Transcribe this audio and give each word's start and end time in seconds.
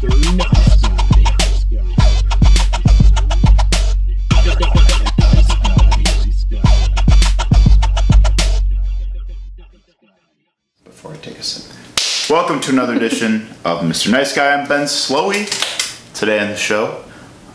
Before 0.00 0.12
I 11.12 11.16
take 11.20 11.38
a 11.38 11.42
sip. 11.42 12.30
Welcome 12.30 12.60
to 12.60 12.70
another 12.70 12.94
edition 12.94 13.48
of 13.62 13.80
Mr. 13.80 14.10
Nice 14.10 14.34
Guy. 14.34 14.54
I'm 14.54 14.66
Ben 14.66 14.86
Slowey. 14.86 15.44
Today 16.14 16.38
on 16.38 16.48
the 16.48 16.56
show, 16.56 17.04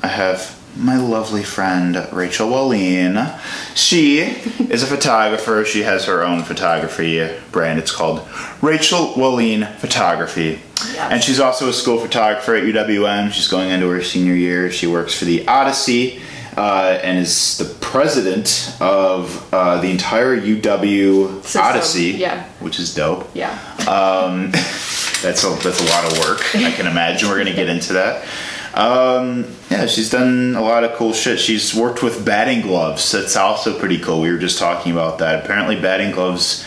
I 0.03 0.07
have 0.07 0.61
my 0.77 0.97
lovely 0.97 1.41
friend 1.41 2.07
Rachel 2.11 2.49
Walleen. 2.49 3.39
She 3.73 4.19
is 4.19 4.83
a 4.83 4.87
photographer. 4.87 5.65
She 5.65 5.81
has 5.81 6.05
her 6.05 6.23
own 6.23 6.43
photography 6.43 7.27
brand. 7.51 7.79
It's 7.79 7.91
called 7.91 8.19
Rachel 8.61 9.13
Walleen 9.15 9.75
Photography. 9.77 10.59
And 10.97 11.23
she's 11.23 11.39
also 11.39 11.69
a 11.69 11.73
school 11.73 11.99
photographer 11.99 12.55
at 12.55 12.63
UWM. 12.63 13.31
She's 13.31 13.47
going 13.47 13.69
into 13.69 13.89
her 13.89 14.01
senior 14.03 14.35
year. 14.35 14.71
She 14.71 14.87
works 14.87 15.17
for 15.17 15.25
the 15.25 15.47
Odyssey 15.47 16.21
uh, 16.57 16.99
and 17.03 17.19
is 17.19 17.57
the 17.57 17.65
president 17.65 18.75
of 18.79 19.53
uh, 19.53 19.81
the 19.81 19.89
entire 19.89 20.39
UW 20.39 21.41
System, 21.43 21.61
Odyssey, 21.61 22.11
yeah. 22.11 22.47
which 22.59 22.79
is 22.79 22.93
dope. 22.93 23.29
Yeah. 23.33 23.51
Um, 23.87 24.51
that's 25.21 25.43
a 25.43 25.49
that's 25.61 25.81
a 25.81 25.85
lot 25.85 26.11
of 26.11 26.19
work. 26.19 26.55
I 26.55 26.71
can 26.71 26.87
imagine. 26.87 27.29
We're 27.29 27.37
gonna 27.37 27.53
get 27.53 27.69
into 27.69 27.93
that. 27.93 28.25
Um, 28.73 29.45
yeah, 29.69 29.85
she's 29.85 30.09
done 30.09 30.55
a 30.55 30.61
lot 30.61 30.83
of 30.83 30.93
cool 30.93 31.13
shit. 31.13 31.39
She's 31.39 31.73
worked 31.73 32.03
with 32.03 32.25
batting 32.25 32.61
gloves. 32.61 33.09
That's 33.11 33.35
also 33.35 33.77
pretty 33.79 33.99
cool. 33.99 34.21
We 34.21 34.31
were 34.31 34.37
just 34.37 34.59
talking 34.59 34.91
about 34.91 35.19
that. 35.19 35.43
Apparently, 35.45 35.79
batting 35.79 36.11
gloves 36.11 36.65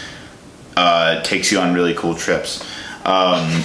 uh, 0.76 1.22
takes 1.22 1.52
you 1.52 1.60
on 1.60 1.74
really 1.74 1.94
cool 1.94 2.14
trips. 2.14 2.64
Um, 3.08 3.62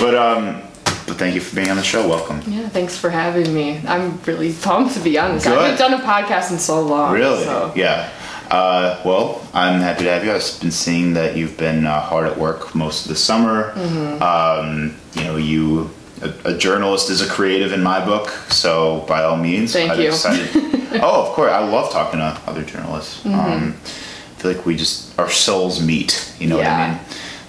but 0.00 0.14
um, 0.14 0.62
but 1.06 1.16
thank 1.16 1.34
you 1.34 1.40
for 1.40 1.56
being 1.56 1.70
on 1.70 1.76
the 1.76 1.82
show. 1.82 2.08
Welcome. 2.08 2.40
Yeah, 2.46 2.68
thanks 2.68 2.96
for 2.96 3.10
having 3.10 3.52
me. 3.52 3.80
I'm 3.84 4.20
really 4.22 4.52
pumped 4.52 4.94
to 4.94 5.00
be 5.00 5.18
honest. 5.18 5.46
I 5.46 5.50
Good. 5.50 5.60
haven't 5.60 5.78
done 5.78 6.00
a 6.00 6.04
podcast 6.04 6.52
in 6.52 6.58
so 6.58 6.82
long. 6.82 7.12
Really? 7.12 7.42
So. 7.42 7.72
Yeah. 7.74 8.08
Uh, 8.48 9.02
well, 9.04 9.44
I'm 9.52 9.80
happy 9.80 10.04
to 10.04 10.10
have 10.10 10.24
you. 10.24 10.30
I've 10.30 10.60
been 10.60 10.70
seeing 10.70 11.14
that 11.14 11.36
you've 11.36 11.56
been 11.56 11.84
uh, 11.84 12.00
hard 12.00 12.28
at 12.28 12.38
work 12.38 12.76
most 12.76 13.06
of 13.06 13.08
the 13.08 13.16
summer. 13.16 13.72
Mm-hmm. 13.72 14.22
Um, 14.22 14.96
you 15.14 15.24
know, 15.24 15.36
you 15.36 15.90
a, 16.22 16.52
a 16.52 16.56
journalist 16.56 17.10
is 17.10 17.20
a 17.20 17.28
creative 17.28 17.72
in 17.72 17.82
my 17.82 18.04
book, 18.04 18.28
so 18.52 19.04
by 19.08 19.24
all 19.24 19.36
means, 19.36 19.72
Thank 19.72 19.90
I'm 19.90 20.00
you. 20.00 20.08
excited. 20.08 20.48
oh, 21.02 21.26
of 21.26 21.34
course, 21.34 21.50
I 21.50 21.58
love 21.58 21.90
talking 21.90 22.20
to 22.20 22.40
other 22.46 22.62
journalists. 22.62 23.24
Mm-hmm. 23.24 23.34
Um, 23.34 23.76
I 23.82 24.40
feel 24.40 24.52
like 24.52 24.64
we 24.64 24.76
just 24.76 25.18
our 25.18 25.28
souls 25.28 25.84
meet. 25.84 26.32
You 26.38 26.46
know 26.46 26.58
what 26.58 26.66
I 26.66 26.90
mean? 26.90 27.00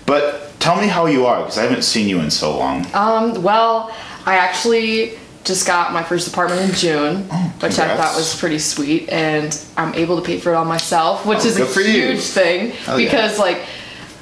But 0.08 0.47
tell 0.59 0.80
me 0.81 0.88
how 0.88 1.05
you 1.05 1.25
are 1.25 1.39
because 1.41 1.58
I 1.58 1.63
haven't 1.63 1.83
seen 1.83 2.08
you 2.08 2.19
in 2.19 2.30
so 2.31 2.58
long. 2.58 2.86
Um, 2.94 3.41
well, 3.44 3.91
I 4.25 4.36
actually 4.38 5.17
just 5.44 5.66
got 5.66 5.94
my 5.94 6.03
first 6.03 6.27
apartment 6.27 6.61
in 6.69 6.75
June, 6.75 7.23
which 7.61 7.80
I 7.80 7.95
thought 7.95 8.16
was 8.17 8.36
pretty 8.38 8.59
sweet, 8.59 9.08
and 9.09 9.58
I'm 9.77 9.94
able 9.95 10.17
to 10.19 10.22
pay 10.25 10.39
for 10.39 10.52
it 10.52 10.55
all 10.55 10.66
myself, 10.66 11.25
which 11.25 11.39
Oh, 11.39 11.47
is 11.47 11.58
a 11.59 11.66
for 11.66 11.80
you. 11.81 12.08
huge 12.09 12.19
thing 12.22 12.72
Hell 12.72 12.99
yeah. 12.99 13.05
because 13.09 13.39
like 13.39 13.59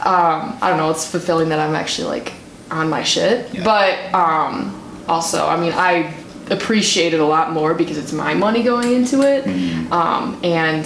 um, 0.02 0.58
I 0.62 0.70
don't 0.70 0.78
know, 0.78 0.92
it's 0.92 1.10
fulfilling 1.10 1.50
that 1.50 1.60
I'm 1.60 1.74
actually 1.76 2.08
like 2.10 2.34
on 2.70 2.90
my 2.90 3.02
shit, 3.04 3.52
Yeah. 3.54 3.64
but 3.64 4.14
um, 4.14 4.80
also 5.08 5.48
I 5.48 5.58
mean 5.60 5.72
I 5.74 6.14
appreciate 6.52 7.16
it 7.16 7.20
a 7.20 7.26
lot 7.26 7.52
more 7.54 7.74
because 7.74 7.98
it's 7.98 8.14
my 8.14 8.36
money 8.36 8.62
going 8.62 8.92
into 8.94 9.22
it, 9.24 9.46
Mm-hmm. 9.46 9.92
um, 9.94 10.40
and 10.44 10.86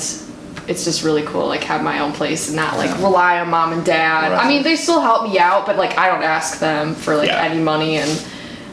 it's 0.70 0.86
just 0.86 1.04
really 1.04 1.24
cool 1.24 1.48
like 1.48 1.64
have 1.64 1.82
my 1.84 2.00
own 2.00 2.14
place 2.14 2.48
and 2.48 2.56
not 2.56 2.78
like 2.78 2.96
rely 3.00 3.40
on 3.40 3.50
mom 3.50 3.74
and 3.74 3.84
dad. 3.84 4.32
Right. 4.32 4.46
I 4.46 4.48
mean 4.48 4.62
they 4.64 4.76
still 4.76 5.02
help 5.02 5.30
me 5.30 5.38
out, 5.40 5.66
but 5.66 5.76
like 5.78 5.98
I 5.98 6.08
don't 6.08 6.24
ask 6.24 6.60
them 6.60 6.94
for 6.94 7.16
like 7.18 7.28
Yeah. 7.28 7.42
any 7.44 7.60
money 7.62 7.98
and 7.98 8.26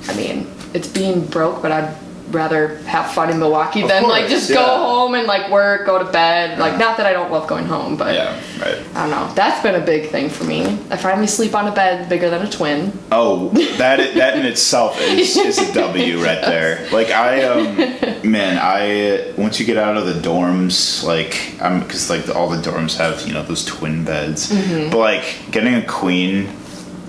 I 0.08 0.14
mean 0.14 0.46
it's 0.74 0.86
being 0.88 1.24
broke, 1.26 1.62
but 1.62 1.72
I'd 1.72 1.96
rather 2.30 2.76
have 2.78 3.12
fun 3.12 3.30
in 3.30 3.38
Milwaukee 3.38 3.82
Of 3.82 3.88
than 3.88 4.02
like 4.08 4.28
just 4.28 4.50
yeah. 4.50 4.56
go 4.56 4.64
home 4.64 5.14
and 5.14 5.26
like 5.26 5.50
work, 5.50 5.86
go 5.86 5.98
to 5.98 6.10
bed. 6.10 6.58
Like 6.58 6.78
not 6.78 6.96
that 6.96 7.06
I 7.06 7.12
don't 7.12 7.30
love 7.30 7.46
going 7.46 7.66
home, 7.66 7.96
but 7.96 8.14
Yeah, 8.14 8.34
right. 8.60 8.78
I 8.94 9.08
don't 9.08 9.10
know. 9.10 9.32
That's 9.34 9.62
been 9.62 9.74
a 9.80 9.84
big 9.84 10.10
thing 10.10 10.28
for 10.28 10.44
me. 10.44 10.64
I 10.90 10.96
finally 10.96 11.26
sleep 11.28 11.54
on 11.54 11.68
a 11.68 11.72
bed 11.72 12.08
bigger 12.08 12.28
than 12.30 12.42
a 12.46 12.50
twin. 12.50 12.92
Oh, 13.12 13.48
that 13.78 14.14
that 14.14 14.38
in 14.38 14.44
itself 14.52 15.00
is, 15.00 15.36
is 15.36 15.58
a 15.58 15.72
W 15.74 16.22
right 16.22 16.40
there. 16.40 16.88
Like 16.90 17.10
I 17.10 17.44
um 17.44 17.76
man, 18.30 18.58
I 18.60 19.32
once 19.36 19.60
you 19.60 19.66
get 19.66 19.76
out 19.76 19.96
of 19.96 20.06
the 20.06 20.14
dorms, 20.14 21.04
like 21.04 21.54
I'm 21.62 21.80
because 21.80 22.10
like 22.10 22.28
all 22.34 22.48
the 22.48 22.60
dorms 22.60 22.96
have 22.98 23.26
you 23.26 23.34
know 23.34 23.42
those 23.42 23.64
twin 23.64 24.04
beds, 24.04 24.50
Mm-hmm. 24.50 24.90
but 24.90 24.98
like 24.98 25.36
getting 25.50 25.74
a 25.74 25.86
queen 25.86 26.48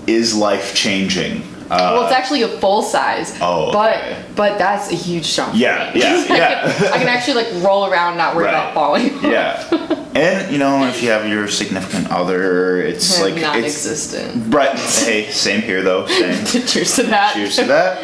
is 0.06 0.36
life 0.36 0.74
changing. 0.74 1.42
Uh, 1.70 1.90
well, 1.94 2.04
it's 2.04 2.12
actually 2.14 2.42
a 2.42 2.48
full 2.48 2.82
size. 2.82 3.36
Oh, 3.42 3.70
but 3.72 3.96
okay. 3.98 4.24
but 4.34 4.58
that's 4.58 4.90
a 4.90 4.94
huge 4.94 5.34
jump. 5.34 5.54
Yeah, 5.54 5.92
yeah, 5.94 6.24
I 6.30 6.36
yeah. 6.36 6.72
Can, 6.72 6.92
I 6.94 6.98
can 6.98 7.08
actually 7.08 7.34
like 7.44 7.64
roll 7.64 7.90
around, 7.90 8.16
not 8.16 8.34
worry 8.34 8.46
Right. 8.46 8.54
about 8.54 8.74
falling. 8.74 9.22
yeah, 9.22 9.68
and 10.14 10.50
you 10.50 10.58
know 10.58 10.86
if 10.88 11.02
you 11.02 11.10
have 11.10 11.28
your 11.28 11.46
significant 11.48 12.10
other, 12.10 12.80
it's 12.80 13.20
like 13.20 13.34
it's 13.34 13.42
non-existent. 13.42 14.54
right. 14.54 14.78
Hey, 14.78 15.30
same 15.30 15.60
here 15.62 15.82
though. 15.82 16.06
Same. 16.18 16.64
Cheers 16.66 16.96
to 16.96 17.02
that. 17.04 17.34
Cheers 17.34 17.56
to 17.56 17.64
that. 17.64 17.98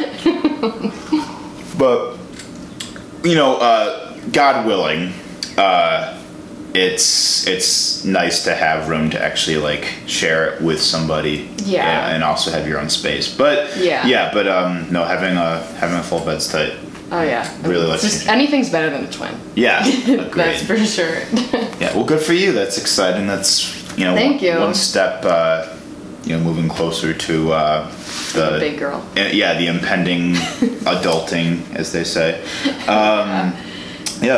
but 1.79 2.19
you 3.25 3.35
know, 3.35 3.57
uh, 3.57 4.15
God 4.33 4.67
willing, 4.67 5.13
uh, 5.57 6.21
it's 6.75 7.47
it's 7.47 8.05
nice 8.05 8.45
to 8.45 8.55
have 8.55 8.89
room 8.89 9.09
to 9.11 9.23
actually 9.23 9.57
like 9.59 9.85
share 10.07 10.55
it 10.55 10.61
with 10.62 10.81
somebody. 10.81 11.49
Yeah. 11.65 12.07
and, 12.07 12.17
and 12.17 12.25
also 12.25 12.51
have 12.51 12.67
your 12.69 12.79
own 12.81 12.91
space. 12.91 13.35
But 13.35 13.77
Yeah. 13.77 14.07
yeah. 14.07 14.31
But 14.33 14.49
um, 14.49 14.91
no, 14.93 15.05
having 15.05 15.37
a 15.37 15.63
having 15.79 15.97
a 15.99 16.03
full 16.03 16.21
bed's 16.25 16.49
tight. 16.49 16.75
Oh 17.13 17.23
yeah. 17.23 17.49
Really 17.63 17.87
lets 17.87 18.03
just 18.03 18.27
anything's 18.29 18.71
better 18.71 18.91
than 18.91 19.05
a 19.05 19.11
twin. 19.13 19.34
Yeah. 19.55 19.83
That's 20.34 20.63
for 20.67 20.77
sure. 20.77 21.21
Yeah, 21.81 21.95
well, 21.95 22.05
good 22.05 22.21
for 22.21 22.33
you. 22.33 22.53
That's 22.53 22.77
exciting. 22.79 23.27
That's 23.27 23.73
you 23.97 24.05
know, 24.05 24.15
Thank 24.15 24.43
one, 24.43 24.45
you. 24.53 24.59
one 24.59 24.75
step, 24.75 25.25
uh, 25.25 25.73
you 26.25 26.37
know, 26.37 26.43
moving 26.43 26.69
closer 26.69 27.15
to 27.15 27.53
uh, 27.53 27.89
the 28.33 28.57
Big 28.59 28.79
girl. 28.79 29.07
uh, 29.17 29.21
yeah, 29.33 29.57
the 29.57 29.69
impending 29.69 30.34
adulting, 30.87 31.61
as 31.77 31.93
they 31.93 32.03
say. 32.03 32.41
Um, 32.89 33.29
yeah. 33.29 33.53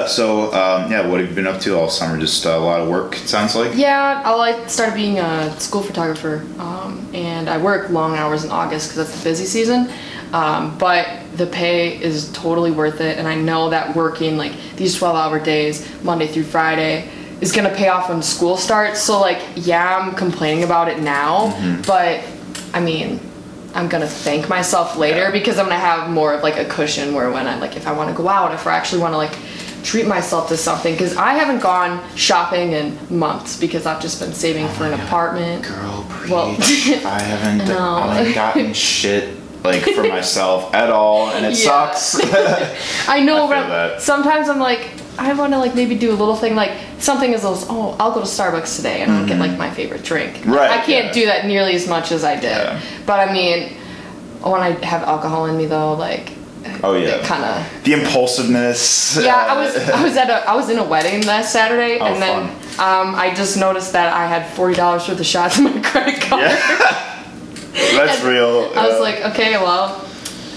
So 0.07 0.53
um, 0.53 0.91
yeah, 0.91 1.07
what 1.07 1.21
have 1.21 1.29
you 1.29 1.35
been 1.35 1.47
up 1.47 1.61
to 1.63 1.79
all 1.79 1.89
summer? 1.89 2.19
Just 2.19 2.45
uh, 2.47 2.51
a 2.51 2.59
lot 2.59 2.81
of 2.81 2.89
work. 2.89 3.15
It 3.17 3.29
sounds 3.29 3.55
like. 3.55 3.77
Yeah, 3.77 4.23
I 4.25 4.35
like 4.35 4.69
started 4.69 4.95
being 4.95 5.19
a 5.19 5.59
school 5.61 5.83
photographer, 5.83 6.45
um, 6.59 7.09
and 7.15 7.49
I 7.49 7.59
work 7.59 7.91
long 7.91 8.17
hours 8.17 8.45
in 8.45 8.51
August 8.51 8.89
because 8.91 9.07
that's 9.07 9.19
the 9.19 9.31
busy 9.31 9.45
season. 9.45 9.89
Um, 10.33 10.77
but 10.79 11.09
the 11.37 11.47
pay 11.47 12.03
is 12.03 12.33
totally 12.33 12.73
worth 12.73 13.01
it, 13.01 13.19
and 13.19 13.29
I 13.29 13.37
know 13.37 13.71
that 13.71 13.95
working 13.95 14.37
like 14.37 14.53
these 14.77 14.99
twelve-hour 14.99 15.39
days, 15.41 15.87
Monday 16.03 16.27
through 16.27 16.45
Friday, 16.45 17.09
is 17.41 17.53
gonna 17.53 17.75
pay 17.75 17.89
off 17.89 18.09
when 18.09 18.23
school 18.23 18.57
starts. 18.57 19.01
So 19.01 19.21
like, 19.21 19.41
yeah, 19.55 19.99
I'm 19.99 20.15
complaining 20.15 20.65
about 20.65 20.89
it 20.89 21.01
now, 21.01 21.55
but 21.87 22.25
I 22.75 22.81
mean. 22.81 23.21
I'm 23.75 23.89
gonna 23.89 24.07
thank 24.09 24.49
myself 24.49 24.97
later 24.97 25.25
Yeah. 25.25 25.31
because 25.33 25.59
I'm 25.59 25.67
gonna 25.67 25.79
have 25.79 26.09
more 26.09 26.33
of 26.33 26.43
like 26.43 26.57
a 26.57 26.65
cushion 26.65 27.13
where 27.13 27.31
when 27.31 27.47
I 27.47 27.59
like 27.59 27.77
if 27.77 27.87
I 27.87 27.93
want 27.93 28.09
to 28.09 28.17
go 28.17 28.27
out, 28.27 28.55
if 28.55 28.67
I 28.67 28.75
actually 28.75 29.03
want 29.03 29.13
to 29.13 29.19
like 29.19 29.37
treat 29.87 30.07
myself 30.07 30.49
to 30.49 30.57
something 30.57 30.93
because 30.93 31.17
I 31.17 31.35
haven't 31.35 31.61
gone 31.63 32.03
shopping 32.17 32.73
in 32.73 32.99
months 33.09 33.59
because 33.59 33.87
I've 33.87 34.03
just 34.03 34.19
been 34.21 34.33
saving 34.33 34.67
for 34.71 34.85
an 34.85 34.95
apartment. 35.01 35.65
Girl, 35.65 36.05
preach. 36.09 36.31
Well- 36.31 36.49
I 37.07 37.23
haven't. 37.23 37.69
know. 37.69 37.95
I 37.95 38.15
haven't 38.17 38.35
gotten 38.35 38.75
shit 38.75 39.37
like 39.63 39.83
for 39.83 40.03
myself 40.19 40.75
at 40.75 40.91
all, 40.91 41.31
and 41.31 41.47
it 41.47 41.53
Yeah. 41.53 41.95
sucks. 41.95 42.21
I 43.09 43.21
know, 43.21 43.47
I 43.47 43.49
but 43.49 43.69
that. 43.69 44.03
sometimes 44.03 44.49
I'm 44.49 44.59
like, 44.59 44.91
I 45.19 45.33
want 45.33 45.53
to 45.55 45.59
like 45.59 45.75
maybe 45.75 45.95
do 45.97 46.11
a 46.11 46.19
little 46.19 46.37
thing 46.37 46.55
like 46.57 46.73
something 46.99 47.33
as 47.33 47.43
those. 47.43 47.65
Oh, 47.69 47.97
I'll 48.01 48.13
go 48.13 48.21
to 48.21 48.27
Starbucks 48.27 48.77
today 48.77 49.01
and 49.03 49.11
I'll 49.13 49.27
get 49.27 49.39
like 49.39 49.57
my 49.57 49.71
favorite 49.71 50.03
drink. 50.03 50.35
Mm-hmm. 50.39 50.53
Right, 50.53 50.71
I 50.71 50.85
can't 50.85 51.07
yeah. 51.07 51.13
do 51.13 51.27
that 51.27 51.47
nearly 51.47 51.75
as 51.75 51.89
much 51.89 52.11
as 52.13 52.23
I 52.25 52.35
did. 52.35 52.45
Yeah. 52.45 52.81
But 53.07 53.27
I 53.29 53.33
mean, 53.33 53.73
when 54.43 54.61
I 54.61 54.71
have 54.85 55.03
alcohol 55.05 55.47
in 55.47 55.57
me 55.57 55.67
though, 55.67 55.95
like. 55.95 56.33
Oh, 56.83 56.95
yeah. 56.95 57.25
Kind 57.27 57.45
of. 57.45 57.85
the 57.85 57.93
impulsiveness. 57.95 59.17
Yeah, 59.21 59.35
I 59.37 59.57
was 59.65 59.77
I 59.77 60.03
was 60.03 60.17
at 60.17 60.31
a 60.31 60.49
I 60.49 60.55
was 60.55 60.69
in 60.71 60.79
a 60.79 60.85
wedding 60.85 61.25
last 61.27 61.53
Saturday, 61.53 61.99
Oh, 62.01 62.07
and 62.07 62.21
then 62.23 62.43
um, 62.79 63.15
I 63.15 63.33
just 63.35 63.57
noticed 63.57 63.93
that 63.93 64.13
I 64.13 64.27
had 64.27 64.47
forty 64.55 64.75
dollars 64.75 65.09
worth 65.09 65.19
of 65.21 65.27
shots 65.27 65.59
in 65.59 65.65
my 65.65 65.81
credit 65.91 66.21
card. 66.21 66.43
Yeah. 66.43 67.13
That's 67.73 68.23
real. 68.23 68.73
I 68.75 68.87
was 68.87 68.97
uh, 68.97 69.01
like, 69.01 69.21
okay, 69.33 69.53
well, 69.59 70.03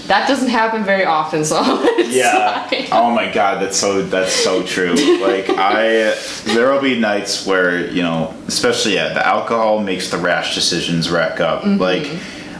that 0.06 0.26
doesn't 0.26 0.48
happen 0.48 0.84
very 0.84 1.04
often, 1.04 1.44
so 1.44 1.60
Yeah. 2.08 2.66
fine. 2.68 2.86
Oh 2.90 3.10
my 3.10 3.30
god, 3.32 3.62
that's 3.62 3.76
so 3.76 4.02
that's 4.02 4.32
so 4.32 4.62
true. 4.62 4.94
Like 5.20 5.48
I 5.50 6.14
there 6.46 6.72
will 6.72 6.80
be 6.80 6.98
nights 6.98 7.46
where, 7.46 7.86
you 7.90 8.02
know, 8.02 8.34
especially 8.48 8.94
yeah, 8.94 9.12
the 9.12 9.24
alcohol 9.26 9.80
makes 9.80 10.10
the 10.10 10.16
rash 10.18 10.54
decisions 10.54 11.10
rack 11.10 11.40
up. 11.40 11.62
Mm-hmm. 11.62 11.80
Like 11.80 12.08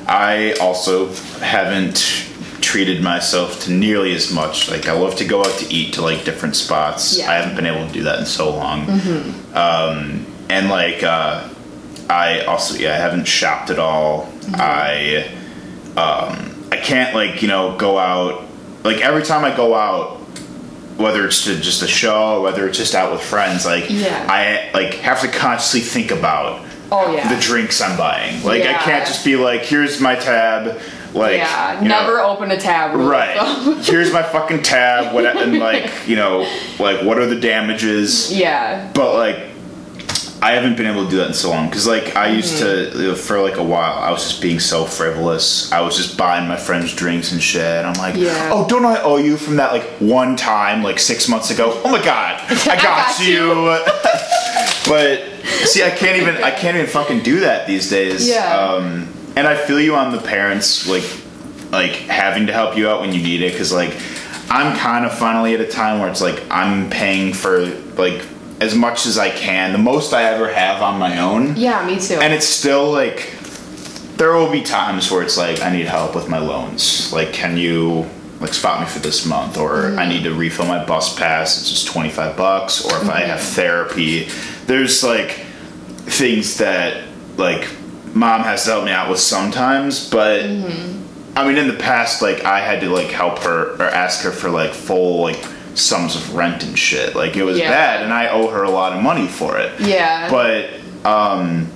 I 0.06 0.52
also 0.60 1.12
haven't 1.40 2.29
treated 2.70 3.02
myself 3.02 3.64
to 3.64 3.72
nearly 3.72 4.14
as 4.14 4.32
much. 4.32 4.70
Like 4.70 4.86
I 4.86 4.92
love 4.92 5.16
to 5.16 5.24
go 5.24 5.40
out 5.40 5.58
to 5.58 5.74
eat 5.74 5.94
to 5.94 6.02
like 6.02 6.24
different 6.24 6.54
spots. 6.54 7.18
Yeah. 7.18 7.28
I 7.28 7.34
haven't 7.34 7.56
been 7.56 7.66
able 7.66 7.84
to 7.84 7.92
do 7.92 8.04
that 8.04 8.20
in 8.20 8.26
so 8.26 8.54
long. 8.54 8.86
Mm-hmm. 8.86 9.56
Um 9.56 10.24
and 10.48 10.68
like 10.68 11.02
uh 11.02 11.48
I 12.08 12.42
also 12.44 12.74
yeah, 12.78 12.92
I 12.94 12.96
haven't 12.98 13.26
shopped 13.26 13.70
at 13.70 13.80
all. 13.80 14.26
Mm-hmm. 14.26 14.54
I 14.56 15.24
um 16.00 16.68
I 16.70 16.76
can't 16.76 17.12
like 17.12 17.42
you 17.42 17.48
know 17.48 17.76
go 17.76 17.98
out. 17.98 18.44
Like 18.84 19.00
every 19.00 19.24
time 19.24 19.44
I 19.44 19.54
go 19.54 19.74
out, 19.74 20.18
whether 20.96 21.26
it's 21.26 21.44
to 21.46 21.56
just 21.56 21.82
a 21.82 21.88
show, 21.88 22.36
or 22.36 22.40
whether 22.40 22.68
it's 22.68 22.78
just 22.78 22.94
out 22.94 23.10
with 23.10 23.20
friends, 23.20 23.66
like 23.66 23.86
Yeah. 23.90 24.26
I 24.30 24.70
like 24.72 24.94
have 24.94 25.22
to 25.22 25.28
consciously 25.28 25.80
think 25.80 26.12
about 26.12 26.64
Oh 26.92 27.12
yeah. 27.12 27.32
the 27.34 27.40
drinks 27.40 27.80
I'm 27.80 27.96
buying. 27.98 28.44
Like 28.44 28.62
I 28.62 28.74
can't 28.74 29.04
just 29.06 29.24
be 29.24 29.34
like, 29.34 29.62
here's 29.62 30.00
my 30.00 30.14
tab. 30.14 30.80
Like 31.14 31.38
yeah. 31.38 31.82
you 31.82 31.88
know, 31.88 32.00
Never 32.02 32.20
open 32.20 32.50
a 32.50 32.56
tab. 32.60 32.94
Right. 32.96 33.36
Here's 33.84 34.12
my 34.12 34.22
fucking 34.22 34.62
tab. 34.62 35.12
What 35.14 35.24
and 35.26 35.58
like 35.58 35.90
you 36.08 36.16
know 36.16 36.40
like 36.78 37.02
what 37.04 37.18
are 37.18 37.26
the 37.26 37.38
damages? 37.40 38.32
yeah. 38.32 38.90
But 38.94 39.14
like 39.14 39.46
I 40.42 40.52
haven't 40.52 40.76
been 40.78 40.86
able 40.86 41.04
to 41.04 41.10
do 41.10 41.18
that 41.18 41.26
in 41.28 41.34
so 41.34 41.50
long 41.50 41.68
because 41.68 41.86
like 41.86 42.16
I 42.16 42.28
used 42.28 42.62
Mm-hmm. 42.62 42.98
to 43.00 43.14
for 43.16 43.42
like 43.42 43.56
a 43.58 43.62
while 43.62 43.98
I 43.98 44.10
was 44.10 44.22
just 44.26 44.40
being 44.40 44.58
so 44.60 44.84
frivolous. 44.86 45.70
I 45.72 45.80
was 45.82 45.96
just 45.96 46.16
buying 46.16 46.48
my 46.48 46.56
friends 46.56 46.94
drinks 46.94 47.32
and 47.32 47.42
shit. 47.42 47.60
And 47.62 47.86
I'm 47.86 47.94
like, 47.94 48.14
Yeah. 48.16 48.50
oh, 48.52 48.66
don't 48.68 48.86
I 48.86 49.02
owe 49.02 49.16
you 49.18 49.36
from 49.36 49.56
that 49.56 49.72
like 49.72 49.82
one 49.98 50.36
time 50.36 50.82
like 50.82 50.98
six 50.98 51.28
months 51.28 51.50
ago? 51.50 51.72
Oh 51.84 51.90
my 51.90 52.02
god, 52.02 52.40
I 52.50 52.76
got, 52.76 52.82
got 52.82 53.26
you. 53.26 53.50
but 54.88 55.22
see, 55.66 55.82
I 55.82 55.90
can't 55.90 56.20
even 56.22 56.36
I 56.42 56.50
can't 56.52 56.76
even 56.76 56.88
fucking 56.88 57.20
do 57.22 57.40
that 57.40 57.66
these 57.66 57.90
days. 57.90 58.28
Yeah. 58.28 58.56
Um, 58.56 59.08
and 59.36 59.46
I 59.46 59.56
feel 59.56 59.80
you 59.80 59.94
on 59.94 60.12
the 60.12 60.20
parents 60.20 60.88
like 60.88 61.08
like 61.70 61.92
having 61.92 62.46
to 62.48 62.52
help 62.52 62.76
you 62.76 62.88
out 62.88 63.00
when 63.00 63.12
you 63.12 63.22
need 63.22 63.42
it 63.42 63.52
because 63.52 63.72
like 63.72 63.94
I'm 64.50 64.76
kind 64.76 65.04
of 65.04 65.16
finally 65.16 65.54
at 65.54 65.60
a 65.60 65.66
time 65.66 66.00
where 66.00 66.10
it's 66.10 66.20
like 66.20 66.42
I'm 66.50 66.90
paying 66.90 67.32
for 67.32 67.66
like 67.96 68.26
as 68.60 68.74
much 68.74 69.06
as 69.06 69.16
I 69.16 69.30
can, 69.30 69.72
the 69.72 69.78
most 69.78 70.12
I 70.12 70.24
ever 70.24 70.52
have 70.52 70.82
on 70.82 70.98
my 70.98 71.18
own. 71.18 71.56
Yeah. 71.56 71.86
Me 71.86 71.98
too. 71.98 72.14
And 72.14 72.32
it's 72.32 72.46
still 72.46 72.90
like 72.90 73.34
there 74.16 74.34
will 74.34 74.50
be 74.50 74.60
times 74.62 75.10
where 75.10 75.22
it's 75.22 75.38
like 75.38 75.62
I 75.62 75.70
need 75.74 75.86
help 75.86 76.14
with 76.14 76.28
my 76.28 76.38
loans. 76.38 77.10
Like, 77.12 77.32
can 77.32 77.56
you 77.56 78.06
like 78.38 78.52
spot 78.52 78.80
me 78.80 78.86
for 78.86 78.98
this 78.98 79.24
month, 79.24 79.56
or 79.56 79.70
mm-hmm. 79.70 79.98
I 79.98 80.06
need 80.06 80.24
to 80.24 80.34
refill 80.34 80.66
my 80.66 80.84
bus 80.84 81.18
pass? 81.18 81.58
It's 81.58 81.70
just 81.70 81.88
twenty 81.88 82.10
five 82.10 82.36
bucks. 82.36 82.84
Or 82.84 82.96
if 82.96 83.08
I 83.08 83.20
mm-hmm. 83.20 83.30
have 83.30 83.40
therapy, 83.40 84.28
there's 84.66 85.02
like 85.02 85.30
things 86.06 86.58
that 86.58 87.08
like 87.38 87.66
mom 88.14 88.42
has 88.42 88.64
to 88.64 88.70
help 88.70 88.84
me 88.84 88.90
out 88.92 89.08
with 89.10 89.20
sometimes, 89.20 90.08
but. 90.10 90.44
I 91.36 91.46
mean, 91.46 91.58
in 91.58 91.68
the 91.68 91.74
past, 91.74 92.22
like 92.22 92.44
I 92.44 92.58
had 92.58 92.80
to 92.80 92.90
like 92.90 93.06
help 93.06 93.38
her 93.44 93.74
or 93.76 93.84
ask 93.84 94.24
her 94.24 94.32
for 94.32 94.50
like 94.50 94.72
full 94.72 95.22
like 95.22 95.42
sums 95.74 96.16
of 96.16 96.34
rent 96.34 96.64
and 96.64 96.76
shit. 96.76 97.14
Like 97.14 97.36
it 97.36 97.44
was 97.44 97.56
Yeah. 97.56 97.70
bad, 97.70 98.02
and 98.02 98.12
I 98.12 98.28
owe 98.30 98.48
her 98.48 98.64
a 98.64 98.70
lot 98.70 98.92
of 98.94 99.00
money 99.02 99.28
for 99.28 99.56
it 99.56 99.80
yeah. 99.80 100.28
but 100.28 100.70
um 101.08 101.68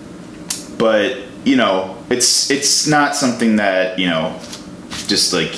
but 0.76 1.18
you 1.44 1.54
know 1.56 1.96
it's 2.10 2.50
it's 2.50 2.86
not 2.88 3.14
something 3.14 3.56
that 3.56 3.98
you 3.98 4.06
know 4.08 4.38
just 5.06 5.32
like 5.32 5.54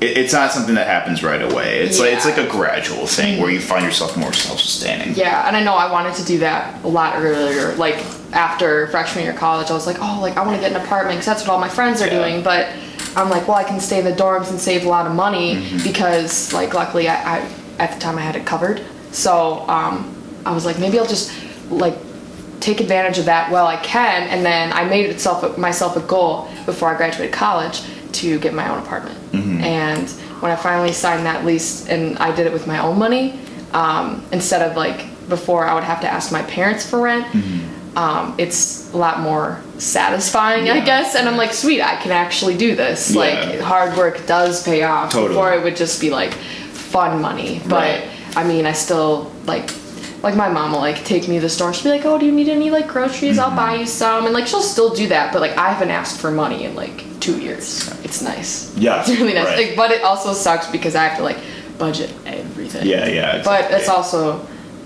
it, 0.00 0.18
it's 0.18 0.32
not 0.32 0.50
something 0.52 0.74
that 0.74 0.86
happens 0.88 1.22
right 1.22 1.40
away 1.40 1.78
it's 1.80 1.98
like 2.00 2.12
it's 2.12 2.24
like 2.26 2.36
a 2.38 2.46
gradual 2.48 3.06
thing 3.06 3.40
where 3.40 3.50
you 3.50 3.60
find 3.60 3.84
yourself 3.84 4.16
more 4.16 4.32
self-sustaining 4.32 5.14
Yeah, 5.14 5.46
and 5.46 5.56
I 5.56 5.62
know 5.62 5.74
I 5.74 5.90
wanted 5.90 6.14
to 6.14 6.24
do 6.24 6.38
that 6.40 6.84
a 6.84 6.88
lot 6.88 7.14
earlier. 7.16 7.74
Like 7.76 8.02
after 8.32 8.86
freshman 8.88 9.24
year 9.24 9.32
of 9.32 9.38
college, 9.38 9.70
I 9.70 9.74
was 9.74 9.86
like, 9.86 9.96
oh, 10.00 10.18
like 10.20 10.36
I 10.36 10.44
want 10.44 10.56
to 10.56 10.60
get 10.60 10.72
an 10.76 10.82
apartment 10.84 11.16
because 11.18 11.26
that's 11.26 11.42
what 11.42 11.50
all 11.54 11.60
my 11.60 11.68
friends 11.68 12.00
are 12.02 12.06
Yeah. 12.06 12.18
doing. 12.18 12.42
But 12.42 12.68
I'm 13.16 13.30
like, 13.30 13.46
well, 13.48 13.56
I 13.56 13.64
can 13.64 13.80
stay 13.80 13.98
in 13.98 14.04
the 14.04 14.12
dorms 14.12 14.50
and 14.50 14.58
save 14.60 14.84
a 14.84 14.88
lot 14.88 15.06
of 15.06 15.14
money 15.14 15.56
Mm-hmm. 15.56 15.82
because, 15.84 16.52
like, 16.52 16.74
luckily 16.74 17.08
I, 17.08 17.38
I 17.38 17.48
at 17.78 17.92
the 17.92 18.00
time 18.00 18.18
I 18.18 18.22
had 18.22 18.36
it 18.36 18.44
covered. 18.46 18.82
So 19.12 19.64
um, 19.68 20.14
I 20.44 20.52
was 20.52 20.64
like, 20.66 20.78
maybe 20.78 20.98
I'll 20.98 21.06
just 21.06 21.32
like 21.70 21.94
take 22.60 22.80
advantage 22.80 23.18
of 23.18 23.26
that 23.26 23.50
while 23.50 23.66
I 23.66 23.76
can. 23.76 24.22
And 24.28 24.44
then 24.44 24.72
I 24.72 24.84
made 24.84 25.08
itself 25.10 25.56
myself 25.58 25.96
a 25.96 26.00
goal 26.00 26.48
before 26.66 26.88
I 26.92 26.96
graduated 26.96 27.32
college 27.34 27.82
to 28.12 28.38
get 28.38 28.54
my 28.54 28.68
own 28.70 28.78
apartment. 28.78 29.18
And 29.62 30.08
when 30.40 30.50
I 30.50 30.56
finally 30.56 30.92
signed 30.92 31.26
that 31.26 31.44
lease 31.44 31.86
and 31.88 32.16
I 32.18 32.34
did 32.34 32.46
it 32.46 32.52
with 32.52 32.66
my 32.66 32.78
own 32.78 32.98
money, 32.98 33.38
um, 33.72 34.24
instead 34.32 34.62
of 34.62 34.76
like 34.76 35.06
before 35.28 35.66
I 35.66 35.74
would 35.74 35.84
have 35.84 36.00
to 36.00 36.08
ask 36.10 36.32
my 36.32 36.42
parents 36.42 36.88
for 36.88 37.00
rent. 37.02 37.26
Um, 37.96 38.34
it's 38.38 38.92
a 38.92 38.96
lot 38.96 39.20
more 39.20 39.60
satisfying, 39.78 40.68
I 40.68 40.84
guess. 40.84 41.14
And 41.14 41.26
I'm 41.28 41.36
like, 41.38 41.52
sweet, 41.54 41.80
I 41.82 41.96
can 41.96 42.12
actually 42.12 42.56
do 42.56 42.76
this. 42.76 43.10
Yeah. 43.10 43.20
Like, 43.20 43.60
hard 43.60 43.96
work 43.96 44.26
does 44.26 44.62
pay 44.62 44.82
off. 44.82 45.10
Totally. 45.12 45.30
Before 45.30 45.52
it 45.54 45.62
would 45.64 45.76
just 45.76 46.00
be 46.00 46.10
like 46.10 46.32
fun 46.34 47.20
money. 47.22 47.60
But 47.66 47.72
Right. 48.00 48.08
I 48.36 48.44
mean, 48.44 48.66
I 48.66 48.72
still 48.72 49.32
like. 49.46 49.70
Like 50.22 50.34
my 50.34 50.48
mom 50.48 50.72
will 50.72 50.80
like 50.80 51.04
take 51.04 51.28
me 51.28 51.36
to 51.36 51.40
the 51.42 51.48
store. 51.48 51.72
She'll 51.72 51.84
be 51.92 51.98
like, 51.98 52.04
"Oh, 52.06 52.18
do 52.18 52.24
you 52.26 52.32
need 52.32 52.48
any 52.48 52.70
like 52.70 52.88
groceries? 52.88 53.38
I'll 53.38 53.54
buy 53.54 53.76
you 53.76 53.86
some." 53.86 54.24
And 54.24 54.34
like 54.34 54.46
she'll 54.48 54.62
still 54.62 54.92
do 54.92 55.06
that, 55.08 55.32
but 55.32 55.40
like 55.40 55.56
I 55.56 55.70
haven't 55.70 55.90
asked 55.90 56.20
for 56.20 56.30
money 56.32 56.64
in 56.64 56.74
like 56.74 57.04
two 57.20 57.38
years. 57.38 57.86
It's 58.02 58.22
nice. 58.22 58.76
Yeah, 58.76 59.00
it's 59.06 59.10
really 59.10 59.34
nice. 59.34 59.44
right. 59.46 59.68
Like, 59.68 59.76
but 59.76 59.90
it 59.92 60.02
also 60.02 60.32
sucks 60.32 60.68
because 60.68 60.96
I 60.96 61.04
have 61.04 61.18
to 61.18 61.22
like 61.22 61.36
budget 61.78 62.12
everything. 62.24 62.86
yeah 62.86 63.06
yeah 63.06 63.42
But 63.44 63.70
it's 63.70 63.88
also 63.88 64.44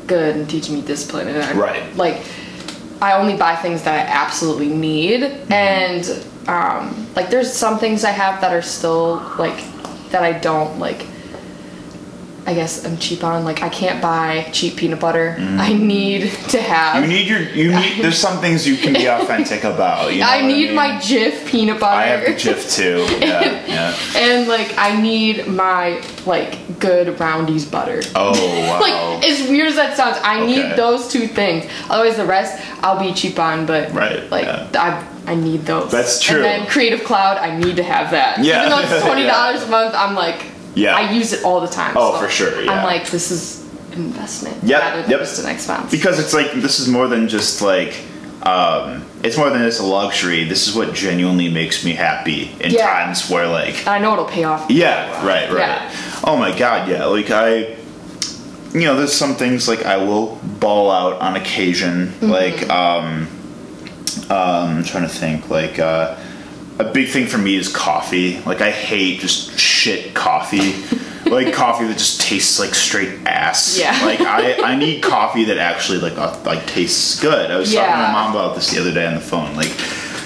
good 0.08 0.36
and 0.36 0.50
teaching 0.50 0.74
me 0.74 0.82
discipline. 0.82 1.28
And 1.28 1.38
I, 1.42 1.52
Right. 1.54 1.96
Like, 1.96 2.22
I 3.00 3.12
only 3.14 3.36
buy 3.36 3.56
things 3.56 3.82
that 3.84 3.94
I 3.94 4.10
absolutely 4.10 4.68
need, 4.68 5.20
Mm-hmm. 5.22 5.52
and 5.52 6.26
um, 6.48 7.06
like 7.14 7.30
there's 7.30 7.52
some 7.52 7.78
things 7.78 8.04
I 8.04 8.10
have 8.10 8.40
that 8.40 8.52
are 8.52 8.62
still 8.62 9.16
like 9.38 9.62
that 10.10 10.22
I 10.22 10.32
don't 10.32 10.78
like. 10.78 11.06
I 12.46 12.54
guess 12.54 12.84
I'm 12.86 12.96
cheap 12.96 13.22
on. 13.22 13.44
Like 13.44 13.62
I 13.62 13.68
can't 13.68 14.00
buy 14.00 14.48
cheap 14.52 14.76
peanut 14.76 14.98
butter. 14.98 15.36
I 15.38 15.72
need 15.74 16.30
to 16.48 16.60
have. 16.60 16.96
Mm. 16.96 17.02
you 17.02 17.08
need 17.08 17.26
your 17.28 17.40
you 17.42 17.72
need 17.78 18.02
there's 18.02 18.18
some 18.18 18.40
things 18.40 18.66
you 18.66 18.76
can 18.76 18.94
be 18.94 19.06
authentic 19.10 19.62
about 19.64 20.12
you 20.12 20.20
know 20.20 20.26
I 20.26 20.40
need 20.46 20.66
mean? 20.68 20.74
my 20.74 20.88
Jif 21.00 21.46
peanut 21.46 21.78
butter. 21.78 21.96
I 22.00 22.06
have 22.06 22.24
the 22.24 22.32
Jif 22.32 22.74
too 22.74 23.06
yeah 23.24 23.66
yeah 23.66 23.96
and 24.16 24.48
like 24.48 24.72
I 24.78 25.00
need 25.00 25.46
my 25.48 26.02
like 26.26 26.78
good 26.80 27.20
Roundy's 27.20 27.66
butter. 27.66 28.00
oh 28.16 28.32
wow 28.68 28.80
Like 28.80 29.28
as 29.28 29.48
weird 29.48 29.68
as 29.68 29.76
that 29.76 29.96
sounds, 29.96 30.16
I 30.22 30.40
Okay. 30.40 30.46
need 30.46 30.76
those 30.76 31.08
two 31.08 31.26
things. 31.26 31.66
Otherwise, 31.90 32.16
the 32.16 32.24
rest 32.24 32.60
I'll 32.82 32.98
be 32.98 33.12
cheap 33.12 33.38
on. 33.38 33.66
But 33.66 33.92
Right, 33.92 34.28
like 34.30 34.46
yeah. 34.46 34.66
I 35.26 35.32
I 35.32 35.34
need 35.34 35.60
those. 35.66 35.92
That's 35.92 36.20
true. 36.20 36.36
And 36.36 36.44
then 36.44 36.66
Creative 36.68 37.04
Cloud, 37.04 37.36
I 37.36 37.56
need 37.58 37.76
to 37.76 37.82
have 37.82 38.10
that. 38.12 38.42
Yeah. 38.42 38.60
Even 38.66 38.70
though 38.70 38.80
it's 38.96 39.04
twenty 39.04 39.24
dollars 39.26 39.62
a 39.62 39.66
month, 39.68 39.94
I'm 39.94 40.14
like, 40.14 40.40
Yeah. 40.74 40.96
I 40.96 41.10
use 41.12 41.32
it 41.32 41.44
all 41.44 41.60
the 41.60 41.66
time. 41.68 41.94
Oh, 41.96 42.14
so 42.14 42.24
for 42.26 42.30
sure, 42.30 42.62
yeah. 42.62 42.72
I'm 42.72 42.84
like, 42.84 43.10
this 43.10 43.30
is 43.30 43.64
an 43.92 44.02
investment 44.04 44.62
Yep, 44.62 44.80
rather 44.80 45.02
than 45.02 45.10
yep. 45.10 45.20
just 45.20 45.42
an 45.44 45.50
expense. 45.50 45.90
because 45.90 46.18
it's 46.20 46.32
like 46.32 46.52
this 46.52 46.78
is 46.78 46.86
more 46.88 47.08
than 47.08 47.26
just 47.28 47.60
like 47.60 48.00
um 48.44 49.04
it's 49.22 49.36
more 49.36 49.50
than 49.50 49.60
just 49.62 49.80
a 49.80 49.84
luxury 49.84 50.44
this 50.44 50.66
is 50.68 50.74
what 50.74 50.94
genuinely 50.94 51.50
makes 51.50 51.84
me 51.84 51.92
happy 51.92 52.52
in 52.60 52.70
Yeah. 52.70 52.86
times 52.88 53.28
where 53.28 53.46
like 53.48 53.86
I 53.86 53.98
know 53.98 54.12
it'll 54.14 54.24
pay 54.24 54.44
off. 54.44 54.70
yeah 54.70 55.10
right 55.26 55.50
right 55.50 55.58
Yeah. 55.58 55.92
oh 56.24 56.36
my 56.38 56.56
god 56.56 56.88
yeah 56.88 57.04
like 57.06 57.30
i 57.30 57.76
you 58.72 58.84
know 58.86 58.94
there's 58.96 59.12
some 59.12 59.34
things 59.34 59.68
like 59.68 59.84
i 59.84 59.96
will 59.98 60.36
ball 60.60 60.90
out 60.90 61.20
on 61.20 61.36
occasion 61.36 62.06
Mm-hmm. 62.20 62.30
like 62.30 62.70
um 62.70 63.26
um 64.30 64.76
i'm 64.78 64.84
trying 64.84 65.02
to 65.02 65.08
think 65.14 65.50
like 65.50 65.78
uh 65.78 66.16
a 66.80 66.92
big 66.92 67.08
thing 67.08 67.26
for 67.26 67.38
me 67.38 67.56
is 67.56 67.68
coffee. 67.74 68.40
Like 68.40 68.60
i 68.60 68.70
hate 68.70 69.20
just 69.20 69.58
shit 69.58 70.14
coffee. 70.14 70.74
Like 71.26 71.52
coffee 71.54 71.84
that 71.86 71.96
just 71.98 72.20
tastes 72.22 72.58
like 72.58 72.74
straight 72.74 73.20
ass. 73.24 73.78
Yeah. 73.78 73.92
like 74.04 74.20
i 74.20 74.54
i 74.72 74.74
need 74.74 75.00
coffee 75.00 75.44
that 75.44 75.58
actually 75.58 75.98
like 75.98 76.16
uh, 76.18 76.36
like 76.44 76.66
tastes 76.66 77.20
good. 77.20 77.50
I 77.52 77.56
was 77.56 77.72
talking 77.72 77.88
to 77.92 77.96
my 77.98 78.10
mom 78.12 78.30
about 78.32 78.56
this 78.56 78.70
the 78.72 78.80
other 78.80 78.92
day 78.92 79.06
on 79.06 79.14
the 79.14 79.20
phone. 79.20 79.54
Like 79.54 79.70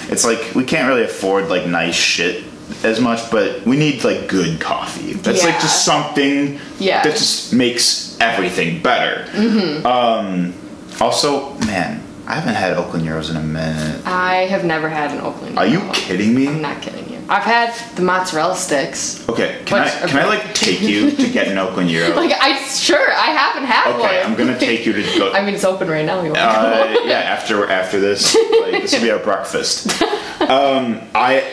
it's 0.09 0.23
like 0.25 0.55
we 0.55 0.63
can't 0.63 0.87
really 0.87 1.03
afford 1.03 1.47
like 1.49 1.67
nice 1.67 1.93
shit 1.93 2.43
as 2.83 2.99
much 2.99 3.29
but 3.29 3.63
we 3.67 3.75
need 3.77 4.03
like 4.03 4.27
good 4.27 4.59
coffee. 4.59 5.13
That's 5.13 5.43
like 5.43 5.59
just 5.59 5.85
something 5.85 6.59
Yeah. 6.79 7.03
that 7.03 7.11
just 7.11 7.53
makes 7.53 8.17
everything 8.19 8.81
better. 8.81 9.29
Mm-hmm. 9.31 9.85
um 9.85 10.53
also 11.01 11.53
man 11.67 12.01
i 12.27 12.35
haven't 12.35 12.55
had 12.55 12.73
oakland 12.73 13.05
gyros 13.05 13.29
in 13.29 13.37
a 13.37 13.41
minute 13.41 14.01
I 14.05 14.47
have 14.53 14.63
never 14.65 14.89
had 14.89 15.11
an 15.11 15.21
Oakland. 15.21 15.57
are 15.57 15.67
you 15.67 15.81
kidding 15.93 16.33
me 16.35 16.47
I'm 16.47 16.61
not 16.61 16.81
kidding. 16.81 17.04
I've 17.29 17.43
had 17.43 17.73
the 17.95 18.01
mozzarella 18.03 18.55
sticks. 18.55 19.27
okay 19.29 19.61
can 19.65 19.81
i 19.83 19.89
can 20.07 20.17
i 20.19 20.25
like 20.25 20.53
take 20.53 20.81
you 20.81 21.11
to 21.11 21.29
get 21.31 21.47
an 21.47 21.57
oakland 21.57 21.89
gyro 21.93 22.15
Like 22.15 22.31
I 22.39 22.57
sure 22.67 23.11
I 23.11 23.31
haven't 23.41 23.65
had 23.65 23.91
one. 23.91 24.01
okay 24.01 24.21
i'm 24.21 24.35
gonna 24.35 24.59
take 24.69 24.85
you 24.85 24.93
to 24.93 25.01
go 25.19 25.31
I 25.33 25.43
mean, 25.45 25.55
it's 25.55 25.63
open 25.65 25.87
right 25.89 26.05
now. 26.05 26.21
You 26.21 26.29
want 26.31 26.37
uh, 26.39 26.87
to 26.87 26.93
go? 26.93 27.03
yeah, 27.05 27.19
after 27.19 27.69
after 27.69 27.99
this, 27.99 28.35
like, 28.61 28.71
this 28.83 28.93
will 28.93 29.01
be 29.01 29.11
our 29.11 29.19
breakfast. 29.19 30.01
Um, 30.41 31.01
I 31.15 31.43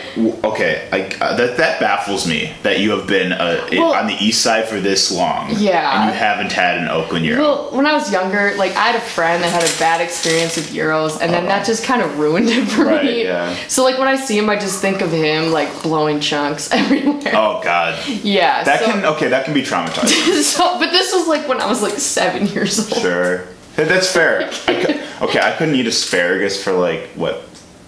okay. 0.44 0.88
I, 0.92 1.24
uh, 1.24 1.36
that 1.36 1.56
that 1.56 1.80
baffles 1.80 2.26
me 2.28 2.52
that 2.62 2.78
you 2.80 2.90
have 2.90 3.06
been 3.06 3.32
uh, 3.32 3.66
Well- 3.72 3.94
on 3.94 4.06
the 4.06 4.14
east 4.14 4.42
side 4.42 4.68
for 4.68 4.80
this 4.80 5.10
long. 5.10 5.50
Yeah. 5.56 6.02
and 6.02 6.10
you 6.12 6.18
haven't 6.18 6.52
had 6.52 6.78
an 6.78 6.88
Oakland 6.88 7.24
Gyro. 7.24 7.40
Well, 7.40 7.70
when 7.72 7.86
I 7.86 7.92
was 7.94 8.12
younger, 8.12 8.54
like 8.56 8.72
I 8.72 8.84
had 8.90 8.96
a 8.96 9.00
friend 9.00 9.42
that 9.42 9.50
had 9.50 9.62
a 9.64 9.78
bad 9.78 10.00
experience 10.00 10.56
with 10.56 10.72
gyros, 10.72 11.18
and 11.20 11.32
then 11.32 11.46
that 11.46 11.64
just 11.66 11.84
kind 11.84 12.02
of 12.02 12.18
ruined 12.18 12.48
it 12.50 12.66
for 12.68 12.84
Right, 12.84 13.04
me. 13.04 13.24
yeah. 13.24 13.54
So 13.68 13.82
like 13.84 13.98
when 13.98 14.08
I 14.08 14.16
see 14.16 14.36
him, 14.38 14.48
I 14.50 14.56
just 14.58 14.80
think 14.80 15.00
of 15.00 15.10
him 15.10 15.50
like 15.52 15.61
blowing 15.82 16.20
chunks 16.20 16.70
everywhere. 16.72 17.32
oh 17.34 17.60
God, 17.62 17.98
Yeah. 18.08 18.64
that 18.64 18.80
so, 18.80 18.86
can 18.86 19.04
okay. 19.04 19.28
That 19.28 19.44
can 19.44 19.54
be 19.54 19.62
traumatizing. 19.62 20.42
so, 20.42 20.78
but 20.78 20.90
this 20.90 21.12
was 21.12 21.26
like 21.28 21.46
when 21.48 21.60
I 21.60 21.66
was 21.66 21.82
like 21.82 21.98
seven 21.98 22.46
years 22.46 22.78
old. 22.78 23.00
sure, 23.02 23.44
that's 23.76 24.10
fair. 24.12 24.50
I 24.68 24.84
cou- 25.18 25.26
okay, 25.26 25.40
I 25.40 25.54
couldn't 25.56 25.74
eat 25.74 25.86
asparagus 25.86 26.62
for 26.62 26.72
like 26.72 27.08
what 27.14 27.42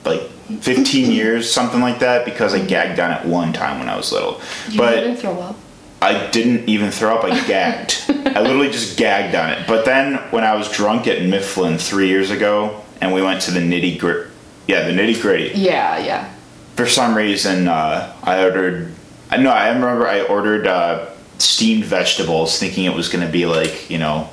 like 0.04 0.22
15 0.60 1.10
years, 1.10 1.50
something 1.50 1.80
like 1.80 2.00
that, 2.00 2.24
because 2.26 2.52
I 2.52 2.58
gagged 2.64 3.00
on 3.00 3.10
it 3.12 3.24
one 3.26 3.52
time 3.54 3.78
when 3.78 3.88
I 3.88 3.96
was 3.96 4.12
little. 4.12 4.40
You 4.68 4.76
but 4.78 4.96
didn't 4.96 5.16
throw 5.16 5.38
up. 5.40 5.56
I 6.02 6.26
didn't 6.30 6.68
even 6.68 6.90
throw 6.90 7.16
up. 7.16 7.24
I 7.24 7.30
gagged. 7.46 8.04
I 8.10 8.42
literally 8.42 8.68
just 8.70 8.98
gagged 8.98 9.34
on 9.34 9.50
it. 9.52 9.66
But 9.66 9.86
then 9.86 10.16
when 10.32 10.44
I 10.44 10.54
was 10.54 10.70
drunk 10.70 11.06
at 11.06 11.22
Mifflin 11.22 11.78
three 11.78 12.08
years 12.08 12.30
ago, 12.30 12.82
and 13.00 13.14
we 13.14 13.22
went 13.22 13.40
to 13.42 13.52
the 13.52 13.60
nitty 13.60 13.98
grit, 13.98 14.28
yeah, 14.68 14.86
the 14.86 14.92
nitty 14.92 15.22
gritty. 15.22 15.58
Yeah, 15.58 15.96
yeah. 15.98 16.33
For 16.76 16.86
some 16.86 17.16
reason, 17.16 17.68
uh, 17.68 18.12
I 18.22 18.42
ordered. 18.44 18.92
I 19.30 19.36
know. 19.36 19.50
I 19.50 19.68
remember 19.68 20.06
I 20.06 20.22
ordered 20.22 20.66
uh, 20.66 21.08
steamed 21.38 21.84
vegetables, 21.84 22.58
thinking 22.58 22.84
it 22.84 22.94
was 22.94 23.08
going 23.08 23.24
to 23.24 23.30
be 23.32 23.46
like 23.46 23.88
you 23.90 23.98
know 23.98 24.28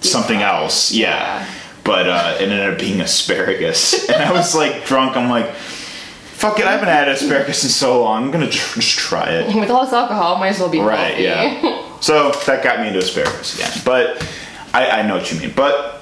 something 0.00 0.40
else. 0.40 0.92
Yeah. 0.92 1.46
But 1.82 2.08
uh, 2.08 2.36
it 2.38 2.42
ended 2.48 2.72
up 2.74 2.78
being 2.78 3.00
asparagus, 3.00 4.08
and 4.08 4.22
I 4.22 4.32
was 4.32 4.54
like 4.54 4.84
drunk. 4.84 5.16
I'm 5.16 5.28
like, 5.30 5.50
fuck 5.52 6.58
it. 6.60 6.66
I 6.66 6.72
haven't 6.72 6.88
had 6.88 7.08
asparagus 7.08 7.64
in 7.64 7.70
so 7.70 8.02
long. 8.04 8.24
I'm 8.24 8.30
gonna 8.30 8.50
tr- 8.50 8.78
just 8.80 8.98
try 8.98 9.28
it. 9.30 9.54
With 9.60 9.70
all 9.70 9.84
this 9.84 9.92
alcohol, 9.94 10.36
might 10.38 10.48
as 10.50 10.60
well 10.60 10.68
be 10.68 10.78
Right, 10.80 11.14
healthy. 11.14 11.22
yeah. 11.24 11.86
So 12.00 12.30
that 12.46 12.64
got 12.64 12.80
me 12.80 12.86
into 12.86 13.00
asparagus 13.00 13.56
again. 13.56 13.72
But 13.84 14.26
I, 14.72 15.00
I 15.00 15.02
know 15.06 15.16
what 15.18 15.30
you 15.30 15.38
mean. 15.38 15.52
But 15.54 16.00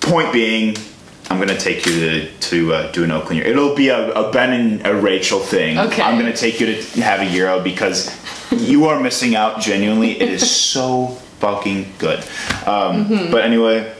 point 0.00 0.32
being, 0.32 0.74
I'm 1.30 1.38
gonna 1.38 1.56
take 1.58 1.86
you 1.86 1.92
to 2.00 2.30
to 2.50 2.74
uh, 2.74 2.92
do 2.92 3.04
an 3.04 3.10
Oakland 3.12 3.36
year. 3.38 3.46
It'll 3.46 3.74
be 3.76 3.88
a, 3.88 4.10
a 4.12 4.32
Ben 4.32 4.52
and 4.52 4.86
a 4.86 4.94
Rachel 4.94 5.38
thing. 5.38 5.78
Okay. 5.78 6.02
I'm 6.02 6.18
gonna 6.18 6.36
take 6.36 6.60
you 6.60 6.66
to 6.66 7.00
have 7.02 7.20
a 7.20 7.24
Gyro 7.30 7.62
because 7.62 8.10
you 8.50 8.86
are 8.86 8.98
missing 9.00 9.36
out. 9.36 9.60
Genuinely, 9.60 10.20
it 10.20 10.28
is 10.28 10.50
so 10.50 11.06
fucking 11.38 11.92
good. 11.98 12.18
Um, 12.66 13.06
Mm-hmm. 13.06 13.30
But 13.30 13.44
anyway, 13.44 13.94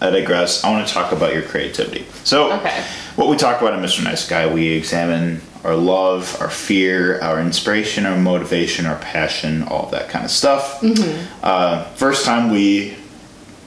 I 0.00 0.10
digress. 0.10 0.64
I 0.64 0.70
want 0.70 0.86
to 0.88 0.92
talk 0.92 1.12
about 1.12 1.34
your 1.34 1.42
creativity. 1.42 2.06
So, 2.24 2.52
Okay. 2.54 2.82
what 3.16 3.28
we 3.28 3.36
talk 3.36 3.60
about 3.60 3.74
in 3.74 3.80
Mr. 3.80 4.02
Nice 4.02 4.26
Guy, 4.28 4.52
we 4.52 4.68
examine 4.72 5.40
our 5.64 5.76
love, 5.76 6.36
our 6.40 6.50
fear, 6.50 7.20
our 7.20 7.40
inspiration, 7.40 8.04
our 8.06 8.16
motivation, 8.18 8.86
our 8.86 8.96
passion, 8.98 9.62
all 9.62 9.86
that 9.90 10.08
kind 10.08 10.24
of 10.24 10.30
stuff. 10.30 10.82
Uh, 11.42 11.84
first 11.94 12.24
time 12.24 12.50
we 12.50 12.96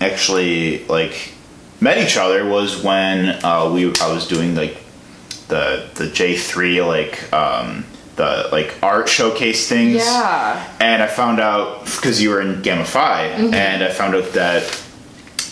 actually 0.01 0.85
like 0.87 1.33
met 1.79 1.97
each 1.97 2.17
other 2.17 2.45
was 2.45 2.83
when 2.83 3.43
uh, 3.43 3.69
we 3.73 3.93
I 4.01 4.11
was 4.13 4.27
doing 4.27 4.55
like 4.55 4.77
the 5.47 5.87
the 5.95 6.07
J 6.07 6.35
three 6.35 6.81
like 6.81 7.31
um, 7.33 7.85
the 8.15 8.49
like 8.51 8.75
art 8.81 9.07
showcase 9.07 9.67
things. 9.69 9.97
Yeah. 9.97 10.77
And 10.79 11.01
I 11.01 11.07
found 11.07 11.39
out 11.39 11.85
because 11.85 12.21
you 12.21 12.29
were 12.31 12.41
in 12.41 12.61
Gamma 12.61 12.85
Phi, 12.85 13.25
and 13.27 13.83
I 13.83 13.89
found 13.91 14.15
out 14.15 14.33
that 14.33 14.83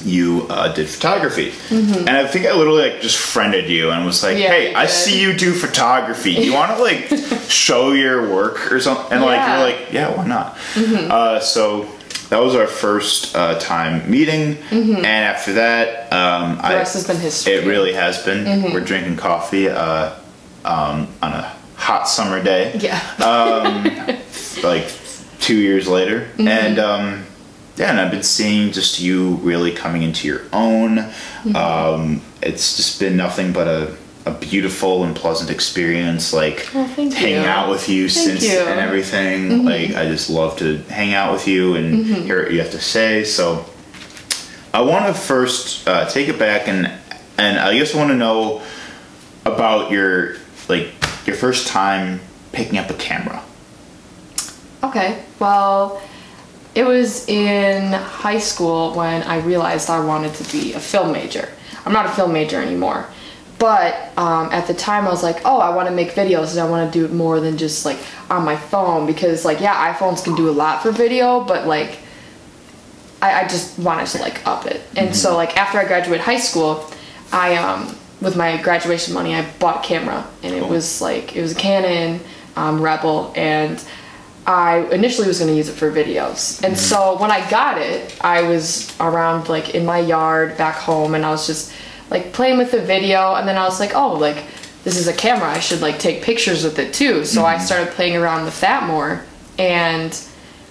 you 0.03 0.45
uh, 0.49 0.71
did 0.73 0.87
photography. 0.89 1.53
And 1.69 2.09
I 2.09 2.27
think 2.27 2.45
I 2.45 2.53
literally 2.53 2.89
like 2.89 3.01
just 3.01 3.17
friended 3.17 3.69
you 3.69 3.91
and 3.91 4.05
was 4.05 4.21
like, 4.23 4.37
Yeah, 4.37 4.49
"Hey, 4.49 4.73
I 4.73 4.87
see 4.87 5.21
you 5.21 5.33
do 5.33 5.53
photography. 5.53 6.31
You 6.33 6.53
want 6.53 6.75
to 6.75 6.83
like 6.83 7.07
show 7.49 7.93
your 7.93 8.29
work 8.29 8.71
or 8.71 8.79
something?" 8.79 9.13
And 9.13 9.23
like 9.23 9.39
you're 9.47 9.59
like, 9.59 9.93
"Yeah, 9.93 10.15
why 10.15 10.25
not?" 10.27 10.57
Uh, 10.75 11.39
so. 11.39 11.89
That 12.29 12.41
was 12.41 12.55
our 12.55 12.67
first 12.67 13.35
uh, 13.35 13.59
time 13.59 14.09
meeting, 14.09 14.57
and 14.71 15.05
after 15.05 15.53
that, 15.53 16.11
um, 16.11 16.57
The 16.57 16.65
I, 16.65 16.73
rest 16.75 16.93
has 16.95 17.07
been 17.07 17.17
history. 17.17 17.53
it 17.53 17.67
really 17.67 17.93
has 17.93 18.23
been. 18.23 18.73
We're 18.73 18.79
drinking 18.81 19.17
coffee 19.17 19.69
uh, 19.69 20.15
um, 20.63 21.07
on 21.21 21.33
a 21.33 21.53
hot 21.75 22.07
summer 22.07 22.41
day. 22.43 22.75
Yeah. 22.79 22.99
like 24.63 24.91
two 25.39 25.55
years 25.57 25.87
later. 25.87 26.27
And 26.39 26.79
um 26.79 27.25
yeah 27.75 27.89
and 27.91 27.99
i've 27.99 28.09
been 28.09 28.23
seeing 28.23 28.71
just 28.71 28.99
you 29.01 29.35
really 29.43 29.71
coming 29.73 30.01
into 30.01 30.27
your 30.27 30.41
own. 30.53 30.99
Um 31.53 32.21
it's 32.41 32.77
just 32.77 32.99
been 32.99 33.15
nothing 33.17 33.51
but 33.53 33.67
a 33.67 33.95
a 34.25 34.31
beautiful 34.31 35.03
and 35.03 35.15
pleasant 35.15 35.49
experience 35.51 36.33
like 36.33 36.61
hanging 36.65 37.11
you. 37.11 37.37
out 37.37 37.69
with 37.69 37.87
you 37.87 38.09
Thank 38.09 38.39
since 38.39 38.43
you. 38.51 38.59
and 38.59 38.79
everything 38.79 39.65
like 39.65 39.95
i 39.95 40.05
just 40.05 40.29
love 40.29 40.57
to 40.57 40.77
hang 40.89 41.13
out 41.13 41.31
with 41.33 41.47
you 41.47 41.75
and 41.75 42.05
hear 42.05 42.43
what 42.43 42.51
you 42.51 42.59
have 42.59 42.71
to 42.71 42.81
say 42.81 43.23
so 43.23 43.65
i 44.73 44.81
want 44.81 45.05
to 45.05 45.13
first 45.13 45.87
uh, 45.87 46.09
take 46.09 46.27
it 46.27 46.39
back 46.39 46.67
and 46.67 46.91
and 47.37 47.59
i 47.59 47.77
just 47.77 47.93
want 47.93 48.09
to 48.09 48.15
know 48.15 48.63
about 49.45 49.91
your 49.91 50.37
like 50.67 50.87
your 51.27 51.35
first 51.35 51.67
time 51.67 52.19
picking 52.51 52.77
up 52.79 52.89
a 52.89 52.95
camera 52.95 53.43
Okay, 54.83 55.23
well, 55.39 55.99
it 56.75 56.83
was 56.83 57.27
in 57.27 57.91
high 57.91 58.37
school 58.37 58.93
when 58.93 59.23
I 59.23 59.39
realized 59.39 59.89
I 59.89 59.99
wanted 60.05 60.35
to 60.35 60.51
be 60.51 60.73
a 60.73 60.79
film 60.79 61.11
major. 61.11 61.49
I'm 61.85 61.91
not 61.93 62.05
a 62.05 62.09
film 62.09 62.33
major 62.33 62.61
anymore, 62.61 63.07
but 63.65 64.15
um, 64.15 64.51
at 64.51 64.67
the 64.67 64.75
time 64.75 65.07
I 65.07 65.09
was 65.09 65.23
like, 65.23 65.41
oh, 65.43 65.57
I 65.57 65.75
want 65.75 65.89
to 65.89 65.95
make 65.95 66.11
videos 66.11 66.51
and 66.51 66.59
I 66.59 66.69
want 66.69 66.93
to 66.93 66.99
do 66.99 67.03
it 67.03 67.11
more 67.11 67.39
than 67.39 67.57
just 67.57 67.83
like 67.83 67.97
on 68.29 68.45
my 68.45 68.55
phone. 68.55 69.07
Because, 69.07 69.43
like, 69.43 69.59
yeah, 69.59 69.91
iPhones 69.91 70.23
can 70.23 70.35
do 70.35 70.51
a 70.51 70.51
lot 70.51 70.83
for 70.83 70.91
video, 70.91 71.43
but 71.43 71.65
like, 71.65 71.97
I, 73.23 73.41
I 73.41 73.47
just 73.47 73.79
wanted 73.79 74.05
to 74.09 74.19
like 74.19 74.45
up 74.45 74.67
it. 74.67 74.81
And 74.95 75.15
so, 75.15 75.35
like, 75.35 75.57
after 75.57 75.79
I 75.79 75.85
graduated 75.85 76.23
high 76.23 76.37
school, 76.37 76.87
I 77.31 77.55
um, 77.55 77.97
with 78.21 78.37
my 78.37 78.61
graduation 78.61 79.15
money, 79.15 79.33
I 79.33 79.49
bought 79.57 79.83
a 79.83 79.87
camera, 79.87 80.27
and 80.43 80.53
it 80.53 80.67
was 80.69 81.01
like 81.01 81.35
it 81.35 81.41
was 81.41 81.53
a 81.53 81.55
Canon 81.55 82.21
um, 82.55 82.79
Rebel, 82.79 83.33
and 83.35 83.83
I 84.45 84.87
initially 84.91 85.27
was 85.27 85.39
going 85.39 85.49
to 85.49 85.57
use 85.57 85.69
it 85.69 85.73
for 85.73 85.91
videos. 85.91 86.63
And 86.63 86.77
so 86.77 87.17
when 87.17 87.31
I 87.31 87.49
got 87.49 87.81
it, 87.81 88.15
I 88.21 88.43
was 88.43 88.95
around 88.99 89.49
like 89.49 89.73
in 89.73 89.87
my 89.87 89.97
yard 89.97 90.55
back 90.55 90.75
home, 90.75 91.15
and 91.15 91.25
I 91.25 91.31
was 91.31 91.47
just 91.47 91.73
like 92.09 92.33
playing 92.33 92.57
with 92.57 92.71
the 92.71 92.81
video, 92.81 93.35
and 93.35 93.47
then 93.47 93.57
I 93.57 93.63
was 93.63 93.79
like, 93.79 93.95
oh, 93.95 94.13
like 94.13 94.43
this 94.83 94.97
is 94.97 95.07
a 95.07 95.13
camera, 95.13 95.49
I 95.49 95.59
should 95.59 95.81
like 95.81 95.97
take 95.99 96.21
pictures 96.21 96.63
with 96.63 96.77
it 96.79 96.93
too. 96.93 97.25
So 97.25 97.43
I 97.45 97.57
started 97.57 97.93
playing 97.93 98.15
around 98.15 98.45
with 98.45 98.59
that 98.61 98.83
more, 98.87 99.25
and 99.57 100.17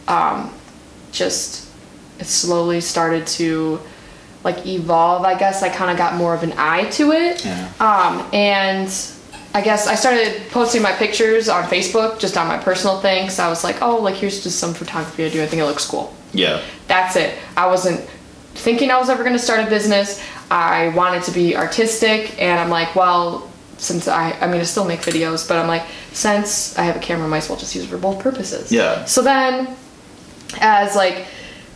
um, 0.09 0.53
just 1.13 1.69
it 2.21 2.27
slowly 2.27 2.81
started 2.81 3.27
to 3.27 3.81
like 4.45 4.67
evolve 4.67 5.25
i 5.25 5.37
guess. 5.39 5.63
I 5.63 5.69
kind 5.69 5.91
of 5.91 5.97
got 5.97 6.17
more 6.17 6.35
of 6.35 6.43
an 6.43 6.53
eye 6.57 6.85
to 6.91 7.13
it. 7.13 7.45
Yeah. 7.45 7.69
um, 7.81 8.29
and 8.33 8.89
i 9.55 9.61
guess 9.61 9.87
i 9.87 9.95
started 9.95 10.43
posting 10.51 10.83
my 10.83 10.93
pictures 10.93 11.49
on 11.49 11.63
facebook 11.65 12.19
just 12.19 12.37
on 12.37 12.47
my 12.49 12.59
personal 12.59 12.99
thing 13.01 13.31
so 13.31 13.45
i 13.45 13.49
was 13.49 13.63
like 13.63 13.81
oh 13.83 13.97
like 13.99 14.17
here's 14.17 14.43
just 14.43 14.59
some 14.59 14.75
photography 14.75 15.25
i 15.25 15.29
do 15.29 15.43
i 15.43 15.47
think 15.47 15.63
it 15.63 15.65
looks 15.65 15.87
cool. 15.87 16.15
Yeah. 16.33 16.61
That's 16.89 17.15
it. 17.15 17.39
I 17.57 17.67
wasn't 17.69 18.01
thinking 18.55 18.91
i 18.91 18.99
was 18.99 19.09
ever 19.09 19.23
going 19.23 19.35
to 19.37 19.43
start 19.43 19.65
a 19.67 19.71
business 19.71 20.23
i 20.55 20.89
wanted 20.91 21.23
to 21.23 21.33
be 21.33 21.57
artistic 21.57 22.41
and 22.41 22.59
i'm 22.61 22.71
like 22.71 22.95
well 22.95 23.51
since 23.79 24.07
i 24.09 24.31
i 24.41 24.47
mean 24.47 24.61
i 24.61 24.65
still 24.65 24.85
make 24.85 25.01
videos 25.01 25.47
but 25.49 25.57
i'm 25.59 25.67
like 25.69 25.83
since 26.13 26.77
i 26.79 26.83
have 26.85 26.97
a 26.97 27.01
camera 27.01 27.27
I 27.27 27.29
might 27.29 27.39
as 27.39 27.49
well 27.49 27.59
just 27.59 27.75
use 27.75 27.85
it 27.85 27.89
for 27.89 27.99
both 27.99 28.21
purposes 28.21 28.71
Yeah. 28.71 29.05
so 29.05 29.23
then 29.23 29.77
as 30.61 30.95
like 30.95 31.27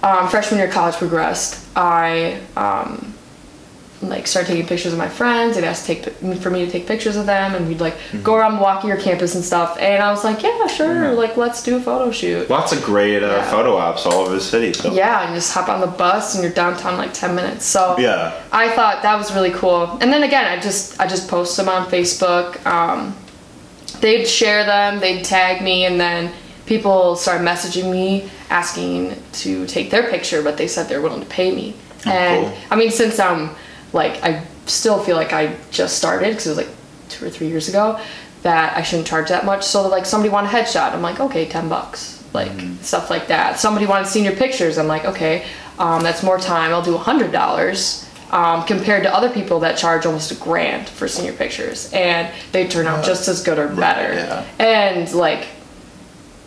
um, 0.03 0.29
freshman 0.29 0.59
year 0.59 0.69
of 0.69 0.73
college 0.73 0.95
progressed, 0.95 1.67
I 1.77 2.41
um, 2.57 3.15
like 4.00 4.28
start 4.28 4.47
taking 4.47 4.64
pictures 4.64 4.93
of 4.93 4.99
my 4.99 5.09
friends. 5.09 5.57
They'd 5.57 5.64
ask 5.64 5.85
to 5.87 5.95
take 5.97 6.14
for 6.40 6.50
me 6.50 6.64
to 6.64 6.71
take 6.71 6.87
pictures 6.87 7.17
of 7.17 7.26
them, 7.26 7.55
and 7.57 7.67
we'd 7.67 7.81
like 7.81 7.95
Mm-hmm. 7.99 8.23
go 8.23 8.37
around 8.37 8.61
walking 8.61 8.88
your 8.88 8.97
campus 8.99 9.35
and 9.35 9.45
stuff. 9.45 9.76
And 9.81 10.00
I 10.02 10.11
was 10.12 10.23
like, 10.23 10.43
yeah, 10.43 10.67
sure, 10.69 11.12
like 11.14 11.37
let's 11.37 11.62
do 11.64 11.76
a 11.76 11.81
photo 11.81 12.11
shoot. 12.12 12.49
lots 12.49 12.73
of 12.73 12.83
great 12.85 13.23
uh, 13.25 13.26
Yeah. 13.26 13.50
photo 13.50 13.76
ops 13.76 14.07
all 14.07 14.14
over 14.23 14.35
the 14.35 14.40
city 14.40 14.73
so 14.73 14.93
Yeah, 14.95 15.26
and 15.26 15.35
just 15.35 15.52
hop 15.52 15.69
on 15.69 15.81
the 15.81 15.87
bus 15.88 16.35
and 16.35 16.45
you're 16.45 16.52
downtown 16.52 16.97
like 16.97 17.12
ten 17.12 17.35
minutes. 17.35 17.64
So 17.64 17.97
Yeah. 17.99 18.33
I 18.52 18.69
thought 18.76 19.02
that 19.02 19.17
was 19.17 19.35
really 19.35 19.50
cool. 19.50 19.99
And 20.00 20.12
then 20.12 20.23
again, 20.23 20.45
I 20.47 20.61
just 20.61 21.00
I 21.00 21.07
just 21.09 21.28
post 21.28 21.57
them 21.57 21.69
on 21.69 21.87
Facebook. 21.90 22.64
Um, 22.67 23.17
they'd 24.00 24.26
share 24.26 24.64
them, 24.64 25.00
they'd 25.00 25.25
tag 25.25 25.61
me, 25.62 25.87
and 25.87 25.99
then 26.00 26.33
people 26.67 27.17
started 27.17 27.45
messaging 27.45 27.90
me 27.90 28.31
asking 28.50 29.21
to 29.33 29.67
take 29.67 29.90
their 29.90 30.09
picture, 30.09 30.43
but 30.43 30.57
they 30.57 30.69
said 30.69 30.88
they're 30.88 31.00
willing 31.02 31.21
to 31.21 31.26
pay 31.26 31.55
me. 31.55 31.75
Oh, 32.07 32.11
and 32.11 32.47
cool. 32.47 32.59
I 32.71 32.76
mean, 32.76 32.90
since 32.93 33.19
I'm 33.19 33.50
like 33.92 34.23
I 34.23 34.45
still 34.66 34.99
feel 35.02 35.16
like 35.16 35.33
I 35.33 35.57
just 35.71 35.97
started 35.99 36.30
because 36.30 36.47
it 36.47 36.50
was 36.50 36.59
like 36.59 36.68
two 37.09 37.26
or 37.26 37.30
three 37.30 37.49
years 37.49 37.68
ago 37.68 38.00
that 38.42 38.76
I 38.76 38.83
shouldn't 38.83 39.09
charge 39.09 39.28
that 39.30 39.45
much. 39.45 39.64
So 39.64 39.88
like 39.88 40.07
somebody 40.07 40.30
wanted 40.33 40.49
a 40.49 40.52
headshot, 40.52 40.92
I'm 40.92 41.02
like 41.02 41.21
okay, 41.21 41.47
ten 41.47 41.68
bucks, 41.68 42.23
like 42.33 42.50
Mm-hmm. 42.52 42.83
stuff 42.83 43.11
like 43.11 43.28
that. 43.28 43.59
Somebody 43.59 43.87
wanted 43.87 44.07
senior 44.09 44.33
pictures, 44.37 44.78
I'm 44.78 44.87
like 44.88 45.04
okay, 45.04 45.47
um, 45.78 46.02
that's 46.02 46.23
more 46.23 46.38
time. 46.38 46.73
I'll 46.73 46.83
do 46.83 46.95
a 46.95 46.99
hundred 46.99 47.33
dollars. 47.33 48.04
Um, 48.30 48.64
compared 48.66 49.04
to 49.04 49.14
other 49.14 49.30
people 49.30 49.61
that 49.61 49.78
charge 49.78 50.04
almost 50.04 50.30
a 50.30 50.35
grand 50.35 50.87
for 50.87 51.09
senior 51.09 51.33
pictures, 51.33 51.90
and 51.95 52.30
they 52.52 52.68
turn 52.68 52.87
out 52.87 53.02
just 53.02 53.26
as 53.26 53.42
good 53.42 53.59
or 53.59 53.68
better. 53.68 54.12
yeah. 54.12 54.45
And 54.59 55.11
like, 55.14 55.47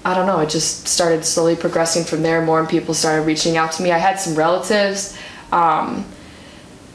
I 0.05 0.13
don't 0.13 0.27
know, 0.27 0.39
it 0.41 0.49
just 0.51 0.87
started 0.87 1.25
slowly 1.25 1.55
progressing 1.55 2.03
from 2.03 2.21
there. 2.21 2.39
More 2.45 2.59
and 2.59 2.69
people 2.69 2.93
started 2.93 3.23
reaching 3.25 3.57
out 3.57 3.71
to 3.73 3.81
me. 3.83 3.91
I 3.91 3.97
had 3.97 4.19
some 4.19 4.35
relatives, 4.35 5.17
um, 5.51 6.05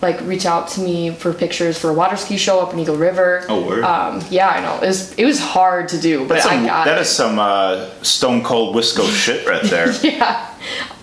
like 0.02 0.20
reach 0.22 0.44
out 0.44 0.68
to 0.68 0.80
me 0.80 1.10
for 1.10 1.32
pictures 1.32 1.78
for 1.78 1.90
a 1.90 1.94
water 1.94 2.16
ski 2.16 2.36
show 2.36 2.60
up 2.60 2.72
in 2.72 2.78
Eagle 2.78 2.96
River. 2.96 3.44
Oh, 3.48 3.66
word. 3.66 3.84
Um, 3.84 4.22
yeah, 4.30 4.48
I 4.48 4.60
know. 4.60 4.76
It 4.82 4.88
was 4.88 5.12
it 5.14 5.24
was 5.24 5.40
hard 5.40 5.88
to 5.88 6.00
do, 6.00 6.26
but 6.28 6.42
some, 6.42 6.64
I 6.64 6.66
got 6.66 6.84
that 6.84 6.98
it. 6.98 7.02
is 7.02 7.08
some 7.08 7.38
uh, 7.38 7.90
stone 8.02 8.42
cold 8.44 8.76
Wisco 8.76 9.10
shit 9.24 9.46
right 9.46 9.62
there. 9.62 9.90
yeah, 10.02 10.54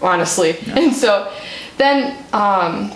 honestly. 0.01 0.57
And 0.67 0.93
so 0.93 1.31
then, 1.77 2.17
um, 2.33 2.91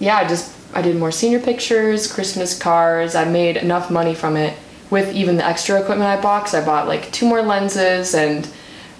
yeah, 0.00 0.16
I 0.16 0.26
just 0.26 0.54
I 0.74 0.82
did 0.82 0.96
more 0.96 1.12
senior 1.12 1.40
pictures, 1.40 2.10
Christmas 2.10 2.58
cards. 2.58 3.14
I 3.14 3.24
made 3.24 3.56
enough 3.56 3.90
money 3.90 4.14
from 4.14 4.36
it 4.36 4.58
with 4.90 5.14
even 5.14 5.36
the 5.36 5.44
extra 5.44 5.80
equipment 5.80 6.08
I 6.08 6.20
bought. 6.20 6.44
Cause 6.44 6.54
I 6.54 6.64
bought 6.64 6.88
like 6.88 7.12
two 7.12 7.26
more 7.26 7.42
lenses 7.42 8.14
and 8.14 8.46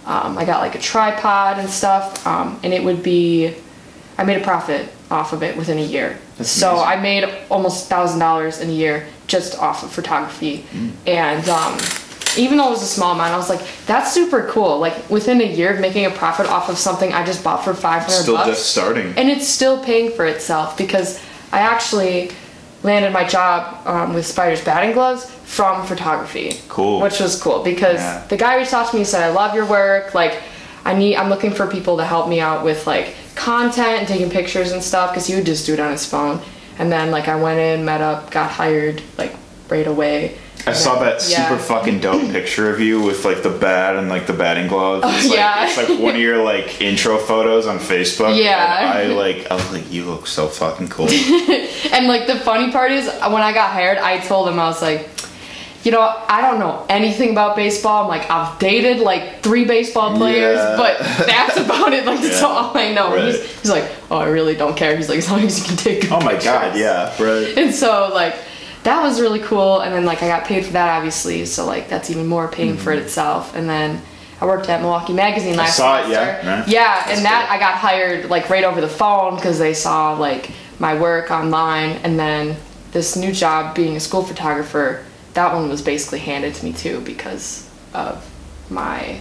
um, 0.07 0.37
I 0.37 0.45
got 0.45 0.61
like 0.61 0.75
a 0.75 0.79
tripod 0.79 1.59
and 1.59 1.69
stuff. 1.69 2.27
Um, 2.27 2.61
and 2.63 2.73
it 2.73 2.85
would 2.85 3.03
be, 3.03 3.55
I 4.19 4.25
made 4.25 4.41
a 4.41 4.45
profit 4.45 4.93
off 5.11 5.33
of 5.33 5.43
it 5.43 5.57
within 5.57 5.79
a 5.79 5.85
year. 5.85 6.19
That's 6.37 6.51
so 6.51 6.71
amazing. 6.77 6.89
I 6.89 6.97
made 7.03 7.35
almost 7.51 7.89
thousand 7.89 8.19
dollars 8.21 8.61
in 8.61 8.69
a 8.71 8.73
year 8.73 9.07
just 9.27 9.59
off 9.59 9.83
of 9.83 9.91
photography. 9.93 10.65
Mm. 10.73 10.91
And 11.07 11.49
um, 11.49 11.79
even 12.37 12.59
though 12.59 12.67
it 12.69 12.71
was 12.71 12.83
a 12.83 12.87
small 12.87 13.13
amount, 13.15 13.33
I 13.33 13.37
was 13.37 13.49
like, 13.49 13.61
that's 13.87 14.13
super 14.13 14.49
cool. 14.51 14.79
Like 14.79 15.09
within 15.09 15.41
a 15.41 15.45
year 15.45 15.73
of 15.75 15.81
making 15.81 16.07
a 16.07 16.11
profit 16.11 16.47
off 16.47 16.69
of 16.69 16.77
something 16.77 17.13
I 17.13 17.25
just 17.25 17.45
bought 17.45 17.65
for 17.65 17.73
500 17.75 18.11
Still 18.11 18.35
bucks. 18.35 18.49
just 18.49 18.71
starting. 18.71 19.15
And 19.17 19.31
it's 19.31 19.47
still 19.47 19.83
paying 19.85 20.11
for 20.11 20.27
itself 20.27 20.77
because 20.77 21.23
I 21.53 21.61
actually 21.61 22.33
landed 22.83 23.13
my 23.13 23.25
job 23.25 23.87
um, 23.87 24.13
with 24.15 24.27
Spider's 24.27 24.63
batting 24.63 24.93
gloves 24.93 25.31
from 25.45 25.87
photography. 25.87 26.53
Cool. 26.69 27.01
Which 27.01 27.21
was 27.21 27.41
cool 27.41 27.63
because 27.63 28.01
Yeah. 28.01 28.27
the 28.29 28.37
guy 28.37 28.57
reached 28.57 28.75
out 28.75 28.89
to 28.91 28.97
me 28.97 29.03
and 29.03 29.09
said, 29.09 29.23
I 29.23 29.31
love 29.33 29.55
your 29.55 29.67
work. 29.67 30.15
Like, 30.15 30.43
I 30.85 30.95
need, 30.95 31.17
I'm 31.17 31.31
looking 31.31 31.53
for 31.53 31.67
people 31.67 31.97
to 31.99 32.05
help 32.05 32.29
me 32.29 32.41
out 32.41 32.65
with 32.65 32.87
like 32.87 33.15
content 33.35 33.99
and 34.01 34.09
taking 34.09 34.31
pictures 34.31 34.73
and 34.73 34.83
stuff 34.83 35.11
because 35.11 35.27
he 35.27 35.35
would 35.35 35.47
just 35.47 35.67
do 35.67 35.75
it 35.75 35.81
on 35.81 35.91
his 35.93 36.07
phone. 36.07 36.41
And 36.79 36.91
then 36.91 37.11
like 37.11 37.29
I 37.29 37.37
went 37.37 37.59
in, 37.61 37.85
met 37.85 38.01
up, 38.01 38.31
got 38.31 38.51
hired 38.51 39.03
like 39.19 39.35
right 39.69 39.87
away. 39.87 40.39
I 40.67 40.73
saw 40.73 40.99
that 41.01 41.23
Yeah. 41.29 41.49
super 41.49 41.61
fucking 41.61 42.01
dope 42.01 42.23
picture 42.33 42.71
of 42.73 42.81
you 42.81 43.01
with 43.03 43.25
like 43.25 43.43
the 43.43 43.51
bat 43.51 43.97
and 43.97 44.09
like 44.09 44.27
the 44.27 44.33
batting 44.33 44.67
gloves. 44.67 45.05
Oh, 45.05 45.15
it's 45.17 45.29
like, 45.29 45.37
yeah. 45.37 45.67
It's 45.67 45.77
like 45.77 45.99
one 46.01 46.15
of 46.15 46.21
your 46.21 46.43
like 46.43 46.81
intro 46.81 47.19
photos 47.19 47.67
on 47.67 47.79
Facebook. 47.79 48.37
Yeah. 48.43 48.99
And 49.01 49.13
I 49.13 49.15
like 49.15 49.51
I 49.51 49.55
was 49.57 49.73
like, 49.73 49.93
you 49.93 50.05
look 50.05 50.27
so 50.27 50.49
fucking 50.49 50.89
cool. 50.89 51.09
And 51.93 52.09
like 52.09 52.27
the 52.27 52.37
funny 52.37 52.73
part 52.73 52.91
is, 52.91 53.07
when 53.07 53.43
I 53.43 53.53
got 53.53 53.71
hired, 53.71 53.99
I 53.99 54.19
told 54.19 54.49
him 54.49 54.59
I 54.59 54.65
was 54.65 54.83
like, 54.83 55.09
you 55.85 55.91
know, 55.93 56.01
I 56.01 56.41
don't 56.41 56.59
know 56.59 56.85
anything 56.89 57.31
about 57.31 57.57
baseball. 57.57 58.03
I'm 58.05 58.09
like, 58.09 58.29
I've 58.31 58.59
dated 58.59 58.99
like 59.01 59.43
three 59.43 59.65
baseball 59.67 60.17
players, 60.17 60.57
Yeah. 60.59 60.77
but 60.77 60.99
that's 61.27 61.57
about 61.65 61.93
it. 61.93 62.07
Like 62.07 62.21
that's 62.21 62.41
Yeah. 62.41 62.47
all 62.47 62.77
I 62.77 62.93
know. 62.93 63.15
Right. 63.15 63.27
He's, 63.35 63.61
he's 63.61 63.71
like, 63.71 63.85
oh, 64.11 64.17
I 64.17 64.29
really 64.29 64.55
don't 64.57 64.77
care. 64.77 64.97
He's 64.97 65.09
like, 65.11 65.19
as 65.19 65.31
long 65.31 65.41
as 65.43 65.59
you 65.61 65.65
can 65.67 65.77
take. 65.77 66.11
Oh 66.11 66.21
my 66.21 66.33
pictures." 66.33 66.45
god, 66.45 66.77
yeah, 66.79 67.23
right. 67.23 67.57
And 67.59 67.75
so 67.75 68.11
like 68.15 68.35
that 68.85 69.03
was 69.03 69.21
really 69.21 69.41
cool. 69.41 69.81
And 69.81 69.95
then 69.95 70.05
like 70.05 70.23
I 70.23 70.29
got 70.29 70.45
paid 70.47 70.65
for 70.65 70.73
that 70.73 70.89
obviously, 70.97 71.45
so 71.47 71.67
like 71.67 71.89
that's 71.89 72.11
even 72.11 72.27
more 72.27 72.49
paying 72.49 72.77
for 72.79 72.93
it 72.93 72.99
itself. 72.99 73.55
And 73.55 73.69
then. 73.69 74.01
I 74.41 74.47
worked 74.47 74.69
at 74.69 74.81
Milwaukee 74.83 75.13
Magazine 75.13 75.57
last 75.57 75.77
saw 75.77 76.03
it, 76.05 76.11
yeah, 76.11 76.59
right. 76.59 76.69
Yeah, 76.69 77.05
That's 77.07 77.17
and 77.19 77.25
that 77.25 77.47
cool. 77.47 77.57
I 77.57 77.59
got 77.61 77.75
hired 77.77 78.29
like 78.29 78.51
right 78.51 78.65
over 78.65 78.81
the 78.81 78.89
phone 78.89 79.37
because 79.37 79.61
they 79.61 79.73
saw 79.73 80.15
like 80.19 80.51
my 80.81 81.01
work 81.01 81.31
online, 81.31 81.91
and 82.03 82.19
then 82.19 82.57
this 82.91 83.15
new 83.17 83.33
job 83.33 83.77
being 83.77 83.97
a 83.97 84.01
school 84.01 84.23
photographer, 84.25 85.05
that 85.35 85.53
one 85.55 85.69
was 85.69 85.83
basically 85.83 86.21
handed 86.21 86.55
to 86.55 86.65
me 86.65 86.73
too 86.73 87.01
because 87.01 87.69
of 87.93 88.25
my 88.71 89.19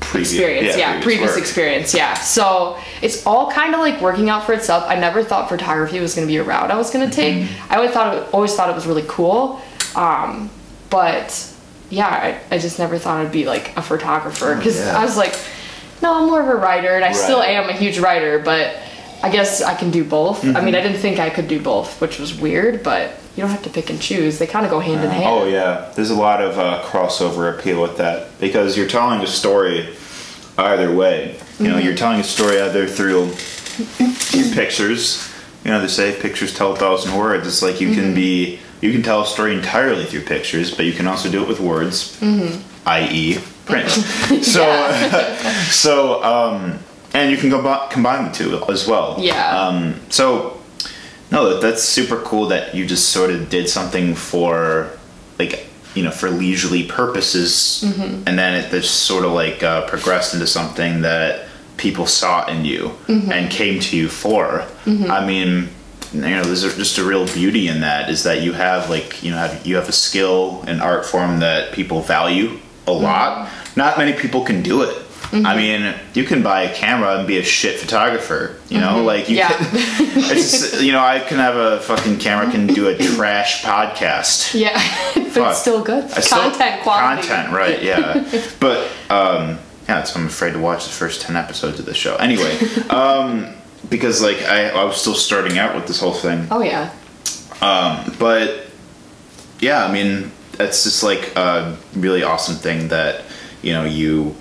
Previous, 0.00 0.32
experience. 0.32 0.76
Yeah, 0.78 1.02
previous, 1.02 1.30
work. 1.32 1.38
experience. 1.38 1.94
Yeah, 1.94 2.14
so 2.14 2.78
it's 3.02 3.26
all 3.26 3.50
kind 3.52 3.74
of 3.74 3.80
like 3.80 4.00
working 4.00 4.30
out 4.30 4.44
for 4.44 4.54
itself. 4.54 4.84
I 4.88 4.94
never 4.98 5.22
thought 5.22 5.48
photography 5.48 6.00
was 6.00 6.14
going 6.14 6.26
to 6.26 6.30
be 6.32 6.38
a 6.38 6.42
route 6.42 6.70
I 6.70 6.76
was 6.76 6.90
going 6.90 7.08
to 7.08 7.14
take. 7.14 7.44
Mm-hmm. 7.44 7.72
I 7.72 7.76
always 7.76 7.90
thought 7.92 8.16
it, 8.16 8.34
always 8.34 8.54
thought 8.54 8.70
it 8.70 8.74
was 8.74 8.86
really 8.86 9.04
cool, 9.06 9.60
um, 9.94 10.48
but 10.88 11.46
yeah, 11.90 12.08
I, 12.08 12.54
I 12.54 12.58
just 12.58 12.78
never 12.78 12.98
thought 12.98 13.24
I'd 13.24 13.30
be 13.30 13.44
like 13.44 13.76
a 13.76 13.82
photographer 13.82 14.56
because 14.56 14.80
Oh, 14.80 14.84
yeah. 14.86 14.98
I 14.98 15.04
was 15.04 15.16
like, 15.18 15.38
no, 16.02 16.14
I'm 16.22 16.28
more 16.28 16.40
of 16.40 16.48
a 16.48 16.56
writer, 16.56 16.96
and 16.96 17.04
I 17.04 17.12
still 17.12 17.42
am 17.42 17.68
a 17.68 17.74
huge 17.74 17.98
writer, 17.98 18.38
but 18.38 18.74
I 19.22 19.30
guess 19.30 19.62
I 19.62 19.74
can 19.74 19.90
do 19.90 20.02
both. 20.04 20.42
I 20.44 20.48
Mm-hmm. 20.48 20.64
mean, 20.64 20.74
I 20.74 20.80
didn't 20.80 20.98
think 20.98 21.18
I 21.18 21.30
could 21.30 21.46
do 21.48 21.60
both, 21.60 22.00
which 22.00 22.18
was 22.18 22.34
weird, 22.34 22.82
but 22.82 23.10
you 23.36 23.42
don't 23.42 23.50
have 23.50 23.62
to 23.64 23.70
pick 23.70 23.90
and 23.90 24.00
choose. 24.00 24.38
They 24.38 24.46
kind 24.46 24.64
of 24.64 24.70
go 24.70 24.80
hand 24.80 25.04
in 25.04 25.10
hand. 25.10 25.26
Oh 25.26 25.44
yeah, 25.46 25.92
there's 25.94 26.10
a 26.10 26.14
lot 26.16 26.40
of 26.42 26.58
uh, 26.58 26.82
crossover 26.84 27.56
appeal 27.58 27.80
with 27.82 27.96
that 27.98 28.38
because 28.40 28.76
you're 28.76 28.88
telling 28.88 29.20
a 29.20 29.26
story 29.26 29.88
either 30.58 30.94
way. 30.94 31.36
You 31.58 31.68
know, 31.68 31.74
Mm-hmm. 31.76 31.84
you're 31.86 31.94
telling 31.96 32.20
a 32.20 32.24
story 32.24 32.60
either 32.60 32.86
through 32.86 33.32
your 34.38 34.54
pictures. 34.54 35.30
You 35.64 35.70
know, 35.72 35.80
they 35.80 35.88
say 35.88 36.18
pictures 36.18 36.54
tell 36.54 36.72
a 36.72 36.76
thousand 36.76 37.14
words. 37.16 37.46
It's 37.46 37.62
like 37.62 37.80
you 37.80 37.88
Mm-hmm. 37.88 38.00
can 38.00 38.14
be, 38.14 38.58
you 38.80 38.92
can 38.92 39.02
tell 39.02 39.20
a 39.22 39.26
story 39.26 39.54
entirely 39.54 40.04
through 40.06 40.22
pictures, 40.22 40.74
but 40.74 40.86
you 40.86 40.92
can 40.92 41.06
also 41.06 41.30
do 41.30 41.42
it 41.42 41.48
with 41.48 41.60
words, 41.60 42.18
i.e., 42.86 43.38
print. 43.66 43.90
so, 44.42 44.64
so, 45.70 46.22
um, 46.24 46.78
and 47.14 47.30
you 47.30 47.36
can 47.36 47.50
combi- 47.50 47.90
combine 47.90 48.24
the 48.26 48.30
two 48.32 48.64
as 48.70 48.86
well. 48.86 49.16
Yeah. 49.18 49.58
Um, 49.58 50.00
so, 50.10 50.60
no, 51.32 51.60
that's 51.60 51.82
super 51.82 52.16
cool 52.22 52.46
that 52.48 52.74
you 52.74 52.86
just 52.86 53.08
sort 53.10 53.30
of 53.30 53.48
did 53.50 53.68
something 53.68 54.14
for, 54.14 54.90
like, 55.38 55.66
you 55.94 56.02
know, 56.04 56.10
for 56.10 56.30
leisurely 56.30 56.84
purposes, 56.84 57.82
Mm-hmm. 57.86 58.22
and 58.26 58.38
then 58.38 58.54
it 58.54 58.70
just 58.70 58.94
sort 59.04 59.24
of 59.24 59.32
like 59.32 59.62
uh, 59.62 59.86
progressed 59.88 60.34
into 60.34 60.46
something 60.46 61.02
that 61.02 61.46
people 61.76 62.06
saw 62.06 62.46
in 62.46 62.64
you 62.64 62.92
Mm-hmm. 63.08 63.32
and 63.32 63.50
came 63.50 63.80
to 63.80 63.96
you 63.96 64.08
for. 64.08 64.64
I 64.86 65.24
mean, 65.26 65.68
you 66.12 66.20
know, 66.20 66.42
there's 66.42 66.62
just 66.76 66.98
a 66.98 67.04
real 67.04 67.26
beauty 67.26 67.68
in 67.68 67.80
that 67.82 68.10
is 68.10 68.24
that 68.24 68.42
you 68.42 68.52
have 68.52 68.90
like 68.90 69.22
you 69.22 69.30
know 69.30 69.36
have 69.36 69.64
you 69.66 69.76
have 69.76 69.88
a 69.88 69.92
skill 69.92 70.64
and 70.66 70.80
art 70.82 71.06
form 71.06 71.38
that 71.40 71.72
people 71.72 72.00
value 72.02 72.58
a 72.86 72.90
Mm-hmm. 72.90 73.04
lot. 73.04 73.48
Not 73.76 73.98
many 73.98 74.12
people 74.14 74.42
can 74.44 74.62
do 74.62 74.82
it. 74.82 74.96
I 75.32 75.56
mean, 75.56 75.94
you 76.14 76.24
can 76.24 76.42
buy 76.42 76.62
a 76.62 76.74
camera 76.74 77.16
and 77.18 77.26
be 77.26 77.38
a 77.38 77.42
shit 77.44 77.78
photographer. 77.78 78.56
You 78.68 78.80
know, 78.80 79.02
like 79.04 79.28
you 79.28 79.36
Yeah. 79.36 79.48
can. 79.48 79.74
Just, 80.30 80.82
you 80.82 80.90
know, 80.92 81.00
I 81.00 81.20
can 81.20 81.38
have 81.38 81.54
a 81.56 81.80
fucking 81.80 82.18
camera 82.18 82.50
can 82.50 82.66
do 82.66 82.88
a 82.88 82.96
trash 82.96 83.62
podcast. 83.62 84.58
Yeah, 84.58 84.72
but 85.14 85.26
Fuck. 85.32 85.50
it's 85.52 85.60
still 85.60 85.82
good. 85.84 86.04
I 86.12 86.20
still- 86.20 86.38
Content 86.50 86.82
quality. 86.82 87.28
Content, 87.28 87.52
right? 87.52 87.80
Yeah, 87.82 88.28
but 88.60 88.88
um, 89.08 89.58
yeah, 89.88 90.02
so 90.02 90.18
I'm 90.18 90.26
afraid 90.26 90.52
to 90.54 90.58
watch 90.58 90.84
the 90.84 90.90
first 90.92 91.20
ten 91.22 91.36
episodes 91.36 91.78
of 91.78 91.86
the 91.86 91.94
show. 91.94 92.16
Anyway, 92.16 92.58
um, 92.90 93.54
because 93.88 94.20
like 94.22 94.42
I, 94.42 94.70
I 94.70 94.84
was 94.84 94.96
still 95.00 95.14
starting 95.14 95.58
out 95.58 95.74
with 95.76 95.86
this 95.86 96.00
whole 96.00 96.12
thing, 96.12 96.48
Oh 96.50 96.62
yeah. 96.62 96.92
Um, 97.62 98.12
but 98.18 98.66
yeah, 99.60 99.84
I 99.84 99.92
mean, 99.92 100.32
that's 100.52 100.82
just 100.84 101.02
like 101.02 101.36
a 101.36 101.76
really 101.94 102.22
awesome 102.22 102.56
thing 102.56 102.88
that 102.88 103.22
you 103.62 103.72
know 103.72 103.84
you 103.84 104.34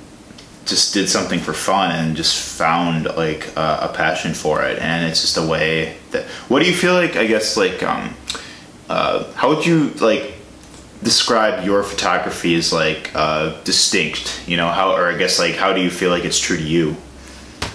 just 0.69 0.93
did 0.93 1.09
something 1.09 1.39
for 1.39 1.53
fun 1.53 1.91
and 1.91 2.15
just 2.15 2.37
found 2.57 3.05
like 3.05 3.51
uh, 3.57 3.89
a 3.89 3.93
passion 3.95 4.33
for 4.33 4.63
it, 4.63 4.79
and 4.79 5.05
it's 5.05 5.21
just 5.21 5.37
a 5.37 5.45
way 5.45 5.97
that. 6.11 6.23
What 6.49 6.61
do 6.61 6.69
you 6.69 6.75
feel 6.75 6.93
like? 6.93 7.15
I 7.15 7.25
guess 7.27 7.57
like 7.57 7.81
um, 7.83 8.13
uh, 8.89 9.31
how 9.33 9.49
would 9.49 9.65
you 9.65 9.89
like 9.99 10.33
describe 11.03 11.65
your 11.65 11.83
photography 11.83 12.55
as 12.55 12.71
like 12.73 13.11
uh, 13.15 13.59
distinct? 13.63 14.43
You 14.47 14.57
know 14.57 14.67
how, 14.69 14.93
or 14.95 15.07
I 15.11 15.17
guess 15.17 15.39
like 15.39 15.55
how 15.55 15.73
do 15.73 15.81
you 15.81 15.89
feel 15.89 16.09
like 16.11 16.25
it's 16.25 16.39
true 16.39 16.57
to 16.57 16.63
you? 16.63 16.95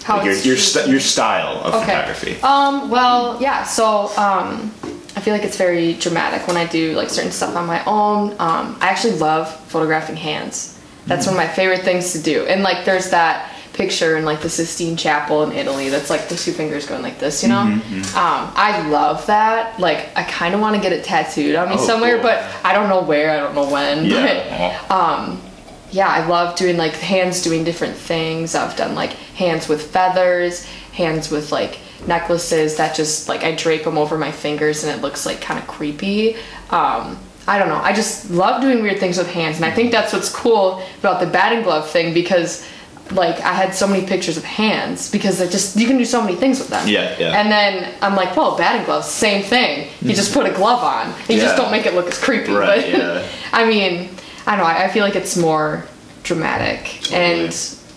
How 0.04 0.16
Like 0.18 0.26
your 0.26 0.34
your, 0.36 0.56
st- 0.56 0.88
your 0.88 1.00
style 1.00 1.58
of 1.64 1.74
Okay. 1.74 1.84
photography. 1.86 2.36
Um, 2.42 2.90
well, 2.90 3.40
yeah, 3.40 3.64
so 3.64 4.08
um, 4.18 4.70
I 5.16 5.20
feel 5.20 5.32
like 5.32 5.44
it's 5.44 5.56
very 5.56 5.94
dramatic 5.94 6.46
when 6.46 6.56
I 6.58 6.66
do 6.66 6.92
like 6.94 7.08
certain 7.08 7.32
stuff 7.32 7.56
on 7.56 7.66
my 7.66 7.82
own. 7.86 8.32
Um, 8.32 8.76
I 8.80 8.88
actually 8.88 9.14
love 9.16 9.48
photographing 9.68 10.16
hands. 10.16 10.73
That's 11.06 11.26
one 11.26 11.34
of 11.34 11.38
my 11.38 11.48
favorite 11.48 11.82
things 11.82 12.12
to 12.12 12.22
do. 12.22 12.46
And 12.46 12.62
like 12.62 12.84
there's 12.84 13.10
that 13.10 13.50
picture 13.74 14.16
in 14.16 14.24
like 14.24 14.40
the 14.40 14.48
Sistine 14.48 14.96
Chapel 14.96 15.42
in 15.42 15.52
Italy 15.52 15.88
that's 15.88 16.08
like 16.08 16.28
the 16.28 16.36
two 16.36 16.52
fingers 16.52 16.86
going 16.86 17.02
like 17.02 17.18
this, 17.18 17.42
you 17.42 17.48
know? 17.48 17.56
Mm-hmm, 17.66 18.16
Um, 18.16 18.52
I 18.54 18.86
love 18.88 19.26
that. 19.26 19.78
Like 19.80 20.16
I 20.16 20.22
kind 20.22 20.54
of 20.54 20.60
want 20.60 20.76
to 20.76 20.80
get 20.82 20.92
it 20.92 21.04
tattooed 21.04 21.56
on 21.56 21.68
me 21.68 21.74
Oh, 21.76 21.84
somewhere, 21.86 22.14
cool. 22.14 22.22
but 22.22 22.44
I 22.64 22.72
don't 22.72 22.88
know 22.88 23.02
where, 23.02 23.30
I 23.32 23.36
don't 23.40 23.54
know 23.54 23.68
when. 23.70 24.04
Yeah. 24.04 24.80
But 24.88 24.94
um, 24.94 25.42
yeah, 25.90 26.08
I 26.08 26.24
love 26.26 26.56
doing 26.56 26.76
like 26.76 26.92
hands 26.92 27.42
doing 27.42 27.64
different 27.64 27.96
things. 27.96 28.54
I've 28.54 28.76
done 28.76 28.94
like 28.94 29.10
hands 29.12 29.68
with 29.68 29.90
feathers, 29.90 30.64
hands 30.92 31.30
with 31.30 31.50
like 31.52 31.80
necklaces 32.06 32.76
that 32.76 32.94
just 32.94 33.28
like 33.28 33.42
I 33.42 33.54
drape 33.56 33.82
them 33.84 33.98
over 33.98 34.16
my 34.16 34.30
fingers 34.30 34.84
and 34.84 34.96
it 34.96 35.02
looks 35.02 35.26
like 35.26 35.40
kind 35.40 35.58
of 35.58 35.66
creepy. 35.66 36.36
Um, 36.70 37.18
I 37.46 37.58
don't 37.58 37.68
know. 37.68 37.76
I 37.76 37.92
just 37.92 38.30
love 38.30 38.62
doing 38.62 38.82
weird 38.82 38.98
things 39.00 39.18
with 39.18 39.28
hands, 39.30 39.56
and 39.56 39.64
I 39.64 39.70
think 39.70 39.90
that's 39.92 40.12
what's 40.12 40.30
cool 40.34 40.82
about 41.00 41.20
the 41.20 41.26
batting 41.26 41.62
glove 41.62 41.88
thing 41.90 42.14
because 42.14 42.66
like 43.10 43.38
I 43.40 43.52
had 43.52 43.74
so 43.74 43.86
many 43.86 44.06
pictures 44.06 44.38
of 44.38 44.44
hands 44.44 45.10
because 45.10 45.38
it 45.42 45.50
just 45.50 45.76
you 45.76 45.86
can 45.86 45.98
do 45.98 46.06
so 46.06 46.22
many 46.22 46.36
things 46.36 46.58
with 46.58 46.68
them. 46.68 46.88
Yeah, 46.88 47.14
yeah. 47.18 47.38
And 47.38 47.50
then 47.52 47.94
I'm 48.00 48.14
like, 48.16 48.34
well, 48.34 48.56
batting 48.56 48.84
gloves, 48.86 49.08
same 49.08 49.42
thing. 49.42 49.90
You 50.00 50.14
just 50.14 50.32
put 50.32 50.46
a 50.46 50.52
glove 50.52 50.82
on. 50.82 51.14
You 51.28 51.38
just 51.38 51.56
don't 51.56 51.70
make 51.70 51.84
it 51.84 51.92
look 51.94 52.06
as 52.06 52.18
creepy. 52.18 52.52
Right, 52.52 52.80
But 52.80 52.88
yeah. 52.88 53.26
I 53.52 53.66
mean, 53.68 54.08
I 54.46 54.56
don't 54.56 54.64
know. 54.64 54.70
I 54.70 54.84
I 54.84 54.88
feel 54.88 55.04
like 55.04 55.16
it's 55.16 55.36
more 55.36 55.84
dramatic, 56.22 56.84
Totally. 57.02 57.16
and 57.44 57.48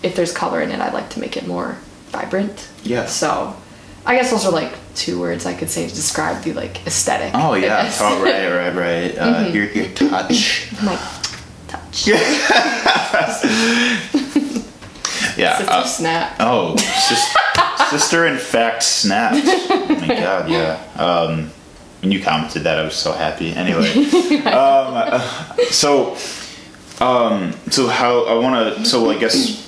if 0.02 0.14
there's 0.14 0.32
color 0.32 0.60
in 0.60 0.70
it, 0.70 0.78
I'd 0.78 0.92
like 0.92 1.08
to 1.10 1.20
make 1.20 1.38
it 1.38 1.46
more 1.46 1.78
vibrant. 2.10 2.68
Yeah. 2.84 3.06
So, 3.06 3.56
I 4.04 4.14
guess 4.14 4.30
those 4.30 4.44
are 4.44 4.52
like 4.52 4.72
two 4.98 5.18
words 5.20 5.46
I 5.46 5.54
could 5.54 5.70
say 5.70 5.88
to 5.88 5.94
describe 5.94 6.42
the 6.42 6.52
like 6.52 6.84
aesthetic. 6.86 7.30
Oh 7.34 7.54
yeah, 7.54 7.90
oh, 8.00 8.22
right, 8.22 8.48
right, 8.50 8.74
right. 8.74 9.16
Uh, 9.22 9.44
Mm-hmm. 9.44 9.54
your 9.54 9.64
your 9.72 9.88
touch. 9.94 10.68
My 10.82 10.96
touch. 11.68 12.08
Yeah, 15.36 15.56
Sister 15.58 15.72
uh, 15.72 15.84
snap. 15.84 16.36
oh, 16.40 16.76
sis- 16.76 17.36
Sister, 17.90 18.26
in 18.26 18.38
fact, 18.38 18.82
snapped. 18.82 19.36
Oh 19.44 19.86
my 20.00 20.06
god, 20.08 20.50
yeah. 20.50 20.82
Um, 20.96 21.50
when 22.02 22.10
you 22.12 22.20
commented 22.22 22.64
that, 22.64 22.78
I 22.78 22.84
was 22.84 22.94
so 22.96 23.12
happy. 23.12 23.52
Anyway, 23.54 23.88
um, 24.46 25.20
so, 25.70 26.16
um, 27.00 27.52
so 27.70 27.86
how 27.86 28.24
I 28.26 28.34
want 28.34 28.76
to. 28.78 28.84
So 28.84 29.10
I 29.10 29.18
guess. 29.18 29.64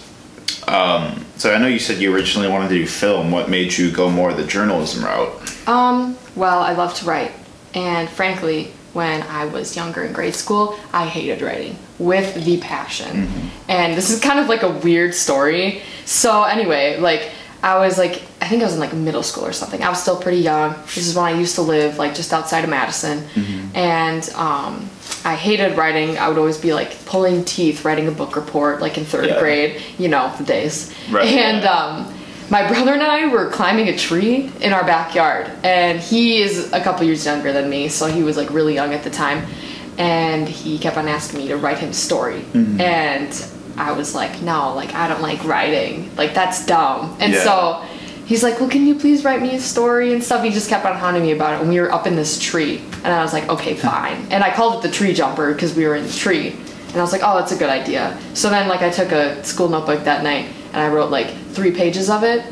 Um, 0.67 1.25
so 1.41 1.55
I 1.55 1.57
know 1.57 1.69
you 1.69 1.79
said 1.79 2.03
you 2.03 2.15
originally 2.15 2.49
wanted 2.49 2.69
to 2.69 2.75
do 2.75 2.87
film. 2.87 3.31
What 3.31 3.49
made 3.49 3.73
you 3.73 3.91
go 3.91 4.11
more 4.11 4.35
the 4.35 4.45
journalism 4.45 5.03
route? 5.03 5.67
Um, 5.67 6.19
well, 6.37 6.61
I 6.61 6.75
love 6.75 6.93
to 6.97 7.07
write. 7.07 7.33
And 7.73 8.11
frankly, 8.11 8.73
when 8.93 9.23
I 9.23 9.47
was 9.47 9.75
younger 9.75 10.05
in 10.05 10.13
grade 10.13 10.35
school, 10.35 10.79
I 10.93 11.07
hated 11.07 11.41
writing 11.41 11.79
with 11.99 12.45
the 12.45 12.59
passion. 12.61 13.51
And 13.69 13.97
this 13.97 14.11
is 14.11 14.21
kind 14.21 14.39
of 14.39 14.49
like 14.49 14.63
a 14.63 14.69
weird 14.69 15.15
story. 15.15 15.81
So, 16.05 16.43
anyway, 16.43 16.99
like, 16.99 17.31
I 17.63 17.79
was 17.79 17.97
like, 17.97 18.21
I 18.43 18.49
think 18.49 18.61
I 18.61 18.67
was 18.67 18.75
in 18.75 18.81
like 18.81 18.93
middle 18.93 19.23
school 19.23 19.47
or 19.47 19.53
something. 19.55 19.83
I 19.83 19.89
was 19.89 20.03
still 20.03 20.21
pretty 20.21 20.39
young. 20.39 20.75
This 20.95 21.07
is 21.07 21.17
when 21.17 21.25
I 21.25 21.39
used 21.39 21.55
to 21.55 21.63
live 21.63 21.97
like 21.97 22.15
just 22.15 22.35
outside 22.35 22.65
of 22.65 22.71
Madison. 22.71 23.27
And 23.75 24.29
um, 24.35 24.91
I 25.25 25.35
hated 25.35 25.77
writing. 25.77 26.17
I 26.19 26.29
would 26.29 26.39
always 26.39 26.59
be 26.59 26.73
like 26.73 27.05
pulling 27.05 27.45
teeth 27.45 27.85
writing 27.85 28.09
a 28.09 28.11
book 28.11 28.37
report 28.37 28.81
like 28.81 28.97
in 28.99 29.05
third 29.05 29.27
Yeah. 29.27 29.39
grade, 29.41 29.83
you 29.99 30.09
know, 30.09 30.33
the 30.39 30.45
days. 30.45 30.93
Right, 31.11 31.27
And 31.29 31.65
um, 31.67 32.13
my 32.51 32.67
brother 32.67 32.93
and 32.93 33.03
I 33.03 33.27
were 33.27 33.49
climbing 33.51 33.89
a 33.89 33.97
tree 33.97 34.51
in 34.61 34.73
our 34.73 34.85
backyard, 34.85 35.51
and 35.63 36.01
he 36.01 36.41
is 36.43 36.73
a 36.73 36.81
couple 36.81 37.05
years 37.07 37.25
younger 37.25 37.53
than 37.53 37.69
me, 37.71 37.89
so 37.89 38.07
he 38.07 38.23
was 38.23 38.37
like 38.37 38.51
really 38.51 38.75
young 38.75 38.93
at 38.95 39.05
the 39.05 39.11
time. 39.11 39.47
And 39.99 40.49
he 40.49 40.79
kept 40.79 40.97
on 40.97 41.07
asking 41.09 41.41
me 41.41 41.49
to 41.49 41.57
write 41.57 41.79
him 41.79 41.91
a 41.91 41.95
story, 41.95 42.41
Mm-hmm. 42.53 42.81
and 42.81 43.45
I 43.77 43.93
was 43.93 44.15
like, 44.15 44.43
no, 44.43 44.75
like 44.75 44.95
I 44.95 45.07
don't 45.09 45.23
like 45.23 45.45
writing, 45.45 46.11
like 46.17 46.35
that's 46.35 46.65
dumb. 46.67 47.17
And 47.21 47.33
Yeah. 47.33 47.45
so 47.45 47.85
he's 48.31 48.45
like, 48.45 48.61
well, 48.61 48.71
can 48.71 48.87
you 48.87 48.95
please 48.95 49.25
write 49.25 49.43
me 49.43 49.57
a 49.57 49.61
story 49.61 50.13
and 50.13 50.23
stuff? 50.23 50.45
He 50.45 50.51
just 50.51 50.71
kept 50.71 50.87
on 50.87 50.97
haunting 50.97 51.25
me 51.25 51.33
about 51.33 51.55
it, 51.55 51.61
and 51.63 51.69
we 51.69 51.81
were 51.81 51.93
up 51.93 52.07
in 52.07 52.15
this 52.15 52.39
tree, 52.39 52.79
and 53.03 53.09
I 53.09 53.23
was 53.23 53.33
like, 53.33 53.49
okay, 53.49 53.75
fine. 53.75 54.25
And 54.31 54.45
I 54.45 54.55
called 54.55 54.77
it 54.79 54.89
the 54.89 54.95
tree 54.95 55.13
jumper 55.13 55.53
because 55.53 55.75
we 55.75 55.85
were 55.85 55.97
in 55.97 56.05
the 56.05 56.13
tree. 56.13 56.51
And 56.51 56.97
I 56.97 57.03
was 57.03 57.11
like, 57.11 57.23
oh, 57.25 57.39
that's 57.39 57.51
a 57.51 57.57
good 57.57 57.69
idea. 57.69 58.17
So 58.35 58.49
then, 58.49 58.69
like, 58.69 58.83
I 58.83 58.91
took 58.91 59.11
a 59.11 59.43
school 59.45 59.69
notebook 59.69 60.05
that 60.05 60.23
night 60.23 60.47
and 60.73 60.77
I 60.77 60.89
wrote 60.89 61.11
like 61.11 61.29
three 61.51 61.73
pages 61.73 62.09
of 62.09 62.23
it. 62.23 62.45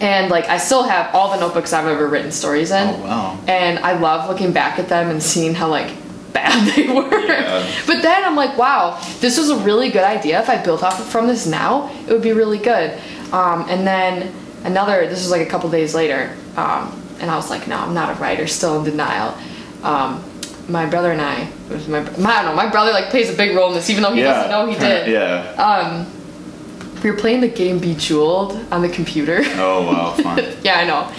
And 0.00 0.30
like, 0.30 0.46
I 0.46 0.58
still 0.58 0.82
have 0.82 1.14
all 1.14 1.30
the 1.30 1.38
notebooks 1.38 1.72
I've 1.72 1.86
ever 1.86 2.08
written 2.08 2.30
stories 2.30 2.70
in. 2.70 2.88
Oh, 2.88 3.00
wow. 3.02 3.40
And 3.48 3.80
I 3.80 3.98
love 3.98 4.28
looking 4.28 4.52
back 4.52 4.78
at 4.78 4.88
them 4.88 5.10
and 5.10 5.20
seeing 5.20 5.54
how 5.54 5.68
like 5.68 5.92
bad 6.32 6.72
they 6.76 6.86
were. 6.86 7.18
Yeah. 7.18 7.68
But 7.86 8.02
then 8.02 8.24
I'm 8.24 8.36
like, 8.36 8.56
wow, 8.56 9.00
this 9.20 9.38
was 9.38 9.50
a 9.50 9.56
really 9.58 9.90
good 9.90 10.04
idea. 10.04 10.40
If 10.40 10.48
I 10.48 10.62
built 10.62 10.84
off 10.84 11.10
from 11.10 11.26
this 11.26 11.44
now, 11.44 11.90
it 12.06 12.12
would 12.12 12.22
be 12.22 12.32
really 12.32 12.58
good. 12.58 12.96
Um, 13.32 13.66
and 13.68 13.84
then 13.84 14.32
another, 14.64 15.06
this 15.06 15.20
was 15.20 15.30
like 15.30 15.46
a 15.46 15.50
couple 15.50 15.70
days 15.70 15.94
later, 15.94 16.36
um, 16.56 17.00
and 17.20 17.30
I 17.30 17.36
was 17.36 17.50
like, 17.50 17.66
no, 17.68 17.76
I'm 17.76 17.94
not 17.94 18.16
a 18.16 18.20
writer, 18.20 18.46
still 18.46 18.78
in 18.78 18.84
denial. 18.84 19.36
Um, 19.82 20.24
my 20.68 20.86
brother 20.86 21.12
and 21.12 21.20
I, 21.20 21.50
was 21.70 21.88
my, 21.88 22.00
I 22.00 22.02
don't 22.04 22.44
know, 22.44 22.54
my 22.54 22.70
brother 22.70 22.92
like 22.92 23.10
plays 23.10 23.32
a 23.32 23.36
big 23.36 23.56
role 23.56 23.68
in 23.68 23.74
this, 23.74 23.90
even 23.90 24.02
though 24.02 24.12
he 24.12 24.22
doesn't 24.22 24.50
know 24.50 24.66
he 24.66 24.78
did. 24.78 25.08
Yeah. 25.08 26.06
We 27.02 27.10
were 27.10 27.16
playing 27.16 27.40
the 27.40 27.48
game 27.48 27.80
Bejeweled 27.80 28.52
on 28.70 28.80
the 28.80 28.88
computer. 28.88 29.40
oh 29.56 29.86
wow, 29.86 30.12
fun. 30.12 30.44
yeah, 30.62 30.78
I 30.78 30.84
know. 30.86 31.12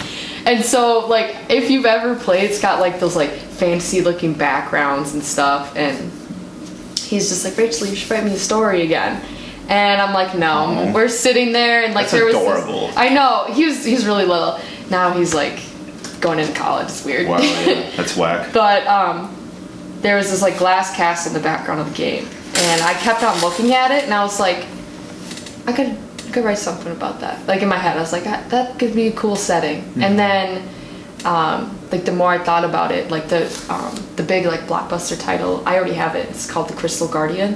And 0.46 0.64
so, 0.64 1.06
like, 1.06 1.36
if 1.50 1.70
you've 1.70 1.86
ever 1.86 2.14
played, 2.16 2.50
it's 2.50 2.60
got 2.60 2.80
like 2.80 3.00
those 3.00 3.16
like 3.16 3.30
fancy 3.30 4.00
looking 4.00 4.34
backgrounds 4.34 5.14
and 5.14 5.22
stuff. 5.22 5.76
And 5.76 6.10
he's 6.98 7.28
just 7.28 7.44
like, 7.44 7.56
Rachel, 7.56 7.86
you 7.86 7.96
should 7.96 8.10
write 8.10 8.24
me 8.24 8.32
a 8.32 8.36
story 8.36 8.82
again. 8.82 9.22
And 9.68 10.00
I'm 10.02 10.12
like, 10.12 10.36
no. 10.36 10.52
Aw. 10.52 10.92
We're 10.92 11.08
sitting 11.08 11.52
there, 11.52 11.84
and 11.84 11.94
like 11.94 12.10
That's 12.10 12.12
there 12.12 12.24
was. 12.26 12.34
this- 12.34 12.42
adorable. 12.64 12.90
I 12.96 13.08
know. 13.08 13.46
He 13.52 13.64
was. 13.64 13.84
He's 13.84 14.04
really 14.06 14.24
little. 14.26 14.58
Now 14.90 15.12
he's 15.12 15.32
like 15.34 15.60
going 16.20 16.38
into 16.38 16.52
college. 16.54 16.86
It's 16.88 17.04
weird. 17.04 17.26
Wow, 17.28 17.38
yeah, 17.40 17.90
that's 17.96 18.16
whack. 18.16 18.52
But 18.52 18.86
um, 18.86 19.34
there 20.00 20.16
was 20.16 20.30
this 20.30 20.42
like 20.42 20.58
glass 20.58 20.94
cast 20.94 21.26
in 21.26 21.32
the 21.32 21.40
background 21.40 21.80
of 21.80 21.88
the 21.90 21.94
game, 21.96 22.26
and 22.56 22.82
I 22.82 22.92
kept 22.94 23.22
on 23.22 23.40
looking 23.40 23.72
at 23.74 23.90
it, 23.90 24.04
and 24.04 24.12
I 24.12 24.22
was 24.22 24.38
like, 24.38 24.66
I 25.66 25.72
could 25.72 25.96
I 26.28 26.30
could 26.30 26.44
write 26.44 26.58
something 26.58 26.92
about 26.92 27.20
that. 27.20 27.46
Like 27.46 27.62
in 27.62 27.68
my 27.68 27.78
head, 27.78 27.96
I 27.96 28.00
was 28.00 28.12
like, 28.12 28.24
that, 28.24 28.50
that 28.50 28.78
could 28.78 28.94
be 28.94 29.06
a 29.08 29.12
cool 29.12 29.36
setting. 29.36 29.84
And 30.02 30.18
then, 30.18 30.68
um, 31.24 31.78
like 31.92 32.04
the 32.04 32.12
more 32.12 32.28
I 32.30 32.38
thought 32.38 32.64
about 32.64 32.90
it, 32.92 33.10
like 33.10 33.28
the 33.28 33.46
um, 33.70 33.94
the 34.16 34.22
big 34.22 34.44
like 34.44 34.60
blockbuster 34.62 35.18
title, 35.18 35.62
I 35.66 35.76
already 35.76 35.94
have 35.94 36.16
it. 36.16 36.28
It's 36.28 36.50
called 36.50 36.68
The 36.68 36.74
Crystal 36.74 37.08
Guardian. 37.08 37.54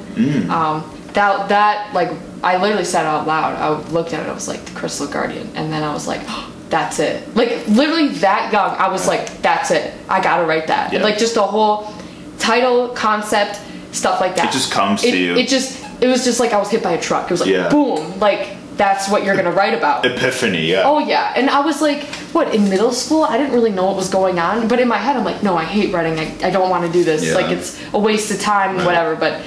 Um, 0.50 0.94
that 1.14 1.48
that 1.48 1.94
like 1.94 2.10
I 2.42 2.60
literally 2.60 2.84
said 2.84 3.06
out 3.06 3.26
loud. 3.26 3.54
I 3.56 3.90
looked 3.90 4.12
at 4.12 4.24
it. 4.26 4.28
I 4.28 4.32
was 4.32 4.48
like, 4.48 4.64
The 4.64 4.72
Crystal 4.78 5.06
Guardian, 5.06 5.48
and 5.54 5.72
then 5.72 5.82
I 5.82 5.92
was 5.92 6.06
like. 6.06 6.22
That's 6.68 6.98
it. 6.98 7.34
Like 7.34 7.66
literally 7.66 8.08
that 8.20 8.52
young, 8.52 8.76
I 8.76 8.90
was 8.90 9.08
like, 9.08 9.40
"That's 9.40 9.70
it. 9.70 9.94
I 10.06 10.20
gotta 10.20 10.44
write 10.44 10.66
that." 10.66 10.92
Yeah. 10.92 11.02
Like 11.02 11.16
just 11.16 11.34
the 11.34 11.40
whole 11.42 11.90
title, 12.38 12.90
concept, 12.90 13.58
stuff 13.92 14.20
like 14.20 14.36
that. 14.36 14.50
It 14.50 14.52
just 14.52 14.70
comes 14.70 15.00
to 15.00 15.16
you. 15.16 15.34
It 15.34 15.48
just 15.48 15.82
it 16.02 16.08
was 16.08 16.24
just 16.24 16.40
like 16.40 16.52
I 16.52 16.58
was 16.58 16.70
hit 16.70 16.82
by 16.82 16.92
a 16.92 17.00
truck. 17.00 17.24
It 17.24 17.30
was 17.30 17.40
like 17.40 17.48
Yeah. 17.48 17.70
boom, 17.70 18.20
like 18.20 18.56
that's 18.76 19.08
what 19.08 19.24
you're 19.24 19.34
gonna 19.34 19.50
write 19.50 19.72
about. 19.72 20.04
Epiphany, 20.04 20.66
yeah. 20.66 20.82
Oh 20.84 20.98
yeah, 20.98 21.32
and 21.36 21.48
I 21.48 21.60
was 21.60 21.80
like, 21.80 22.04
what 22.34 22.54
in 22.54 22.68
middle 22.68 22.92
school? 22.92 23.22
I 23.24 23.38
didn't 23.38 23.54
really 23.54 23.70
know 23.72 23.86
what 23.86 23.96
was 23.96 24.10
going 24.10 24.38
on, 24.38 24.68
but 24.68 24.78
in 24.78 24.88
my 24.88 24.98
head 24.98 25.16
I'm 25.16 25.24
like, 25.24 25.42
no, 25.42 25.56
I 25.56 25.64
hate 25.64 25.90
writing. 25.94 26.18
I, 26.18 26.48
I 26.48 26.50
don't 26.50 26.68
want 26.68 26.84
to 26.84 26.92
do 26.92 27.02
this. 27.02 27.24
Yeah. 27.24 27.34
Like 27.34 27.50
it's 27.50 27.82
a 27.94 27.98
waste 27.98 28.30
of 28.30 28.40
time, 28.42 28.76
whatever. 28.84 29.16
But 29.16 29.42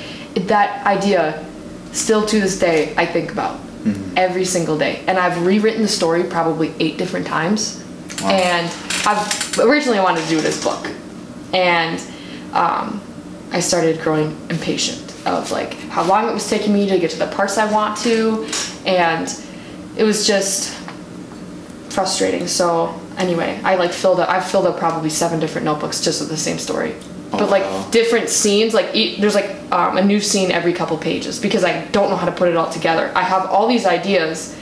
that 0.47 0.83
idea, 0.87 1.45
still 1.93 2.25
to 2.25 2.39
this 2.39 2.57
day, 2.59 2.93
I 2.97 3.05
think 3.05 3.31
about 3.31 3.59
Mm-hmm. 3.81 4.13
every 4.15 4.45
single 4.45 4.77
day, 4.77 5.03
and 5.07 5.17
I've 5.17 5.43
rewritten 5.43 5.81
the 5.81 5.87
story 5.87 6.23
probably 6.23 6.71
eight 6.79 6.99
different 6.99 7.25
times. 7.25 7.83
And 8.23 8.71
I've 9.07 9.57
originally 9.57 9.99
wanted 9.99 10.21
to 10.21 10.29
do 10.29 10.37
it 10.37 10.45
as 10.45 10.61
a 10.61 10.63
book, 10.63 10.87
and 11.51 11.99
um, 12.53 13.01
I 13.51 13.59
started 13.59 13.99
growing 14.01 14.37
impatient 14.51 15.01
of 15.25 15.49
like 15.49 15.73
how 15.89 16.03
long 16.03 16.29
it 16.29 16.31
was 16.31 16.47
taking 16.47 16.73
me 16.75 16.87
to 16.89 16.99
get 16.99 17.09
to 17.09 17.17
the 17.17 17.25
parts 17.25 17.57
I 17.57 17.71
want 17.73 17.97
to, 18.03 18.47
and 18.85 19.27
it 19.97 20.03
was 20.03 20.27
just 20.27 20.77
frustrating. 21.89 22.45
So 22.45 22.93
anyway, 23.17 23.59
I 23.63 23.77
like 23.77 23.91
filled 23.93 24.19
up. 24.19 24.29
I've 24.29 24.45
filled 24.45 24.67
up 24.67 24.77
probably 24.77 25.09
seven 25.09 25.39
different 25.39 25.65
notebooks 25.65 26.01
just 26.01 26.19
with 26.21 26.29
the 26.29 26.37
same 26.37 26.59
story, 26.59 26.93
but 27.31 27.49
like 27.49 27.63
wow. 27.63 27.89
different 27.91 28.29
scenes. 28.29 28.73
Like 28.73 28.93
e- 28.95 29.19
there's 29.19 29.35
like 29.35 29.49
um, 29.71 29.97
a 29.97 30.03
new 30.03 30.19
scene 30.19 30.51
every 30.51 30.73
couple 30.73 30.97
pages 30.97 31.39
because 31.39 31.63
I 31.63 31.85
don't 31.87 32.09
know 32.09 32.17
how 32.17 32.25
to 32.25 32.31
put 32.31 32.49
it 32.49 32.57
all 32.57 32.69
together. 32.69 33.11
I 33.15 33.23
have 33.23 33.49
all 33.49 33.67
these 33.67 33.85
ideas. 33.85 34.57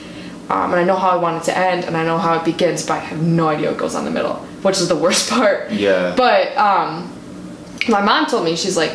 Um, 0.48 0.72
and 0.72 0.80
I 0.80 0.84
know 0.84 0.96
how 0.96 1.10
I 1.10 1.16
want 1.16 1.40
it 1.40 1.44
to 1.44 1.56
end, 1.56 1.84
and 1.84 1.96
I 1.96 2.04
know 2.04 2.18
how 2.18 2.36
it 2.36 2.44
begins, 2.44 2.84
but 2.84 2.94
I 2.94 2.98
have 2.98 3.22
no 3.22 3.46
idea 3.46 3.68
what 3.68 3.78
goes 3.78 3.94
on 3.94 4.04
the 4.04 4.10
middle, 4.10 4.34
which 4.62 4.78
is 4.78 4.88
the 4.88 4.96
worst 4.96 5.30
part. 5.30 5.70
Yeah. 5.70 6.12
But 6.16 6.56
um, 6.56 7.08
my 7.88 8.02
mom 8.02 8.26
told 8.26 8.44
me 8.44 8.56
she's 8.56 8.76
like, 8.76 8.90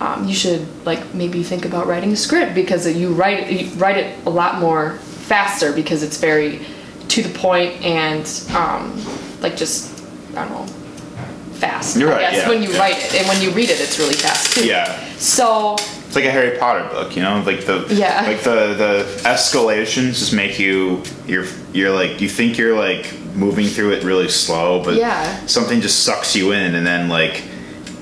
um, 0.00 0.26
you 0.26 0.34
should 0.34 0.66
like 0.86 1.14
maybe 1.14 1.42
think 1.42 1.66
about 1.66 1.86
writing 1.86 2.12
a 2.12 2.16
script 2.16 2.54
because 2.54 2.90
you 2.90 3.12
write 3.12 3.52
you 3.52 3.68
write 3.72 3.98
it 3.98 4.26
a 4.26 4.30
lot 4.30 4.58
more 4.58 4.96
faster 4.96 5.72
because 5.72 6.02
it's 6.02 6.16
very 6.16 6.64
to 7.08 7.22
the 7.22 7.38
point 7.38 7.74
and 7.82 8.26
um, 8.56 8.98
like 9.42 9.56
just 9.56 10.02
I 10.34 10.48
don't 10.48 10.66
know 10.66 10.79
fast. 11.60 11.96
You're 11.98 12.12
I 12.14 12.20
guess 12.20 12.36
yeah, 12.38 12.48
when 12.48 12.62
you 12.62 12.70
yeah. 12.72 12.78
write 12.80 12.98
it 12.98 13.14
and 13.14 13.28
when 13.28 13.40
you 13.42 13.50
read 13.50 13.70
it, 13.70 13.80
it's 13.80 13.98
really 13.98 14.14
fast 14.14 14.52
too. 14.54 14.66
Yeah. 14.66 14.86
So 15.18 15.76
It's 16.06 16.16
like 16.16 16.24
a 16.24 16.30
Harry 16.30 16.58
Potter 16.58 16.88
book, 16.88 17.14
you 17.16 17.22
know, 17.22 17.42
like 17.46 17.66
the 17.66 17.86
Yeah. 17.90 18.22
like 18.26 18.42
the 18.42 18.74
the 18.84 19.20
escalations 19.28 20.18
just 20.18 20.32
make 20.32 20.58
you 20.58 21.02
you're 21.26 21.46
you're 21.72 21.92
like 21.92 22.20
you 22.20 22.28
think 22.28 22.58
you're 22.58 22.76
like 22.76 23.04
moving 23.34 23.66
through 23.68 23.92
it 23.92 24.02
really 24.04 24.28
slow, 24.28 24.82
but 24.82 24.94
Yeah. 24.94 25.46
something 25.46 25.80
just 25.80 26.02
sucks 26.04 26.34
you 26.34 26.52
in, 26.52 26.74
and 26.74 26.84
then 26.86 27.08
like 27.08 27.42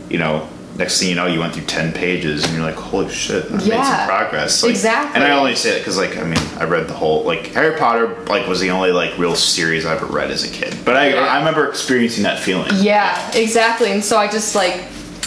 you 0.08 0.18
know. 0.18 0.48
Next 0.78 1.00
thing 1.00 1.08
you 1.08 1.16
know, 1.16 1.26
you 1.26 1.40
went 1.40 1.54
through 1.54 1.64
ten 1.64 1.92
pages, 1.92 2.44
and 2.44 2.54
you're 2.54 2.62
like, 2.62 2.76
"Holy 2.76 3.12
shit, 3.12 3.46
I 3.50 3.54
made 3.54 3.62
some 3.84 4.06
progress!" 4.06 4.62
Like, 4.62 4.70
Exactly. 4.70 5.20
And 5.20 5.24
I 5.24 5.36
only 5.36 5.56
say 5.56 5.74
it 5.74 5.78
because, 5.80 5.96
like, 5.98 6.16
I 6.16 6.22
mean, 6.22 6.38
I 6.56 6.64
read 6.64 6.86
the 6.86 6.94
whole 6.94 7.24
like 7.24 7.48
Harry 7.48 7.76
Potter. 7.76 8.16
Like, 8.26 8.46
was 8.46 8.60
the 8.60 8.70
only 8.70 8.92
like 8.92 9.18
real 9.18 9.34
series 9.34 9.84
I 9.84 9.96
ever 9.96 10.06
read 10.06 10.30
as 10.30 10.44
a 10.44 10.48
kid. 10.48 10.76
But 10.84 10.96
I, 10.96 11.08
Yeah. 11.14 11.20
I 11.20 11.38
remember 11.40 11.68
experiencing 11.68 12.22
that 12.22 12.38
feeling. 12.38 12.70
Yeah, 12.76 13.30
exactly. 13.36 13.90
And 13.90 14.04
so 14.04 14.18
I 14.18 14.28
just 14.30 14.54
like 14.54 14.84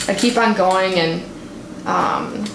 I 0.07 0.13
keep 0.15 0.37
on 0.37 0.53
going 0.53 0.93
and 0.95 1.21
um, 1.85 2.45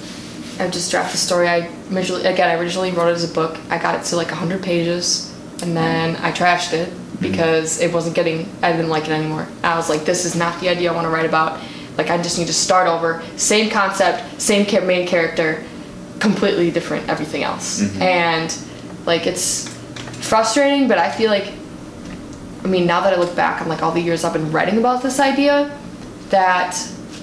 I 0.58 0.68
just 0.70 0.90
draft 0.90 1.12
the 1.12 1.18
story. 1.18 1.48
I 1.48 1.70
originally 1.92 2.24
again 2.24 2.48
I 2.48 2.54
originally 2.58 2.92
wrote 2.92 3.08
it 3.08 3.12
as 3.16 3.30
a 3.30 3.34
book. 3.34 3.58
I 3.68 3.76
got 3.76 3.94
it 4.00 4.04
to 4.06 4.16
like 4.16 4.30
hundred 4.30 4.62
pages 4.62 5.34
and 5.62 5.76
then 5.76 6.16
I 6.16 6.32
trashed 6.32 6.72
it 6.72 6.90
because 7.20 7.78
it 7.80 7.92
wasn't 7.92 8.16
getting 8.16 8.48
I 8.62 8.72
didn't 8.72 8.88
like 8.88 9.04
it 9.04 9.10
anymore. 9.10 9.46
I 9.62 9.76
was 9.76 9.90
like, 9.90 10.06
this 10.06 10.24
is 10.24 10.34
not 10.34 10.58
the 10.62 10.70
idea 10.70 10.90
I 10.90 10.94
want 10.94 11.04
to 11.06 11.10
write 11.10 11.26
about. 11.26 11.60
Like 11.96 12.10
I 12.10 12.18
just 12.18 12.38
need 12.38 12.46
to 12.46 12.54
start 12.54 12.88
over. 12.88 13.22
Same 13.36 13.70
concept, 13.70 14.40
same 14.40 14.66
main 14.86 15.06
character, 15.06 15.64
completely 16.18 16.70
different 16.70 17.08
everything 17.08 17.42
else. 17.42 17.80
Mm-hmm. 17.80 18.02
And 18.02 18.58
like 19.06 19.26
it's 19.26 19.68
frustrating, 20.28 20.88
but 20.88 20.98
I 20.98 21.10
feel 21.10 21.30
like 21.30 21.52
I 22.64 22.68
mean, 22.68 22.86
now 22.86 23.00
that 23.02 23.12
I 23.12 23.16
look 23.16 23.36
back 23.36 23.62
on 23.62 23.68
like 23.68 23.82
all 23.82 23.92
the 23.92 24.00
years 24.00 24.24
I've 24.24 24.32
been 24.32 24.50
writing 24.50 24.78
about 24.78 25.02
this 25.02 25.20
idea, 25.20 25.76
that 26.30 26.76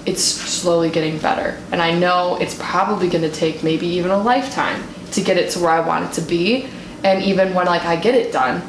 it's 0.05 0.23
slowly 0.23 0.89
getting 0.89 1.17
better. 1.17 1.57
And 1.71 1.81
I 1.81 1.97
know 1.97 2.37
it's 2.39 2.55
probably 2.55 3.09
going 3.09 3.23
to 3.23 3.31
take 3.31 3.63
maybe 3.63 3.87
even 3.87 4.11
a 4.11 4.17
lifetime 4.17 4.83
to 5.11 5.21
get 5.21 5.37
it 5.37 5.51
to 5.51 5.59
where 5.59 5.71
I 5.71 5.81
want 5.81 6.05
it 6.05 6.13
to 6.13 6.21
be. 6.21 6.67
And 7.03 7.21
even 7.23 7.53
when 7.53 7.65
like 7.65 7.83
I 7.83 7.97
get 7.97 8.15
it 8.15 8.31
done, 8.31 8.61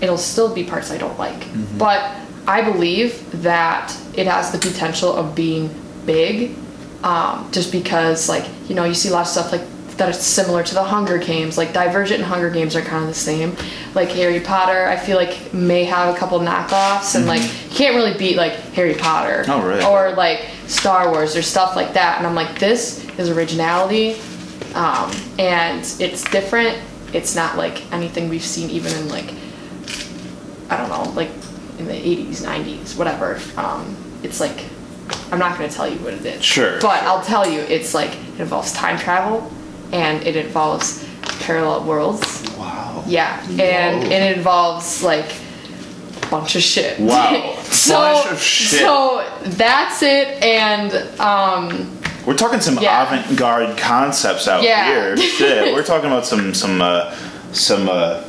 it'll 0.00 0.18
still 0.18 0.54
be 0.54 0.64
parts 0.64 0.90
I 0.90 0.98
don't 0.98 1.18
like. 1.18 1.40
Mm-hmm. 1.40 1.78
But 1.78 2.14
I 2.48 2.62
believe 2.62 3.42
that 3.42 3.94
it 4.16 4.26
has 4.26 4.50
the 4.50 4.58
potential 4.58 5.14
of 5.14 5.34
being 5.34 5.68
big, 6.06 6.56
um, 7.04 7.48
just 7.52 7.70
because 7.70 8.28
like 8.28 8.46
you 8.68 8.74
know 8.74 8.84
you 8.84 8.94
see 8.94 9.10
a 9.10 9.12
lot 9.12 9.22
of 9.22 9.28
stuff 9.28 9.52
like 9.52 9.62
that 9.98 10.08
is 10.08 10.20
similar 10.20 10.62
to 10.62 10.74
the 10.74 10.82
Hunger 10.82 11.18
Games. 11.18 11.58
Like 11.58 11.72
Divergent 11.72 12.20
and 12.20 12.28
Hunger 12.28 12.50
Games 12.50 12.74
are 12.76 12.80
kind 12.82 13.02
of 13.02 13.08
the 13.08 13.14
same. 13.14 13.54
Like 13.94 14.08
Harry 14.10 14.40
Potter, 14.40 14.86
I 14.86 14.96
feel 14.96 15.16
like 15.16 15.52
may 15.52 15.84
have 15.84 16.14
a 16.14 16.18
couple 16.18 16.38
knockoffs, 16.40 17.14
and 17.16 17.26
like 17.26 17.42
you 17.42 17.70
can't 17.76 17.94
really 17.96 18.16
beat 18.16 18.36
like 18.36 18.52
Harry 18.74 18.94
Potter 18.94 19.44
Oh, 19.48 19.60
really? 19.60 19.84
or 19.84 20.12
like 20.16 20.46
Star 20.68 21.10
Wars 21.10 21.36
or 21.36 21.42
stuff 21.42 21.76
like 21.76 21.92
that. 21.94 22.18
And 22.18 22.26
I'm 22.26 22.34
like, 22.34 22.58
this 22.58 23.04
is 23.18 23.28
originality, 23.28 24.14
um, 24.74 25.10
and 25.38 25.80
it's 26.00 26.24
different. 26.30 26.78
It's 27.12 27.34
not 27.34 27.56
like 27.58 27.90
anything 27.92 28.28
we've 28.28 28.44
seen 28.44 28.70
even 28.70 28.92
in 28.92 29.08
like 29.08 29.34
I 30.70 30.76
don't 30.76 30.88
know, 30.90 31.10
like 31.12 31.30
in 31.78 31.86
the 31.86 31.92
80s, 31.94 32.42
90s, 32.44 32.96
whatever. 32.96 33.38
Um, 33.56 33.96
it's 34.22 34.40
like 34.40 34.64
I'm 35.32 35.38
not 35.38 35.56
going 35.58 35.68
to 35.68 35.74
tell 35.74 35.88
you 35.88 35.98
what 35.98 36.14
it 36.14 36.24
is. 36.24 36.44
Sure, 36.44 36.80
But 36.80 37.02
I'll 37.04 37.22
tell 37.22 37.48
you, 37.48 37.60
it's 37.60 37.94
like 37.94 38.10
it 38.10 38.40
involves 38.40 38.72
time 38.72 38.98
travel, 38.98 39.50
and 39.92 40.22
it 40.26 40.36
involves 40.36 41.06
parallel 41.40 41.84
worlds. 41.84 42.44
Wow. 42.58 43.04
Yeah, 43.06 43.40
and 43.58 44.02
it 44.12 44.36
involves 44.36 45.02
like 45.02 45.32
a 46.22 46.26
bunch 46.30 46.56
of 46.56 46.62
shit. 46.62 46.98
Wow, 47.00 47.56
so, 47.64 47.94
bunch 47.98 48.32
of 48.32 48.40
shit. 48.40 48.80
So 48.80 49.40
that's 49.44 50.02
it, 50.02 50.42
and 50.42 50.92
um, 51.20 51.98
We're 52.26 52.36
talking 52.36 52.60
some 52.60 52.78
Yeah. 52.78 53.02
avant-garde 53.10 53.78
concepts 53.78 54.46
out 54.48 54.62
Yeah. 54.62 54.86
here. 54.86 55.16
Shit, 55.38 55.72
we're 55.74 55.82
talking 55.84 56.10
about 56.10 56.26
some 56.26 56.52
some 56.52 56.82
uh, 56.82 57.14
some 57.52 57.88
uh, 57.88 58.24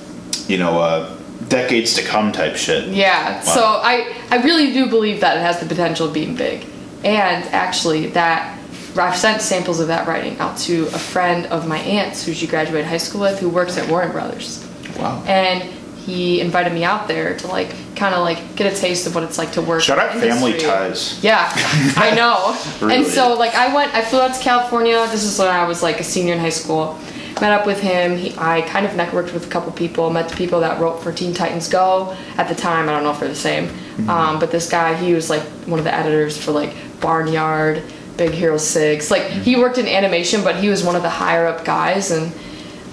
you 0.47 0.57
know 0.57 0.79
uh, 0.79 1.13
decades 1.49 1.93
to 1.95 2.03
come 2.03 2.31
type 2.31 2.55
shit. 2.55 2.87
Yeah. 2.89 3.35
Wow. 3.37 3.41
So 3.41 3.61
I 3.63 4.15
I 4.31 4.37
really 4.43 4.71
do 4.71 4.87
believe 4.89 5.21
that 5.21 5.37
it 5.37 5.41
has 5.41 5.59
the 5.59 5.65
potential 5.65 6.07
of 6.07 6.13
being 6.13 6.35
big, 6.35 6.65
and 7.03 7.43
actually 7.53 8.07
that 8.07 8.57
I've 8.97 9.15
sent 9.17 9.41
samples 9.41 9.79
of 9.79 9.87
that 9.87 10.07
writing 10.07 10.37
out 10.39 10.57
to 10.59 10.83
a 10.87 10.99
friend 10.99 11.45
of 11.47 11.67
my 11.67 11.77
aunt's 11.79 12.25
who 12.25 12.33
she 12.33 12.47
graduated 12.47 12.85
high 12.87 12.97
school 12.97 13.21
with, 13.21 13.39
who 13.39 13.47
works 13.49 13.77
at 13.77 13.89
Warner 13.89 14.11
Brothers, 14.11 14.65
Wow. 14.97 15.23
and 15.27 15.63
he 16.05 16.41
invited 16.41 16.73
me 16.73 16.83
out 16.83 17.07
there 17.07 17.37
to 17.37 17.47
like 17.47 17.69
kind 17.95 18.15
of 18.15 18.21
like 18.21 18.55
get 18.55 18.71
a 18.73 18.75
taste 18.75 19.05
of 19.05 19.13
what 19.13 19.23
it's 19.23 19.37
like 19.37 19.51
to 19.53 19.61
work. 19.61 19.81
Shout 19.81 19.99
out 19.99 20.13
Family. 20.19 20.57
Ties. 20.57 21.23
Yeah, 21.23 21.51
I 21.97 22.11
know. 22.15 22.57
Really? 22.81 22.95
And 23.03 23.05
so 23.07 23.33
like 23.37 23.53
I 23.55 23.73
went, 23.75 23.93
I 23.93 24.01
flew 24.03 24.19
out 24.21 24.33
to 24.33 24.41
California. 24.41 25.05
This 25.11 25.23
is 25.23 25.37
when 25.37 25.49
I 25.49 25.65
was 25.67 25.83
like 25.83 25.99
a 25.99 26.03
senior 26.03 26.33
in 26.33 26.39
high 26.39 26.49
school. 26.49 26.97
Met 27.41 27.51
up 27.51 27.65
with 27.65 27.79
him. 27.79 28.17
He, 28.17 28.33
I 28.37 28.61
kind 28.61 28.85
of 28.85 28.91
networked 28.93 29.33
with 29.33 29.45
a 29.47 29.49
couple 29.49 29.71
people. 29.71 30.09
Met 30.09 30.29
the 30.29 30.35
people 30.35 30.59
that 30.61 30.79
wrote 30.79 31.01
for 31.01 31.11
Teen 31.11 31.33
Titans 31.33 31.67
Go 31.69 32.15
at 32.37 32.47
the 32.49 32.55
time. 32.55 32.89
I 32.89 32.91
don't 32.93 33.03
know 33.03 33.11
if 33.11 33.19
they're 33.19 33.29
the 33.29 33.35
same. 33.35 33.67
Mm-hmm. 33.67 34.09
Um, 34.09 34.39
but 34.39 34.51
this 34.51 34.69
guy, 34.69 34.95
he 34.95 35.13
was 35.13 35.29
like 35.29 35.43
one 35.67 35.79
of 35.79 35.85
the 35.85 35.93
editors 35.93 36.37
for 36.37 36.51
like 36.51 36.73
Barnyard, 37.01 37.81
Big 38.17 38.31
Hero 38.31 38.57
Six. 38.57 39.09
Like 39.11 39.23
he 39.23 39.53
Mm-hmm. 39.53 39.61
worked 39.61 39.77
in 39.77 39.87
animation, 39.87 40.43
but 40.43 40.55
he 40.57 40.69
was 40.69 40.83
one 40.83 40.95
of 40.95 41.01
the 41.01 41.09
higher 41.09 41.47
up 41.47 41.63
guys. 41.65 42.11
And 42.11 42.31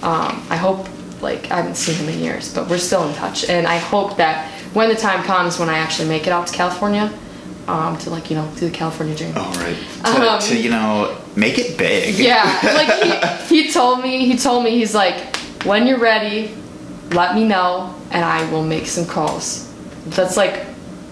um, 0.01 0.45
I 0.49 0.55
hope 0.55 0.87
like 1.21 1.49
I 1.51 1.57
haven't 1.57 1.75
seen 1.75 1.95
him 1.95 2.09
in 2.09 2.19
years, 2.19 2.53
but 2.53 2.69
we're 2.69 2.77
still 2.77 3.07
in 3.07 3.13
touch. 3.15 3.49
And 3.49 3.67
I 3.67 3.77
hope 3.77 4.17
that 4.17 4.49
when 4.73 4.89
the 4.89 4.95
time 4.95 5.23
comes 5.23 5.57
when 5.59 5.69
I 5.69 5.79
actually 5.79 6.07
make 6.09 6.27
it 6.27 6.31
out 6.31 6.47
to 6.47 6.53
California, 6.53 7.11
um, 7.67 7.97
to 7.99 8.09
like 8.09 8.29
you 8.29 8.35
know 8.37 8.49
do 8.55 8.69
the 8.69 8.71
California 8.71 9.15
dream. 9.15 9.35
All 9.35 9.51
right. 9.53 9.75
To, 10.05 10.31
Um, 10.33 10.39
to 10.41 10.55
you 10.57 10.69
know 10.69 11.17
make 11.37 11.57
it 11.59 11.77
big. 11.77 12.15
Yeah, 12.15 12.43
like 12.63 13.41
he, 13.47 13.63
he 13.63 13.71
told 13.71 14.01
me, 14.01 14.25
he 14.25 14.37
told 14.37 14.63
me, 14.63 14.71
he's 14.71 14.93
like, 14.95 15.35
when 15.65 15.87
you're 15.87 15.99
ready, 15.99 16.53
let 17.11 17.35
me 17.35 17.47
know 17.47 17.95
and 18.11 18.25
I 18.25 18.49
will 18.51 18.63
make 18.65 18.87
some 18.87 19.05
calls. 19.05 19.71
That's 20.07 20.35
like 20.35 20.65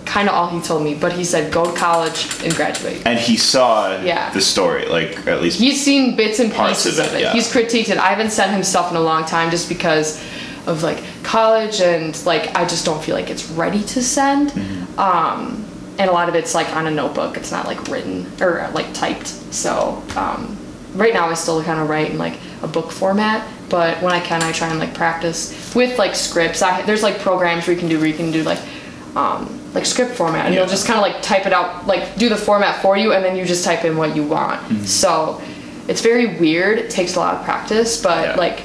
kind 0.05 0.29
of 0.29 0.35
all 0.35 0.47
he 0.49 0.61
told 0.61 0.83
me, 0.83 0.95
but 0.95 1.11
he 1.13 1.23
said 1.23 1.51
go 1.51 1.65
to 1.71 1.77
college 1.77 2.27
and 2.43 2.53
graduate. 2.55 3.01
And 3.05 3.17
he 3.19 3.38
saw 3.38 4.01
Yeah. 4.01 4.31
the 4.31 4.41
story, 4.41 4.85
like 4.88 5.25
at 5.27 5.41
least. 5.41 5.59
He's 5.59 5.83
seen 5.83 6.15
bits 6.15 6.39
and 6.39 6.51
Parts 6.53 6.83
pieces 6.83 6.99
of 6.99 7.07
of 7.07 7.13
it, 7.13 7.17
it. 7.17 7.21
yeah. 7.21 7.33
He's 7.33 7.51
critiqued 7.51 7.89
it. 7.89 7.97
I 7.97 8.07
haven't 8.09 8.31
sent 8.31 8.51
him 8.51 8.63
stuff 8.63 8.91
in 8.91 8.97
a 8.97 9.01
long 9.01 9.25
time 9.25 9.51
just 9.51 9.67
because 9.69 10.21
of 10.67 10.83
like 10.83 11.03
college 11.23 11.81
and 11.81 12.15
like 12.25 12.55
I 12.55 12.65
just 12.65 12.85
don't 12.85 13.03
feel 13.03 13.15
like 13.15 13.29
it's 13.29 13.45
ready 13.51 13.83
to 13.83 14.01
send. 14.01 14.51
Mm-hmm. 14.51 14.99
Um, 14.99 15.64
and 15.97 16.10
a 16.10 16.13
lot 16.13 16.27
of 16.29 16.36
it's 16.36 16.53
like 16.53 16.69
on 16.75 16.88
a 16.88 16.91
notebook. 16.91 17.38
It's 17.38 17.51
not 17.51 17.65
like 17.67 17.88
written 17.88 18.25
or 18.41 18.69
like 18.73 18.93
typed. 18.93 19.27
So 19.27 20.01
um, 20.15 20.58
right 20.93 21.13
now 21.13 21.27
I 21.29 21.34
still 21.36 21.63
kind 21.63 21.79
of 21.79 21.89
write 21.89 22.12
in 22.12 22.17
like 22.17 22.38
a 22.62 22.67
book 22.67 22.91
format. 22.91 23.47
But 23.69 24.01
when 24.03 24.13
I 24.13 24.19
can, 24.19 24.43
I 24.43 24.51
try 24.51 24.67
and 24.69 24.77
like 24.79 24.93
practice 24.93 25.73
with 25.73 25.97
like 25.97 26.13
scripts. 26.15 26.62
I, 26.62 26.81
there's 26.84 27.01
like 27.03 27.19
programs 27.19 27.65
where 27.65 27.73
you 27.73 27.79
can 27.79 27.89
do 27.89 27.97
where 27.97 28.08
you 28.08 28.13
can 28.13 28.31
do 28.31 28.43
like 28.43 28.60
um, 29.15 29.60
like 29.73 29.86
script 29.86 30.12
format, 30.15 30.45
and 30.45 30.53
Yeah. 30.53 30.62
you'll 30.62 30.69
just 30.69 30.86
kind 30.86 30.97
of 30.97 31.01
like 31.03 31.21
type 31.21 31.45
it 31.45 31.53
out, 31.53 31.88
like 31.88 32.15
do 32.17 32.29
the 32.29 32.36
format 32.38 32.81
for 32.81 32.97
you, 32.97 33.13
and 33.13 33.23
then 33.23 33.36
you 33.36 33.45
just 33.45 33.63
type 33.65 33.86
in 33.86 33.97
what 33.97 34.15
you 34.15 34.23
want. 34.23 34.62
Mm-hmm. 34.63 34.84
So 34.84 35.41
it's 35.88 36.01
very 36.01 36.36
weird. 36.38 36.77
It 36.77 36.89
takes 36.91 37.15
a 37.15 37.19
lot 37.19 37.36
of 37.36 37.43
practice, 37.45 38.01
but 38.01 38.23
Yeah. 38.29 38.36
like 38.36 38.60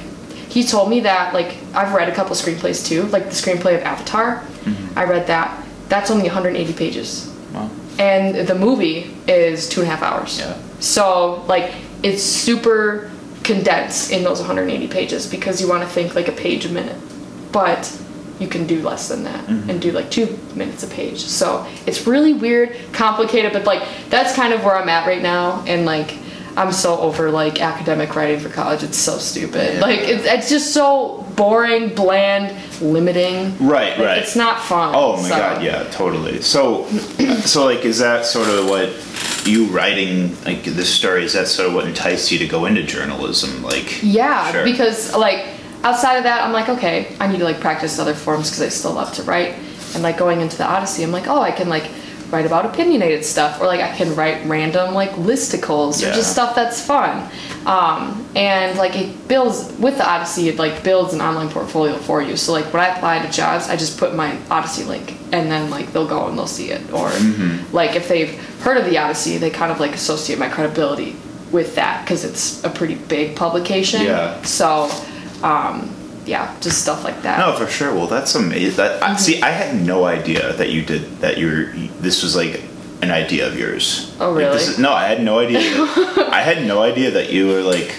he 0.49 0.63
told 0.65 0.89
me 0.89 0.99
that 1.01 1.33
like 1.33 1.55
I've 1.73 1.93
read 1.93 2.09
a 2.09 2.13
couple 2.15 2.35
screenplays 2.35 2.85
too, 2.85 3.03
like 3.03 3.23
the 3.25 3.29
screenplay 3.31 3.75
of 3.77 3.83
Avatar. 3.83 4.37
Mm-hmm. 4.65 4.99
I 4.99 5.05
read 5.05 5.27
that. 5.27 5.60
That's 5.91 6.09
only 6.09 6.23
180 6.23 6.71
pages, 6.71 7.29
Well, 7.53 7.69
and 7.99 8.47
the 8.47 8.55
movie 8.55 9.13
is 9.27 9.67
two 9.67 9.81
and 9.81 9.89
a 9.89 9.93
half 9.93 10.01
hours. 10.01 10.39
Yeah. 10.39 10.57
So 10.79 11.43
like 11.49 11.73
it's 12.01 12.23
super 12.23 13.11
condensed 13.43 14.09
in 14.09 14.23
those 14.23 14.39
180 14.39 14.87
pages 14.87 15.27
because 15.27 15.59
you 15.59 15.67
want 15.67 15.83
to 15.83 15.89
think 15.89 16.15
like 16.15 16.29
a 16.29 16.31
page 16.31 16.65
a 16.65 16.69
minute, 16.69 16.95
but 17.51 17.91
you 18.39 18.47
can 18.47 18.65
do 18.65 18.81
less 18.81 19.09
than 19.09 19.23
that 19.25 19.45
mm-hmm. 19.45 19.69
and 19.69 19.81
do 19.81 19.91
like 19.91 20.09
two 20.09 20.39
minutes 20.55 20.81
a 20.83 20.87
page. 20.87 21.19
So 21.19 21.67
it's 21.85 22.07
really 22.07 22.31
weird, 22.31 22.73
complicated, 22.93 23.51
but 23.51 23.65
like 23.65 23.83
that's 24.09 24.33
kind 24.33 24.53
of 24.53 24.63
where 24.63 24.77
I'm 24.77 24.87
at 24.87 25.05
right 25.05 25.21
now, 25.21 25.61
and 25.67 25.85
like. 25.85 26.17
I'm 26.57 26.71
so 26.71 26.99
over 26.99 27.31
like 27.31 27.61
academic 27.61 28.15
writing 28.15 28.39
for 28.39 28.49
college. 28.49 28.83
It's 28.83 28.97
so 28.97 29.17
stupid. 29.17 29.75
Yeah. 29.75 29.81
Like 29.81 29.99
it's, 29.99 30.25
it's 30.25 30.49
just 30.49 30.73
so 30.73 31.25
boring, 31.35 31.95
bland, 31.95 32.55
limiting. 32.81 33.57
Right, 33.65 33.97
Like, 33.97 34.05
right. 34.05 34.17
It's 34.19 34.35
not 34.35 34.61
fun. 34.61 34.93
Oh 34.95 35.15
my 35.21 35.29
so- 35.29 35.37
god, 35.37 35.63
yeah, 35.63 35.83
totally. 35.91 36.41
So, 36.41 36.87
so 37.45 37.65
like, 37.65 37.85
is 37.85 37.99
that 37.99 38.25
sort 38.25 38.49
of 38.49 38.67
what 38.69 38.89
you 39.47 39.65
writing 39.67 40.35
like 40.43 40.63
this 40.63 40.93
story? 40.93 41.23
Is 41.23 41.33
that 41.33 41.47
sort 41.47 41.69
of 41.69 41.73
what 41.73 41.87
enticed 41.87 42.31
you 42.31 42.37
to 42.39 42.47
go 42.47 42.65
into 42.65 42.83
journalism? 42.83 43.63
Like, 43.63 44.01
Yeah, 44.03 44.51
Sure. 44.51 44.63
because 44.65 45.15
like 45.15 45.45
outside 45.83 46.17
of 46.17 46.23
that, 46.23 46.43
I'm 46.43 46.51
like, 46.51 46.69
okay, 46.69 47.15
I 47.19 47.27
need 47.27 47.37
to 47.39 47.45
like 47.45 47.59
practice 47.61 47.97
other 47.97 48.13
forms 48.13 48.49
because 48.49 48.61
I 48.61 48.69
still 48.69 48.93
love 48.93 49.13
to 49.13 49.23
write. 49.23 49.55
And 49.93 50.03
like 50.03 50.17
going 50.17 50.41
into 50.41 50.57
the 50.57 50.65
Odyssey, 50.65 51.03
I'm 51.03 51.11
like, 51.11 51.27
oh, 51.27 51.41
I 51.41 51.51
can 51.51 51.69
like 51.69 51.89
write 52.31 52.45
about 52.45 52.65
opinionated 52.65 53.25
stuff, 53.25 53.59
or 53.61 53.65
like 53.67 53.81
I 53.81 53.95
can 53.95 54.15
write 54.15 54.45
random 54.47 54.93
like 54.93 55.11
listicles 55.11 55.97
or 56.01 56.13
just 56.13 56.31
stuff 56.31 56.55
that's 56.55 56.81
fun. 56.85 57.29
Um, 57.65 58.25
and 58.35 58.77
like 58.77 58.95
it 58.95 59.27
builds 59.27 59.71
with 59.77 59.97
the 59.97 60.09
Odyssey, 60.09 60.49
it 60.49 60.57
like 60.57 60.83
builds 60.83 61.13
an 61.13 61.21
online 61.21 61.49
portfolio 61.49 61.95
for 61.97 62.21
you. 62.21 62.37
So 62.37 62.53
like 62.53 62.71
when 62.73 62.81
I 62.81 62.87
apply 62.95 63.25
to 63.25 63.31
jobs, 63.31 63.67
I 63.69 63.75
just 63.75 63.99
put 63.99 64.15
my 64.15 64.37
Odyssey 64.49 64.83
link, 64.85 65.11
and 65.31 65.51
then 65.51 65.69
like 65.69 65.91
they'll 65.93 66.07
go 66.07 66.27
and 66.27 66.37
they'll 66.37 66.47
see 66.47 66.71
it. 66.71 66.81
Or 66.91 67.09
Mm-hmm. 67.09 67.75
like 67.75 67.95
if 67.95 68.07
they've 68.07 68.33
heard 68.61 68.77
of 68.77 68.85
the 68.85 68.97
Odyssey, 68.97 69.37
they 69.37 69.49
kind 69.49 69.71
of 69.71 69.79
like 69.79 69.93
associate 69.93 70.39
my 70.39 70.49
credibility 70.49 71.15
with 71.51 71.75
that 71.75 72.03
because 72.05 72.23
it's 72.23 72.63
a 72.63 72.69
pretty 72.69 72.95
big 72.95 73.35
publication. 73.35 74.03
Yeah. 74.03 74.41
So, 74.43 74.89
um, 75.43 75.93
yeah, 76.25 76.55
just 76.61 76.81
stuff 76.81 77.03
like 77.03 77.21
that. 77.23 77.39
no, 77.39 77.55
for 77.55 77.67
sure. 77.67 77.93
Well, 77.93 78.07
that's 78.07 78.35
amazing. 78.35 78.77
That 78.77 79.01
Mm-hmm. 79.01 79.13
I, 79.13 79.17
see, 79.17 79.41
I 79.41 79.49
had 79.49 79.75
no 79.81 80.05
idea 80.05 80.53
that 80.53 80.69
you 80.69 80.83
did 80.83 81.19
that. 81.21 81.37
You 81.37 81.47
were 81.47 81.63
this 82.01 82.21
was 82.23 82.35
like 82.35 82.61
an 83.01 83.09
idea 83.11 83.47
of 83.47 83.57
yours. 83.57 84.15
Oh, 84.19 84.31
Like, 84.33 84.51
this 84.51 84.61
really? 84.63 84.73
is- 84.73 84.79
no, 84.79 84.93
I 84.93 85.05
had 85.07 85.23
no 85.23 85.39
idea. 85.39 85.59
that- 85.59 86.29
I 86.33 86.41
had 86.41 86.65
no 86.67 86.81
idea 86.81 87.11
that 87.11 87.31
you 87.31 87.47
were 87.47 87.61
like 87.61 87.95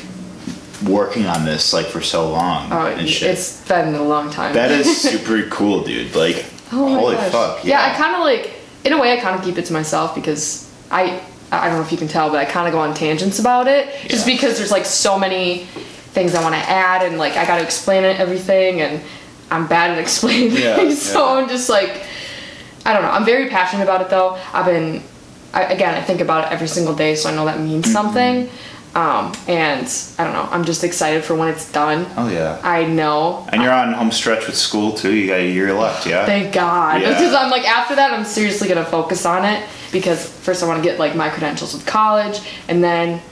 working 0.85 1.27
on 1.27 1.45
this 1.45 1.73
like 1.73 1.87
for 1.87 2.01
so 2.01 2.29
long 2.31 2.73
Oh, 2.73 2.87
and 2.87 3.09
shit. 3.09 3.31
it's 3.31 3.67
been 3.69 3.95
a 3.95 4.03
long 4.03 4.31
time. 4.31 4.55
that 4.55 4.71
is 4.71 5.01
super 5.03 5.43
cool, 5.49 5.85
dude. 5.85 6.15
Like, 6.15 6.45
Oh 6.73 6.99
holy 6.99 7.15
gosh. 7.17 7.33
fuck. 7.33 7.65
Yeah, 7.65 7.83
I 7.93 7.97
kind 7.97 8.15
of 8.17 8.21
like, 8.23 8.55
in 8.85 8.93
a 8.93 9.01
way, 9.01 9.13
I 9.13 9.21
kind 9.21 9.37
of 9.39 9.45
keep 9.45 9.59
it 9.59 9.67
to 9.67 9.73
myself 9.73 10.15
because 10.15 10.69
I, 10.91 11.21
I 11.53 11.69
don't 11.69 11.77
know 11.79 11.83
if 11.85 11.93
you 11.93 11.99
can 11.99 12.09
tell, 12.09 12.31
but 12.31 12.39
I 12.39 12.45
kind 12.47 12.67
of 12.67 12.73
go 12.73 12.81
on 12.81 12.95
tangents 12.95 13.39
about 13.39 13.69
it 13.69 13.95
just 14.09 14.27
because 14.27 14.57
there's 14.59 14.73
like 14.73 14.85
so 14.87 15.19
many 15.19 15.67
things 16.13 16.35
I 16.35 16.43
want 16.43 16.55
to 16.55 16.61
add 16.61 17.03
and 17.03 17.19
like 17.19 17.37
I 17.37 17.47
got 17.47 17.59
to 17.59 17.65
explain 17.65 18.05
it, 18.05 18.21
everything, 18.21 18.81
and 18.81 19.03
I'm 19.51 19.67
bad 19.67 19.91
at 19.93 19.99
explaining 20.07 20.53
Yeah, 20.53 20.77
things, 20.77 21.01
so. 21.13 21.37
I'm 21.39 21.49
just 21.49 21.69
like, 21.69 22.03
I 22.87 22.93
don't 22.93 23.03
know. 23.03 23.11
I'm 23.11 23.25
very 23.25 23.49
passionate 23.49 23.85
about 23.85 24.01
it 24.03 24.11
though. 24.11 24.39
I've 24.53 24.67
been, 24.67 25.03
I, 25.55 25.65
again, 25.65 25.95
I 25.95 26.03
think 26.03 26.21
about 26.21 26.47
it 26.47 26.53
every 26.53 26.69
single 26.69 26.95
day, 26.95 27.15
so 27.15 27.29
I 27.31 27.35
know 27.35 27.45
that 27.47 27.61
means 27.61 27.85
Mm-hmm. 27.85 27.93
something. 27.93 28.49
Um, 28.95 29.33
and 29.49 29.87
I 30.19 30.25
don't 30.25 30.35
know. 30.35 30.47
I'm 30.51 30.65
just 30.65 30.85
excited 30.85 31.25
for 31.25 31.35
when 31.35 31.49
it's 31.49 31.73
done. 31.73 32.05
Oh 32.15 32.29
yeah. 32.29 32.61
I 32.63 32.85
know 32.85 33.47
And 33.51 33.63
you're 33.63 33.73
on 33.73 33.95
home 33.95 34.11
stretch 34.13 34.47
with 34.47 34.55
school 34.55 34.93
too. 34.93 35.15
You 35.15 35.29
got 35.29 35.41
a 35.41 35.51
year 35.51 35.73
left, 35.73 36.07
yeah. 36.07 36.27
Thank 36.27 36.53
God. 36.53 37.01
Yeah. 37.01 37.09
Because 37.19 37.33
I'm 37.33 37.51
like, 37.51 37.67
after 37.67 37.95
that, 37.97 38.13
I'm 38.13 38.27
seriously 38.27 38.69
gonna 38.69 38.85
focus 38.85 39.25
on 39.25 39.47
it 39.47 39.67
because 39.93 40.29
first 40.29 40.63
I 40.63 40.67
want 40.67 40.83
to 40.83 40.87
get 40.87 40.99
like 40.99 41.17
my 41.17 41.31
credentials 41.31 41.73
with 41.73 41.87
college 41.87 42.41
and 42.69 42.85
then 42.85 43.23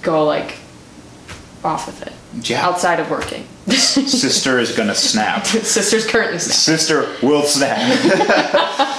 go 0.00 0.24
like 0.24 0.54
off 1.64 1.86
with 1.86 2.02
it. 2.06 2.12
Yeah. 2.48 2.64
outside 2.66 2.98
of 2.98 3.10
working. 3.10 3.46
Sister 3.68 4.58
is 4.58 4.74
gonna 4.76 4.94
snap. 4.94 5.46
Sister's 5.46 6.06
currently 6.06 6.38
snapping. 6.38 6.78
Sister 6.78 7.16
will 7.26 7.42
snap. 7.42 7.78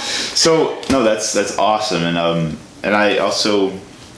so 0.00 0.80
no, 0.90 1.02
that's 1.02 1.32
that's 1.32 1.58
awesome, 1.58 2.02
and 2.04 2.16
um, 2.16 2.56
and 2.82 2.94
I 2.94 3.18
also 3.18 3.70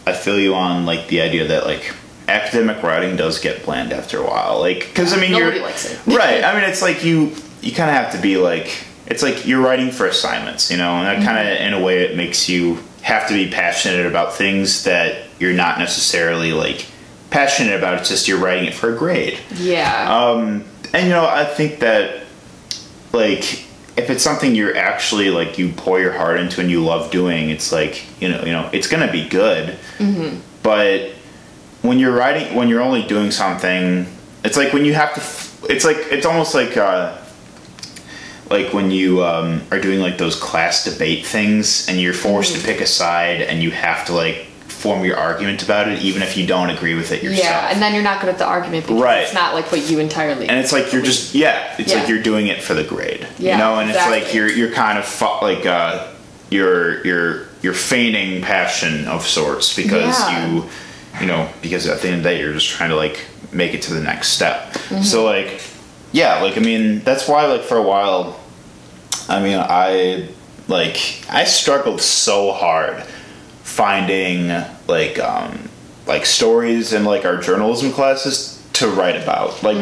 I 0.06 0.12
feel 0.12 0.38
you 0.38 0.54
on 0.54 0.86
like 0.86 1.08
the 1.08 1.20
idea 1.20 1.48
that 1.48 1.66
like 1.66 1.94
academic 2.28 2.82
writing 2.82 3.16
does 3.16 3.38
get 3.38 3.64
bland 3.64 3.92
after 3.92 4.18
a 4.18 4.24
while, 4.26 4.60
like 4.60 4.80
because 4.80 5.12
I 5.12 5.20
mean 5.20 5.32
Nobody 5.32 5.56
you're 5.58 5.66
likes 5.66 5.90
it. 5.90 6.06
right. 6.06 6.42
I 6.44 6.54
mean 6.54 6.68
it's 6.68 6.82
like 6.82 7.04
you 7.04 7.32
you 7.62 7.72
kind 7.72 7.90
of 7.90 7.96
have 7.96 8.12
to 8.12 8.20
be 8.20 8.36
like 8.36 8.84
it's 9.06 9.22
like 9.22 9.46
you're 9.46 9.60
writing 9.60 9.90
for 9.90 10.06
assignments, 10.06 10.70
you 10.70 10.76
know, 10.76 10.92
and 10.96 11.06
that 11.06 11.24
kind 11.24 11.38
of 11.38 11.56
Mm-hmm. 11.56 11.64
in 11.68 11.74
a 11.74 11.84
way 11.84 12.02
it 12.04 12.16
makes 12.16 12.48
you 12.48 12.78
have 13.02 13.28
to 13.28 13.34
be 13.34 13.50
passionate 13.50 14.04
about 14.06 14.34
things 14.34 14.82
that 14.84 15.24
you're 15.38 15.52
not 15.54 15.78
necessarily 15.78 16.52
like 16.52 16.86
passionate 17.30 17.76
about. 17.76 17.98
It's 18.00 18.08
just 18.08 18.28
you're 18.28 18.38
writing 18.38 18.66
it 18.66 18.74
for 18.74 18.92
a 18.94 18.96
grade. 18.96 19.38
Yeah. 19.56 20.14
Um, 20.16 20.64
and 20.92 21.04
you 21.06 21.12
know, 21.12 21.26
I 21.26 21.44
think 21.44 21.80
that 21.80 22.24
like 23.12 23.64
if 23.96 24.10
it's 24.10 24.22
something 24.22 24.54
you're 24.54 24.76
actually 24.76 25.30
like 25.30 25.58
you 25.58 25.72
pour 25.72 25.98
your 26.00 26.12
heart 26.12 26.38
into 26.38 26.60
and 26.60 26.70
you 26.70 26.84
love 26.84 27.10
doing, 27.10 27.50
it's 27.50 27.72
like 27.72 28.04
you 28.20 28.28
know, 28.28 28.40
you 28.44 28.52
know, 28.52 28.68
it's 28.72 28.86
gonna 28.88 29.10
be 29.10 29.28
good. 29.28 29.78
Mm-hmm. 29.98 30.38
But 30.62 31.12
when 31.82 31.98
you're 31.98 32.12
writing, 32.14 32.54
when 32.56 32.68
you're 32.68 32.82
only 32.82 33.06
doing 33.06 33.30
something, 33.30 34.06
it's 34.44 34.56
like 34.56 34.72
when 34.72 34.84
you 34.84 34.94
have 34.94 35.14
to. 35.14 35.20
f- 35.20 35.64
It's 35.68 35.84
like 35.84 35.96
it's 36.10 36.26
almost 36.26 36.54
like. 36.54 36.76
Uh, 36.76 37.18
like 38.48 38.72
when 38.72 38.92
you 38.92 39.24
um, 39.24 39.60
are 39.72 39.80
doing 39.80 39.98
like 39.98 40.18
those 40.18 40.36
class 40.36 40.84
debate 40.84 41.26
things 41.26 41.88
and 41.88 42.00
you're 42.00 42.12
forced 42.14 42.52
Mm-hmm. 42.52 42.60
to 42.60 42.66
pick 42.74 42.80
a 42.80 42.86
side 42.86 43.40
and 43.42 43.60
you 43.60 43.72
have 43.72 44.06
to 44.06 44.12
like 44.14 44.46
form 44.86 45.04
your 45.04 45.16
argument 45.16 45.62
about 45.64 45.88
it 45.88 46.00
even 46.00 46.22
if 46.22 46.36
you 46.36 46.46
don't 46.46 46.70
agree 46.70 46.94
with 46.94 47.10
it 47.10 47.20
yourself 47.22 47.44
yeah, 47.44 47.72
and 47.72 47.82
then 47.82 47.92
you're 47.92 48.04
not 48.04 48.20
good 48.20 48.28
at 48.30 48.38
the 48.38 48.44
argument 48.46 48.84
because 48.86 49.02
Right. 49.02 49.22
it's 49.24 49.34
not 49.34 49.52
like 49.54 49.72
what 49.72 49.88
you 49.90 49.98
entirely. 49.98 50.48
and 50.48 50.58
it's 50.60 50.70
like 50.72 50.92
you're 50.92 51.02
just 51.02 51.34
yeah 51.34 51.74
it's 51.78 51.92
like 51.92 52.08
you're 52.08 52.22
doing 52.22 52.46
it 52.46 52.62
for 52.62 52.74
the 52.74 52.84
grade 52.84 53.26
yeah, 53.38 53.52
you 53.52 53.58
know 53.58 53.80
and 53.80 53.90
it's 53.90 53.98
like 54.10 54.32
you're 54.32 54.48
you're 54.50 54.70
kind 54.72 54.96
of 54.98 55.20
like 55.42 55.66
uh 55.66 56.06
you're 56.50 57.04
you're 57.04 57.46
you're 57.62 57.74
feigning 57.74 58.40
passion 58.42 59.08
of 59.08 59.26
sorts 59.26 59.74
because 59.74 60.16
Yeah. 60.20 60.46
you 60.54 60.64
you 61.20 61.26
know 61.26 61.48
because 61.62 61.88
at 61.88 62.00
the 62.00 62.06
end 62.08 62.18
of 62.18 62.22
the 62.22 62.28
day 62.30 62.40
you're 62.40 62.52
just 62.52 62.68
trying 62.68 62.90
to 62.90 62.96
like 62.96 63.24
make 63.50 63.74
it 63.74 63.82
to 63.82 63.94
the 63.94 64.00
next 64.00 64.28
step 64.28 64.72
Mm-hmm. 64.86 65.02
so 65.02 65.24
like 65.24 65.60
yeah 66.12 66.40
like 66.42 66.56
i 66.56 66.60
mean 66.60 67.00
that's 67.00 67.26
why 67.26 67.46
like 67.46 67.62
for 67.62 67.76
a 67.76 67.82
while 67.82 68.38
i 69.28 69.42
mean 69.42 69.58
i 69.58 70.28
like 70.68 70.96
i 71.28 71.42
struggled 71.44 72.00
so 72.00 72.52
hard 72.52 73.02
finding 73.64 74.48
like 74.88 75.18
um 75.18 75.68
like 76.06 76.26
stories 76.26 76.92
in 76.92 77.04
like 77.04 77.24
our 77.24 77.36
journalism 77.36 77.92
classes 77.92 78.62
to 78.74 78.88
write 78.88 79.20
about. 79.20 79.62
Like 79.62 79.76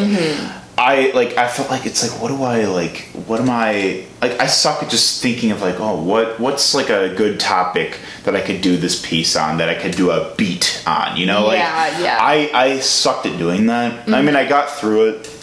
i 0.76 1.12
like 1.14 1.36
i 1.36 1.46
felt 1.46 1.70
like 1.70 1.86
it's 1.86 2.02
like 2.02 2.20
what 2.20 2.30
do 2.36 2.42
i 2.42 2.64
like 2.64 3.08
what 3.26 3.40
am 3.40 3.48
i 3.48 4.04
like 4.20 4.32
i 4.40 4.46
suck 4.48 4.82
at 4.82 4.90
just 4.90 5.22
thinking 5.22 5.52
of 5.52 5.62
like 5.62 5.78
oh 5.78 6.02
what 6.02 6.40
what's 6.40 6.74
like 6.74 6.90
a 6.90 7.14
good 7.14 7.38
topic 7.38 8.00
that 8.24 8.34
i 8.34 8.40
could 8.40 8.60
do 8.60 8.76
this 8.76 9.00
piece 9.06 9.36
on 9.36 9.58
that 9.58 9.68
i 9.68 9.74
could 9.76 9.92
do 9.92 10.10
a 10.10 10.34
beat 10.36 10.82
on 10.84 11.16
you 11.16 11.26
know? 11.26 11.46
Like 11.46 11.58
Yeah, 11.58 12.00
yeah. 12.00 12.18
i 12.20 12.50
i 12.52 12.80
sucked 12.80 13.24
at 13.24 13.38
doing 13.38 13.66
that. 13.66 14.08
I 14.08 14.20
mean 14.20 14.34
i 14.34 14.48
got 14.48 14.68
through 14.68 15.10
it 15.10 15.34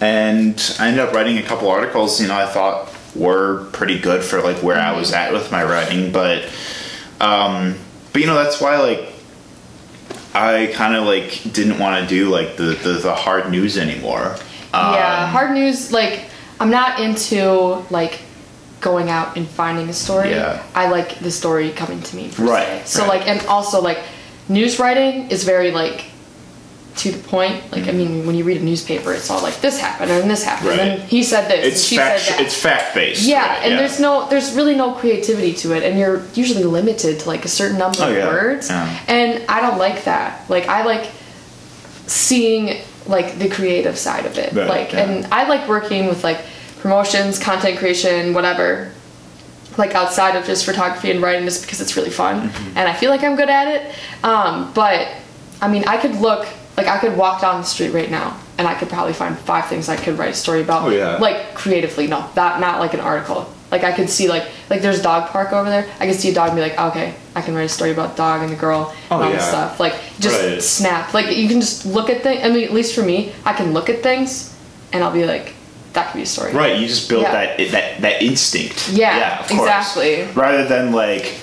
and 0.00 0.76
I 0.78 0.88
ended 0.88 1.00
up 1.00 1.12
writing 1.14 1.38
a 1.38 1.42
couple 1.42 1.68
articles. 1.68 2.20
You 2.20 2.28
know, 2.28 2.36
I 2.36 2.46
thought 2.46 2.92
were 3.14 3.64
pretty 3.72 3.98
good 3.98 4.22
for 4.22 4.42
like 4.42 4.62
where 4.62 4.78
I 4.78 4.96
was 4.96 5.12
at 5.12 5.32
with 5.32 5.50
my 5.50 5.64
writing, 5.64 6.12
but 6.12 6.48
um, 7.20 7.76
but 8.16 8.22
you 8.22 8.28
know 8.28 8.42
that's 8.42 8.62
why 8.62 8.78
like 8.78 9.12
I 10.32 10.72
kind 10.72 10.96
of 10.96 11.04
like 11.04 11.42
didn't 11.52 11.78
want 11.78 12.02
to 12.02 12.08
do 12.08 12.30
like 12.30 12.56
the, 12.56 12.72
the 12.82 12.92
the 12.94 13.14
hard 13.14 13.50
news 13.50 13.76
anymore. 13.76 14.36
yeah, 14.72 15.24
Um, 15.24 15.30
hard 15.32 15.50
news. 15.50 15.92
Like 15.92 16.24
I'm 16.58 16.70
not 16.70 16.98
into 16.98 17.84
like 17.90 18.22
going 18.80 19.10
out 19.10 19.36
and 19.36 19.46
finding 19.46 19.90
a 19.90 19.92
story. 19.92 20.30
Yeah. 20.30 20.64
I 20.74 20.88
like 20.88 21.18
the 21.18 21.30
story 21.30 21.72
coming 21.72 22.00
to 22.04 22.16
me. 22.16 22.30
Right, 22.38 22.86
se. 22.86 23.00
So 23.00 23.00
right. 23.02 23.20
like, 23.20 23.28
and 23.28 23.46
also 23.48 23.82
like, 23.82 23.98
news 24.48 24.78
writing 24.78 25.30
is 25.30 25.44
very 25.44 25.70
like 25.70 26.06
to 26.96 27.10
the 27.12 27.18
point. 27.28 27.70
Like 27.72 27.88
I 27.88 27.92
mean, 27.92 28.26
when 28.26 28.34
you 28.36 28.44
read 28.44 28.56
a 28.60 28.64
newspaper, 28.64 29.12
it's 29.12 29.28
all 29.30 29.42
like 29.42 29.60
this 29.60 29.78
happened 29.78 30.10
and 30.10 30.30
this 30.30 30.42
happened 30.42 30.68
Right. 30.70 30.80
and 30.80 31.02
he 31.02 31.22
said 31.22 31.48
this 31.50 31.64
It's 31.66 31.76
and 31.76 31.84
she 31.84 31.96
fact. 31.96 32.20
said 32.20 32.32
that. 32.38 32.40
It's 32.46 32.56
fact 32.56 32.94
based. 32.94 33.22
yeah, 33.26 33.60
and 33.62 33.78
there's 33.78 34.00
no, 34.00 34.26
there's 34.30 34.54
really 34.54 34.74
no 34.74 34.92
creativity 34.92 35.52
to 35.54 35.74
it, 35.76 35.82
and 35.82 35.98
you're 35.98 36.22
usually 36.34 36.64
limited 36.64 37.20
to 37.20 37.28
like 37.28 37.44
a 37.44 37.48
certain 37.48 37.78
number 37.78 37.98
Oh, 38.00 38.08
of 38.10 38.16
yeah, 38.16 38.26
words, 38.26 38.70
yeah. 38.70 38.98
and 39.08 39.44
I 39.48 39.60
don't 39.60 39.78
like 39.78 40.04
that. 40.04 40.48
Like 40.48 40.68
I 40.68 40.84
like 40.84 41.10
seeing 42.06 42.80
like 43.06 43.38
the 43.38 43.48
creative 43.48 43.96
side 43.98 44.26
of 44.26 44.36
it, 44.38 44.52
Right, 44.52 44.68
like, 44.68 44.92
yeah. 44.92 45.00
and 45.08 45.26
I 45.32 45.46
like 45.48 45.68
working 45.68 46.06
with 46.06 46.24
like 46.24 46.38
promotions, 46.80 47.38
content 47.38 47.78
creation, 47.78 48.34
whatever. 48.34 48.92
Like 49.76 49.94
outside 49.94 50.36
of 50.36 50.46
just 50.46 50.64
photography 50.64 51.10
and 51.10 51.20
writing, 51.20 51.44
just 51.44 51.60
because 51.62 51.82
it's 51.82 51.96
really 51.96 52.10
fun, 52.10 52.48
Mm-hmm. 52.48 52.78
and 52.78 52.88
I 52.88 52.94
feel 52.94 53.10
like 53.10 53.22
I'm 53.22 53.36
good 53.36 53.50
at 53.50 53.68
it. 53.68 53.94
Um, 54.24 54.72
but 54.72 55.08
I 55.60 55.68
mean, 55.68 55.84
I 55.86 55.98
could 55.98 56.14
look 56.16 56.46
like 56.76 56.86
I 56.86 56.98
could 56.98 57.16
walk 57.16 57.40
down 57.40 57.60
the 57.60 57.66
street 57.66 57.90
right 57.92 58.10
now, 58.10 58.38
and 58.58 58.66
I 58.68 58.74
could 58.74 58.88
probably 58.88 59.12
find 59.14 59.36
five 59.38 59.66
things 59.66 59.88
I 59.88 59.96
could 59.96 60.18
write 60.18 60.30
a 60.30 60.34
story 60.34 60.62
about. 60.62 60.82
Oh, 60.82 60.90
yeah. 60.90 61.16
Like 61.16 61.54
creatively, 61.54 62.06
no, 62.06 62.28
that 62.34 62.60
not 62.60 62.80
like 62.80 62.94
an 62.94 63.00
article. 63.00 63.52
Like 63.70 63.82
I 63.82 63.90
could 63.92 64.08
see 64.08 64.28
like 64.28 64.44
like 64.70 64.80
there's 64.82 65.00
a 65.00 65.02
dog 65.02 65.30
park 65.30 65.52
over 65.52 65.68
there. 65.68 65.88
I 65.98 66.06
could 66.06 66.14
see 66.14 66.30
a 66.30 66.34
dog 66.34 66.48
and 66.50 66.56
be 66.56 66.60
like, 66.62 66.78
okay, 66.78 67.14
I 67.34 67.42
can 67.42 67.54
write 67.54 67.64
a 67.64 67.68
story 67.68 67.90
about 67.90 68.10
the 68.12 68.18
dog 68.18 68.42
and 68.42 68.52
the 68.52 68.56
girl 68.56 68.94
Oh, 69.10 69.16
and 69.16 69.24
all 69.24 69.30
yeah. 69.30 69.36
this 69.36 69.48
stuff. 69.48 69.80
Like 69.80 69.94
just 70.20 70.40
Right. 70.40 70.62
snap. 70.62 71.12
Like 71.14 71.36
you 71.36 71.48
can 71.48 71.60
just 71.60 71.84
look 71.84 72.08
at 72.08 72.22
things. 72.22 72.44
I 72.44 72.48
mean, 72.50 72.62
at 72.64 72.72
least 72.72 72.94
for 72.94 73.02
me, 73.02 73.32
I 73.44 73.52
can 73.54 73.72
look 73.72 73.88
at 73.90 74.02
things, 74.04 74.54
and 74.92 75.02
I'll 75.02 75.12
be 75.12 75.24
like, 75.24 75.54
that 75.94 76.12
could 76.12 76.18
be 76.18 76.22
a 76.22 76.26
story. 76.26 76.52
Right, 76.52 76.78
you 76.78 76.86
just 76.86 77.08
build 77.08 77.22
Yeah. 77.22 77.32
that 77.32 77.70
that 77.72 78.00
that 78.02 78.22
instinct. 78.22 78.90
Yeah, 78.92 79.40
of 79.40 79.48
course. 79.48 79.60
exactly. 79.62 80.28
Rather 80.34 80.64
than 80.68 80.92
like, 80.92 81.34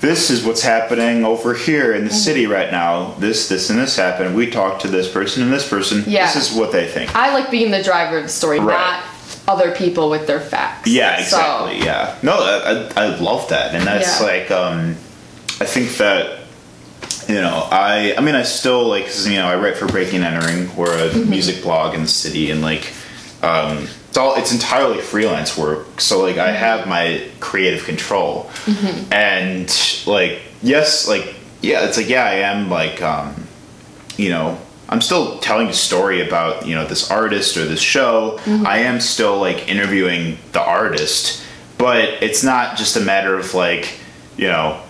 this 0.00 0.30
is 0.30 0.44
what's 0.44 0.62
happening 0.62 1.24
over 1.24 1.54
here 1.54 1.92
in 1.94 2.04
the 2.04 2.10
Mm-hmm. 2.10 2.16
city 2.18 2.46
right 2.46 2.70
now. 2.70 3.14
This, 3.18 3.48
this, 3.48 3.70
and 3.70 3.78
this 3.78 3.96
happened. 3.96 4.36
We 4.36 4.50
talked 4.50 4.82
to 4.82 4.88
this 4.88 5.10
person 5.10 5.42
and 5.42 5.52
this 5.52 5.68
person. 5.68 6.04
Yeah. 6.06 6.32
This 6.32 6.50
is 6.50 6.56
what 6.56 6.70
they 6.72 6.86
think. 6.86 7.14
I 7.16 7.32
like 7.32 7.50
being 7.50 7.70
the 7.70 7.82
driver 7.82 8.18
of 8.18 8.24
the 8.24 8.28
story, 8.28 8.60
Right. 8.60 8.76
not 8.76 9.04
other 9.48 9.72
people 9.74 10.10
with 10.10 10.26
their 10.26 10.40
facts. 10.40 10.88
Yeah, 10.88 11.16
So- 11.22 11.38
exactly. 11.38 11.84
yeah. 11.86 12.14
No, 12.22 12.32
I, 12.34 12.88
I, 12.96 13.06
I 13.06 13.16
love 13.16 13.48
that, 13.48 13.74
and 13.74 13.86
that's 13.86 14.20
Yeah. 14.20 14.26
like, 14.26 14.50
um, 14.50 14.96
I 15.60 15.64
think 15.64 15.96
that 15.98 16.40
you 17.28 17.34
know, 17.40 17.66
I, 17.72 18.14
I 18.16 18.20
mean, 18.20 18.36
I 18.36 18.44
still 18.44 18.84
like, 18.86 19.06
'cause, 19.06 19.26
you 19.26 19.34
know, 19.34 19.46
I 19.48 19.56
write 19.56 19.76
for 19.76 19.86
Breaking 19.86 20.22
Entering. 20.22 20.74
We're 20.76 20.94
a 20.96 21.08
Mm-hmm. 21.10 21.28
music 21.30 21.60
blog 21.62 21.94
in 21.96 22.02
the 22.02 22.08
city, 22.08 22.50
and 22.52 22.62
like, 22.62 22.92
um, 23.42 23.88
it's 24.16 24.22
all, 24.22 24.34
it's 24.36 24.50
entirely 24.50 25.02
freelance 25.02 25.58
work. 25.58 26.00
So 26.00 26.22
like, 26.22 26.36
Mm-hmm. 26.36 26.48
I 26.48 26.52
have 26.52 26.88
my 26.88 27.28
creative 27.38 27.84
control, 27.84 28.50
and 29.12 29.68
like, 30.06 30.40
yes, 30.62 31.06
like, 31.06 31.34
yeah, 31.60 31.86
it's 31.86 31.98
like, 31.98 32.08
yeah, 32.08 32.24
I 32.24 32.34
am 32.36 32.70
like, 32.70 33.02
um, 33.02 33.46
you 34.16 34.30
know, 34.30 34.58
I'm 34.88 35.02
still 35.02 35.38
telling 35.40 35.68
a 35.68 35.74
story 35.74 36.26
about, 36.26 36.66
you 36.66 36.74
know, 36.74 36.86
this 36.86 37.10
artist 37.10 37.58
or 37.58 37.66
this 37.66 37.80
show. 37.80 38.38
I 38.46 38.78
am 38.78 39.00
still 39.00 39.38
like 39.38 39.68
interviewing 39.68 40.38
the 40.52 40.62
artist, 40.62 41.42
but 41.76 42.22
it's 42.22 42.42
not 42.42 42.78
just 42.78 42.96
a 42.96 43.00
matter 43.00 43.36
of 43.36 43.52
like, 43.52 43.98
you 44.38 44.46
know, 44.46 44.80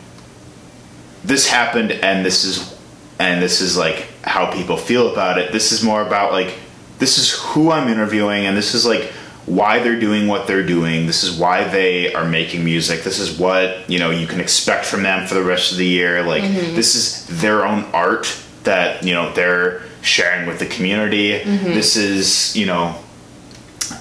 this 1.24 1.48
happened 1.48 1.90
and 1.90 2.24
this 2.24 2.44
is 2.44 2.78
and 3.18 3.42
this 3.42 3.60
is 3.60 3.76
like 3.76 4.06
how 4.22 4.52
people 4.52 4.76
feel 4.76 5.10
about 5.10 5.38
it. 5.38 5.50
This 5.50 5.72
is 5.72 5.82
more 5.82 6.02
about 6.02 6.30
like 6.32 6.54
this 6.98 7.18
is 7.18 7.32
who 7.32 7.70
I'm 7.70 7.88
interviewing 7.88 8.46
and 8.46 8.56
this 8.56 8.74
is 8.74 8.86
like 8.86 9.12
why 9.46 9.78
they're 9.78 10.00
doing 10.00 10.26
what 10.26 10.46
they're 10.46 10.66
doing. 10.66 11.06
This 11.06 11.22
is 11.22 11.38
why 11.38 11.64
they 11.64 12.12
are 12.14 12.24
making 12.28 12.64
music. 12.64 13.04
This 13.04 13.20
is 13.20 13.38
what, 13.38 13.88
you 13.88 13.98
know, 13.98 14.10
you 14.10 14.26
can 14.26 14.40
expect 14.40 14.84
from 14.86 15.02
them 15.04 15.26
for 15.26 15.34
the 15.34 15.42
rest 15.42 15.70
of 15.72 15.78
the 15.78 15.86
year. 15.86 16.22
Like 16.24 16.42
this 16.74 16.94
is 16.96 17.26
their 17.40 17.64
own 17.64 17.84
art 17.92 18.26
that, 18.64 19.04
you 19.04 19.14
know, 19.14 19.32
they're 19.34 19.82
sharing 20.02 20.46
with 20.48 20.58
the 20.58 20.66
community. 20.66 21.38
This 21.74 21.96
is, 21.96 22.56
you 22.56 22.66
know, 22.66 22.96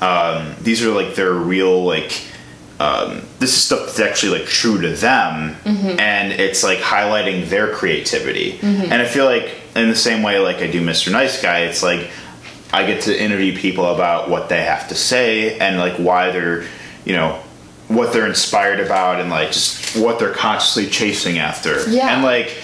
um, 0.02 0.56
these 0.62 0.84
are 0.84 0.90
like 0.92 1.14
their 1.16 1.34
real 1.34 1.84
like 1.84 2.24
um, 2.80 3.22
this 3.40 3.52
is 3.56 3.64
stuff 3.64 3.86
that's 3.86 4.00
actually 4.00 4.40
like 4.40 4.48
true 4.48 4.82
to 4.82 4.90
them 4.90 5.56
and 6.00 6.32
it's 6.34 6.64
like 6.64 6.80
highlighting 6.80 7.48
their 7.50 7.74
creativity 7.74 8.60
and 8.62 8.94
i 9.02 9.06
feel 9.06 9.24
like 9.26 9.50
in 9.76 9.88
the 9.90 9.96
same 9.96 10.24
way 10.24 10.40
like 10.40 10.58
i 10.58 10.68
do 10.70 10.82
mr 10.86 11.10
nice 11.12 11.42
guy 11.42 11.60
it's 11.60 11.82
like 11.82 12.10
i 12.74 12.86
get 12.86 13.04
to 13.04 13.22
interview 13.24 13.56
people 13.56 13.86
about 13.94 14.30
what 14.30 14.50
they 14.50 14.64
have 14.64 14.88
to 14.88 14.96
say 14.96 15.58
and 15.60 15.78
like 15.78 15.96
why 15.96 16.32
they're 16.32 16.66
you 17.06 17.14
know 17.14 17.42
what 17.88 18.12
they're 18.14 18.26
inspired 18.28 18.80
about 18.80 19.22
and 19.22 19.30
like 19.30 19.52
just 19.52 19.96
what 19.96 20.18
they're 20.18 20.34
consciously 20.34 20.88
chasing 20.88 21.38
after. 21.38 21.88
Yeah. 21.88 22.16
and 22.16 22.24
like 22.24 22.58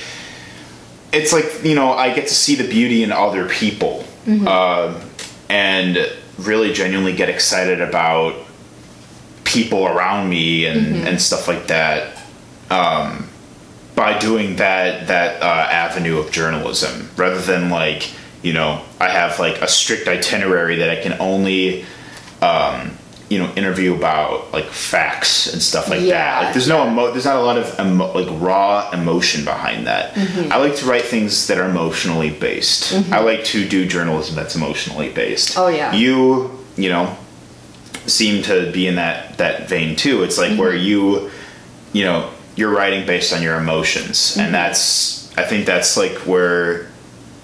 it's 1.14 1.32
like 1.32 1.64
you 1.64 1.76
know 1.76 1.92
i 1.92 2.14
get 2.14 2.28
to 2.28 2.34
see 2.34 2.56
the 2.56 2.68
beauty 2.68 3.04
in 3.04 3.12
other 3.12 3.48
people. 3.48 4.06
Um, 4.48 5.02
and 5.50 5.98
really 6.38 6.72
genuinely 6.72 7.14
get 7.14 7.28
excited 7.28 7.82
about 7.82 8.36
people 9.44 9.86
around 9.86 10.30
me 10.30 10.66
and, 10.66 11.08
and 11.08 11.22
stuff 11.22 11.48
like 11.48 11.68
that 11.68 12.24
um, 12.70 13.28
by 13.96 14.18
doing 14.18 14.56
that 14.56 15.08
that 15.08 15.42
uh, 15.42 15.46
avenue 15.46 16.18
of 16.18 16.32
journalism 16.32 17.10
rather 17.18 17.42
than 17.42 17.70
like 17.70 18.10
you 18.42 18.54
know 18.54 18.84
I 19.00 19.10
have 19.10 19.40
like 19.40 19.62
a 19.62 19.68
strict 19.68 20.08
itinerary 20.08 20.78
that 20.78 20.90
I 20.90 21.02
can 21.02 21.14
only 21.20 21.86
um, 22.42 22.98
you 23.30 23.40
know 23.40 23.52
interview 23.56 23.96
about 23.96 24.52
like 24.52 24.66
facts 24.66 25.52
and 25.54 25.62
stuff 25.62 25.90
like 25.90 26.02
Yeah, 26.02 26.10
that. 26.18 26.44
Like 26.46 26.54
there's 26.54 26.68
no 26.68 26.88
emo- 26.88 27.12
there's 27.12 27.26
not 27.26 27.38
a 27.38 27.42
lot 27.42 27.58
of 27.58 27.80
emo- 27.80 28.12
like 28.14 28.28
raw 28.42 28.90
emotion 28.92 29.46
behind 29.46 29.88
that. 29.88 30.14
Mm-hmm. 30.16 30.52
I 30.52 30.58
like 30.58 30.76
to 30.78 30.86
write 30.86 31.06
things 31.06 31.48
that 31.48 31.58
are 31.58 31.70
emotionally 31.70 32.30
based. 32.32 32.94
I 33.12 33.20
like 33.20 33.44
to 33.46 33.68
do 33.68 33.86
journalism 33.88 34.36
that's 34.36 34.56
emotionally 34.56 35.10
based. 35.14 35.58
Oh, 35.58 35.68
yeah. 35.70 35.94
You 35.94 36.52
you 36.78 36.90
know 36.90 37.16
seem 38.08 38.42
to 38.44 38.72
be 38.72 38.88
in 38.88 38.96
that 38.96 39.38
that 39.38 39.70
vein 39.70 39.96
too. 39.96 40.24
It's 40.24 40.38
like 40.38 40.58
where 40.58 40.76
you 40.76 41.30
you 41.94 42.04
know 42.04 42.30
you're 42.56 42.74
writing 42.76 43.06
based 43.06 43.32
on 43.34 43.42
your 43.42 43.56
emotions 43.56 44.36
and 44.38 44.54
that's 44.54 45.32
I 45.38 45.44
think 45.44 45.66
that's 45.66 45.96
like 45.96 46.14
where 46.28 46.90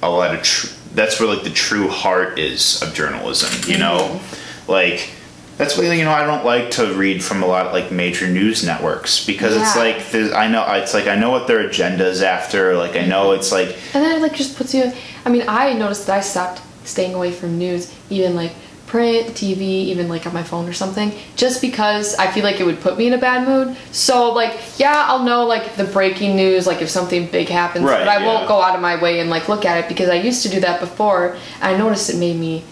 a 0.03 0.09
lot 0.09 0.35
of 0.35 0.43
tr- 0.43 0.67
that's 0.93 1.19
where 1.19 1.29
like 1.29 1.43
the 1.43 1.49
true 1.49 1.87
heart 1.89 2.39
is 2.39 2.81
of 2.81 2.93
journalism, 2.93 3.69
you 3.71 3.77
know? 3.77 3.97
Mm-hmm. 3.99 4.71
Like 4.71 5.09
that's 5.57 5.75
why 5.75 5.91
you 5.91 6.03
know 6.05 6.11
I 6.11 6.25
don't 6.25 6.45
like 6.45 6.69
to 6.71 6.93
read 6.93 7.23
from 7.23 7.41
a 7.41 7.47
lot 7.47 7.65
of 7.67 7.73
like 7.73 7.91
major 7.91 8.27
news 8.27 8.63
networks 8.63 9.25
because 9.25 9.55
it's 9.55 9.75
like 9.75 10.11
there's- 10.11 10.31
I 10.31 10.47
know 10.47 10.63
it's 10.73 10.93
like 10.93 11.07
I 11.07 11.15
know 11.15 11.31
what 11.31 11.47
their 11.47 11.61
agenda 11.61 12.05
is 12.07 12.21
after. 12.21 12.75
Like 12.75 12.95
I 12.95 13.05
know 13.05 13.31
it's 13.31 13.51
like 13.51 13.69
And 13.93 14.03
then 14.03 14.17
it 14.17 14.21
like 14.21 14.33
just 14.35 14.55
puts 14.55 14.73
you. 14.75 14.91
I 15.25 15.29
mean, 15.29 15.43
I 15.47 15.73
noticed 15.73 16.05
that 16.07 16.17
I 16.17 16.21
stopped 16.21 16.61
staying 16.83 17.13
away 17.15 17.31
from 17.31 17.57
news, 17.57 17.93
even 18.09 18.35
like 18.35 18.53
print, 18.87 19.27
TV, 19.35 19.59
even 19.61 20.07
like 20.09 20.25
on 20.25 20.33
my 20.33 20.41
phone 20.43 20.67
or 20.67 20.73
something, 20.73 21.11
just 21.35 21.61
because 21.61 22.15
I 22.15 22.31
feel 22.31 22.43
like 22.43 22.59
it 22.59 22.63
would 22.65 22.79
put 22.79 22.97
me 22.97 23.05
in 23.05 23.13
a 23.13 23.17
bad 23.17 23.47
mood. 23.47 23.77
So 23.91 24.31
like, 24.33 24.57
yeah, 24.79 25.05
I'll 25.07 25.23
know 25.23 25.45
like 25.45 25.75
the 25.75 25.83
breaking 25.83 26.35
news, 26.35 26.65
like 26.65 26.81
if 26.81 26.89
something 26.89 27.27
big 27.27 27.49
happens, 27.49 27.85
Right, 27.85 27.99
but 27.99 28.07
I 28.07 28.19
yeah. 28.19 28.25
won't 28.25 28.47
go 28.47 28.61
out 28.61 28.75
of 28.75 28.81
my 28.81 28.99
way 28.99 29.19
and 29.19 29.29
like 29.29 29.47
look 29.49 29.65
at 29.65 29.77
it 29.83 29.87
because 29.89 30.09
I 30.09 30.15
used 30.15 30.41
to 30.43 30.49
do 30.49 30.59
that 30.61 30.79
before. 30.79 31.35
And 31.61 31.75
I 31.75 31.77
noticed 31.77 32.09
it 32.09 32.17
made 32.17 32.37
me 32.39 32.63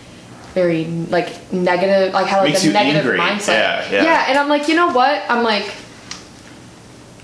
very 0.53 0.85
like 0.85 1.51
negative, 1.51 2.13
like 2.13 2.27
had 2.27 2.39
like 2.39 2.53
Makes 2.53 2.63
a 2.65 2.71
negative 2.71 3.01
angry. 3.05 3.19
mindset. 3.19 3.47
Yeah, 3.49 3.91
yeah. 3.91 4.03
yeah, 4.03 4.25
and 4.29 4.37
I'm 4.39 4.47
like, 4.49 4.67
you 4.67 4.75
know 4.75 4.91
what? 4.91 5.21
I'm 5.29 5.43
like. 5.43 5.71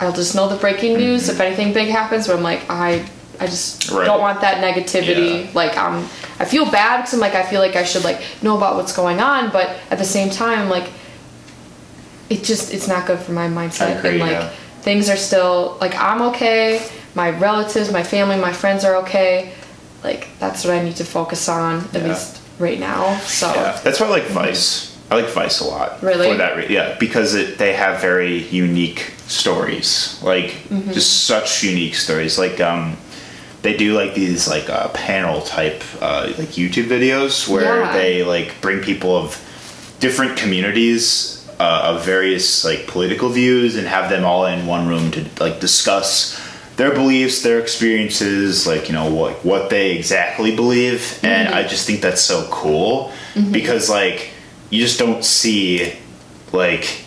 I'll 0.01 0.11
just 0.11 0.33
know 0.33 0.49
the 0.49 0.55
breaking 0.55 0.97
news 0.97 1.29
if 1.29 1.39
anything 1.39 1.73
big 1.73 1.89
happens. 1.89 2.25
But 2.25 2.35
I'm 2.35 2.41
like, 2.41 2.67
I, 2.69 3.07
I 3.41 3.45
just. 3.47 3.89
Right. 3.91 4.05
don't 4.05 4.21
want 4.21 4.41
that 4.41 4.63
negativity. 4.63 5.45
Yeah. 5.45 5.51
Like, 5.53 5.75
um, 5.77 6.07
I 6.39 6.45
feel 6.45 6.69
bad 6.69 6.97
because 6.97 7.13
I'm 7.13 7.19
like, 7.19 7.35
I 7.35 7.43
feel 7.43 7.59
like 7.59 7.75
I 7.75 7.83
should 7.83 8.03
like 8.03 8.21
know 8.41 8.55
about 8.57 8.75
what's 8.75 8.93
going 8.95 9.19
on, 9.19 9.51
but 9.51 9.67
at 9.89 9.97
the 9.97 10.05
same 10.05 10.29
time, 10.29 10.69
like, 10.69 10.89
it 12.29 12.43
just 12.43 12.73
it's 12.73 12.87
not 12.87 13.05
good 13.07 13.19
for 13.19 13.31
my 13.33 13.47
mindset. 13.47 13.97
agree, 13.99 14.11
and 14.11 14.19
like, 14.21 14.31
yeah. 14.31 14.49
things 14.81 15.09
are 15.09 15.17
still 15.17 15.77
like 15.81 15.95
I'm 15.95 16.21
okay. 16.33 16.81
My 17.15 17.29
relatives, 17.31 17.91
my 17.91 18.03
family, 18.03 18.37
my 18.37 18.53
friends 18.53 18.85
are 18.85 18.95
okay. 19.03 19.51
Like, 20.03 20.29
that's 20.39 20.63
what 20.63 20.73
I 20.73 20.81
need 20.83 20.95
to 20.95 21.03
focus 21.03 21.49
on 21.49 21.79
at 21.93 22.01
Yeah. 22.01 22.07
least 22.07 22.39
right 22.57 22.79
now. 22.79 23.17
So. 23.19 23.47
Yeah, 23.53 23.77
that's 23.83 23.99
why 23.99 24.07
I 24.07 24.09
like 24.09 24.23
Vice. 24.27 24.97
I 25.11 25.15
like 25.15 25.29
Vice 25.29 25.59
a 25.59 25.65
lot. 25.65 26.01
Really? 26.01 26.31
For 26.31 26.37
that, 26.37 26.55
re- 26.55 26.69
yeah, 26.69 26.95
because 26.99 27.35
it 27.35 27.57
they 27.57 27.73
have 27.73 27.99
very 28.01 28.37
unique 28.47 29.11
stories, 29.27 30.17
like 30.23 30.51
Mm-hmm. 30.69 30.93
just 30.93 31.25
such 31.27 31.63
unique 31.63 31.95
stories. 31.95 32.39
Like 32.39 32.61
um, 32.61 32.95
they 33.62 33.78
do 33.78 33.93
like 33.93 34.14
these 34.16 34.47
like 34.47 34.70
uh, 34.70 34.89
panel 34.89 35.41
type 35.41 35.84
uh, 36.01 36.26
like 36.38 36.49
YouTube 36.49 36.86
videos 36.88 37.47
where 37.47 37.82
Yeah. 37.82 37.93
they 37.93 38.24
like 38.24 38.59
bring 38.62 38.82
people 38.82 39.16
of 39.16 39.38
different 39.99 40.36
communities 40.38 41.47
uh, 41.59 41.93
of 41.93 42.03
various 42.05 42.66
like 42.66 42.88
political 42.88 43.30
views 43.30 43.76
and 43.76 43.88
have 43.88 44.09
them 44.09 44.26
all 44.26 44.45
in 44.47 44.66
one 44.66 44.88
room 44.88 45.12
to 45.12 45.26
like 45.39 45.59
discuss 45.59 46.39
their 46.78 46.91
beliefs, 46.91 47.43
their 47.43 47.59
experiences, 47.59 48.66
like 48.66 48.88
you 48.88 48.93
know 48.95 49.14
what 49.14 49.45
what 49.45 49.70
they 49.70 49.91
exactly 49.95 50.55
believe, 50.55 51.20
and 51.24 51.47
Mm-hmm. 51.49 51.57
I 51.57 51.64
just 51.68 51.86
think 51.86 52.01
that's 52.01 52.22
so 52.22 52.47
cool 52.49 53.12
because 53.51 53.89
like 53.89 54.32
you 54.72 54.80
just 54.82 54.97
don't 54.97 55.24
see 55.24 55.93
like 56.51 57.05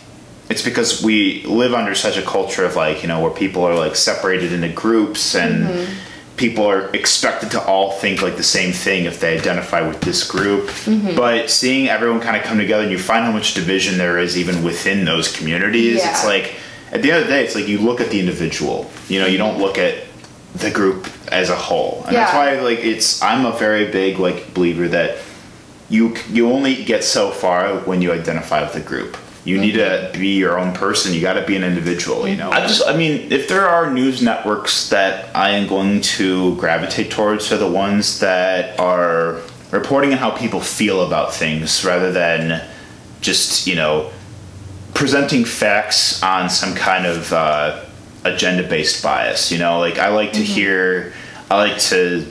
it's 0.49 0.63
because 0.63 1.03
we 1.03 1.43
live 1.47 1.75
under 1.75 1.95
such 1.95 2.17
a 2.17 2.23
culture 2.23 2.65
of 2.65 2.77
like 2.77 3.03
you 3.03 3.09
know 3.09 3.21
where 3.23 3.31
people 3.33 3.65
are 3.65 3.75
like 3.75 3.97
separated 3.97 4.53
into 4.53 4.69
groups 4.69 5.35
and 5.35 5.65
Mm-hmm. 5.65 5.93
People 6.37 6.67
are 6.67 6.91
expected 6.95 7.51
to 7.53 7.65
all 7.65 7.93
think 7.93 8.21
like 8.23 8.37
the 8.37 8.43
same 8.43 8.73
thing 8.73 9.05
if 9.05 9.21
they 9.21 9.39
identify 9.39 9.81
with 9.87 10.01
this 10.01 10.29
group 10.29 10.65
Mm-hmm. 10.85 11.17
but 11.17 11.49
seeing 11.51 11.89
everyone 11.89 12.21
kind 12.21 12.37
of 12.37 12.43
come 12.43 12.59
together 12.59 12.83
and 12.83 12.93
you 12.93 12.99
find 12.99 13.25
how 13.25 13.33
much 13.33 13.55
division 13.55 13.99
there 13.99 14.19
is 14.19 14.37
even 14.37 14.65
within 14.65 15.05
those 15.05 15.35
communities 15.37 15.97
Yeah. 15.99 16.11
it's 16.11 16.25
like 16.25 16.55
at 16.93 17.03
the 17.03 17.11
end 17.13 17.21
of 17.23 17.27
the 17.29 17.33
day 17.33 17.45
it's 17.45 17.55
like 17.55 17.69
you 17.69 17.79
look 17.79 18.01
at 18.01 18.11
the 18.11 18.19
individual 18.21 18.91
you 19.09 19.21
know 19.21 19.27
you 19.27 19.39
don't 19.39 19.59
look 19.59 19.79
at 19.79 19.95
the 20.57 20.71
group 20.71 21.09
as 21.33 21.51
a 21.51 21.57
whole 21.57 22.03
and 22.07 22.17
that's 22.17 22.33
Yeah. 22.33 22.39
why 22.57 22.61
like 22.61 22.81
it's 22.81 23.23
i'm 23.23 23.45
a 23.47 23.53
very 23.57 23.91
big 23.91 24.19
like 24.19 24.53
believer 24.55 24.89
that 24.89 25.19
you 25.89 26.15
you 26.31 26.51
only 26.51 26.83
get 26.85 27.05
so 27.05 27.31
far 27.31 27.77
when 27.81 28.03
you 28.03 28.11
identify 28.13 28.63
with 28.63 28.75
a 28.75 28.81
group. 28.81 29.17
You 29.45 29.59
need 29.59 29.73
to 29.73 30.11
be 30.15 30.37
your 30.39 30.59
own 30.59 30.73
person. 30.73 31.13
You 31.13 31.21
got 31.21 31.35
to 31.35 31.45
be 31.45 31.55
an 31.55 31.65
individual. 31.65 32.27
You 32.27 32.37
know. 32.37 32.51
I 32.51 32.61
just, 32.61 32.87
I 32.87 32.97
mean, 32.97 33.31
if 33.31 33.47
there 33.47 33.69
are 33.69 33.91
news 33.91 34.23
networks 34.23 34.89
that 34.89 35.35
I 35.37 35.51
am 35.51 35.69
going 35.69 36.01
to 36.01 36.57
gravitate 36.57 37.11
towards, 37.11 37.53
are 37.53 37.59
the 37.59 37.71
ones 37.71 38.21
that 38.21 38.81
are 38.81 39.43
reporting 39.71 40.13
on 40.13 40.19
how 40.19 40.31
people 40.31 40.61
feel 40.61 41.07
about 41.07 41.35
things 41.35 41.85
rather 41.85 42.13
than 42.13 42.63
just 43.21 43.67
you 43.67 43.75
know 43.75 44.11
presenting 44.95 45.45
facts 45.45 46.23
on 46.23 46.49
some 46.49 46.75
kind 46.75 47.05
of 47.05 47.33
uh, 47.33 47.85
agenda-based 48.25 49.03
bias. 49.03 49.51
You 49.51 49.59
know, 49.59 49.79
like 49.79 49.99
I 49.99 50.09
like 50.09 50.33
to 50.35 50.43
hear, 50.43 51.13
I 51.51 51.57
like 51.57 51.79
to 51.91 52.27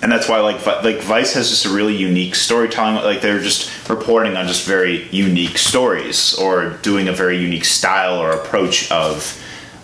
and 0.00 0.10
that's 0.10 0.28
why 0.28 0.40
like 0.40 0.64
like 0.66 1.00
Vice 1.00 1.34
has 1.34 1.50
just 1.50 1.66
a 1.66 1.68
really 1.68 1.96
unique 1.96 2.34
storytelling. 2.34 2.96
Like 2.96 3.20
they're 3.20 3.40
just 3.40 3.88
reporting 3.88 4.36
on 4.36 4.46
just 4.46 4.66
very 4.66 5.08
unique 5.08 5.58
stories 5.58 6.34
or 6.34 6.70
doing 6.82 7.08
a 7.08 7.12
very 7.12 7.38
unique 7.38 7.64
style 7.64 8.18
or 8.18 8.32
approach 8.32 8.90
of 8.90 9.40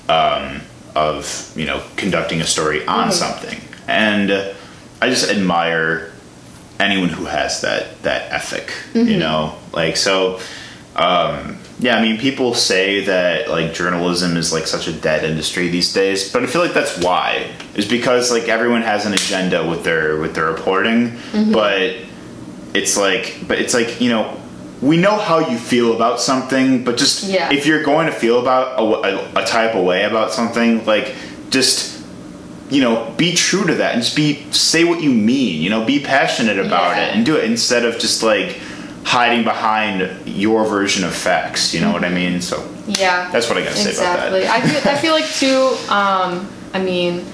um, 0.08 0.60
of 0.94 1.52
you 1.56 1.66
know 1.66 1.82
conducting 1.96 2.40
a 2.40 2.46
story 2.46 2.86
on 2.86 3.12
something. 3.12 3.60
And 3.86 4.30
I 5.00 5.08
just 5.08 5.30
admire 5.30 6.12
anyone 6.80 7.08
who 7.08 7.26
has 7.26 7.60
that 7.60 8.02
that 8.02 8.32
ethic. 8.32 8.72
You 8.94 9.18
know, 9.18 9.58
like 9.72 9.96
so. 9.96 10.40
Um, 10.96 11.58
yeah, 11.80 11.96
I 11.96 12.02
mean, 12.02 12.18
people 12.18 12.54
say 12.54 13.04
that 13.04 13.48
like 13.48 13.72
journalism 13.72 14.36
is 14.36 14.52
like 14.52 14.66
such 14.66 14.88
a 14.88 14.92
dead 14.92 15.24
industry 15.24 15.68
these 15.68 15.92
days, 15.92 16.32
but 16.32 16.42
I 16.42 16.46
feel 16.46 16.60
like 16.60 16.74
that's 16.74 16.98
why 16.98 17.50
is 17.74 17.86
because 17.86 18.32
like 18.32 18.48
everyone 18.48 18.82
has 18.82 19.06
an 19.06 19.12
agenda 19.12 19.66
with 19.68 19.84
their 19.84 20.18
with 20.18 20.34
their 20.34 20.46
reporting, 20.46 21.10
mm-hmm. 21.10 21.52
but 21.52 21.96
it's 22.74 22.96
like, 22.96 23.36
but 23.46 23.58
it's 23.60 23.74
like 23.74 24.00
you 24.00 24.10
know, 24.10 24.36
we 24.82 24.96
know 24.96 25.16
how 25.16 25.38
you 25.38 25.56
feel 25.56 25.94
about 25.94 26.20
something, 26.20 26.82
but 26.84 26.96
just 26.96 27.24
Yeah. 27.24 27.52
if 27.52 27.64
you're 27.64 27.82
going 27.84 28.06
to 28.06 28.12
feel 28.12 28.40
about 28.40 28.78
a, 28.80 28.82
a, 29.38 29.42
a 29.42 29.46
type 29.46 29.74
of 29.76 29.84
way 29.84 30.04
about 30.04 30.32
something, 30.32 30.84
like 30.84 31.14
just 31.50 31.96
you 32.70 32.82
know, 32.82 33.14
be 33.16 33.34
true 33.34 33.64
to 33.64 33.76
that 33.76 33.94
and 33.94 34.02
just 34.02 34.14
be 34.14 34.44
say 34.50 34.84
what 34.84 35.00
you 35.00 35.10
mean. 35.10 35.62
You 35.62 35.70
know, 35.70 35.84
be 35.84 36.00
passionate 36.00 36.58
about 36.58 36.96
Yeah. 36.96 37.06
it 37.06 37.16
and 37.16 37.24
do 37.24 37.36
it 37.36 37.44
instead 37.44 37.84
of 37.84 37.98
just 37.98 38.22
like 38.22 38.58
hiding 39.08 39.42
behind 39.42 40.26
your 40.26 40.66
version 40.66 41.02
of 41.02 41.14
facts. 41.14 41.72
You 41.72 41.80
know 41.80 41.90
what 41.90 42.04
I 42.04 42.10
mean? 42.10 42.42
So 42.42 42.56
Yeah. 42.86 43.30
That's 43.32 43.48
what 43.48 43.56
I 43.56 43.64
gotta 43.64 43.76
say 43.76 43.94
about 43.94 44.18
that. 44.18 44.34
exactly. 44.34 44.46
I 44.46 44.60
feel 44.60 44.92
I 44.92 44.96
feel 44.98 45.12
like 45.14 45.28
too. 45.42 45.90
Um, 45.90 46.46
I 46.74 46.82
mean, 46.82 47.24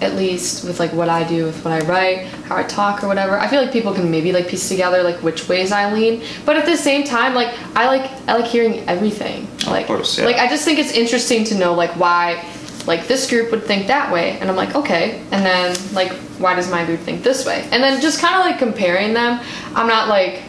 at 0.00 0.14
least 0.14 0.64
with 0.64 0.80
like 0.80 0.94
what 0.94 1.10
I 1.10 1.28
do, 1.28 1.44
with 1.44 1.62
what 1.62 1.74
I 1.74 1.86
write, 1.86 2.24
how 2.48 2.56
I 2.56 2.62
talk 2.62 3.04
or 3.04 3.06
whatever. 3.06 3.38
I 3.38 3.48
feel 3.48 3.60
like 3.60 3.70
people 3.70 3.92
can 3.92 4.10
maybe 4.10 4.32
like 4.32 4.48
piece 4.48 4.66
together 4.66 5.02
like 5.02 5.22
which 5.22 5.46
ways 5.46 5.72
I 5.72 5.92
lean. 5.92 6.22
But 6.46 6.56
at 6.56 6.64
the 6.64 6.76
same 6.76 7.04
time, 7.04 7.34
like 7.34 7.54
I 7.76 7.86
like 7.86 8.10
I 8.26 8.38
like 8.38 8.46
hearing 8.46 8.88
everything. 8.88 9.46
Like 9.66 9.86
course, 9.88 10.18
yeah. 10.18 10.24
like 10.24 10.36
I 10.36 10.48
just 10.48 10.64
think 10.64 10.78
it's 10.78 10.92
interesting 10.92 11.44
to 11.44 11.54
know 11.54 11.74
like 11.74 11.90
why. 11.96 12.42
Like 12.86 13.06
this 13.08 13.28
group 13.28 13.50
would 13.50 13.64
think 13.64 13.88
that 13.88 14.10
way, 14.10 14.38
and 14.38 14.48
I'm 14.48 14.56
like, 14.56 14.74
okay. 14.74 15.20
And 15.32 15.44
then 15.44 15.76
like, 15.92 16.12
why 16.40 16.54
does 16.54 16.70
my 16.70 16.82
group 16.86 17.00
think 17.00 17.22
this 17.22 17.44
way? 17.44 17.68
And 17.70 17.82
then 17.82 18.00
just 18.00 18.20
kind 18.22 18.34
of 18.34 18.40
like 18.40 18.58
comparing 18.58 19.12
them. 19.12 19.38
I'm 19.76 19.86
not 19.86 20.08
like 20.08 20.42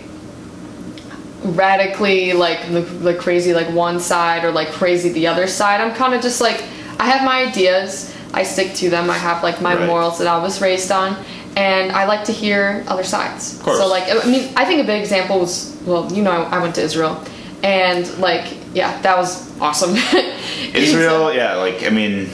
radically 1.43 2.33
like 2.33 2.71
the, 2.71 2.81
the 2.81 3.13
crazy 3.15 3.53
like 3.53 3.69
one 3.69 3.99
side 3.99 4.43
or 4.43 4.51
like 4.51 4.69
crazy 4.69 5.09
the 5.09 5.27
other 5.27 5.47
side. 5.47 5.81
I'm 5.81 5.93
kind 5.95 6.13
of 6.13 6.21
just 6.21 6.41
like 6.41 6.63
I 6.99 7.05
have 7.05 7.23
my 7.23 7.45
ideas, 7.47 8.15
I 8.33 8.43
stick 8.43 8.73
to 8.75 8.89
them. 8.89 9.09
I 9.09 9.17
have 9.17 9.43
like 9.43 9.61
my 9.61 9.75
Right. 9.75 9.87
morals 9.87 10.19
that 10.19 10.27
I 10.27 10.37
was 10.37 10.61
raised 10.61 10.91
on, 10.91 11.17
and 11.57 11.91
I 11.91 12.05
like 12.05 12.23
to 12.25 12.31
hear 12.31 12.83
other 12.87 13.03
sides. 13.03 13.59
course. 13.61 13.77
So 13.77 13.87
like 13.87 14.03
I 14.09 14.25
mean, 14.29 14.51
I 14.55 14.65
think 14.65 14.81
a 14.81 14.85
big 14.85 15.01
example 15.01 15.39
was 15.39 15.75
well, 15.85 16.11
you 16.13 16.21
know, 16.21 16.31
I, 16.31 16.57
I 16.57 16.59
went 16.61 16.75
to 16.75 16.81
Israel, 16.81 17.23
and 17.63 18.05
like 18.19 18.57
yeah, 18.73 19.01
that 19.01 19.17
was 19.17 19.59
awesome. 19.59 19.95
Israel, 20.73 21.25
uh, 21.25 21.31
yeah, 21.31 21.55
like 21.55 21.83
I 21.83 21.89
mean, 21.89 22.29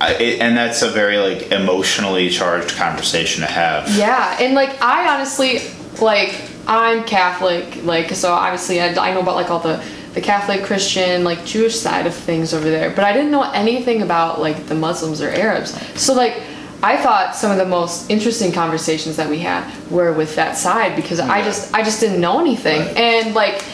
I, 0.00 0.14
it, 0.14 0.40
and 0.40 0.56
that's 0.56 0.82
a 0.82 0.90
very 0.90 1.18
like 1.18 1.52
emotionally 1.52 2.28
charged 2.28 2.76
conversation 2.76 3.42
to 3.42 3.46
have. 3.48 3.88
Yeah, 3.96 4.36
and 4.40 4.54
like 4.54 4.82
I 4.82 5.14
honestly 5.14 5.60
like 6.00 6.34
I'm 6.68 7.02
Catholic, 7.04 7.82
like 7.84 8.10
so 8.10 8.32
obviously 8.32 8.80
I, 8.80 8.88
I 8.94 9.14
know 9.14 9.20
about 9.20 9.34
like 9.36 9.50
all 9.50 9.58
the 9.60 9.82
the 10.14 10.20
Catholic, 10.20 10.64
Christian, 10.64 11.24
like 11.24 11.44
Jewish 11.44 11.78
side 11.78 12.06
of 12.06 12.14
things 12.14 12.52
over 12.52 12.68
there, 12.68 12.90
but 12.90 13.04
I 13.04 13.12
didn't 13.12 13.30
know 13.30 13.50
anything 13.52 14.02
about 14.02 14.40
like 14.40 14.66
the 14.66 14.74
Muslims 14.74 15.20
or 15.22 15.28
Arabs. 15.30 15.70
So 16.00 16.12
like 16.14 16.40
I 16.82 16.96
thought 16.96 17.34
some 17.34 17.50
of 17.50 17.56
the 17.58 17.66
most 17.66 18.10
interesting 18.10 18.52
conversations 18.52 19.16
that 19.16 19.28
we 19.28 19.38
had 19.40 19.64
were 19.90 20.12
with 20.12 20.34
that 20.36 20.56
side 20.56 20.94
because 20.94 21.18
I 21.20 21.42
just 21.42 21.74
I 21.74 21.82
just 21.82 22.00
didn't 22.00 22.20
know 22.20 22.38
anything 22.40 22.80
Right. 22.80 22.96
and 22.96 23.34
like 23.34 23.64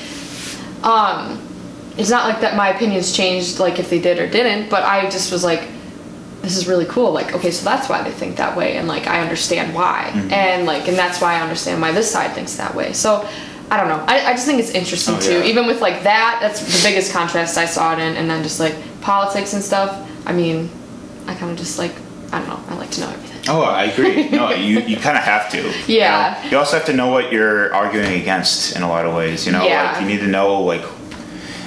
um 0.83 1.41
it's 1.97 2.11
not 2.11 2.29
like 2.29 2.41
that 2.41 2.57
my 2.57 2.69
opinions 2.71 3.13
changed 3.13 3.59
like 3.59 3.79
if 3.79 3.89
they 3.91 4.01
did 4.01 4.19
or 4.19 4.27
didn't 4.29 4.69
but 4.71 4.83
I 4.83 5.09
just 5.11 5.31
was 5.33 5.45
like 5.45 5.69
this 6.45 6.57
is 6.57 6.69
really 6.69 6.85
cool 6.87 7.11
like 7.13 7.35
okay 7.35 7.51
so 7.51 7.65
that's 7.65 7.89
why 7.89 8.03
they 8.03 8.11
think 8.11 8.37
that 8.37 8.57
way 8.57 8.77
and 8.77 8.87
like 8.87 9.07
I 9.07 9.21
understand 9.21 9.75
why 9.75 10.11
Mm-hmm. 10.13 10.33
and 10.33 10.67
like 10.67 10.87
and 10.89 10.97
that's 10.97 11.21
why 11.21 11.35
I 11.35 11.41
understand 11.41 11.81
why 11.81 11.91
this 11.93 12.11
side 12.11 12.33
thinks 12.33 12.55
that 12.57 12.75
way 12.75 12.93
so 12.93 13.27
I 13.71 13.77
don't 13.79 13.89
know 13.89 14.05
I, 14.07 14.27
I 14.31 14.33
just 14.35 14.47
think 14.47 14.61
it's 14.61 14.71
interesting 14.71 15.15
Oh, 15.17 15.21
too 15.21 15.39
yeah. 15.41 15.45
even 15.51 15.67
with 15.67 15.81
like 15.81 16.03
that 16.05 16.39
that's 16.43 16.61
the 16.61 16.89
biggest 16.89 17.13
contrast 17.13 17.57
I 17.59 17.65
saw 17.67 17.93
it 17.95 17.99
in 17.99 18.17
and 18.17 18.29
then 18.31 18.43
just 18.43 18.61
like 18.61 18.75
politics 19.01 19.55
and 19.55 19.63
stuff 19.63 19.91
I 20.27 20.33
mean 20.33 20.69
I 21.27 21.35
kind 21.35 21.51
of 21.51 21.57
just 21.59 21.79
like 21.79 21.93
I 22.33 22.39
don't 22.39 22.49
know 22.49 22.61
I 22.69 22.75
like 22.79 22.91
to 22.93 23.01
know 23.01 23.09
everything 23.11 23.31
Oh, 23.47 23.61
I 23.61 23.85
agree. 23.85 24.31
No, 24.31 24.51
you, 24.55 24.81
you 24.81 24.97
kind 24.97 25.19
of 25.19 25.23
have 25.25 25.51
to. 25.51 25.59
you 25.61 25.99
Yeah. 25.99 26.41
know? 26.45 26.51
You 26.51 26.57
also 26.57 26.79
have 26.79 26.87
to 26.87 26.95
know 26.95 27.09
what 27.09 27.31
you're 27.31 27.75
arguing 27.75 28.19
against 28.23 28.75
in 28.75 28.81
a 28.83 28.89
lot 28.89 29.05
of 29.05 29.13
ways. 29.15 29.45
You 29.45 29.53
know, 29.53 29.63
Yeah. 29.63 29.93
like 29.93 30.01
you 30.01 30.09
need 30.09 30.21
to 30.21 30.27
know 30.27 30.63
like. 30.63 30.81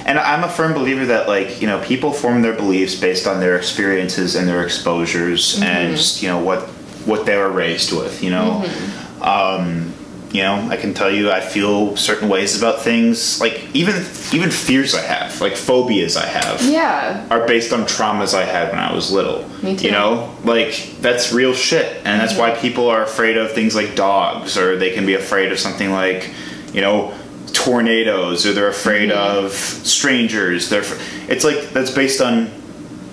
And 0.08 0.18
I'm 0.18 0.42
a 0.42 0.48
firm 0.48 0.72
believer 0.72 1.06
that 1.06 1.28
like 1.28 1.60
you 1.60 1.66
know 1.68 1.80
people 1.84 2.12
form 2.12 2.42
their 2.42 2.54
beliefs 2.54 2.94
based 2.96 3.26
on 3.26 3.40
their 3.40 3.56
experiences 3.56 4.34
and 4.34 4.48
their 4.48 4.64
exposures 4.64 5.54
Mm-hmm. 5.54 5.62
and 5.64 5.96
just 5.96 6.22
you 6.22 6.28
know 6.28 6.40
what 6.40 6.62
what 7.06 7.26
they 7.26 7.36
were 7.36 7.50
raised 7.50 7.92
with. 7.92 8.22
You 8.24 8.30
know. 8.30 8.62
Mm-hmm. 8.64 9.22
Um, 9.22 9.92
you 10.30 10.42
know, 10.42 10.68
I 10.68 10.76
can 10.76 10.92
tell 10.92 11.10
you 11.10 11.30
I 11.30 11.40
feel 11.40 11.96
certain 11.96 12.28
ways 12.28 12.56
about 12.58 12.82
things, 12.82 13.40
like 13.40 13.64
even 13.74 13.94
even 14.32 14.50
fears 14.50 14.94
I 14.94 15.00
have, 15.00 15.40
like 15.40 15.56
phobias 15.56 16.18
I 16.18 16.26
have 16.26 16.62
yeah 16.62 17.26
are 17.30 17.46
based 17.46 17.72
on 17.72 17.80
traumas 17.84 18.34
I 18.34 18.44
had 18.44 18.68
when 18.70 18.78
I 18.78 18.92
was 18.92 19.10
little. 19.10 19.48
Me 19.62 19.74
too. 19.74 19.86
You 19.86 19.92
know, 19.92 20.34
like 20.44 20.96
that's 21.00 21.32
real 21.32 21.54
shit, 21.54 21.96
and 22.04 22.20
that's 22.20 22.36
why 22.36 22.54
people 22.54 22.88
are 22.88 23.02
afraid 23.02 23.38
of 23.38 23.52
things 23.52 23.74
like 23.74 23.94
dogs, 23.94 24.58
or 24.58 24.76
they 24.76 24.90
can 24.92 25.06
be 25.06 25.14
afraid 25.14 25.50
of 25.50 25.58
something 25.58 25.90
like, 25.92 26.30
you 26.74 26.82
know, 26.82 27.17
tornadoes, 27.52 28.46
or 28.46 28.52
they're 28.52 28.68
afraid 28.68 29.10
Mm-hmm. 29.10 29.46
of 29.46 29.52
strangers. 29.52 30.68
They're, 30.68 30.84
it's 31.28 31.44
like 31.44 31.70
that's 31.70 31.90
based 31.90 32.20
on 32.20 32.46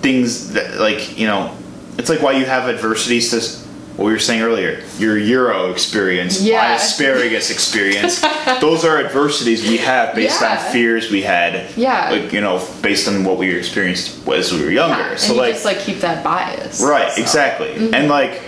things 0.02 0.52
that, 0.52 0.78
like 0.80 1.18
you 1.18 1.26
know, 1.26 1.56
it's 1.98 2.08
like 2.10 2.20
why 2.22 2.32
you 2.32 2.44
have 2.44 2.68
adversities 2.68 3.30
to. 3.30 3.66
What 3.96 4.04
we 4.04 4.12
were 4.12 4.18
saying 4.18 4.42
earlier, 4.42 4.82
your 4.98 5.18
gyro 5.18 5.70
experience, 5.70 6.38
my 6.42 6.74
asparagus 6.74 7.50
experience, 7.50 8.20
those 8.60 8.84
are 8.84 8.98
adversities 8.98 9.66
we 9.66 9.78
have 9.78 10.14
based 10.14 10.42
Yeah. 10.42 10.50
on 10.66 10.70
fears 10.70 11.10
we 11.10 11.22
had. 11.22 11.74
Yeah. 11.78 12.10
Like, 12.10 12.30
you 12.30 12.42
know, 12.42 12.62
based 12.82 13.08
on 13.08 13.24
what 13.24 13.38
we 13.38 13.50
experienced 13.54 14.28
as 14.28 14.52
we 14.52 14.62
were 14.62 14.70
younger. 14.70 15.00
and 15.02 15.18
so 15.18 15.32
you 15.32 15.40
like, 15.40 15.54
just 15.54 15.64
like 15.64 15.78
keep 15.80 16.00
that 16.00 16.22
bias 16.22 16.82
right, 16.82 17.10
so. 17.12 17.22
exactly. 17.22 17.72
And 17.94 18.08
like, 18.10 18.42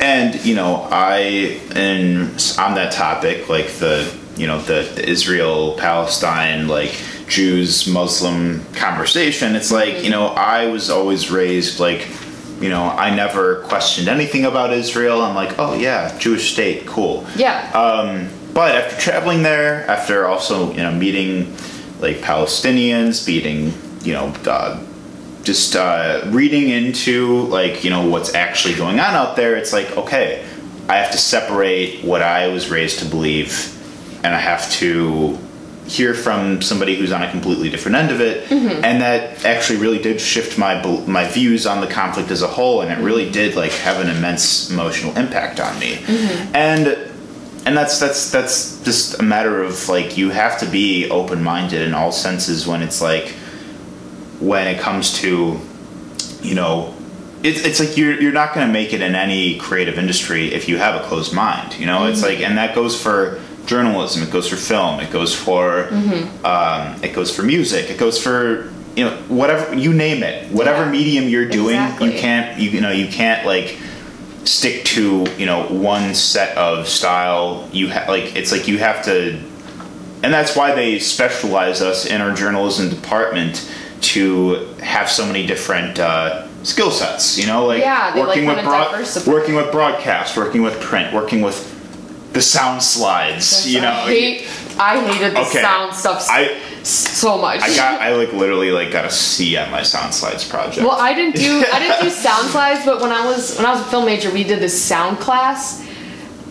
and 0.00 0.44
you 0.44 0.56
know, 0.56 0.88
I 0.90 1.60
and 1.76 2.30
on 2.58 2.74
that 2.74 2.90
topic, 2.92 3.48
like 3.48 3.68
the 3.78 4.12
you 4.36 4.46
know 4.46 4.60
the, 4.60 4.90
the 4.94 5.08
Israel 5.08 5.74
Palestine 5.78 6.68
like 6.68 7.00
Jews 7.28 7.86
Muslim 7.86 8.64
conversation. 8.74 9.54
It's 9.56 9.70
like 9.70 10.02
you 10.02 10.10
know 10.10 10.28
I 10.28 10.66
was 10.66 10.90
always 10.90 11.30
raised 11.30 11.80
like. 11.80 12.08
You 12.60 12.68
know, 12.68 12.84
I 12.90 13.12
never 13.12 13.62
questioned 13.62 14.06
anything 14.06 14.44
about 14.44 14.72
Israel. 14.72 15.20
I'm 15.20 15.34
like, 15.34 15.58
oh 15.58 15.74
yeah, 15.74 16.16
Jewish 16.18 16.52
state, 16.52 16.86
cool. 16.86 17.26
yeah 17.34 17.68
Um, 17.72 18.28
but 18.54 18.76
after 18.76 19.00
traveling 19.00 19.42
there, 19.42 19.88
after 19.90 20.26
also 20.26 20.70
you 20.70 20.82
know 20.82 20.92
meeting 20.92 21.56
like 22.00 22.18
Palestinians, 22.18 23.26
meeting 23.26 23.72
you 24.02 24.12
know 24.12 24.34
uh, 24.46 24.80
just 25.42 25.74
uh, 25.76 26.22
reading 26.26 26.68
into 26.68 27.42
like 27.46 27.84
you 27.84 27.90
know 27.90 28.08
what's 28.08 28.34
actually 28.34 28.74
going 28.74 29.00
on 29.00 29.14
out 29.14 29.36
there, 29.36 29.56
it's 29.56 29.72
like 29.72 29.96
okay, 29.96 30.44
I 30.88 30.96
have 30.96 31.12
to 31.12 31.18
separate 31.18 32.04
what 32.04 32.22
I 32.22 32.48
was 32.48 32.70
raised 32.70 32.98
to 33.00 33.06
believe, 33.06 33.50
and 34.22 34.34
I 34.34 34.38
have 34.38 34.70
to 34.72 35.38
hear 35.86 36.14
from 36.14 36.62
somebody 36.62 36.96
who's 36.96 37.10
on 37.10 37.22
a 37.22 37.30
completely 37.30 37.68
different 37.68 37.96
end 37.96 38.10
of 38.10 38.20
it, 38.20 38.48
mm-hmm. 38.48 38.84
and 38.84 39.02
that 39.02 39.44
actually 39.44 39.78
really 39.78 39.98
did 39.98 40.20
shift 40.20 40.58
my 40.58 40.82
my 41.06 41.26
views 41.28 41.66
on 41.66 41.80
the 41.80 41.86
conflict 41.86 42.30
as 42.30 42.42
a 42.42 42.48
whole, 42.48 42.82
and 42.82 42.92
it 42.92 43.02
really 43.02 43.30
did 43.30 43.56
like 43.56 43.72
have 43.72 44.00
an 44.00 44.08
immense 44.08 44.70
emotional 44.70 45.16
impact 45.18 45.60
on 45.60 45.78
me, 45.78 45.96
mm-hmm. 45.96 46.56
and 46.56 47.12
and 47.64 47.76
that's 47.76 47.98
that's 47.98 48.30
that's 48.30 48.82
just 48.82 49.20
a 49.20 49.22
matter 49.22 49.62
of 49.62 49.88
like 49.88 50.16
you 50.16 50.30
have 50.30 50.58
to 50.60 50.66
be 50.66 51.08
open 51.10 51.42
minded 51.42 51.82
in 51.82 51.94
all 51.94 52.12
senses 52.12 52.66
when 52.66 52.82
it's 52.82 53.00
like 53.00 53.28
when 54.40 54.66
it 54.66 54.80
comes 54.80 55.12
to 55.14 55.60
you 56.42 56.54
know 56.54 56.94
it's, 57.44 57.64
it's 57.64 57.80
like 57.80 57.96
you're, 57.96 58.20
you're 58.20 58.32
not 58.32 58.54
going 58.54 58.64
to 58.64 58.72
make 58.72 58.92
it 58.92 59.00
in 59.00 59.16
any 59.16 59.58
creative 59.58 59.98
industry 59.98 60.52
if 60.54 60.68
you 60.68 60.78
have 60.78 61.00
a 61.00 61.04
closed 61.06 61.32
mind 61.32 61.76
you 61.78 61.86
know? 61.86 62.06
It's 62.06 62.20
mm-hmm. 62.20 62.28
like 62.28 62.40
and 62.40 62.58
that 62.58 62.74
goes 62.74 63.00
for 63.00 63.40
journalism 63.66 64.22
it 64.22 64.30
goes 64.30 64.48
for 64.48 64.56
film 64.56 65.00
it 65.00 65.10
goes 65.10 65.34
for 65.34 65.88
um, 66.44 67.02
it 67.02 67.12
goes 67.14 67.34
for 67.34 67.42
music 67.42 67.90
it 67.90 67.98
goes 67.98 68.20
for 68.22 68.70
you 68.96 69.04
know 69.04 69.16
whatever 69.28 69.74
you 69.74 69.92
name 69.92 70.22
it 70.22 70.50
whatever 70.50 70.84
Yeah. 70.84 70.90
medium 70.90 71.28
you're 71.28 71.48
doing 71.48 71.76
Exactly. 71.76 72.12
you 72.14 72.18
can't 72.20 72.58
you, 72.58 72.70
you 72.70 72.80
know 72.80 72.90
you 72.90 73.08
can't 73.08 73.46
like 73.46 73.78
stick 74.44 74.84
to 74.86 75.24
you 75.38 75.46
know 75.46 75.64
one 75.68 76.14
set 76.14 76.56
of 76.58 76.88
style 76.88 77.68
you 77.72 77.88
ha- 77.90 78.06
like 78.08 78.34
it's 78.36 78.50
like 78.52 78.66
you 78.68 78.78
have 78.78 79.04
to 79.04 79.38
and 80.24 80.32
that's 80.32 80.54
why 80.56 80.74
they 80.74 80.98
specialize 80.98 81.80
us 81.82 82.06
in 82.06 82.20
our 82.20 82.34
journalism 82.34 82.88
department 82.88 83.68
to 84.00 84.54
have 84.80 85.08
so 85.08 85.24
many 85.24 85.46
different 85.46 85.98
uh, 86.00 86.46
skill 86.64 86.90
sets 86.90 87.38
you 87.38 87.46
know 87.46 87.64
like 87.66 87.80
Yeah, 87.80 88.12
they, 88.12 88.20
like, 88.20 88.28
working 88.28 88.46
with 88.46 88.64
broad, 88.64 89.26
working 89.26 89.54
with 89.54 89.70
broadcast 89.72 90.36
working 90.36 90.62
with 90.62 90.80
print 90.80 91.14
working 91.14 91.40
with 91.40 91.71
the 92.32 92.42
sound 92.42 92.82
slides 92.82 93.66
you 93.72 93.80
know 93.80 93.90
I 93.90 94.08
hate 94.08 94.48
I 94.78 95.00
hated 95.12 95.34
the 95.34 95.40
Okay. 95.40 95.60
sound 95.62 95.94
stuff 95.94 96.26
I- 96.30 96.58
so 96.82 97.38
much 97.38 97.60
I 97.60 97.68
got 97.76 98.00
I 98.06 98.14
like 98.16 98.32
literally 98.32 98.70
like 98.72 98.90
got 98.90 99.04
a 99.04 99.10
C 99.10 99.56
on 99.56 99.70
my 99.70 99.82
sound 99.82 100.12
slides 100.14 100.44
project 100.48 100.84
Well, 100.86 100.98
I 101.00 101.14
didn't 101.14 101.36
do 101.36 101.64
I 101.72 101.78
didn't 101.78 102.02
do 102.02 102.10
sound 102.26 102.48
slides, 102.50 102.84
but 102.84 103.00
when 103.00 103.12
I 103.12 103.24
was 103.24 103.56
when 103.56 103.66
I 103.66 103.72
was 103.72 103.80
a 103.82 103.84
film 103.84 104.06
major, 104.06 104.30
we 104.32 104.42
did 104.44 104.58
this 104.60 104.82
sound 104.82 105.18
class. 105.20 105.86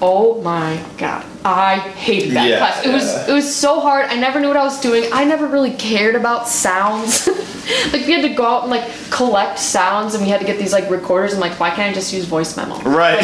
Oh 0.04 0.41
my 0.41 0.84
god, 0.97 1.24
I 1.45 1.78
hated 1.78 2.32
that 2.32 2.49
Yeah, 2.49 2.58
class. 2.58 2.84
It 2.86 2.91
was 2.91 3.28
it 3.30 3.34
was 3.34 3.56
so 3.56 3.80
hard. 3.80 4.06
I 4.06 4.16
never 4.16 4.39
knew 4.39 4.47
what 4.47 4.58
I 4.58 4.64
was 4.64 4.82
doing. 4.82 5.04
I 5.14 5.26
never 5.26 5.45
really 5.45 5.74
cared 5.74 6.16
about 6.16 6.47
sounds. 6.47 7.28
like 7.93 8.08
we 8.08 8.14
had 8.14 8.24
to 8.24 8.30
go 8.34 8.43
out 8.43 8.62
and 8.64 8.72
like 8.72 8.89
collect 9.12 9.60
sounds, 9.60 10.16
and 10.16 10.24
we 10.24 10.30
had 10.30 10.39
to 10.39 10.45
get 10.47 10.58
these 10.58 10.74
like 10.74 10.89
recorders. 10.89 11.34
And 11.34 11.39
like, 11.39 11.60
why 11.60 11.70
can't 11.70 11.91
I 11.91 11.93
just 11.93 12.12
use 12.14 12.26
voice 12.26 12.58
memo? 12.58 12.80
right 12.82 13.20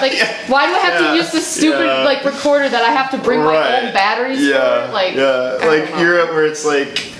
Like, 0.00 0.12
why 0.46 0.66
do 0.66 0.72
I 0.74 0.78
have 0.84 1.00
Yeah, 1.00 1.08
to 1.10 1.16
use 1.16 1.32
this 1.32 1.46
stupid 1.48 1.84
yeah. 1.86 2.04
like 2.04 2.24
recorder 2.24 2.68
that 2.68 2.82
I 2.82 2.90
have 2.92 3.10
to 3.10 3.18
bring 3.18 3.40
my 3.40 3.46
Right. 3.46 3.82
own 3.84 3.92
batteries 3.92 4.40
yeah, 4.40 4.86
for? 4.86 4.92
Like, 4.92 5.14
yeah, 5.16 5.58
I 5.62 5.66
like 5.66 5.90
at 5.90 6.28
where 6.32 6.44
it's 6.46 6.64
like, 6.64 7.12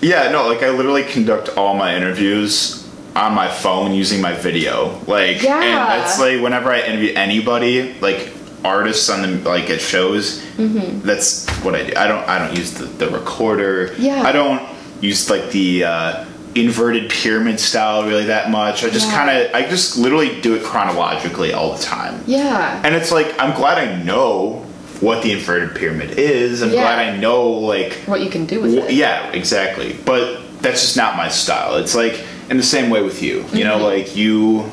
yeah, 0.00 0.30
no, 0.30 0.46
like 0.46 0.62
I 0.62 0.70
literally 0.70 1.02
conduct 1.02 1.56
all 1.56 1.74
my 1.74 1.96
interviews 1.96 2.84
on 3.16 3.34
my 3.34 3.48
phone 3.48 3.92
using 3.92 4.20
my 4.20 4.34
video, 4.34 5.00
like, 5.06 5.42
Yeah. 5.42 5.60
and 5.62 6.02
it's 6.04 6.20
like 6.20 6.40
whenever 6.40 6.70
I 6.70 6.82
interview 6.82 7.12
anybody, 7.16 7.94
like 8.00 8.30
artists 8.64 9.08
on 9.10 9.22
the 9.22 9.48
like 9.48 9.70
at 9.70 9.80
shows, 9.80 10.42
Mm-hmm. 10.56 11.00
that's 11.06 11.46
what 11.62 11.74
I 11.74 11.84
do. 11.84 11.92
I 11.96 12.06
don't, 12.06 12.26
I 12.28 12.38
don't 12.38 12.56
use 12.56 12.72
the, 12.72 12.86
the 12.86 13.08
recorder. 13.10 13.94
Yeah. 13.98 14.22
I 14.22 14.32
don't 14.32 14.62
use 15.00 15.28
like 15.30 15.50
the. 15.50 15.84
uh 15.84 16.24
inverted 16.56 17.10
pyramid 17.10 17.60
style 17.60 18.06
really 18.06 18.24
that 18.24 18.50
much 18.50 18.82
i 18.82 18.88
just 18.88 19.08
Yeah. 19.08 19.14
kind 19.14 19.28
of 19.30 19.54
i 19.54 19.60
just 19.68 19.98
literally 19.98 20.40
do 20.40 20.54
it 20.54 20.62
chronologically 20.64 21.52
all 21.52 21.76
the 21.76 21.82
time 21.84 22.18
yeah. 22.26 22.80
and 22.82 22.94
it's 22.94 23.12
like 23.12 23.26
I'm 23.38 23.54
glad 23.54 23.76
I 23.76 24.02
know 24.02 24.64
what 25.02 25.22
the 25.22 25.32
inverted 25.32 25.76
pyramid 25.76 26.12
is. 26.18 26.62
I'm 26.62 26.70
Yeah. 26.70 26.80
glad 26.80 26.98
I 26.98 27.14
know 27.18 27.46
like 27.50 27.92
what 28.06 28.22
you 28.22 28.30
can 28.30 28.46
do 28.46 28.62
with 28.62 28.72
wh- 28.72 28.88
it. 28.88 28.92
yeah, 28.94 29.30
exactly. 29.32 29.98
But 30.06 30.40
that's 30.62 30.80
just 30.80 30.96
not 30.96 31.18
my 31.18 31.28
style. 31.28 31.76
It's 31.76 31.94
like 31.94 32.24
in 32.48 32.56
the 32.56 32.62
same 32.62 32.88
way 32.88 33.02
with 33.02 33.22
you. 33.22 33.44
You 33.52 33.64
know, 33.64 33.74
Mm-hmm. 33.76 33.84
like 33.84 34.16
you 34.16 34.64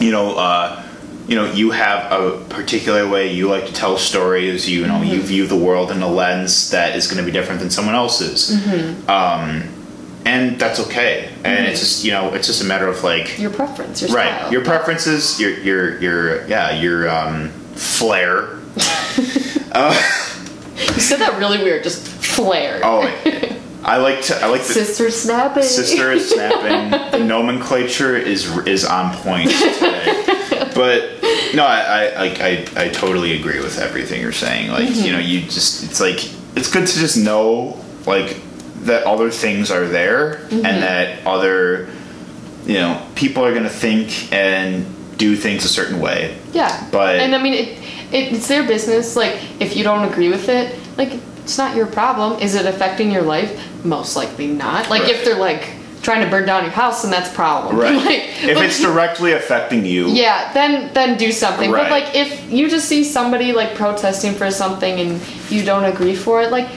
you 0.00 0.10
know, 0.10 0.36
uh 0.36 0.81
you 1.28 1.36
know, 1.36 1.44
you 1.52 1.70
have 1.70 2.10
a 2.12 2.38
particular 2.48 3.08
way 3.08 3.32
you 3.32 3.48
like 3.48 3.66
to 3.66 3.72
tell 3.72 3.96
stories. 3.98 4.68
You 4.68 4.86
know, 4.86 4.94
Mm-hmm. 4.94 5.04
you 5.14 5.22
view 5.22 5.46
the 5.46 5.56
world 5.56 5.90
in 5.90 6.02
a 6.02 6.08
lens 6.08 6.70
that 6.70 6.96
is 6.96 7.06
going 7.06 7.18
to 7.18 7.24
be 7.24 7.30
different 7.32 7.60
than 7.60 7.70
someone 7.70 7.94
else's, 7.94 8.50
Mm-hmm. 8.56 9.08
um, 9.10 9.62
and 10.24 10.58
that's 10.58 10.78
okay. 10.80 11.30
And 11.44 11.66
it's 11.66 11.80
just 11.80 12.04
you 12.04 12.10
know, 12.12 12.32
it's 12.34 12.46
just 12.46 12.62
a 12.62 12.66
matter 12.66 12.86
of 12.88 13.02
like 13.04 13.38
Your 13.38 13.50
preference, 13.50 14.02
your 14.02 14.10
right 14.10 14.28
style. 14.38 14.52
your 14.52 14.64
preferences 14.64 15.40
your 15.40 15.50
your 15.58 15.98
your 16.00 16.46
yeah 16.48 16.70
your 16.80 17.08
um 17.08 17.48
flair 17.74 18.58
You 19.74 21.00
said 21.00 21.18
that 21.20 21.38
really 21.38 21.58
weird, 21.58 21.82
just 21.84 22.06
flare. 22.06 22.80
oh 22.82 23.02
i 23.84 23.96
like 23.96 24.22
to 24.22 24.36
i 24.40 24.46
like 24.46 24.60
the 24.60 24.72
Sister 24.74 25.10
snapping. 25.10 25.62
sister 25.64 26.12
is 26.12 26.30
snapping 26.30 26.90
the 27.18 27.18
nomenclature 27.26 28.16
is 28.16 28.46
is 28.64 28.84
on 28.84 29.12
point 29.18 29.50
today 29.50 30.21
but 30.74 31.10
no 31.54 31.64
i 31.64 31.80
i 31.80 32.20
like 32.28 32.40
I, 32.40 32.84
I 32.84 32.88
totally 32.88 33.38
agree 33.38 33.60
with 33.60 33.78
everything 33.78 34.20
you're 34.20 34.32
saying 34.32 34.70
like 34.70 34.88
Mm-hmm. 34.88 35.04
you 35.06 35.12
know 35.12 35.18
you 35.18 35.40
just 35.42 35.84
it's 35.84 36.00
like 36.00 36.24
it's 36.56 36.70
good 36.70 36.86
to 36.86 36.98
just 36.98 37.16
know 37.16 37.82
like 38.06 38.36
that 38.84 39.04
other 39.04 39.30
things 39.30 39.70
are 39.70 39.86
there 39.86 40.36
Mm-hmm. 40.48 40.66
and 40.66 40.82
that 40.82 41.26
other 41.26 41.88
you 42.66 42.74
know 42.74 43.04
people 43.14 43.44
are 43.44 43.54
gonna 43.54 43.68
think 43.70 44.32
and 44.32 44.86
do 45.18 45.36
things 45.36 45.64
a 45.64 45.68
certain 45.68 46.00
way. 46.00 46.36
Yeah. 46.52 46.88
But- 46.90 47.16
and 47.20 47.32
I 47.34 47.40
mean, 47.40 47.52
it, 47.54 47.68
it, 48.12 48.32
it's 48.32 48.48
their 48.48 48.66
business. 48.66 49.14
Like, 49.14 49.36
if 49.60 49.76
you 49.76 49.84
don't 49.84 50.10
agree 50.10 50.30
with 50.30 50.48
it, 50.48 50.76
like, 50.98 51.12
it's 51.44 51.56
not 51.58 51.76
your 51.76 51.86
problem. 51.86 52.40
Is 52.40 52.56
it 52.56 52.66
affecting 52.66 53.12
your 53.12 53.22
life? 53.22 53.84
Most 53.84 54.16
likely 54.16 54.48
not. 54.48 54.90
Like, 54.90 55.02
Right. 55.02 55.12
if 55.12 55.24
they're 55.24 55.38
like 55.38 55.68
trying 56.02 56.24
to 56.24 56.30
burn 56.30 56.44
down 56.46 56.64
your 56.64 56.72
house, 56.72 57.02
then 57.02 57.10
that's 57.10 57.30
a 57.30 57.34
problem. 57.34 57.76
Right. 57.76 57.94
like, 58.04 58.44
if 58.44 58.54
but 58.56 58.64
it's 58.66 58.80
directly 58.80 59.32
affecting 59.32 59.86
you, 59.86 60.08
yeah, 60.08 60.52
then 60.52 60.92
then 60.94 61.16
do 61.16 61.30
something. 61.32 61.70
Right. 61.70 61.88
But 61.88 61.90
like, 61.90 62.14
if 62.14 62.50
you 62.52 62.68
just 62.68 62.88
see 62.88 63.04
somebody 63.04 63.52
like 63.52 63.74
protesting 63.74 64.34
for 64.34 64.50
something 64.50 64.98
and 65.00 65.20
you 65.50 65.64
don't 65.64 65.84
agree 65.84 66.16
for 66.16 66.42
it, 66.42 66.50
like, 66.50 66.68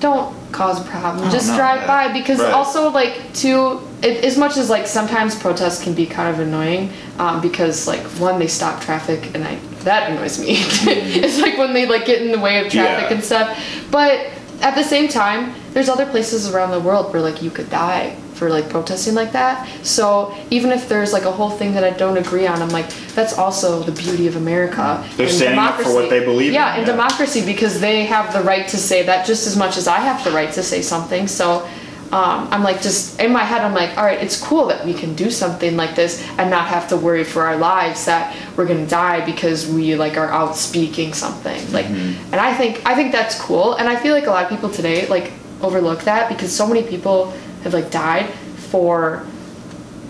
don't 0.00 0.34
cause 0.52 0.80
a 0.80 0.88
problem. 0.88 1.26
Oh, 1.28 1.30
just 1.30 1.48
no, 1.50 1.56
drive 1.56 1.80
yeah. 1.80 1.86
by 2.08 2.12
because 2.12 2.38
Right. 2.38 2.52
also 2.52 2.90
like 2.90 3.32
to 3.34 3.80
it, 4.02 4.24
as 4.24 4.36
much 4.38 4.56
as 4.56 4.70
like 4.70 4.86
sometimes 4.86 5.34
protests 5.34 5.82
can 5.82 5.94
be 5.94 6.06
kind 6.06 6.28
of 6.32 6.40
annoying 6.40 6.90
um, 7.18 7.40
because 7.40 7.86
like 7.86 8.02
one 8.20 8.38
they 8.38 8.46
stop 8.46 8.80
traffic 8.80 9.34
and 9.34 9.44
I 9.44 9.56
that 9.84 10.10
annoys 10.10 10.38
me. 10.38 10.48
it's 10.58 11.40
like 11.40 11.56
when 11.58 11.72
they 11.72 11.86
like 11.86 12.06
get 12.06 12.22
in 12.22 12.30
the 12.32 12.38
way 12.38 12.64
of 12.64 12.70
traffic 12.72 13.06
Mm-hmm. 13.06 13.10
Yeah. 13.10 13.14
and 13.14 13.24
stuff. 13.24 13.90
But 13.90 14.26
at 14.60 14.74
the 14.74 14.82
same 14.84 15.08
time, 15.08 15.54
there's 15.72 15.88
other 15.88 16.06
places 16.06 16.52
around 16.52 16.70
the 16.70 16.80
world 16.80 17.12
where 17.12 17.22
like 17.22 17.42
you 17.42 17.50
could 17.50 17.70
die 17.70 18.16
for 18.34 18.50
like 18.50 18.68
protesting 18.68 19.14
like 19.14 19.32
that. 19.32 19.66
So 19.82 20.34
even 20.50 20.70
if 20.70 20.88
there's 20.88 21.12
like 21.12 21.24
a 21.24 21.32
whole 21.32 21.50
thing 21.50 21.72
that 21.72 21.84
I 21.84 21.90
don't 21.90 22.18
agree 22.18 22.46
on, 22.46 22.60
I'm 22.60 22.68
like 22.68 22.88
that's 23.14 23.36
also 23.38 23.82
the 23.82 23.92
beauty 23.92 24.26
of 24.26 24.36
America. 24.36 25.02
They're 25.16 25.26
and 25.26 25.34
standing 25.34 25.58
up 25.58 25.80
for 25.80 25.94
what 25.94 26.10
they 26.10 26.24
believe 26.24 26.48
in, 26.48 26.54
Yeah, 26.54 26.74
and 26.76 26.86
yeah. 26.86 26.92
democracy 26.92 27.44
because 27.44 27.80
they 27.80 28.04
have 28.04 28.32
the 28.32 28.42
right 28.42 28.68
to 28.68 28.76
say 28.76 29.02
that 29.04 29.26
just 29.26 29.46
as 29.46 29.56
much 29.56 29.76
as 29.76 29.88
I 29.88 29.98
have 30.00 30.22
the 30.24 30.32
right 30.32 30.52
to 30.54 30.62
say 30.62 30.82
something. 30.82 31.26
So. 31.28 31.68
Um, 32.12 32.48
I'm 32.52 32.62
like 32.62 32.80
just 32.82 33.20
in 33.20 33.32
my 33.32 33.42
head. 33.42 33.62
I'm 33.62 33.74
like, 33.74 33.96
all 33.98 34.04
right, 34.04 34.20
it's 34.22 34.40
cool 34.40 34.66
that 34.68 34.84
we 34.86 34.94
can 34.94 35.14
do 35.14 35.30
something 35.30 35.76
like 35.76 35.94
this 35.96 36.22
and 36.38 36.50
not 36.50 36.68
have 36.68 36.88
to 36.90 36.96
worry 36.96 37.24
for 37.24 37.42
our 37.42 37.56
lives 37.56 38.04
that 38.06 38.36
we're 38.56 38.66
gonna 38.66 38.86
die 38.86 39.24
because 39.26 39.66
we 39.68 39.96
like 39.96 40.16
are 40.16 40.28
out 40.30 40.56
speaking 40.56 41.12
something. 41.12 41.60
Like, 41.72 41.86
Mm-hmm. 41.86 42.32
and 42.32 42.40
I 42.40 42.54
think 42.54 42.80
I 42.86 42.94
think 42.94 43.12
that's 43.12 43.40
cool. 43.40 43.74
And 43.74 43.88
I 43.88 43.96
feel 43.96 44.14
like 44.14 44.26
a 44.26 44.30
lot 44.30 44.44
of 44.44 44.50
people 44.50 44.70
today 44.70 45.06
like 45.08 45.32
overlook 45.62 46.02
that 46.02 46.28
because 46.28 46.54
so 46.54 46.66
many 46.66 46.82
people 46.82 47.32
have 47.64 47.74
like 47.74 47.90
died 47.90 48.28
for 48.70 49.26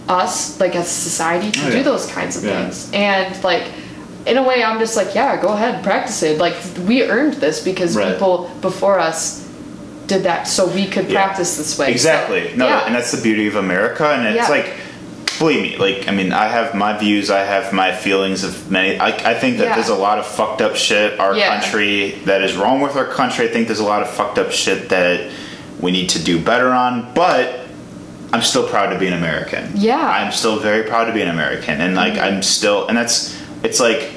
us 0.09 0.61
like 0.61 0.77
as 0.77 0.87
a 0.87 0.89
society 0.91 1.51
to 1.51 1.67
Oh, 1.67 1.71
do 1.71 1.83
those 1.83 2.07
kinds 2.07 2.37
of 2.37 2.45
Yeah. 2.45 2.63
things. 2.63 2.91
And 2.93 3.43
like 3.43 3.65
in 4.27 4.37
a 4.37 4.43
way, 4.43 4.63
I'm 4.63 4.79
just 4.81 4.97
like, 4.97 5.15
yeah, 5.15 5.41
go 5.41 5.49
ahead, 5.49 5.83
practice 5.85 6.23
it. 6.23 6.39
Like 6.39 6.57
we 6.87 7.05
earned 7.09 7.35
this 7.35 7.63
because 7.63 7.97
Right. 7.97 8.13
people 8.13 8.51
before 8.61 8.99
us 8.99 9.46
did 10.07 10.23
that, 10.25 10.47
so 10.47 10.67
we 10.67 10.87
could 10.87 11.09
Yeah. 11.09 11.25
practice 11.25 11.57
this 11.57 11.79
way. 11.79 11.87
So, 11.87 11.93
Exactly. 11.93 12.53
No, 12.55 12.67
yeah. 12.67 12.87
and 12.87 12.95
that's 12.95 13.13
the 13.13 13.21
beauty 13.23 13.47
of 13.47 13.57
America, 13.57 14.09
and 14.09 14.27
it's 14.27 14.37
Yeah. 14.37 14.49
like, 14.49 14.73
believe 15.39 15.63
me, 15.63 15.77
like 15.77 16.09
I 16.09 16.13
mean, 16.13 16.33
I 16.33 16.49
have 16.49 16.75
my 16.75 16.97
views, 16.97 17.31
I 17.31 17.41
have 17.41 17.73
my 17.73 17.93
feelings 17.93 18.45
of 18.45 18.71
many. 18.71 18.99
I, 18.99 19.09
I 19.09 19.35
think 19.35 19.59
that 19.59 19.75
there's 19.75 19.89
a 19.89 19.95
lot 19.95 20.19
of 20.19 20.27
fucked 20.27 20.63
up 20.63 20.77
shit 20.77 21.19
our 21.21 21.35
country 21.35 22.19
that 22.25 22.43
is 22.43 22.55
wrong 22.57 22.81
with 22.81 22.97
our 22.97 23.07
country. 23.07 23.49
I 23.49 23.49
think 23.49 23.67
there's 23.67 23.81
a 23.81 23.85
lot 23.85 24.03
of 24.03 24.11
fucked 24.11 24.39
up 24.39 24.51
shit 24.51 24.89
that 24.91 25.31
we 25.81 25.91
need 25.91 26.09
to 26.11 26.23
do 26.23 26.39
better 26.39 26.71
on, 26.71 27.13
but. 27.15 27.61
I'm 28.33 28.43
still 28.43 28.69
proud 28.69 28.93
to 28.93 28.99
be 28.99 29.07
an 29.07 29.13
American. 29.15 29.71
Yeah. 29.77 30.05
I'm 30.05 30.33
still 30.33 30.59
very 30.59 30.83
proud 30.83 31.05
to 31.05 31.13
be 31.13 31.23
an 31.23 31.29
American, 31.29 31.81
and 31.81 31.95
like 31.95 32.15
mm-hmm. 32.15 32.37
I'm 32.37 32.43
still, 32.43 32.87
and 32.89 32.99
that's 32.99 33.41
it's 33.63 33.79
like 33.79 34.11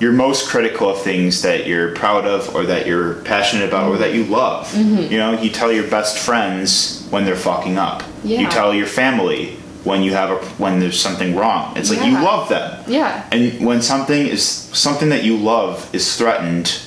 you're 0.00 0.12
most 0.12 0.48
critical 0.48 0.90
of 0.90 1.00
things 1.02 1.42
that 1.42 1.66
you're 1.66 1.94
proud 1.94 2.26
of 2.26 2.54
or 2.54 2.64
that 2.66 2.86
you're 2.86 3.14
passionate 3.22 3.66
about 3.68 3.88
or 3.90 3.96
that 3.98 4.12
you 4.14 4.24
love. 4.24 4.66
Mm-hmm. 4.72 5.10
You 5.12 5.18
know, 5.18 5.40
you 5.40 5.48
tell 5.50 5.72
your 5.72 5.88
best 5.88 6.18
friends 6.18 7.06
when 7.10 7.24
they're 7.24 7.36
fucking 7.36 7.78
up. 7.78 8.02
You 8.24 8.46
tell 8.48 8.74
your 8.74 8.86
family 8.86 9.56
when 9.84 10.02
you 10.02 10.12
have 10.12 10.30
a 10.30 10.36
when 10.58 10.80
there's 10.80 11.00
something 11.00 11.34
wrong. 11.36 11.76
It's 11.76 11.90
like 11.90 12.04
you 12.04 12.12
love 12.14 12.48
them. 12.48 12.82
Yeah. 12.88 13.24
And 13.32 13.64
when 13.64 13.80
something 13.82 14.26
is 14.26 14.42
something 14.44 15.08
that 15.10 15.22
you 15.24 15.36
love 15.36 15.88
is 15.94 16.16
threatened 16.16 16.80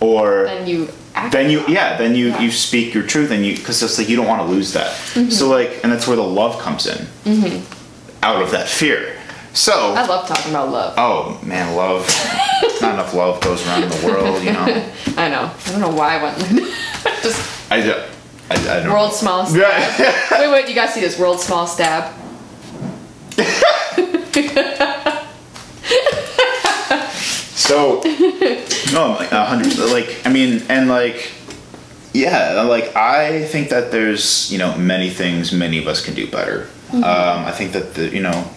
or 0.00 0.44
Then 0.44 0.66
you 0.66 0.88
act. 1.14 1.32
then 1.32 1.50
you 1.50 1.64
yeah 1.68 1.96
then 1.96 2.14
you 2.14 2.28
Yeah. 2.28 2.40
you 2.42 2.50
speak 2.50 2.92
your 2.92 3.04
truth 3.04 3.30
and 3.30 3.44
you 3.46 3.56
because 3.56 3.82
it's 3.82 3.96
like 3.98 4.08
you 4.08 4.16
don't 4.16 4.26
want 4.26 4.42
to 4.42 4.46
lose 4.48 4.72
that 4.74 4.90
Mm-hmm. 5.14 5.30
so 5.30 5.48
like 5.48 5.80
and 5.82 5.92
that's 5.92 6.06
where 6.06 6.16
the 6.16 6.22
love 6.22 6.60
comes 6.60 6.86
in 6.86 7.06
out 8.22 8.42
of 8.42 8.50
that 8.50 8.68
fear 8.68 9.13
so 9.54 9.94
I 9.94 10.04
love 10.06 10.28
talking 10.28 10.50
about 10.50 10.70
love. 10.70 10.94
oh 10.98 11.40
man 11.42 11.74
love 11.74 12.06
not 12.82 12.94
enough 12.94 13.14
love 13.14 13.40
goes 13.40 13.66
around 13.66 13.84
in 13.84 13.88
the 13.88 14.06
world 14.06 14.42
you 14.42 14.52
know 14.52 14.90
I 15.16 15.28
know. 15.28 15.50
I 15.66 15.70
don't 15.70 15.80
know 15.80 15.90
why 15.90 16.18
I 16.18 16.22
went. 16.22 16.38
just 17.22 17.70
i 17.70 17.78
I, 18.50 18.54
I 18.54 18.80
don't 18.80 18.92
world's 18.92 19.16
smallest. 19.16 19.56
Yeah. 19.56 20.38
Wait, 20.38 20.50
wait, 20.50 20.68
you 20.68 20.74
guys 20.74 20.92
see 20.92 21.00
this 21.00 21.18
world's 21.18 21.44
smallest 21.44 21.74
stab? 21.74 22.12
So, 27.64 28.02
no, 28.92 29.16
a 29.18 29.44
hundred. 29.46 29.78
Like, 29.78 30.20
I 30.26 30.30
mean, 30.30 30.62
and 30.68 30.86
like, 30.86 31.32
yeah, 32.12 32.60
like 32.60 32.94
I 32.94 33.46
think 33.46 33.70
that 33.70 33.90
there's 33.90 34.52
you 34.52 34.58
know 34.58 34.76
many 34.76 35.08
things 35.08 35.50
many 35.50 35.78
of 35.78 35.86
us 35.88 36.04
can 36.04 36.14
do 36.14 36.30
better. 36.30 36.68
Um, 36.92 37.02
I 37.02 37.52
think 37.52 37.72
that 37.72 37.94
the 37.94 38.10
you 38.10 38.20
know, 38.20 38.50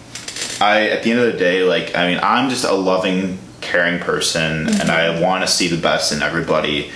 I 0.60 0.88
at 0.88 1.02
the 1.02 1.10
end 1.10 1.20
of 1.20 1.32
the 1.32 1.38
day, 1.38 1.62
like, 1.62 1.94
I 1.94 2.08
mean, 2.08 2.20
I'm 2.22 2.50
just 2.50 2.64
a 2.64 2.72
loving, 2.72 3.38
caring 3.60 3.98
person, 4.00 4.68
and 4.68 4.90
I 4.90 5.08
mm-hmm. 5.08 5.22
want 5.22 5.44
to 5.44 5.48
see 5.48 5.68
the 5.68 5.80
best 5.80 6.12
in 6.12 6.22
everybody. 6.22 6.90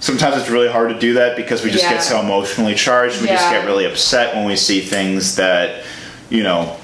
Sometimes 0.00 0.36
it's 0.36 0.50
really 0.50 0.68
hard 0.68 0.90
to 0.90 0.98
do 0.98 1.14
that 1.14 1.36
because 1.36 1.64
we 1.64 1.70
just 1.70 1.84
Yeah. 1.84 1.94
get 1.94 2.02
so 2.02 2.20
emotionally 2.20 2.74
charged. 2.74 3.20
We 3.22 3.28
just 3.28 3.48
get 3.50 3.64
really 3.64 3.86
upset 3.86 4.34
when 4.34 4.44
we 4.44 4.56
see 4.56 4.80
things 4.80 5.36
that, 5.36 5.82
you 6.28 6.42
know, 6.42 6.76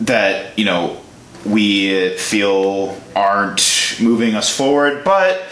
that 0.00 0.58
you 0.58 0.64
know 0.64 1.00
we 1.44 2.16
feel 2.16 2.98
aren't 3.14 3.96
moving 4.00 4.34
us 4.34 4.54
forward 4.54 5.04
but 5.04 5.42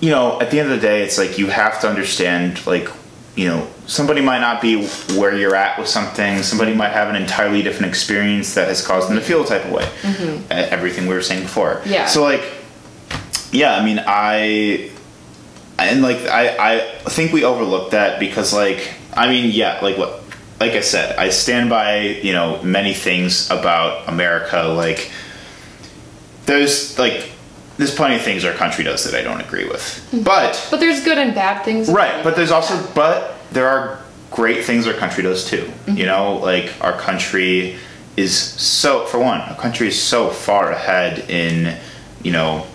you 0.00 0.10
know 0.10 0.40
at 0.40 0.50
the 0.50 0.60
end 0.60 0.70
of 0.70 0.80
the 0.80 0.86
day 0.86 1.02
it's 1.02 1.18
like 1.18 1.38
you 1.38 1.46
have 1.46 1.80
to 1.80 1.88
understand 1.88 2.64
like 2.66 2.88
you 3.36 3.48
know 3.48 3.66
somebody 3.86 4.20
might 4.20 4.40
not 4.40 4.60
be 4.62 4.86
where 5.16 5.36
you're 5.36 5.54
at 5.56 5.78
with 5.78 5.88
something. 5.88 6.42
Somebody 6.42 6.74
might 6.74 6.90
have 6.92 7.08
an 7.08 7.16
entirely 7.16 7.62
different 7.62 7.88
experience 7.90 8.54
that 8.54 8.68
has 8.68 8.84
caused 8.86 9.08
them 9.08 9.16
to 9.16 9.22
feel 9.22 9.42
a 9.44 9.46
type 9.46 9.64
of 9.64 9.72
way. 9.72 9.84
Mm-hmm. 10.02 10.52
E- 10.52 10.54
everything 10.56 11.06
we 11.06 11.14
were 11.14 11.22
saying 11.22 11.42
before. 11.42 11.82
Yeah. 11.84 12.06
so 12.06 12.22
like 12.22 12.42
yeah 13.52 13.76
i 13.76 13.84
mean 13.84 14.00
i 14.04 14.90
and 15.78 16.02
like 16.02 16.18
I, 16.26 16.56
I 17.04 17.10
think 17.10 17.32
we 17.32 17.44
overlooked 17.44 17.92
that 17.92 18.18
because 18.20 18.52
like 18.52 18.94
I 19.12 19.28
mean 19.28 19.50
yeah 19.52 19.78
like 19.82 19.96
what 19.98 20.22
like 20.60 20.72
I 20.72 20.80
said 20.80 21.16
I 21.18 21.28
stand 21.30 21.68
by 21.70 21.98
you 22.00 22.32
know 22.32 22.62
many 22.62 22.94
things 22.94 23.50
about 23.50 24.08
America. 24.08 24.62
Like 24.62 25.10
there's 26.46 26.98
like 26.98 27.30
there's 27.76 27.94
plenty 27.94 28.16
of 28.16 28.22
things 28.22 28.44
our 28.44 28.52
country 28.52 28.84
does 28.84 29.04
that 29.04 29.14
I 29.18 29.22
don't 29.22 29.40
agree 29.40 29.64
with. 29.68 29.80
Mm-hmm. 30.12 30.22
But 30.22 30.68
But 30.70 30.78
there's 30.80 31.02
good 31.04 31.18
and 31.18 31.34
bad 31.34 31.64
things. 31.64 31.88
right 31.90 32.22
but 32.22 32.36
there's 32.36 32.50
also 32.52 32.74
but 32.94 33.33
there 33.54 33.68
are 33.68 33.98
great 34.30 34.64
things 34.64 34.86
our 34.86 34.94
country 34.94 35.22
does 35.22 35.44
too 35.48 35.64
you 35.86 36.04
know 36.06 36.36
like 36.50 36.66
our 36.80 36.92
country 37.08 37.76
is 38.16 38.36
so 38.36 39.06
for 39.06 39.18
one 39.18 39.40
our 39.40 39.56
country 39.56 39.86
is 39.88 40.00
so 40.00 40.28
far 40.28 40.70
ahead 40.72 41.12
in 41.30 41.76
you 42.22 42.32
know 42.32 42.66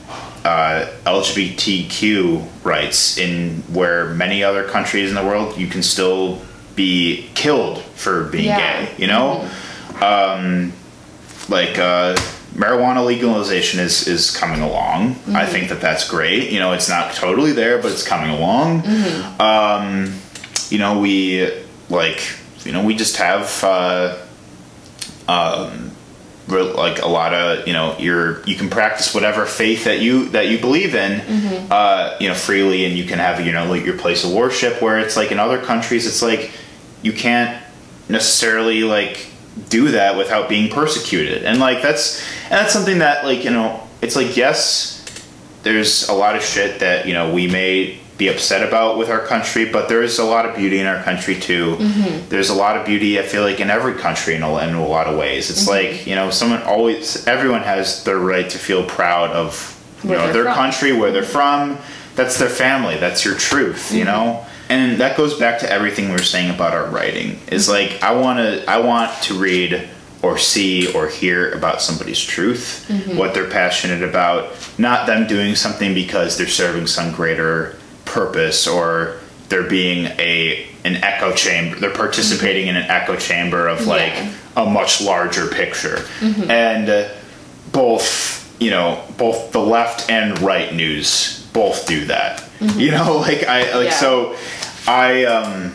uh, 0.45 0.85
LGBTQ 1.05 2.47
rights 2.63 3.17
in 3.17 3.57
where 3.73 4.13
many 4.13 4.43
other 4.43 4.63
countries 4.63 5.09
in 5.09 5.15
the 5.15 5.23
world 5.23 5.57
you 5.57 5.67
can 5.67 5.83
still 5.83 6.41
be 6.75 7.29
killed 7.35 7.81
for 7.95 8.23
being 8.25 8.45
Yeah. 8.45 8.85
gay 8.85 8.93
you 8.97 9.07
know 9.07 9.49
um, 10.01 10.71
like 11.49 11.77
uh, 11.77 12.15
marijuana 12.53 13.05
legalization 13.05 13.81
is 13.81 14.07
is 14.07 14.31
coming 14.31 14.61
along. 14.61 15.17
I 15.35 15.45
think 15.45 15.67
that 15.69 15.81
that's 15.81 16.07
great. 16.07 16.51
You 16.51 16.59
know, 16.59 16.71
it's 16.71 16.87
not 16.87 17.13
totally 17.15 17.51
there, 17.51 17.81
but 17.81 17.91
it's 17.91 18.07
coming 18.07 18.29
along. 18.29 18.83
Um, 19.41 20.13
you 20.71 20.77
know, 20.77 20.99
we 20.99 21.51
like 21.89 22.21
you 22.65 22.71
know 22.71 22.83
we 22.83 22.95
just 22.95 23.17
have 23.17 23.63
uh, 23.63 24.17
um, 25.27 25.91
like 26.47 27.01
a 27.01 27.07
lot 27.07 27.33
of 27.33 27.67
you 27.67 27.73
know 27.73 27.95
you're 27.99 28.43
you 28.45 28.55
can 28.55 28.69
practice 28.69 29.13
whatever 29.13 29.45
faith 29.45 29.85
that 29.85 29.99
you 29.99 30.29
that 30.29 30.47
you 30.47 30.59
believe 30.59 30.95
in 30.95 31.21
uh, 31.71 32.17
you 32.19 32.27
know 32.27 32.35
freely 32.35 32.85
and 32.85 32.97
you 32.97 33.05
can 33.05 33.19
have 33.19 33.45
you 33.45 33.51
know 33.51 33.65
like 33.69 33.85
your 33.85 33.97
place 33.97 34.23
of 34.23 34.31
worship 34.31 34.81
where 34.81 34.99
it's 34.99 35.15
like 35.15 35.31
in 35.31 35.39
other 35.39 35.61
countries 35.61 36.05
it's 36.05 36.21
like 36.21 36.51
you 37.01 37.13
can't 37.13 37.63
necessarily 38.09 38.83
like 38.83 39.29
do 39.67 39.91
that 39.91 40.17
without 40.17 40.47
being 40.47 40.71
persecuted. 40.71 41.43
And 41.43 41.59
like 41.59 41.81
that's 41.81 42.21
and 42.43 42.53
that's 42.53 42.73
something 42.73 42.99
that 42.99 43.25
like 43.25 43.43
you 43.43 43.51
know 43.51 43.87
it's 44.01 44.15
like 44.15 44.37
yes 44.37 44.95
there's 45.63 46.07
a 46.07 46.13
lot 46.13 46.35
of 46.35 46.43
shit 46.43 46.79
that 46.79 47.05
you 47.05 47.13
know 47.13 47.33
we 47.33 47.47
may 47.47 47.98
be 48.19 48.27
upset 48.27 48.67
about 48.67 48.97
with 48.97 49.09
our 49.09 49.25
country 49.25 49.71
but 49.71 49.87
there's 49.87 50.19
a 50.19 50.23
lot 50.23 50.45
of 50.45 50.55
beauty 50.55 50.79
in 50.79 50.85
our 50.85 51.01
country 51.03 51.39
too. 51.39 51.77
Mm-hmm. 51.77 52.29
There's 52.29 52.49
a 52.49 52.53
lot 52.53 52.77
of 52.77 52.85
beauty 52.85 53.17
i 53.17 53.23
feel 53.23 53.41
like 53.41 53.59
in 53.59 53.69
every 53.71 53.95
country 53.95 54.35
in 54.35 54.43
a, 54.43 54.57
in 54.59 54.75
a 54.75 54.85
lot 54.85 55.07
of 55.07 55.17
ways. 55.17 55.49
It's 55.49 55.67
mm-hmm. 55.67 55.89
like 55.95 56.05
you 56.05 56.13
know 56.13 56.29
someone 56.29 56.61
always 56.63 57.25
everyone 57.25 57.63
has 57.63 58.03
their 58.03 58.19
right 58.19 58.47
to 58.47 58.59
feel 58.59 58.85
proud 58.85 59.31
of 59.31 59.75
you 60.03 60.11
Where 60.11 60.19
know 60.19 60.33
their 60.33 60.43
from. 60.43 60.53
country 60.53 60.91
where 60.91 61.11
they're 61.11 61.23
from. 61.23 61.79
That's 62.15 62.37
their 62.37 62.49
family. 62.49 62.97
That's 62.97 63.23
your 63.25 63.35
truth 63.35 63.93
you 63.93 64.03
mm-hmm. 64.03 64.11
know? 64.11 64.45
And 64.67 64.99
that 64.99 65.17
goes 65.17 65.39
back 65.39 65.61
to 65.61 65.71
everything 65.71 66.09
we 66.09 66.11
were 66.11 66.21
saying 66.21 66.51
about 66.53 66.73
our 66.73 66.87
writing. 66.87 67.39
Is 67.47 67.69
like 67.69 68.03
i 68.03 68.11
want 68.11 68.39
to 68.39 68.69
i 68.69 68.79
want 68.79 69.11
to 69.23 69.33
read 69.39 69.89
or 70.21 70.37
see 70.37 70.91
or 70.93 71.07
hear 71.07 71.51
about 71.53 71.81
somebody's 71.81 72.19
truth, 72.19 72.89
what 73.15 73.33
they're 73.33 73.49
passionate 73.49 74.03
about, 74.03 74.51
not 74.77 75.07
them 75.07 75.25
doing 75.27 75.55
something 75.55 75.93
because 75.93 76.37
they're 76.37 76.47
serving 76.47 76.87
some 76.87 77.13
greater 77.13 77.78
purpose 78.13 78.67
or 78.67 79.17
they're 79.49 79.67
being 79.69 80.05
a 80.19 80.67
an 80.85 80.95
echo 80.97 81.33
chamber. 81.33 81.75
They're 81.77 81.93
participating 81.93 82.67
in 82.67 82.75
an 82.75 82.83
echo 82.89 83.15
chamber 83.17 83.67
of 83.67 83.85
like 83.87 84.13
Yeah. 84.13 84.31
a 84.57 84.65
much 84.69 85.01
larger 85.01 85.47
picture. 85.47 86.05
And 86.21 86.89
uh, 86.89 87.09
both, 87.71 88.55
you 88.61 88.71
know, 88.71 89.03
both 89.17 89.51
the 89.51 89.59
left 89.59 90.09
and 90.09 90.39
right 90.39 90.73
news 90.73 91.45
both 91.53 91.85
do 91.87 92.05
that. 92.05 92.43
You 92.61 92.91
know, 92.91 93.17
like 93.27 93.43
I 93.43 93.75
like 93.75 93.89
Yeah. 93.89 93.99
so 93.99 94.35
I 94.87 95.25
um 95.25 95.73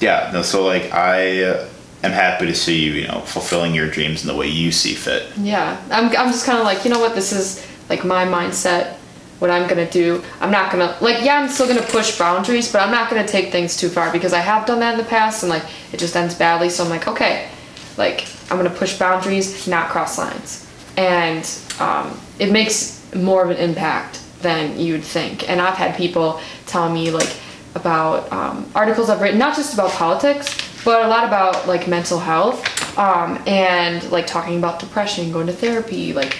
yeah, 0.00 0.30
no 0.32 0.42
so 0.42 0.64
like 0.66 0.92
I 0.92 1.42
uh, 1.44 1.68
am 2.02 2.12
happy 2.12 2.46
to 2.46 2.54
see 2.54 2.78
you, 2.84 2.92
you 2.92 3.08
know, 3.08 3.20
fulfilling 3.20 3.74
your 3.74 3.88
dreams 3.88 4.22
in 4.22 4.28
the 4.28 4.34
way 4.36 4.48
you 4.48 4.72
see 4.72 4.94
fit. 4.94 5.26
Yeah, 5.38 5.80
I'm, 5.90 6.06
I'm 6.08 6.30
just 6.30 6.44
kind 6.44 6.58
of 6.58 6.64
like, 6.64 6.84
you 6.84 6.90
know 6.90 7.00
what, 7.00 7.14
this 7.14 7.32
is 7.32 7.64
like 7.88 8.04
my 8.04 8.24
mindset, 8.26 8.96
what 9.38 9.50
I'm 9.50 9.68
gonna 9.68 9.90
do. 9.90 10.22
I'm 10.40 10.50
not 10.50 10.70
gonna, 10.70 10.96
like, 11.00 11.24
yeah, 11.24 11.38
I'm 11.38 11.48
still 11.48 11.66
gonna 11.66 11.82
push 11.82 12.18
boundaries, 12.18 12.70
but 12.70 12.82
I'm 12.82 12.90
not 12.90 13.10
gonna 13.10 13.26
take 13.26 13.50
things 13.50 13.76
too 13.76 13.88
far 13.88 14.12
because 14.12 14.32
I 14.32 14.40
have 14.40 14.66
done 14.66 14.80
that 14.80 14.92
in 14.92 14.98
the 14.98 15.04
past 15.04 15.42
and 15.42 15.50
like 15.50 15.64
it 15.92 15.98
just 15.98 16.16
ends 16.16 16.34
badly. 16.34 16.70
So 16.70 16.84
I'm 16.84 16.90
like, 16.90 17.08
okay, 17.08 17.48
like, 17.96 18.26
I'm 18.50 18.56
gonna 18.56 18.70
push 18.70 18.98
boundaries, 18.98 19.66
not 19.66 19.88
cross 19.88 20.18
lines. 20.18 20.70
And 20.96 21.48
um, 21.80 22.18
it 22.38 22.52
makes 22.52 23.02
more 23.14 23.42
of 23.42 23.50
an 23.50 23.56
impact 23.56 24.20
than 24.42 24.78
you'd 24.78 25.02
think. 25.02 25.48
And 25.48 25.60
I've 25.60 25.76
had 25.76 25.96
people 25.96 26.40
tell 26.66 26.92
me, 26.92 27.10
like, 27.10 27.34
about 27.74 28.30
um, 28.32 28.70
articles 28.74 29.10
I've 29.10 29.20
written, 29.20 29.38
not 29.38 29.56
just 29.56 29.74
about 29.74 29.90
politics, 29.90 30.56
but 30.84 31.04
a 31.04 31.08
lot 31.08 31.24
about 31.24 31.66
like 31.66 31.88
mental 31.88 32.18
health 32.18 32.98
um, 32.98 33.42
and 33.46 34.08
like 34.10 34.26
talking 34.26 34.58
about 34.58 34.80
depression, 34.80 35.32
going 35.32 35.46
to 35.46 35.52
therapy, 35.52 36.12
like 36.12 36.36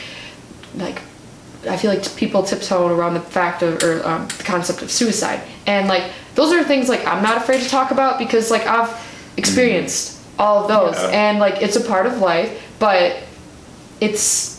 like 0.77 1.01
I 1.67 1.77
feel 1.77 1.91
like 1.91 2.17
people 2.17 2.43
tiptoe 2.43 2.87
around 2.89 3.15
the 3.15 3.21
fact 3.21 3.63
of 3.63 3.83
or 3.83 4.07
um, 4.07 4.29
the 4.39 4.45
concept 4.45 4.83
of 4.83 4.91
suicide, 4.91 5.41
and 5.67 5.89
like 5.89 6.05
those 6.35 6.53
are 6.53 6.65
things 6.65 6.89
like 6.89 7.07
I'm 7.07 7.23
not 7.23 7.37
afraid 7.37 7.63
to 7.63 7.69
talk 7.69 7.91
about 7.91 8.19
because 8.19 8.51
like 8.51 8.67
I've 8.67 8.91
experienced 9.37 10.19
all 10.39 10.63
of 10.63 10.69
those, 10.69 11.01
Yeah. 11.03 11.11
and 11.11 11.39
like 11.39 11.63
it's 11.63 11.77
a 11.77 11.81
part 11.81 12.07
of 12.07 12.19
life, 12.19 12.51
but 12.79 13.17
it's 14.01 14.53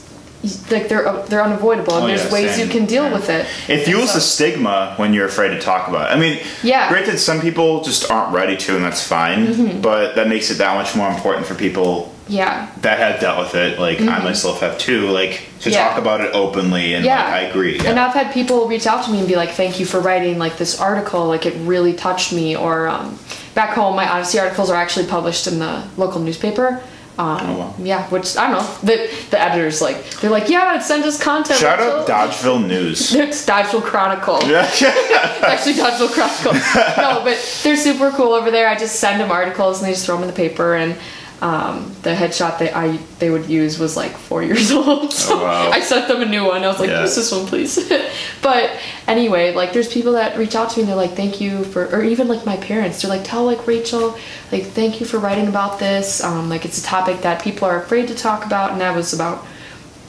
like 0.71 0.87
they're 0.89 1.11
they're 1.27 1.43
unavoidable, 1.43 1.95
and 1.95 2.03
Oh, 2.05 2.07
there's 2.07 2.25
yeah, 2.25 2.31
ways 2.33 2.55
same. 2.55 2.67
you 2.67 2.71
can 2.73 2.85
deal 2.85 3.03
Yeah. 3.05 3.13
with 3.13 3.29
it. 3.29 3.45
It 3.67 3.83
fuels 3.85 4.09
So- 4.09 4.15
the 4.15 4.21
stigma 4.21 4.93
when 4.97 5.13
you're 5.13 5.25
afraid 5.25 5.49
to 5.49 5.59
talk 5.59 5.87
about 5.87 6.11
it. 6.11 6.15
I 6.15 6.19
mean, 6.19 6.39
Yeah. 6.63 6.87
granted, 6.89 7.17
some 7.19 7.41
people 7.41 7.83
just 7.83 8.09
aren't 8.11 8.33
ready 8.33 8.55
to, 8.57 8.75
and 8.75 8.85
that's 8.85 9.01
fine. 9.03 9.47
Mm-hmm. 9.47 9.81
But 9.81 10.15
that 10.15 10.27
makes 10.27 10.49
it 10.51 10.59
that 10.59 10.75
much 10.75 10.95
more 10.95 11.09
important 11.09 11.45
for 11.47 11.55
people 11.55 12.13
Yeah, 12.27 12.69
that 12.81 12.97
have 12.97 13.19
dealt 13.21 13.37
with 13.39 13.53
it. 13.55 13.79
Like 13.79 14.01
I 14.01 14.23
myself 14.23 14.61
have 14.61 14.77
too. 14.79 15.07
Like 15.09 15.31
to 15.31 15.69
Mm-hmm. 15.69 15.69
Yeah. 15.69 15.89
talk 15.89 15.97
about 15.99 16.21
it 16.21 16.31
openly, 16.33 16.93
and 16.95 17.05
Yeah. 17.05 17.23
like, 17.23 17.33
I 17.33 17.39
agree. 17.41 17.79
And 17.79 17.99
I've 17.99 18.13
had 18.13 18.33
people 18.33 18.67
reach 18.67 18.87
out 18.87 19.05
to 19.05 19.11
me 19.11 19.19
and 19.19 19.27
be 19.27 19.35
like, 19.35 19.51
"Thank 19.51 19.79
you 19.79 19.85
for 19.85 19.99
writing 19.99 20.39
like 20.39 20.57
this 20.57 20.79
article. 20.79 21.27
Like 21.27 21.45
it 21.45 21.53
really 21.61 21.93
touched 21.93 22.33
me." 22.33 22.55
Or 22.55 22.87
um, 22.87 23.19
back 23.53 23.75
home, 23.75 23.95
my 23.95 24.07
Odyssey 24.09 24.39
articles 24.39 24.69
are 24.71 24.75
actually 24.75 25.05
published 25.07 25.45
in 25.47 25.59
the 25.59 25.83
local 25.97 26.19
newspaper. 26.19 26.81
Um, 27.17 27.39
Oh, 27.41 27.57
wow. 27.59 27.75
Yeah, 27.79 28.03
which 28.09 28.35
I 28.35 28.49
don't 28.51 28.57
know. 28.61 28.69
The 28.83 29.09
the 29.29 29.39
editors 29.39 29.81
like 29.81 30.03
they're 30.19 30.31
like, 30.31 30.49
"Yeah, 30.49 30.79
send 30.79 31.03
us 31.05 31.21
content." 31.21 31.59
Shout 31.59 31.79
out 31.79 32.07
Dodgeville 32.07 32.65
News. 32.73 33.13
It's 33.13 33.45
Dodgeville 33.45 33.83
Chronicle. 33.83 34.39
yeah. 34.49 34.63
Actually, 35.43 35.75
Dodgeville 35.75 36.11
Chronicle. 36.11 36.53
no, 37.01 37.23
but 37.23 37.37
they're 37.63 37.77
super 37.77 38.09
cool 38.11 38.33
over 38.33 38.49
there. 38.51 38.67
I 38.67 38.75
just 38.75 38.99
send 38.99 39.21
them 39.21 39.31
articles 39.31 39.79
and 39.79 39.87
they 39.87 39.93
just 39.93 40.05
throw 40.07 40.15
them 40.15 40.23
in 40.23 40.27
the 40.27 40.35
paper. 40.35 40.75
And 40.75 40.97
um, 41.45 41.93
the 42.01 42.09
headshot 42.21 42.57
that 42.59 42.75
I 42.75 42.97
they 43.19 43.29
would 43.29 43.45
use 43.47 43.77
was 43.77 43.95
like 43.95 44.11
four 44.27 44.41
years 44.49 44.71
old. 44.71 45.13
So 45.13 45.35
Oh, 45.39 45.43
wow. 45.43 45.69
I 45.69 45.79
sent 45.81 46.07
them 46.07 46.21
a 46.21 46.25
new 46.25 46.43
one. 46.45 46.63
I 46.63 46.67
was 46.67 46.79
like, 46.79 46.89
Yeah. 46.89 47.01
use 47.01 47.15
this 47.15 47.31
one, 47.31 47.45
please. 47.45 47.73
but 48.41 48.71
anyway, 49.07 49.53
like 49.53 49.71
there's 49.73 49.91
people 49.97 50.13
that 50.13 50.37
reach 50.37 50.55
out 50.55 50.69
to 50.71 50.77
me 50.77 50.81
and 50.83 50.89
they're 50.89 50.95
like, 51.05 51.11
thank 51.21 51.39
you 51.39 51.63
for, 51.65 51.85
or 51.95 52.03
even 52.03 52.27
like 52.27 52.43
my 52.45 52.57
parents. 52.57 53.01
They're 53.01 53.09
like, 53.15 53.23
tell 53.23 53.45
like 53.45 53.67
Rachel, 53.67 54.17
like 54.51 54.63
thank 54.63 54.99
you 54.99 55.05
for 55.05 55.19
writing 55.19 55.47
about 55.47 55.77
this. 55.77 56.23
Um, 56.23 56.49
like 56.49 56.65
it's 56.65 56.79
a 56.79 56.83
topic 56.83 57.21
that 57.21 57.43
people 57.43 57.67
are 57.67 57.79
afraid 57.83 58.07
to 58.07 58.15
talk 58.15 58.45
about, 58.45 58.71
and 58.71 58.81
that 58.81 58.95
was 58.95 59.13
about 59.13 59.45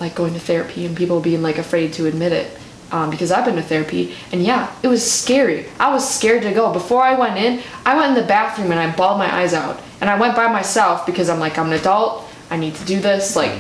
like 0.01 0.15
going 0.15 0.33
to 0.35 0.41
therapy 0.41 0.87
and 0.87 0.97
people 0.97 1.21
being 1.21 1.43
like 1.43 1.59
afraid 1.59 1.93
to 1.95 2.07
admit 2.07 2.33
it 2.33 2.49
um, 2.93 3.11
because 3.11 3.31
I've 3.33 3.45
been 3.45 3.57
to 3.57 3.63
therapy 3.63 4.15
and 4.33 4.43
yeah, 4.43 4.71
it 4.83 4.89
was 4.89 5.03
scary. 5.21 5.67
I 5.81 5.93
was 5.93 6.03
scared 6.09 6.43
to 6.45 6.53
go. 6.53 6.73
Before 6.73 7.03
I 7.03 7.15
went 7.19 7.37
in, 7.39 7.63
I 7.85 7.97
went 7.97 8.09
in 8.11 8.23
the 8.23 8.29
bathroom 8.29 8.71
and 8.71 8.79
I 8.81 8.95
bawled 8.95 9.19
my 9.19 9.35
eyes 9.35 9.53
out 9.55 9.81
and 10.01 10.11
I 10.11 10.19
went 10.19 10.37
by 10.37 10.51
myself 10.53 11.07
because 11.07 11.29
I'm 11.29 11.41
like 11.41 11.59
I'm 11.59 11.67
an 11.67 11.79
adult. 11.79 12.25
I 12.51 12.57
need 12.57 12.75
to 12.77 12.85
do 12.85 13.01
this. 13.01 13.37
Like 13.37 13.53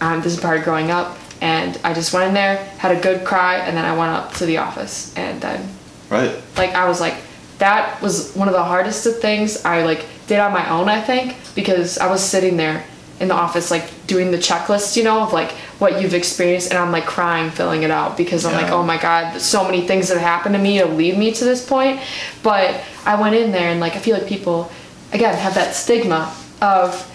um, 0.00 0.22
this 0.22 0.34
is 0.34 0.40
part 0.40 0.58
of 0.58 0.64
growing 0.64 0.90
up. 0.90 1.16
And 1.42 1.78
I 1.82 1.94
just 1.94 2.12
went 2.12 2.28
in 2.28 2.34
there, 2.34 2.56
had 2.78 2.94
a 2.94 3.00
good 3.00 3.24
cry, 3.24 3.56
and 3.56 3.74
then 3.74 3.86
I 3.86 3.96
went 3.96 4.10
up 4.12 4.34
to 4.34 4.46
the 4.46 4.58
office 4.58 5.14
and 5.16 5.40
then 5.40 5.66
right. 6.10 6.36
like 6.56 6.70
I 6.74 6.86
was 6.86 7.00
like 7.00 7.16
that 7.58 8.00
was 8.02 8.34
one 8.34 8.48
of 8.48 8.54
the 8.54 8.62
hardest 8.62 9.06
of 9.06 9.20
things 9.20 9.64
I 9.64 9.84
like 9.84 10.06
did 10.26 10.38
on 10.38 10.52
my 10.52 10.68
own 10.70 10.88
I 10.88 11.00
think 11.00 11.36
because 11.54 11.98
I 11.98 12.10
was 12.10 12.22
sitting 12.22 12.56
there 12.56 12.84
in 13.20 13.28
the 13.28 13.34
office 13.34 13.70
like 13.70 14.06
doing 14.06 14.30
the 14.30 14.38
checklist 14.38 14.96
you 14.96 15.04
know 15.04 15.22
of 15.22 15.32
like 15.32 15.52
what 15.78 16.00
you've 16.00 16.14
experienced 16.14 16.70
and 16.70 16.78
I'm 16.78 16.90
like 16.90 17.04
crying 17.04 17.50
filling 17.50 17.82
it 17.82 17.90
out 17.90 18.16
because 18.16 18.44
I'm 18.46 18.54
like 18.54 18.70
oh 18.70 18.82
my 18.82 18.96
god 18.96 19.40
so 19.40 19.64
many 19.64 19.86
things 19.86 20.08
that 20.08 20.14
have 20.14 20.22
happened 20.22 20.54
to 20.54 20.60
me 20.60 20.78
to 20.78 20.86
lead 20.86 21.18
me 21.18 21.32
to 21.32 21.44
this 21.44 21.66
point 21.66 22.00
but 22.42 22.82
I 23.04 23.20
went 23.20 23.36
in 23.36 23.52
there 23.52 23.70
and 23.70 23.78
like 23.78 23.94
I 23.94 23.98
feel 23.98 24.16
like 24.16 24.26
people 24.26 24.72
again 25.12 25.34
have 25.36 25.54
that 25.54 25.74
stigma 25.74 26.34
of 26.60 27.06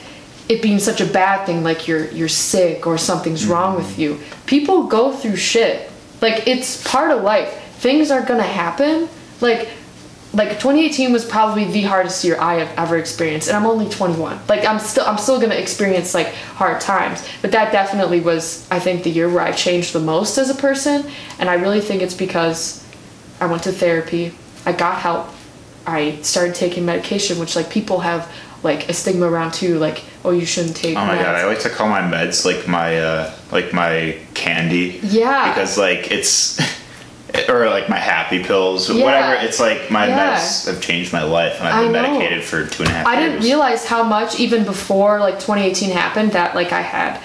it 0.47 0.61
being 0.61 0.79
such 0.79 1.01
a 1.01 1.05
bad 1.05 1.45
thing 1.45 1.63
like 1.63 1.87
you're 1.87 2.09
you're 2.11 2.27
sick 2.27 2.85
or 2.85 2.97
something's 2.97 3.43
mm-hmm. 3.43 3.51
wrong 3.51 3.75
with 3.75 3.97
you. 3.97 4.19
People 4.45 4.83
go 4.83 5.11
through 5.11 5.35
shit. 5.35 5.89
Like 6.21 6.47
it's 6.47 6.83
part 6.87 7.11
of 7.11 7.23
life. 7.23 7.51
Things 7.77 8.11
are 8.11 8.21
gonna 8.21 8.43
happen. 8.43 9.09
Like 9.41 9.69
like 10.33 10.49
2018 10.49 11.13
was 11.13 11.23
probably 11.23 11.63
the 11.65 11.83
hardest 11.83 12.23
year 12.23 12.37
I 12.39 12.55
have 12.55 12.77
ever 12.77 12.97
experienced, 12.97 13.47
and 13.47 13.55
I'm 13.55 13.65
only 13.65 13.89
21. 13.89 14.39
Like 14.47 14.65
I'm 14.65 14.79
still 14.79 15.05
I'm 15.05 15.17
still 15.17 15.39
gonna 15.39 15.55
experience 15.55 16.13
like 16.13 16.33
hard 16.33 16.81
times, 16.81 17.27
but 17.41 17.51
that 17.53 17.71
definitely 17.71 18.19
was 18.19 18.67
I 18.69 18.79
think 18.79 19.03
the 19.03 19.09
year 19.09 19.29
where 19.29 19.43
I 19.43 19.51
changed 19.51 19.93
the 19.93 19.99
most 19.99 20.37
as 20.37 20.49
a 20.49 20.55
person, 20.55 21.09
and 21.39 21.49
I 21.49 21.55
really 21.55 21.81
think 21.81 22.01
it's 22.01 22.13
because 22.13 22.85
I 23.39 23.47
went 23.47 23.63
to 23.63 23.71
therapy, 23.71 24.33
I 24.65 24.73
got 24.73 24.99
help, 24.99 25.29
I 25.88 26.17
started 26.21 26.55
taking 26.55 26.86
medication, 26.86 27.39
which 27.39 27.55
like 27.55 27.69
people 27.69 27.99
have 27.99 28.31
like 28.63 28.89
a 28.89 28.93
stigma 28.93 29.27
around 29.29 29.53
too, 29.53 29.77
like 29.77 30.03
oh 30.23 30.31
you 30.31 30.45
shouldn't 30.45 30.75
take. 30.75 30.97
Oh 30.97 31.05
my 31.05 31.15
meds. 31.17 31.23
god, 31.23 31.36
I 31.36 31.45
like 31.45 31.59
to 31.61 31.69
call 31.69 31.88
my 31.88 32.01
meds 32.01 32.45
like 32.45 32.67
my 32.67 32.97
uh 32.99 33.33
like 33.51 33.73
my 33.73 34.17
candy. 34.33 34.99
Yeah. 35.03 35.49
Because 35.53 35.77
like 35.77 36.11
it's 36.11 36.59
or 37.49 37.69
like 37.69 37.89
my 37.89 37.97
happy 37.97 38.43
pills, 38.43 38.89
Yeah. 38.89 39.03
whatever. 39.03 39.33
It's 39.45 39.59
like 39.59 39.91
my 39.91 40.07
Yeah. 40.07 40.36
meds 40.38 40.65
have 40.67 40.81
changed 40.81 41.13
my 41.13 41.23
life, 41.23 41.57
and 41.59 41.67
I've 41.67 41.83
been 41.83 42.01
medicated 42.01 42.43
for 42.43 42.65
two 42.65 42.83
and 42.83 42.91
a 42.91 42.95
half 42.95 43.05
I 43.07 43.19
years. 43.19 43.31
didn't 43.33 43.43
realize 43.43 43.86
how 43.86 44.03
much 44.03 44.39
even 44.39 44.63
before 44.63 45.19
like 45.19 45.36
2018 45.36 45.91
happened 45.91 46.31
that 46.31 46.55
like 46.55 46.71
I 46.71 46.81
had 46.81 47.19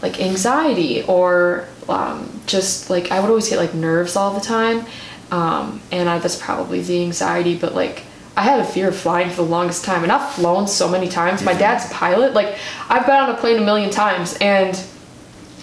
like 0.00 0.20
anxiety 0.20 1.02
or 1.02 1.66
um, 1.88 2.30
just 2.46 2.88
like 2.88 3.10
I 3.10 3.20
would 3.20 3.28
always 3.28 3.48
get 3.50 3.58
like 3.58 3.74
nerves 3.74 4.16
all 4.16 4.32
the 4.32 4.40
time, 4.40 4.86
um, 5.30 5.80
and 5.92 6.08
I, 6.08 6.18
that's 6.18 6.36
probably 6.36 6.80
the 6.80 7.02
anxiety. 7.02 7.56
But 7.56 7.74
like 7.74 8.04
I 8.36 8.42
had 8.42 8.60
a 8.60 8.64
fear 8.64 8.88
of 8.88 8.96
flying 8.96 9.30
for 9.30 9.36
the 9.36 9.42
longest 9.42 9.84
time, 9.84 10.02
and 10.02 10.12
I've 10.12 10.34
flown 10.34 10.68
so 10.68 10.88
many 10.88 11.08
times. 11.08 11.42
My 11.42 11.54
dad's 11.54 11.90
a 11.90 11.94
pilot. 11.94 12.34
Like 12.34 12.56
I've 12.88 13.06
been 13.06 13.16
on 13.16 13.30
a 13.30 13.36
plane 13.36 13.58
a 13.58 13.64
million 13.64 13.90
times, 13.90 14.36
and 14.40 14.80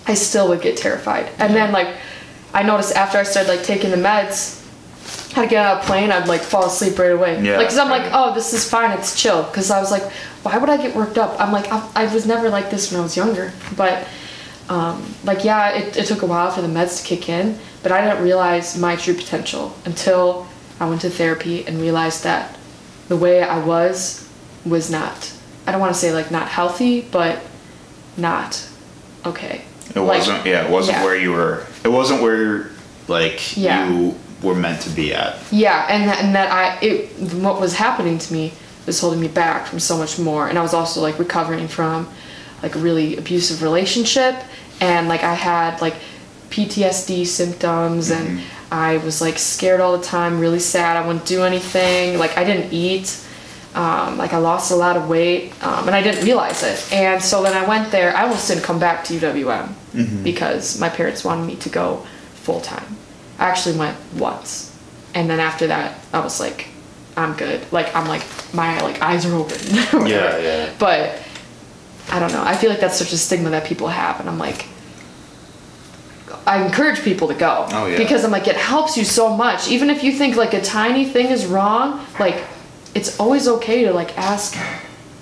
I 0.08 0.14
still 0.14 0.50
would 0.50 0.62
get 0.62 0.78
terrified. 0.78 1.30
And 1.40 1.54
then 1.54 1.72
like 1.72 1.96
I 2.54 2.64
noticed 2.64 2.96
after 2.96 3.18
I 3.18 3.24
started 3.24 3.50
like 3.50 3.64
taking 3.64 3.92
the 3.92 3.98
meds. 3.98 4.62
I'd 5.38 5.50
get 5.50 5.66
on 5.66 5.78
a 5.80 5.84
plane, 5.84 6.12
I'd 6.12 6.30
like 6.30 6.40
fall 6.42 6.66
asleep 6.66 6.98
right 6.98 7.12
away. 7.12 7.44
Yeah, 7.44 7.58
like, 7.58 7.68
cause 7.68 7.78
I'm 7.78 7.90
like, 7.90 8.10
oh, 8.14 8.34
this 8.34 8.54
is 8.54 8.68
fine, 8.70 8.98
it's 8.98 9.22
chill. 9.22 9.44
Cause 9.44 9.70
I 9.70 9.82
was 9.82 9.92
like, 9.92 10.10
why 10.44 10.58
would 10.58 10.70
I 10.70 10.78
get 10.78 10.96
worked 10.96 11.18
up? 11.18 11.40
I'm 11.42 11.52
like, 11.52 11.70
I, 11.72 11.90
I 11.94 12.14
was 12.14 12.26
never 12.26 12.50
like 12.50 12.70
this 12.70 12.90
when 12.90 13.02
I 13.02 13.04
was 13.04 13.18
younger. 13.18 13.52
But, 13.76 14.08
um, 14.70 15.14
like, 15.24 15.44
yeah, 15.44 15.72
it, 15.78 15.96
it 15.98 16.06
took 16.08 16.22
a 16.22 16.26
while 16.26 16.52
for 16.52 16.62
the 16.62 16.68
meds 16.68 17.02
to 17.02 17.08
kick 17.08 17.30
in, 17.30 17.58
but 17.84 17.92
I 17.92 18.02
didn't 18.06 18.24
realize 18.24 18.78
my 18.78 18.96
true 18.96 19.14
potential 19.14 19.76
until 19.86 20.48
I 20.80 20.90
went 20.90 21.02
to 21.02 21.10
therapy 21.10 21.66
and 21.68 21.80
realized 21.80 22.24
that 22.24 22.58
the 23.08 23.16
way 23.18 23.44
I 23.44 23.64
was 23.64 24.28
was 24.66 24.90
not, 24.90 25.32
I 25.68 25.72
don't 25.72 25.80
want 25.82 25.94
to 25.94 26.00
say 26.00 26.12
like 26.14 26.32
not 26.32 26.48
healthy, 26.48 27.02
but 27.02 27.40
not 28.18 28.68
okay. 29.26 29.62
It 29.96 30.00
Like, 30.00 30.20
wasn't. 30.20 30.46
Yeah, 30.46 30.66
it 30.66 30.72
wasn't 30.72 30.98
yeah. 30.98 31.04
where 31.04 31.16
you 31.16 31.32
were. 31.32 31.66
It 31.84 31.90
wasn't 31.90 32.22
where 32.24 32.72
like 33.08 33.56
Yeah. 33.56 33.88
you 33.90 34.16
were 34.42 34.56
meant 34.56 34.82
to 34.82 34.90
be 34.90 35.14
at. 35.14 35.38
Yeah, 35.52 35.86
and 35.90 36.10
that, 36.10 36.24
and 36.24 36.36
that 36.36 36.52
I 36.52 36.80
it 36.84 37.10
what 37.36 37.62
was 37.62 37.76
happening 37.76 38.18
to 38.18 38.34
me 38.34 38.54
was 38.88 39.00
holding 39.00 39.20
me 39.22 39.28
back 39.28 39.68
from 39.68 39.80
so 39.80 39.98
much 39.98 40.18
more, 40.18 40.48
and 40.50 40.58
I 40.58 40.62
was 40.64 40.74
also 40.74 41.02
like 41.02 41.20
recovering 41.20 41.68
from 41.68 42.08
like 42.66 42.76
a 42.76 42.80
really 42.80 43.16
abusive 43.18 43.62
relationship, 43.62 44.36
and 44.82 45.08
like 45.08 45.24
I 45.24 45.36
had 45.36 45.80
like 45.82 45.96
PTSD 46.50 47.26
symptoms, 47.28 48.10
and 48.10 48.42
I 48.72 48.98
was 48.98 49.22
like 49.22 49.38
scared 49.38 49.80
all 49.82 49.96
the 49.98 50.04
time, 50.04 50.40
really 50.40 50.60
sad. 50.60 50.98
I 50.98 51.06
wouldn't 51.06 51.26
do 51.28 51.44
anything. 51.44 52.18
Like 52.18 52.38
I 52.38 52.44
didn't 52.44 52.74
eat. 52.74 53.22
Um, 53.76 54.18
like 54.18 54.32
I 54.34 54.38
lost 54.38 54.72
a 54.72 54.76
lot 54.76 54.96
of 54.98 55.08
weight, 55.10 55.52
um, 55.64 55.86
and 55.88 55.96
I 55.96 56.02
didn't 56.02 56.24
realize 56.26 56.64
it. 56.64 56.92
And 56.94 57.22
so 57.22 57.44
then 57.44 57.56
I 57.62 57.68
went 57.68 57.92
there. 57.92 58.16
I 58.16 58.24
almost 58.24 58.48
didn't 58.48 58.64
come 58.64 58.80
back 58.80 59.04
to 59.06 59.14
UWM 59.14 60.24
because 60.24 60.80
my 60.80 60.90
parents 60.90 61.24
wanted 61.24 61.46
me 61.46 61.56
to 61.58 61.70
go 61.70 62.06
full 62.34 62.62
time. 62.62 62.96
I 63.38 63.46
actually 63.50 63.78
went 63.78 63.98
once, 64.18 64.76
and 65.14 65.30
then 65.30 65.40
after 65.40 65.68
that, 65.68 66.00
I 66.14 66.20
was 66.22 66.40
like, 66.40 66.70
I'm 67.18 67.34
good. 67.36 67.62
Like 67.72 67.94
I'm 67.96 68.08
like 68.08 68.24
my 68.54 68.80
like 68.82 69.02
eyes 69.02 69.26
are 69.26 69.36
open. 69.36 69.60
Yeah, 70.08 70.38
yeah. 70.40 70.70
But 70.80 71.22
I 72.12 72.20
don't 72.20 72.32
know. 72.32 72.44
I 72.44 72.56
feel 72.56 72.70
like 72.70 72.80
that's 72.80 72.98
such 72.98 73.12
a 73.14 73.18
stigma 73.18 73.50
that 73.52 73.66
people 73.66 73.88
have, 73.88 74.20
and 74.20 74.30
I'm 74.30 74.38
like, 74.38 74.68
I 76.48 76.64
encourage 76.64 77.02
people 77.02 77.28
to 77.30 77.34
go 77.34 77.68
Oh, 77.72 77.86
yeah. 77.88 77.98
because 77.98 78.24
I'm 78.24 78.32
like, 78.32 78.48
it 78.48 78.56
helps 78.56 78.98
you 78.98 79.04
so 79.04 79.36
much. 79.36 79.68
Even 79.68 79.90
if 79.90 80.04
you 80.04 80.12
think 80.12 80.36
like 80.36 80.54
a 80.54 80.62
tiny 80.62 81.06
thing 81.06 81.28
is 81.28 81.46
wrong, 81.46 82.06
like 82.20 82.44
it's 82.94 83.20
always 83.20 83.48
okay 83.48 83.86
to 83.86 83.94
like 83.94 84.18
ask 84.18 84.56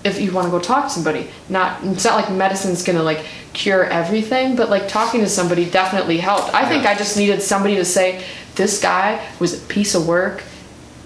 if 0.04 0.20
you 0.20 0.32
want 0.34 0.46
to 0.48 0.52
go 0.52 0.60
talk 0.60 0.86
to 0.86 0.90
somebody. 0.90 1.30
Not 1.50 1.82
it's 1.84 2.04
not 2.04 2.16
like 2.16 2.30
medicine's 2.32 2.84
gonna 2.84 3.04
like 3.04 3.26
cure 3.54 3.86
everything, 3.86 4.56
but 4.58 4.70
like 4.70 4.88
talking 4.90 5.22
to 5.22 5.30
somebody 5.30 5.70
definitely 5.70 6.18
helped. 6.18 6.54
I 6.54 6.68
think 6.68 6.86
I 6.86 6.94
just 6.96 7.16
needed 7.16 7.42
somebody 7.42 7.76
to 7.76 7.86
say, 7.86 8.24
this 8.56 8.82
guy 8.82 9.26
was 9.40 9.54
a 9.64 9.66
piece 9.68 9.96
of 9.96 10.06
work, 10.08 10.44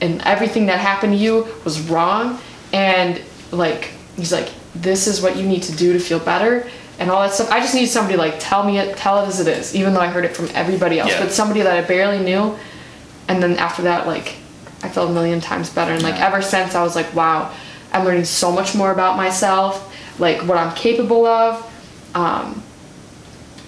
and 0.01 0.21
everything 0.23 0.65
that 0.67 0.80
happened 0.80 1.13
to 1.13 1.19
you 1.19 1.47
was 1.63 1.80
wrong, 1.82 2.39
and 2.73 3.21
like 3.51 3.91
he's 4.15 4.32
like, 4.34 4.49
this 4.82 5.07
is 5.07 5.21
what 5.21 5.36
you 5.36 5.45
need 5.47 5.63
to 5.63 5.75
do 5.75 5.93
to 5.93 5.99
feel 5.99 6.19
better. 6.19 6.67
And 6.99 7.11
all 7.11 7.21
that 7.21 7.32
stuff. 7.32 7.51
I 7.51 7.59
just 7.59 7.75
need 7.75 7.86
somebody 7.86 8.17
like 8.17 8.36
tell 8.39 8.63
me 8.63 8.80
it, 8.80 8.97
tell 8.97 9.23
it 9.23 9.28
as 9.28 9.39
it 9.39 9.47
is, 9.47 9.75
even 9.75 9.93
though 9.93 9.99
I 9.99 10.07
heard 10.07 10.25
it 10.25 10.36
from 10.36 10.49
everybody 10.55 10.99
else. 10.99 11.11
Yeah. 11.11 11.23
But 11.23 11.32
somebody 11.32 11.61
that 11.61 11.78
I 11.78 11.88
barely 11.88 12.17
knew, 12.23 12.57
and 13.28 13.41
then 13.43 13.55
after 13.57 13.84
that, 13.84 14.07
like 14.07 14.36
I 14.82 14.89
felt 14.89 15.11
a 15.11 15.13
million 15.13 15.39
times 15.39 15.69
better. 15.69 15.91
And 15.91 16.01
like 16.01 16.15
Yeah. 16.15 16.28
ever 16.28 16.41
since, 16.41 16.73
I 16.73 16.82
was 16.82 16.95
like, 16.95 17.13
wow, 17.13 17.51
I'm 17.93 18.03
learning 18.03 18.25
so 18.25 18.51
much 18.51 18.73
more 18.73 18.91
about 18.91 19.15
myself, 19.15 19.93
like 20.19 20.41
what 20.47 20.57
I'm 20.57 20.73
capable 20.75 21.28
of, 21.28 21.63
um, 22.15 22.63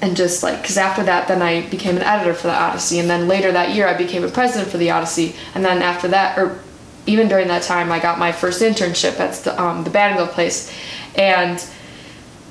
and 0.02 0.16
just 0.16 0.42
like 0.42 0.62
because 0.62 0.78
after 0.78 1.04
that, 1.04 1.28
then 1.28 1.42
I 1.44 1.68
became 1.70 1.98
an 1.98 2.04
editor 2.04 2.34
for 2.34 2.48
the 2.48 2.56
Odyssey, 2.56 2.98
and 3.00 3.08
then 3.08 3.28
later 3.28 3.52
that 3.52 3.76
year, 3.76 3.88
I 3.88 3.94
became 3.94 4.24
a 4.24 4.30
president 4.30 4.72
for 4.72 4.78
the 4.78 4.90
Odyssey, 4.90 5.36
and 5.54 5.64
then 5.64 5.82
after 5.84 6.08
that, 6.08 6.40
or 6.40 6.60
even 7.06 7.28
during 7.28 7.48
that 7.50 7.62
time, 7.64 7.92
I 7.92 8.00
got 8.00 8.18
my 8.18 8.32
first 8.32 8.62
internship 8.62 9.20
at 9.20 9.34
the 9.44 9.62
um, 9.62 9.84
the 9.84 9.90
Battenville 9.90 10.30
place, 10.30 10.72
and 11.16 11.64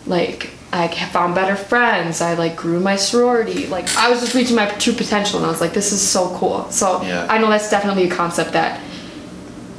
like 0.06 0.50
I 0.72 0.88
found 0.88 1.34
better 1.34 1.56
friends. 1.56 2.20
I 2.20 2.34
like 2.34 2.56
grew 2.56 2.80
my 2.80 2.96
sorority. 2.96 3.66
Like 3.66 3.88
I 3.96 4.10
was 4.10 4.20
just 4.20 4.34
reaching 4.34 4.56
my 4.56 4.66
true 4.66 4.92
potential, 4.94 5.38
and 5.38 5.46
I 5.46 5.50
was 5.50 5.60
like, 5.60 5.72
this 5.72 5.92
is 5.92 6.00
so 6.06 6.34
cool. 6.36 6.70
So 6.70 7.02
Yeah. 7.02 7.26
I 7.30 7.38
know 7.38 7.48
that's 7.50 7.70
definitely 7.70 8.04
a 8.04 8.10
concept 8.14 8.52
that 8.52 8.80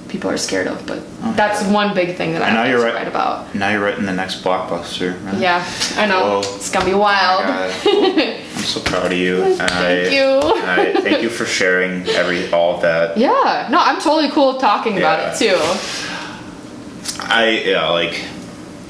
people 0.07 0.27
are 0.32 0.38
scared 0.38 0.65
of, 0.65 0.84
but 0.88 1.03
Oh, 1.21 1.34
that's 1.34 1.61
yeah. 1.61 1.71
one 1.71 1.93
big 1.93 2.15
thing 2.15 2.34
that 2.34 2.41
I 2.41 2.47
And 2.47 2.55
now 2.55 2.63
you're 2.63 2.82
right- 2.84 3.07
about. 3.07 3.53
Now 3.53 3.69
you're 3.69 3.82
writing 3.84 4.05
the 4.05 4.13
next 4.13 4.43
blockbuster. 4.43 5.23
right? 5.25 5.38
Yeah, 5.38 5.63
I 5.97 6.07
know. 6.07 6.39
Whoa. 6.41 6.55
It's 6.55 6.71
gonna 6.71 6.86
be 6.86 6.93
oh 6.93 6.97
wild. 6.97 7.43
Oh. 7.45 8.38
I'm 8.55 8.63
so 8.63 8.80
proud 8.80 9.05
of 9.11 9.17
you. 9.17 9.55
Thank 9.55 9.71
I, 9.71 10.07
you. 10.09 10.39
I 10.41 11.01
thank 11.01 11.21
you 11.21 11.30
for 11.30 11.45
sharing 11.45 12.07
every 12.09 12.51
all 12.51 12.75
of 12.77 12.82
that. 12.82 13.17
Yeah, 13.17 13.67
no, 13.69 13.77
I'm 13.80 14.01
totally 14.01 14.30
cool 14.32 14.57
talking 14.57 14.97
about 14.97 15.19
it 15.36 15.38
too. 15.38 15.57
I 17.21 17.61
yeah, 17.65 17.89
like 17.89 18.23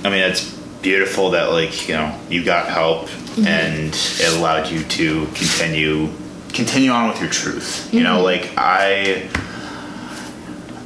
I 0.03 0.09
mean 0.09 0.19
it's 0.23 0.49
beautiful 0.81 1.31
that 1.31 1.51
like, 1.51 1.87
you 1.89 1.95
know, 1.95 2.17
you 2.29 2.43
got 2.43 2.67
help 2.67 3.07
Mm-hmm. 3.29 3.47
and 3.47 3.93
it 3.93 4.37
allowed 4.37 4.69
you 4.69 4.83
to 4.83 5.25
continue 5.27 6.09
continue 6.51 6.89
on 6.91 7.09
with 7.09 7.21
your 7.21 7.29
truth. 7.29 7.87
You 7.93 7.99
Mm-hmm. 7.99 8.03
know, 8.15 8.21
like 8.23 8.51
I 8.57 9.29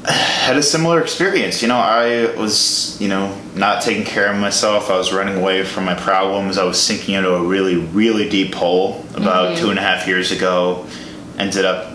had 0.05 0.57
a 0.57 0.61
similar 0.63 1.01
experience. 1.01 1.61
You 1.61 1.69
know, 1.69 1.77
I 1.77 2.35
was, 2.35 2.99
you 2.99 3.07
know, 3.07 3.35
not 3.55 3.81
taking 3.81 4.03
care 4.03 4.31
of 4.31 4.37
myself. 4.37 4.89
I 4.91 4.97
was 4.97 5.13
running 5.13 5.37
away 5.37 5.63
from 5.63 5.85
my 5.85 5.95
problems. 5.95 6.57
I 6.57 6.65
was 6.65 6.77
sinking 6.81 7.15
into 7.15 7.33
a 7.33 7.41
really, 7.41 7.77
really 7.77 8.27
deep 8.29 8.53
hole 8.53 9.05
about 9.15 9.57
two 9.57 9.69
and 9.69 9.79
a 9.79 9.81
half 9.81 10.05
years 10.07 10.31
ago. 10.31 10.85
Ended 11.39 11.63
up 11.65 11.93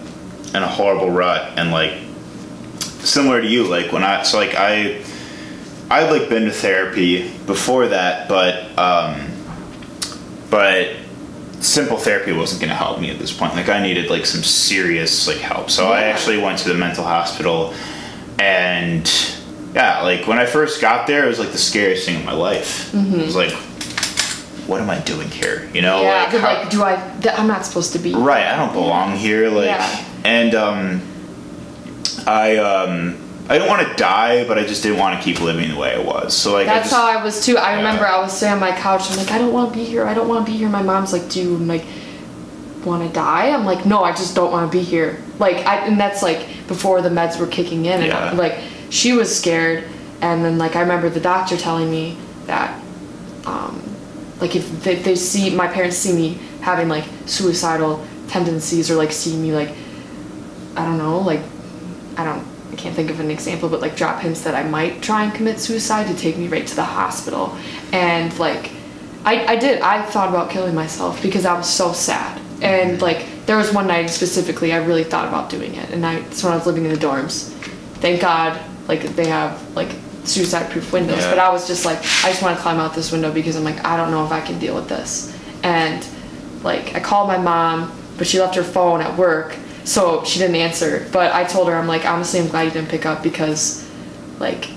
in 0.55 0.63
a 0.63 0.67
horrible 0.69 1.11
rut 1.11 1.59
and 1.59 1.71
like 1.71 1.93
similar 2.81 3.43
to 3.43 3.47
you, 3.47 3.65
like 3.65 3.93
when 3.93 4.03
I 4.03 4.23
so 4.23 4.39
like 4.39 4.55
I 4.57 5.03
I'd 5.91 6.11
like 6.11 6.29
been 6.29 6.45
to 6.45 6.51
therapy 6.53 7.31
before 7.47 7.89
that, 7.89 8.29
but 8.29 8.79
um 8.79 9.27
but 10.51 10.91
simple 11.61 11.97
therapy 11.99 12.33
wasn't 12.33 12.61
going 12.61 12.71
to 12.71 12.77
help 12.77 13.01
me 13.01 13.11
at 13.11 13.19
this 13.19 13.33
point. 13.37 13.55
Like 13.55 13.69
I 13.69 13.83
needed 13.83 14.11
like 14.11 14.25
some 14.27 14.43
serious 14.43 15.27
like 15.27 15.39
help. 15.39 15.71
So 15.71 15.89
I 15.89 16.03
actually 16.05 16.39
went 16.39 16.59
to 16.61 16.69
the 16.69 16.75
mental 16.75 17.05
hospital 17.05 17.75
and 18.39 19.11
yeah, 19.75 20.03
like 20.03 20.27
when 20.27 20.39
I 20.39 20.47
first 20.47 20.81
got 20.81 21.07
there, 21.07 21.25
it 21.25 21.29
was 21.29 21.39
like 21.39 21.51
the 21.53 21.59
scariest 21.59 22.07
thing 22.07 22.19
in 22.21 22.25
my 22.25 22.33
life. 22.33 22.95
It 22.95 23.25
was 23.25 23.37
like 23.37 23.53
what 24.69 24.81
am 24.83 24.91
I 24.91 24.99
doing 25.01 25.31
here? 25.31 25.69
You 25.73 25.81
know, 25.81 26.03
Mm-hmm. 26.03 26.05
yeah, 26.05 26.23
like, 26.25 26.43
how- 26.43 26.61
like, 26.63 26.71
do 26.71 26.83
I? 26.85 26.97
th- 27.23 27.35
I'm 27.39 27.47
not 27.47 27.65
supposed 27.65 27.93
to 27.95 27.99
be. 27.99 28.15
right 28.15 28.47
i 28.47 28.55
don't 28.57 28.73
belong 28.75 29.17
here 29.17 29.49
like 29.49 29.65
Yeah. 29.67 30.05
and 30.25 30.55
um 30.55 31.03
i 32.27 32.57
um 32.59 33.17
i 33.49 33.57
didn't 33.59 33.69
want 33.69 33.87
to 33.87 33.95
die 33.95 34.47
but 34.47 34.59
i 34.59 34.65
just 34.65 34.83
didn't 34.83 34.99
want 34.99 35.17
to 35.19 35.23
keep 35.25 35.41
living 35.41 35.69
the 35.71 35.77
way 35.77 35.95
i 35.95 35.99
was 35.99 36.37
so 36.37 36.53
like 36.53 36.69
I 36.69 36.75
That's 36.75 36.91
just, 36.91 36.97
how 36.97 37.07
I 37.09 37.23
was 37.23 37.45
too. 37.45 37.57
I 37.57 37.75
remember 37.77 38.03
Yeah. 38.03 38.17
I 38.17 38.21
was 38.21 38.33
sitting 38.33 38.53
on 38.55 38.61
my 38.61 38.73
couch. 38.73 39.11
I'm 39.11 39.17
like, 39.17 39.31
I 39.31 39.39
don't 39.39 39.53
want 39.53 39.73
to 39.73 39.79
be 39.79 39.85
here. 39.85 40.07
I 40.07 40.15
don't 40.15 40.29
want 40.29 40.47
to 40.47 40.53
be 40.53 40.57
here. 40.59 40.69
My 40.69 40.83
mom's 40.83 41.13
like, 41.13 41.29
Do 41.29 41.41
you 41.41 41.57
like 41.57 41.85
want 42.85 43.07
to 43.07 43.13
die? 43.13 43.51
I'm 43.51 43.65
like, 43.65 43.87
No, 43.87 44.05
I 44.05 44.13
just 44.13 44.35
don't 44.35 44.53
want 44.53 44.71
to 44.71 44.79
be 44.79 44.85
here. 44.85 45.23
Like, 45.39 45.67
I 45.67 45.87
and 45.87 45.99
that's 45.99 46.23
like 46.23 46.47
before 46.67 47.01
the 47.01 47.09
meds 47.09 47.39
were 47.41 47.47
kicking 47.47 47.87
in, 47.87 48.01
and 48.01 48.07
Yeah. 48.07 48.31
I, 48.31 48.33
like 48.33 48.59
she 48.91 49.13
was 49.13 49.35
scared. 49.37 49.85
And 50.21 50.45
then 50.45 50.59
like 50.59 50.77
I 50.77 50.81
remember 50.81 51.09
the 51.09 51.21
doctor 51.21 51.57
telling 51.57 51.91
me 51.91 52.17
that, 52.47 52.79
um, 53.47 53.81
like 54.41 54.55
if 54.57 54.83
they, 54.85 54.97
they 54.97 55.17
see 55.17 55.55
my 55.55 55.69
parents 55.69 55.97
see 55.97 56.13
me 56.13 56.39
having 56.61 56.89
like 56.89 57.05
suicidal 57.27 58.05
tendencies 58.29 58.91
or 58.91 58.97
like 58.97 59.13
see 59.13 59.37
me 59.37 59.53
like 59.53 59.71
I 60.77 60.85
don't 60.85 60.99
know, 60.99 61.19
like 61.21 61.41
I 62.17 62.25
don't 62.25 62.45
I 62.45 62.58
can't 62.79 62.95
think 62.97 63.11
of 63.11 63.21
an 63.21 63.31
example, 63.31 63.69
but 63.69 63.81
like 63.81 63.97
drop 63.97 64.21
hints 64.21 64.43
that 64.43 64.55
I 64.55 64.63
might 64.69 65.03
try 65.03 65.25
and 65.25 65.35
commit 65.35 65.61
suicide 65.61 66.07
to 66.07 66.17
take 66.17 66.39
me 66.39 66.49
right 66.49 66.67
to 66.67 66.77
the 66.77 66.85
hospital. 66.85 67.57
And 67.93 68.37
like 68.39 68.71
I, 69.25 69.45
I 69.47 69.57
did, 69.57 69.83
I 69.83 70.03
thought 70.03 70.29
about 70.29 70.51
killing 70.51 70.75
myself 70.75 71.23
because 71.23 71.45
I 71.45 71.55
was 71.57 71.69
so 71.69 71.93
sad. 71.93 72.41
And 72.63 73.03
like 73.03 73.27
there 73.47 73.57
was 73.57 73.73
one 73.73 73.87
night 73.87 74.07
specifically 74.09 74.73
I 74.73 74.85
really 74.85 75.05
thought 75.05 75.29
about 75.29 75.51
doing 75.51 75.75
it. 75.75 75.91
And 75.91 76.07
I 76.07 76.17
it's 76.21 76.43
when 76.43 76.53
I 76.53 76.57
was 76.57 76.67
living 76.67 76.85
in 76.85 76.91
the 76.93 76.99
dorms. 76.99 77.51
Thank 78.01 78.21
God 78.21 78.61
like 78.87 79.03
they 79.03 79.27
have 79.27 79.77
like 79.77 79.91
suicide 80.25 80.71
proof 80.71 80.93
windows. 80.93 81.19
Yeah. 81.19 81.31
But 81.31 81.39
I 81.39 81.51
was 81.51 81.67
just 81.67 81.85
like 81.85 81.99
I 81.99 82.31
just 82.31 82.43
want 82.43 82.57
to 82.57 82.63
climb 82.63 82.79
out 82.79 82.95
this 82.95 83.13
window 83.13 83.33
because 83.33 83.57
I'm 83.57 83.65
like 83.65 83.85
I 83.85 83.97
don't 83.97 84.11
know 84.11 84.25
if 84.25 84.33
I 84.33 84.41
can 84.41 84.59
deal 84.59 84.75
with 84.75 84.89
this. 84.89 85.37
And 85.63 86.07
like 86.63 86.95
I 86.95 87.01
called 87.01 87.29
my 87.29 87.39
mom, 87.39 87.93
but 88.17 88.27
she 88.27 88.41
left 88.41 88.55
her 88.55 88.65
phone 88.65 89.01
at 89.01 89.17
work, 89.17 89.57
so 89.95 90.23
she 90.25 90.39
didn't 90.39 90.57
answer. 90.57 91.07
But 91.13 91.33
I 91.33 91.45
told 91.45 91.69
her 91.69 91.75
I'm 91.75 91.87
like 91.95 92.05
honestly 92.05 92.39
I'm 92.41 92.49
glad 92.49 92.65
you 92.65 92.71
didn't 92.77 92.91
pick 92.91 93.07
up 93.07 93.23
because 93.23 93.61
like 94.39 94.71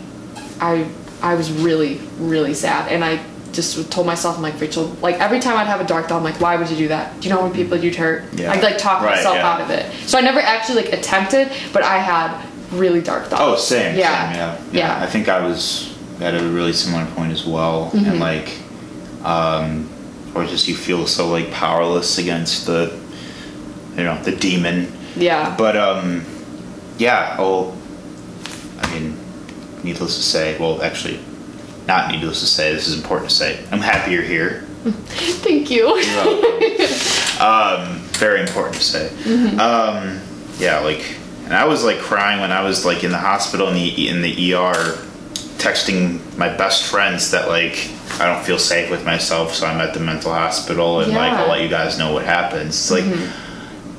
I 0.60 0.88
I 1.22 1.36
was 1.36 1.52
really 1.52 2.00
really 2.18 2.54
sad 2.54 2.92
and 2.92 3.04
I 3.04 3.20
just 3.52 3.92
told 3.92 4.08
myself 4.08 4.38
I'm 4.38 4.42
like 4.50 4.60
Rachel 4.62 4.86
like 5.02 5.20
every 5.20 5.40
time 5.40 5.58
I'd 5.58 5.68
have 5.68 5.82
a 5.82 5.88
dark 5.94 6.08
thought 6.08 6.18
I'm 6.18 6.24
like 6.24 6.40
why 6.40 6.56
would 6.56 6.70
you 6.70 6.78
do 6.78 6.88
that? 6.88 7.20
Do 7.20 7.28
you 7.28 7.34
know 7.36 7.42
how 7.42 7.48
many 7.48 7.62
people 7.62 7.78
you'd 7.78 7.96
hurt? 7.96 8.20
Yeah. 8.34 8.52
I'd 8.54 8.64
like 8.64 8.78
talk 8.78 9.02
Right, 9.02 9.16
myself 9.18 9.36
yeah. 9.36 9.50
out 9.52 9.60
of 9.62 9.70
it. 9.70 9.92
So 10.08 10.18
I 10.18 10.22
never 10.22 10.40
actually 10.40 10.84
like 10.84 10.94
attempted, 10.94 11.52
but 11.74 11.84
I 11.84 11.98
had 11.98 12.30
really 12.72 13.02
dark 13.02 13.26
thoughts. 13.28 13.42
oh 13.44 13.56
same 13.58 13.98
Yeah. 13.98 14.32
same, 14.32 14.36
yeah. 14.74 14.98
Yeah. 14.98 15.04
i 15.04 15.08
think 15.14 15.28
i 15.28 15.46
was 15.46 15.94
at 16.22 16.34
a 16.42 16.44
really 16.58 16.72
similar 16.72 17.06
point 17.18 17.34
as 17.34 17.44
well 17.46 17.92
Mm-hmm. 17.92 18.06
and 18.10 18.20
like 18.22 18.50
um 19.26 19.90
or 20.34 20.46
just 20.46 20.70
you 20.70 20.76
feel 20.76 21.06
so 21.06 21.28
like 21.28 21.52
powerless 21.52 22.18
against 22.18 22.66
the 22.68 22.98
you 23.98 24.04
know 24.06 24.16
the 24.24 24.32
demon 24.32 24.88
Yeah. 25.16 25.56
But 25.58 25.78
um, 25.78 26.26
yeah. 26.98 27.38
Well, 27.38 27.78
I 28.80 28.94
mean, 28.94 29.18
needless 29.84 30.16
to 30.16 30.24
say. 30.24 30.58
Well, 30.58 30.82
actually, 30.82 31.20
not 31.88 32.12
needless 32.12 32.40
to 32.42 32.48
say. 32.48 32.74
This 32.74 32.88
is 32.88 32.96
important 32.96 33.30
to 33.30 33.36
say. 33.36 33.64
I'm 33.72 33.80
happy 33.82 34.12
you're 34.12 34.22
here. 34.24 34.62
Thank 34.84 35.70
you. 35.70 35.88
um, 37.40 38.00
very 38.14 38.42
important 38.42 38.76
to 38.76 38.84
say. 38.84 39.10
Um, 39.58 40.20
yeah, 40.58 40.80
like, 40.80 41.18
and 41.46 41.54
I 41.54 41.66
was 41.66 41.84
like 41.84 42.00
crying 42.00 42.40
when 42.40 42.52
I 42.52 42.64
was 42.64 42.86
like 42.86 43.04
in 43.04 43.12
the 43.12 43.18
hospital 43.18 43.68
in 43.68 43.76
the 43.76 44.08
in 44.10 44.22
the 44.22 44.54
ER, 44.54 44.98
texting 45.58 46.20
my 46.38 46.50
best 46.50 46.90
friends 46.90 47.30
that 47.32 47.48
like 47.48 47.92
I 48.20 48.26
don't 48.26 48.44
feel 48.44 48.58
safe 48.58 48.90
with 48.90 49.06
myself, 49.06 49.54
so 49.54 49.68
I'm 49.68 49.80
at 49.82 49.94
the 49.94 50.00
mental 50.00 50.34
hospital, 50.34 51.02
and 51.02 51.12
like 51.14 51.34
I'll 51.34 51.50
let 51.50 51.62
you 51.62 51.70
guys 51.70 51.98
know 52.00 52.14
what 52.14 52.26
happens. 52.26 52.70
It's 52.70 52.92
like. 52.92 53.06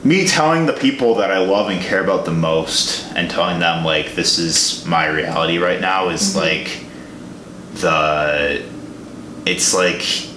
Me 0.04 0.26
telling 0.26 0.66
the 0.66 0.72
people 0.72 1.14
that 1.16 1.30
I 1.30 1.38
love 1.38 1.70
and 1.70 1.80
care 1.80 2.02
about 2.02 2.24
the 2.24 2.32
most, 2.32 3.12
and 3.14 3.30
telling 3.30 3.60
them 3.60 3.84
like 3.84 4.14
this 4.14 4.38
is 4.38 4.84
my 4.86 5.06
reality 5.06 5.58
right 5.58 5.80
now, 5.80 6.08
is 6.08 6.34
mm-hmm. 6.34 6.38
like 6.38 6.86
the 7.80 8.64
it's 9.46 9.74
like 9.74 10.28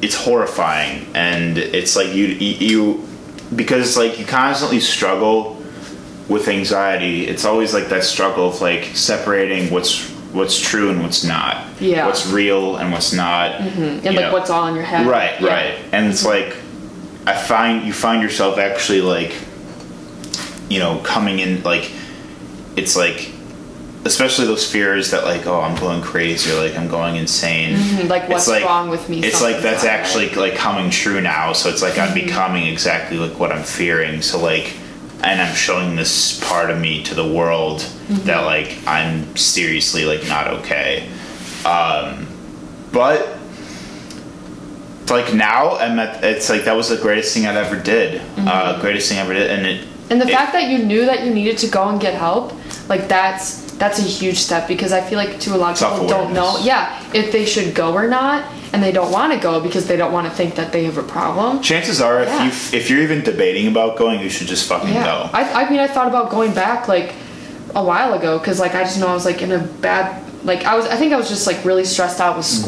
it's 0.00 0.14
horrifying 0.14 1.06
and 1.14 1.58
it's 1.58 1.96
like 1.96 2.14
you 2.14 2.26
you 2.26 3.08
because 3.54 3.88
it's 3.88 3.96
like 3.96 4.18
you 4.18 4.24
constantly 4.24 4.80
struggle 4.80 5.58
with 6.28 6.46
anxiety, 6.48 7.26
it's 7.26 7.44
always 7.44 7.72
like 7.72 7.88
that 7.88 8.04
struggle 8.04 8.48
of 8.48 8.60
like 8.60 8.84
separating 8.94 9.72
what's 9.72 10.08
what's 10.32 10.60
true 10.60 10.90
and 10.90 11.02
what's 11.02 11.24
not. 11.24 11.66
Yeah. 11.80 12.06
What's 12.06 12.26
real 12.26 12.76
and 12.76 12.92
what's 12.92 13.12
not. 13.12 13.52
Mm-hmm. 13.52 13.80
and 13.80 14.04
like 14.04 14.16
know. 14.16 14.32
what's 14.32 14.50
all 14.50 14.66
in 14.66 14.74
your 14.74 14.84
head. 14.84 15.06
Right, 15.06 15.40
Yeah. 15.40 15.48
right. 15.48 15.78
And 15.92 16.06
it's 16.06 16.24
like 16.24 16.54
I 17.28 17.36
find 17.36 17.86
you 17.86 17.92
find 17.92 18.22
yourself 18.22 18.58
actually 18.58 19.00
like 19.02 19.34
you 20.68 20.78
know, 20.78 20.98
coming 20.98 21.38
in 21.38 21.62
like 21.62 21.90
it's 22.76 22.96
like 22.96 23.32
especially 24.04 24.46
those 24.46 24.70
fears 24.70 25.10
that 25.10 25.24
like, 25.24 25.46
oh 25.46 25.60
I'm 25.60 25.76
going 25.78 26.00
crazy 26.02 26.50
or 26.50 26.60
like 26.60 26.76
I'm 26.76 26.88
going 26.88 27.16
insane. 27.16 27.74
Mhm, 27.76 28.08
like, 28.08 28.28
what's 28.28 28.48
wrong 28.48 28.88
with 28.88 29.08
me? 29.08 29.20
It's 29.20 29.42
like 29.42 29.60
that's 29.60 29.82
not 29.82 29.90
right. 29.90 29.98
actually 30.00 30.28
like 30.30 30.54
coming 30.54 30.90
true 30.90 31.20
now. 31.20 31.52
So 31.52 31.68
it's 31.68 31.82
like 31.82 31.98
I'm 31.98 32.08
Mm-hmm. 32.08 32.26
becoming 32.26 32.66
exactly 32.66 33.18
like 33.18 33.38
what 33.38 33.52
I'm 33.52 33.64
fearing. 33.64 34.22
So 34.22 34.40
like 34.40 34.74
and 35.22 35.42
I'm 35.42 35.54
showing 35.54 35.96
this 35.96 36.38
part 36.48 36.70
of 36.70 36.78
me 36.78 37.02
to 37.04 37.14
the 37.14 37.26
world 37.26 37.80
Mm-hmm. 37.80 38.26
that 38.26 38.44
like 38.46 38.78
I'm 38.86 39.36
seriously 39.36 40.04
like 40.06 40.26
not 40.28 40.46
okay. 40.60 41.08
Um 41.66 42.26
but 42.92 43.37
like 45.10 45.34
now 45.34 45.76
I'm 45.76 45.98
at, 45.98 46.22
it's 46.24 46.48
like 46.50 46.64
that 46.64 46.76
was 46.76 46.88
the 46.88 46.96
greatest 46.96 47.34
thing 47.34 47.46
I've 47.46 47.56
ever 47.56 47.80
did. 47.80 48.20
Uh, 48.36 48.80
greatest 48.80 49.08
thing 49.08 49.18
I 49.18 49.22
ever 49.22 49.34
did, 49.34 49.50
and 49.50 49.66
it. 49.66 49.80
Mm-hmm. 49.82 50.12
And 50.12 50.20
the 50.20 50.26
it- 50.28 50.32
fact 50.32 50.52
that 50.52 50.68
you 50.70 50.78
knew 50.78 51.04
that 51.06 51.24
you 51.24 51.32
needed 51.34 51.58
to 51.58 51.68
go 51.68 51.88
and 51.88 52.00
get 52.00 52.14
help, 52.14 52.52
like 52.88 53.08
that's 53.08 53.66
that's 53.78 53.98
a 54.00 54.02
huge 54.02 54.38
step 54.38 54.66
because 54.66 54.92
I 54.92 55.00
feel 55.00 55.18
like 55.18 55.38
to 55.40 55.54
a 55.54 55.56
lot 55.56 55.80
of 55.80 55.92
people 55.92 56.08
don't 56.08 56.32
know, 56.34 56.58
yeah, 56.62 57.00
if 57.14 57.30
they 57.30 57.44
should 57.44 57.74
go 57.76 57.92
or 57.94 58.08
not, 58.08 58.50
and 58.72 58.82
they 58.82 58.90
don't 58.90 59.12
want 59.12 59.32
to 59.32 59.38
go 59.38 59.60
because 59.60 59.86
they 59.86 59.96
don't 59.96 60.12
want 60.12 60.26
to 60.26 60.32
think 60.32 60.56
that 60.56 60.72
they 60.72 60.84
have 60.84 60.98
a 60.98 61.02
problem. 61.04 61.62
chances 61.62 62.00
are, 62.00 62.22
if 62.22 62.72
you 62.72 62.78
if 62.78 62.90
you're 62.90 63.02
even 63.02 63.22
debating 63.22 63.68
about 63.68 63.96
going, 63.96 64.20
you 64.20 64.30
should 64.30 64.48
just 64.48 64.68
fucking 64.68 64.92
Yeah, 64.92 65.04
go. 65.04 65.30
I, 65.32 65.64
I 65.64 65.70
mean, 65.70 65.78
I 65.78 65.86
thought 65.86 66.08
about 66.08 66.30
going 66.30 66.52
back 66.54 66.88
like 66.88 67.14
a 67.74 67.84
while 67.84 68.14
ago 68.14 68.38
because 68.38 68.58
like 68.58 68.74
I 68.74 68.82
just 68.82 68.98
know 68.98 69.08
I 69.08 69.14
was 69.14 69.24
like 69.26 69.42
in 69.42 69.52
a 69.52 69.58
bad 69.58 70.24
like 70.44 70.64
I 70.64 70.74
was 70.76 70.86
I 70.86 70.96
think 70.96 71.12
I 71.12 71.16
was 71.16 71.28
just 71.28 71.46
like 71.46 71.64
really 71.64 71.84
stressed 71.84 72.20
out 72.20 72.36
with 72.36 72.46
Mm-hmm. 72.46 72.64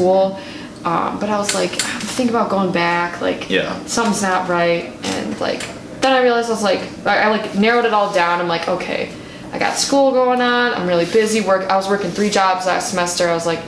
Um, 0.85 1.19
but 1.19 1.29
I 1.29 1.37
was 1.37 1.53
like 1.53 1.71
I'm 1.71 2.01
thinking 2.01 2.35
about 2.35 2.49
going 2.49 2.71
back 2.71 3.21
like 3.21 3.49
Yeah. 3.49 3.83
something's 3.85 4.21
not 4.21 4.49
right 4.49 4.93
and 5.03 5.39
like 5.39 5.63
then 6.01 6.13
I 6.13 6.21
realized 6.23 6.47
I 6.49 6.53
was 6.53 6.63
like 6.63 6.81
I, 7.05 7.23
I 7.23 7.27
like 7.29 7.53
narrowed 7.55 7.85
it 7.85 7.93
all 7.93 8.11
down. 8.13 8.39
I'm 8.41 8.47
like 8.47 8.67
okay, 8.67 9.11
I 9.53 9.59
got 9.59 9.77
school 9.77 10.11
going 10.11 10.41
on. 10.41 10.73
I'm 10.73 10.87
really 10.87 11.05
busy. 11.05 11.41
Work. 11.41 11.69
I 11.69 11.75
was 11.75 11.87
working 11.89 12.09
three 12.11 12.29
jobs 12.29 12.65
last 12.65 12.89
semester. 12.89 13.27
I 13.29 13.33
was 13.33 13.45
like, 13.45 13.59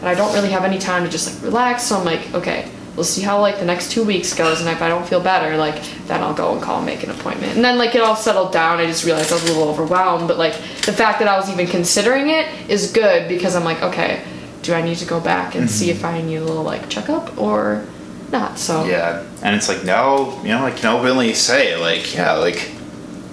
and 0.00 0.08
I 0.08 0.14
don't 0.14 0.34
really 0.34 0.50
have 0.50 0.64
any 0.64 0.78
time 0.78 1.04
to 1.04 1.10
just 1.10 1.32
like 1.34 1.42
relax. 1.42 1.84
So 1.84 1.96
I'm 1.96 2.04
like 2.04 2.34
okay. 2.34 2.70
We'll 2.94 3.04
see 3.04 3.22
how 3.22 3.40
like 3.40 3.60
the 3.60 3.64
next 3.64 3.92
two 3.92 4.02
weeks 4.02 4.34
goes, 4.34 4.58
and 4.60 4.68
if 4.68 4.82
I 4.82 4.88
don't 4.88 5.06
feel 5.06 5.20
better, 5.20 5.56
like 5.56 5.80
then 6.08 6.20
I'll 6.20 6.34
go 6.34 6.52
and 6.52 6.60
call 6.60 6.78
and 6.78 6.84
make 6.86 7.04
an 7.04 7.10
appointment. 7.10 7.54
And 7.54 7.64
then 7.64 7.78
like 7.78 7.94
it 7.94 8.00
all 8.02 8.16
settled 8.16 8.52
down. 8.52 8.80
I 8.80 8.86
just 8.86 9.04
realized 9.04 9.30
I 9.30 9.36
was 9.36 9.44
a 9.44 9.52
little 9.52 9.68
overwhelmed, 9.68 10.26
but 10.26 10.36
like 10.36 10.54
the 10.84 10.92
fact 10.92 11.20
that 11.20 11.28
I 11.28 11.36
was 11.38 11.48
even 11.48 11.68
considering 11.68 12.28
it 12.30 12.48
is 12.68 12.90
good 12.92 13.28
because 13.28 13.54
I'm 13.54 13.62
like, 13.62 13.80
okay, 13.84 14.20
do 14.68 14.74
I 14.74 14.82
need 14.82 14.98
to 14.98 15.06
go 15.06 15.18
back 15.18 15.54
and 15.54 15.70
see 15.70 15.88
mm-hmm. 15.88 15.98
if 15.98 16.04
I 16.04 16.20
need 16.20 16.36
a 16.36 16.44
little 16.44 16.62
like 16.62 16.90
checkup 16.90 17.38
or 17.38 17.86
not? 18.30 18.58
So 18.58 18.84
Yeah, 18.84 19.24
and 19.42 19.56
it's 19.56 19.66
like 19.66 19.82
now, 19.82 20.42
you 20.42 20.48
know, 20.48 20.62
I 20.62 20.72
can 20.72 20.94
openly 20.94 21.32
say, 21.32 21.74
like, 21.78 22.14
yeah, 22.14 22.32
like, 22.32 22.70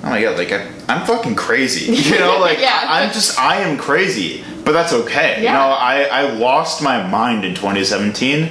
oh 0.03 0.11
my 0.11 0.21
god, 0.21 0.37
like, 0.37 0.53
I, 0.53 0.71
I'm 0.87 1.05
fucking 1.05 1.35
crazy. 1.35 1.93
You 2.09 2.19
know, 2.19 2.39
like, 2.39 2.59
Yeah. 2.59 2.85
I'm 2.87 3.11
just, 3.11 3.37
I 3.37 3.57
am 3.57 3.77
crazy, 3.77 4.45
but 4.63 4.71
that's 4.71 4.93
okay. 4.93 5.39
You 5.39 5.49
know, 5.49 5.75
I, 5.77 6.03
I 6.03 6.21
lost 6.31 6.81
my 6.81 7.05
mind 7.05 7.43
in 7.43 7.53
2017, 7.53 8.49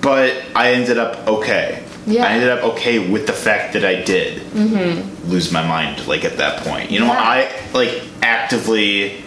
but 0.00 0.40
I 0.54 0.74
ended 0.74 0.98
up 0.98 1.26
okay. 1.26 1.82
Yeah. 2.06 2.26
I 2.26 2.28
ended 2.28 2.50
up 2.50 2.62
okay 2.74 3.10
with 3.10 3.26
the 3.26 3.32
fact 3.32 3.72
that 3.72 3.84
I 3.84 4.02
did 4.02 4.40
mm-hmm. 4.52 5.28
lose 5.28 5.50
my 5.50 5.66
mind, 5.66 6.06
like, 6.06 6.24
at 6.24 6.36
that 6.36 6.62
point. 6.62 6.92
You 6.92 7.00
know, 7.00 7.06
Yeah. 7.06 7.18
I, 7.18 7.72
like, 7.72 8.04
actively 8.22 9.24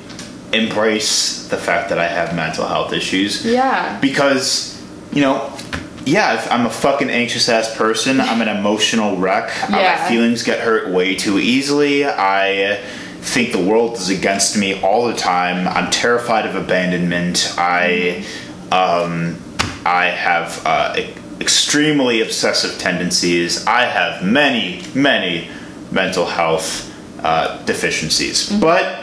embrace 0.54 1.48
the 1.48 1.58
fact 1.58 1.90
that 1.90 2.00
I 2.00 2.08
have 2.08 2.36
mental 2.36 2.66
health 2.68 2.94
issues. 2.94 3.46
Yeah, 3.46 4.00
because 4.00 4.82
you 5.12 5.22
know 5.22 5.52
yeah 6.06 6.36
if 6.36 6.50
i'm 6.52 6.66
a 6.66 6.70
fucking 6.70 7.10
anxious 7.10 7.50
ass 7.50 7.76
person 7.76 8.22
i'm 8.22 8.42
an 8.42 8.48
emotional 8.48 9.18
wreck. 9.18 9.50
Uh, 9.64 9.72
my 9.72 9.82
Yeah. 9.82 10.08
feelings 10.08 10.44
get 10.44 10.60
hurt 10.60 10.90
way 10.90 11.16
too 11.16 11.40
easily. 11.40 12.06
I 12.06 12.80
think 13.22 13.52
the 13.52 13.62
world 13.62 13.98
is 13.98 14.10
against 14.10 14.56
me 14.58 14.82
all 14.82 15.08
the 15.08 15.14
time. 15.14 15.68
I'm 15.68 15.92
terrified 15.92 16.46
of 16.46 16.56
abandonment. 16.56 17.54
I 17.58 18.24
um 18.72 19.38
i 19.86 20.06
have 20.06 20.62
uh, 20.66 20.96
e- 20.98 21.14
extremely 21.42 22.22
obsessive 22.22 22.78
tendencies. 22.80 23.66
I 23.68 23.82
have 23.86 24.24
many 24.24 24.84
many 24.94 25.50
mental 25.92 26.26
health 26.26 26.86
uh, 27.24 27.62
deficiencies. 27.66 28.50
But 28.60 28.99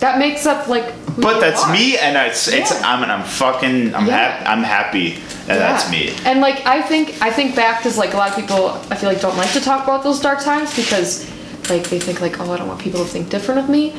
that 0.00 0.18
makes 0.18 0.46
up 0.46 0.68
like. 0.68 0.92
But 1.18 1.40
that's 1.40 1.64
are. 1.64 1.72
me, 1.72 1.96
and 1.96 2.16
it's 2.16 2.46
it's 2.48 2.70
Yeah. 2.70 2.82
I'm 2.84 3.02
I'm 3.04 3.22
fucking 3.24 3.94
I'm 3.94 4.06
Yeah. 4.06 4.16
happy 4.16 4.46
I'm 4.46 4.62
happy, 4.62 5.12
and 5.48 5.58
that's 5.60 5.90
me. 5.90 6.12
And 6.26 6.40
like 6.40 6.66
I 6.66 6.82
think 6.82 7.16
I 7.22 7.30
think 7.30 7.56
back 7.56 7.78
because 7.78 7.96
like 7.96 8.12
a 8.12 8.16
lot 8.18 8.30
of 8.30 8.36
people 8.36 8.68
I 8.90 8.96
feel 8.96 9.08
like 9.10 9.20
don't 9.20 9.36
like 9.36 9.52
to 9.52 9.60
talk 9.60 9.84
about 9.84 10.02
those 10.02 10.20
dark 10.20 10.42
times 10.42 10.74
because 10.76 11.26
like 11.70 11.88
they 11.88 11.98
think 11.98 12.20
like 12.20 12.38
oh 12.40 12.52
I 12.52 12.56
don't 12.58 12.68
want 12.68 12.80
people 12.80 13.00
to 13.02 13.06
think 13.08 13.30
different 13.30 13.60
of 13.60 13.68
me. 13.70 13.94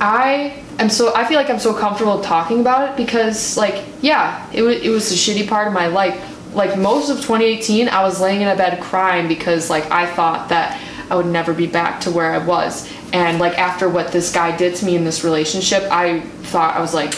I 0.00 0.62
am 0.80 0.90
so 0.90 1.14
I 1.14 1.24
feel 1.24 1.36
like 1.36 1.48
I'm 1.50 1.60
so 1.60 1.72
comfortable 1.72 2.20
talking 2.22 2.60
about 2.60 2.90
it 2.90 2.96
because 2.96 3.56
like 3.56 3.84
yeah 4.00 4.44
it 4.52 4.62
was 4.62 4.76
it 4.82 4.88
was 4.88 5.12
a 5.12 5.14
shitty 5.14 5.48
part 5.48 5.68
of 5.68 5.72
my 5.72 5.86
life. 5.86 6.18
Like 6.54 6.76
most 6.76 7.08
of 7.08 7.18
2018 7.18 7.88
I 7.88 8.02
was 8.02 8.20
laying 8.20 8.40
in 8.42 8.48
a 8.48 8.56
bed 8.56 8.82
crying 8.82 9.28
because 9.28 9.70
like 9.70 9.88
I 9.92 10.06
thought 10.12 10.48
that 10.48 10.80
I 11.08 11.14
would 11.14 11.26
never 11.26 11.54
be 11.54 11.66
back 11.68 12.00
to 12.02 12.10
where 12.10 12.32
I 12.32 12.38
was. 12.38 12.90
And 13.12 13.38
like 13.38 13.58
after 13.58 13.88
what 13.88 14.10
this 14.12 14.32
guy 14.32 14.56
did 14.56 14.74
to 14.76 14.86
me 14.86 14.96
in 14.96 15.04
this 15.04 15.22
relationship, 15.22 15.82
I 15.90 16.20
thought 16.20 16.76
I 16.76 16.80
was 16.80 16.94
like 16.94 17.14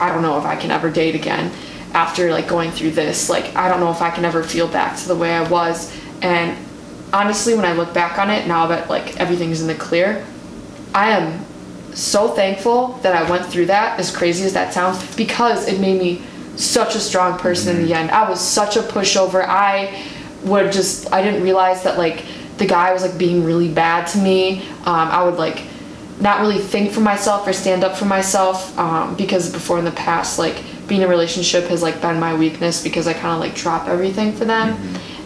I 0.00 0.10
don't 0.10 0.22
know 0.22 0.38
if 0.38 0.44
I 0.44 0.56
can 0.56 0.70
ever 0.70 0.90
date 0.90 1.14
again 1.14 1.52
after 1.92 2.30
like 2.30 2.48
going 2.48 2.70
through 2.70 2.92
this. 2.92 3.28
Like 3.28 3.54
I 3.54 3.68
don't 3.68 3.80
know 3.80 3.90
if 3.90 4.00
I 4.00 4.10
can 4.10 4.24
ever 4.24 4.42
feel 4.42 4.66
back 4.66 4.96
to 4.98 5.08
the 5.08 5.14
way 5.16 5.34
I 5.34 5.48
was. 5.48 5.94
And 6.22 6.56
honestly, 7.12 7.54
when 7.54 7.64
I 7.64 7.72
look 7.72 7.92
back 7.92 8.18
on 8.18 8.30
it 8.30 8.46
now 8.46 8.66
that 8.68 8.88
like 8.88 9.20
everything's 9.20 9.60
in 9.60 9.66
the 9.66 9.74
clear, 9.74 10.24
I 10.94 11.10
am 11.10 11.44
so 11.94 12.28
thankful 12.28 12.98
that 13.02 13.14
I 13.14 13.28
went 13.30 13.46
through 13.46 13.66
that. 13.66 14.00
As 14.00 14.14
crazy 14.14 14.44
as 14.44 14.54
that 14.54 14.72
sounds, 14.72 15.14
because 15.16 15.68
it 15.68 15.80
made 15.80 16.00
me 16.00 16.22
such 16.56 16.94
a 16.94 17.00
strong 17.00 17.38
person 17.38 17.76
in 17.76 17.82
the 17.82 17.92
mm-hmm. 17.92 18.02
end. 18.02 18.10
I 18.10 18.28
was 18.28 18.40
such 18.40 18.76
a 18.76 18.80
pushover. 18.80 19.44
I 19.46 20.02
would 20.44 20.72
just 20.72 21.12
I 21.12 21.22
didn't 21.22 21.42
realize 21.42 21.82
that 21.82 21.98
like 21.98 22.24
the 22.60 22.66
guy 22.66 22.92
was 22.92 23.02
like 23.02 23.16
being 23.18 23.42
really 23.42 23.72
bad 23.72 24.06
to 24.06 24.18
me. 24.18 24.60
Um, 24.84 25.08
I 25.08 25.24
would 25.24 25.36
like 25.36 25.64
not 26.20 26.42
really 26.42 26.58
think 26.58 26.92
for 26.92 27.00
myself 27.00 27.48
or 27.48 27.54
stand 27.54 27.82
up 27.82 27.96
for 27.96 28.04
myself 28.04 28.78
um, 28.78 29.16
because 29.16 29.50
before 29.50 29.78
in 29.78 29.86
the 29.86 29.90
past 29.92 30.38
like 30.38 30.62
being 30.86 31.00
in 31.00 31.06
a 31.06 31.10
relationship 31.10 31.64
has 31.64 31.82
like 31.82 32.02
been 32.02 32.20
my 32.20 32.34
weakness 32.34 32.82
because 32.82 33.06
i 33.06 33.14
kind 33.14 33.32
of 33.32 33.40
like 33.40 33.54
drop 33.54 33.88
everything 33.88 34.32
for 34.32 34.44
them. 34.44 34.76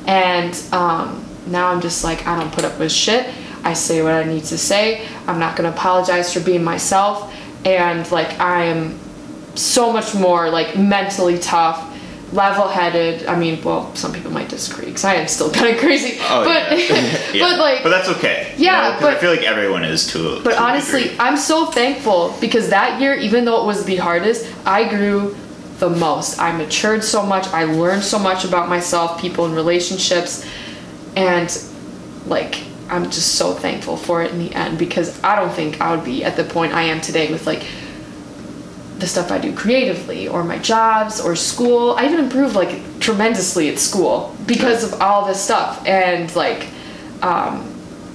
And 0.06 0.54
um, 0.72 1.24
now 1.48 1.68
i'm 1.70 1.80
just 1.80 2.04
like 2.04 2.24
i 2.26 2.38
don't 2.38 2.52
put 2.52 2.64
up 2.64 2.78
with 2.78 2.92
shit. 2.92 3.28
I 3.64 3.72
say 3.72 4.00
what 4.02 4.12
i 4.12 4.22
need 4.22 4.44
to 4.44 4.56
say. 4.56 5.06
I'm 5.26 5.40
not 5.40 5.56
going 5.56 5.68
to 5.68 5.76
apologize 5.76 6.32
for 6.32 6.40
being 6.40 6.62
myself. 6.62 7.34
And 7.66 8.08
like 8.12 8.38
i 8.38 8.64
am 8.64 8.96
so 9.56 9.92
much 9.92 10.14
more 10.14 10.50
like 10.50 10.78
mentally 10.78 11.38
tough 11.38 11.90
level-headed 12.34 13.26
i 13.26 13.36
mean 13.38 13.62
well 13.62 13.94
some 13.94 14.12
people 14.12 14.30
might 14.30 14.48
disagree 14.48 14.86
because 14.86 15.04
i 15.04 15.14
am 15.14 15.28
still 15.28 15.50
kind 15.58 15.72
of 15.74 15.80
crazy 15.80 16.18
Oh, 16.22 16.44
but 16.44 16.78
yeah. 16.78 17.18
Yeah. 17.32 17.48
but 17.48 17.58
like 17.58 17.82
but 17.82 17.90
that's 17.90 18.08
okay. 18.16 18.52
you 18.56 18.64
Yeah, 18.66 18.72
know, 18.82 18.90
'cause 18.92 19.00
but- 19.02 19.16
I 19.16 19.18
feel 19.18 19.30
like 19.30 19.42
everyone 19.42 19.84
is 19.84 20.06
too. 20.06 20.40
but 20.42 20.52
to 20.54 20.62
honestly. 20.62 21.04
I'm 21.18 21.36
so 21.36 21.66
thankful 21.66 22.34
because 22.40 22.68
that 22.70 23.00
year, 23.00 23.14
even 23.14 23.44
though 23.44 23.60
it 23.62 23.66
was 23.66 23.84
the 23.84 23.96
hardest, 23.96 24.46
I 24.66 24.88
grew 24.88 25.36
the 25.78 25.90
most. 25.90 26.38
I 26.40 26.52
matured 26.56 27.02
so 27.04 27.24
much. 27.26 27.46
I 27.48 27.64
learned 27.64 28.02
so 28.04 28.18
much 28.18 28.44
about 28.44 28.68
myself, 28.68 29.20
people, 29.20 29.44
and 29.46 29.54
relationships. 29.54 30.46
And 31.16 31.48
like, 32.26 32.62
I'm 32.88 33.04
just 33.10 33.34
so 33.36 33.52
thankful 33.52 33.96
for 33.96 34.22
it 34.22 34.30
in 34.32 34.38
the 34.38 34.54
end 34.54 34.78
because 34.78 35.08
I 35.22 35.34
don't 35.36 35.52
think 35.52 35.80
I 35.80 35.94
would 35.94 36.04
be 36.04 36.24
at 36.24 36.36
the 36.36 36.44
point 36.44 36.72
I 36.72 36.82
am 36.84 37.00
today 37.00 37.30
with 37.32 37.46
like 37.46 37.64
the 39.04 39.10
stuff 39.10 39.30
I 39.30 39.36
do 39.38 39.54
creatively 39.54 40.28
or 40.28 40.42
my 40.42 40.58
jobs 40.58 41.20
or 41.20 41.36
school. 41.36 41.92
I 41.98 42.06
even 42.06 42.20
improved 42.20 42.54
like 42.54 43.00
tremendously 43.00 43.68
at 43.68 43.78
school 43.78 44.34
because 44.46 44.82
of 44.82 44.98
all 45.02 45.26
this 45.26 45.38
stuff. 45.42 45.86
And 45.86 46.34
like, 46.34 46.68
um, 47.20 47.70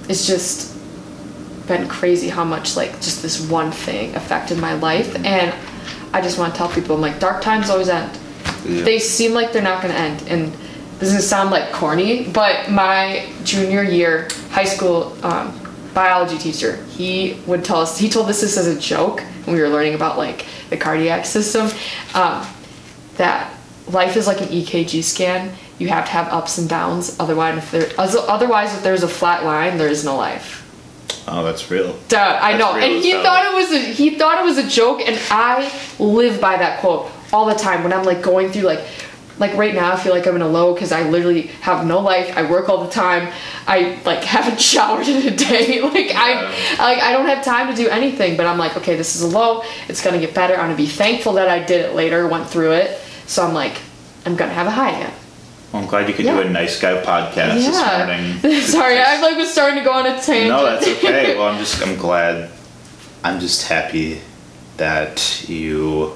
it's 0.08 0.26
just 0.26 0.76
been 1.68 1.86
crazy 1.86 2.28
how 2.28 2.42
much 2.42 2.74
like 2.76 2.90
just 3.00 3.22
this 3.22 3.48
one 3.48 3.70
thing 3.70 4.12
affected 4.16 4.58
my 4.58 4.74
life 4.74 5.14
and 5.24 5.54
i 6.12 6.20
just 6.20 6.36
want 6.36 6.52
to 6.52 6.58
tell 6.58 6.68
people 6.68 6.96
i'm 6.96 7.00
like 7.00 7.20
dark 7.20 7.40
times 7.40 7.70
always 7.70 7.88
end 7.88 8.10
Yeah. 8.64 8.82
they 8.82 8.98
seem 8.98 9.34
like 9.34 9.52
they're 9.52 9.62
not 9.62 9.80
going 9.80 9.94
to 9.94 10.00
end 10.00 10.24
and 10.26 10.52
this 10.98 11.14
is 11.14 11.28
sound 11.28 11.52
like 11.52 11.70
corny 11.70 12.24
but 12.28 12.72
my 12.72 13.28
junior 13.44 13.84
year 13.84 14.26
high 14.50 14.64
school 14.64 15.16
um, 15.24 15.52
biology 15.94 16.38
teacher. 16.38 16.76
He 16.86 17.40
would 17.46 17.64
tell 17.64 17.80
us 17.80 17.98
he 17.98 18.08
told 18.08 18.28
us 18.28 18.40
this 18.40 18.56
as 18.56 18.66
a 18.66 18.78
joke 18.78 19.20
when 19.44 19.56
we 19.56 19.62
were 19.62 19.68
learning 19.68 19.94
about 19.94 20.18
like 20.18 20.46
the 20.70 20.76
cardiac 20.76 21.24
system 21.24 21.66
um, 22.14 22.46
that 23.16 23.52
life 23.88 24.16
is 24.16 24.26
like 24.26 24.40
an 24.40 24.48
ekg 24.48 25.02
scan. 25.02 25.52
You 25.78 25.88
have 25.88 26.04
to 26.04 26.10
have 26.10 26.28
ups 26.28 26.58
and 26.58 26.68
downs. 26.68 27.18
Otherwise 27.18 27.58
if 27.58 27.70
there 27.70 27.90
otherwise 27.98 28.74
if 28.74 28.82
there's 28.82 29.02
a 29.02 29.08
flat 29.08 29.44
line 29.44 29.78
there 29.78 29.88
is 29.88 30.04
no 30.04 30.16
life. 30.16 30.58
Oh, 31.28 31.44
that's 31.44 31.70
real. 31.70 31.98
Duh, 32.08 32.38
I 32.40 32.56
That's 32.56 32.58
know. 32.58 32.80
And 32.80 33.02
he 33.02 33.12
thought 33.12 33.44
it 33.44 33.54
was 33.54 33.72
a 33.72 33.92
he 33.92 34.18
thought 34.18 34.38
it 34.40 34.44
was 34.44 34.58
a 34.58 34.68
joke 34.68 35.00
and 35.00 35.20
I 35.30 35.70
live 35.98 36.40
by 36.40 36.56
that 36.56 36.80
quote 36.80 37.10
all 37.32 37.46
the 37.46 37.54
time 37.54 37.82
when 37.82 37.92
I'm 37.92 38.04
like 38.04 38.22
going 38.22 38.50
through 38.50 38.62
like 38.62 38.80
like 39.40 39.56
right 39.56 39.74
now 39.74 39.92
I 39.92 39.96
feel 39.96 40.12
like 40.12 40.26
I'm 40.26 40.36
in 40.36 40.42
a 40.42 40.48
low 40.48 40.74
because 40.74 40.92
I 40.92 41.08
literally 41.08 41.46
have 41.62 41.86
no 41.86 41.98
life. 41.98 42.36
I 42.36 42.48
work 42.48 42.68
all 42.68 42.84
the 42.84 42.90
time. 42.90 43.32
I 43.66 43.98
like 44.04 44.22
haven't 44.36 44.60
showered 44.60 45.08
in 45.08 45.26
a 45.26 45.34
day. 45.34 45.80
like 45.82 46.12
I 46.14 46.44
like 46.78 46.98
I 46.98 47.12
don't 47.12 47.26
have 47.26 47.42
time 47.42 47.74
to 47.74 47.82
do 47.82 47.88
anything, 47.88 48.36
but 48.36 48.46
I'm 48.46 48.58
like, 48.58 48.76
okay, 48.76 48.94
this 48.96 49.16
is 49.16 49.22
a 49.22 49.26
low. 49.26 49.64
It's 49.88 50.04
gonna 50.04 50.20
get 50.20 50.34
better. 50.34 50.54
I'm 50.54 50.66
gonna 50.66 50.76
be 50.76 50.86
thankful 50.86 51.32
that 51.32 51.48
I 51.48 51.58
did 51.64 51.86
it 51.86 51.94
later, 51.94 52.28
went 52.28 52.48
through 52.48 52.72
it. 52.72 53.00
So 53.26 53.44
I'm 53.44 53.54
like, 53.54 53.80
I'm 54.26 54.36
gonna 54.36 54.52
have 54.52 54.66
a 54.66 54.70
high 54.70 54.90
again. 54.90 55.14
Well, 55.72 55.82
I'm 55.82 55.88
glad 55.88 56.08
you 56.08 56.14
could 56.14 56.26
do 56.26 56.40
a 56.40 56.50
nice 56.50 56.80
guy 56.80 57.00
podcast 57.00 57.54
this 57.54 57.76
morning. 57.76 58.40
Yeah. 58.42 58.60
Sorry, 58.66 58.98
I 58.98 59.20
like 59.22 59.36
was 59.36 59.50
starting 59.50 59.78
to 59.78 59.84
go 59.84 59.92
on 59.92 60.04
a 60.04 60.20
tangent. 60.20 60.48
No, 60.48 60.64
that's 60.64 60.86
okay. 60.86 61.36
Well, 61.38 61.48
I'm 61.48 61.58
just 61.58 61.80
I'm 61.80 61.96
glad. 61.96 62.50
I'm 63.24 63.40
just 63.40 63.68
happy 63.68 64.20
that 64.76 65.48
you 65.48 66.14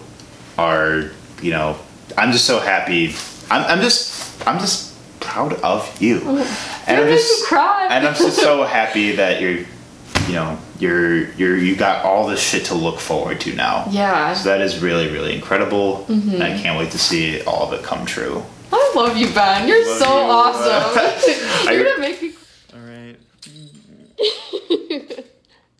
are. 0.59 1.11
You 1.41 1.51
know, 1.51 1.79
I'm 2.17 2.33
just 2.33 2.45
so 2.45 2.59
happy. 2.61 3.15
I'm, 3.51 3.65
I'm 3.65 3.81
just 3.81 4.47
I'm 4.47 4.59
just 4.59 4.93
proud 5.21 5.55
of 5.63 6.01
you, 6.03 6.19
and 6.19 6.27
You're 6.29 6.39
I'm 6.39 7.05
making 7.05 7.17
just 7.17 7.43
me 7.43 7.49
cry. 7.49 7.89
and 7.91 8.07
I'm 8.07 8.15
just 8.15 8.37
so 8.39 8.65
happy 8.79 9.13
that 9.17 9.41
you're. 9.41 9.65
You 10.29 10.33
know, 10.37 10.59
you're 10.79 11.31
you're 11.33 11.57
you 11.59 11.77
got 11.77 12.03
all 12.03 12.27
this 12.27 12.41
shit 12.41 12.65
to 12.67 12.75
look 12.75 12.99
forward 12.99 13.41
to 13.43 13.53
now. 13.55 13.85
Yeah. 13.91 14.33
So 14.33 14.49
that 14.49 14.63
is 14.63 14.79
really 14.81 15.09
really 15.11 15.35
incredible, 15.35 16.07
Mm-hmm. 16.09 16.41
I 16.41 16.57
can't 16.57 16.79
wait 16.79 16.93
to 16.93 16.99
see 16.99 17.43
all 17.43 17.67
of 17.67 17.75
it 17.79 17.85
come 17.85 18.07
true. 18.07 18.43
I 18.73 18.93
love 18.97 19.19
you, 19.19 19.29
Ben. 19.35 19.69
You're 19.69 19.85
so 19.99 20.07
you. 20.07 20.31
awesome. 20.31 21.65
You're 21.75 21.85
gonna 21.85 22.01
make 22.01 22.23
me 22.23 22.33
All 22.73 22.81
right. 22.81 23.17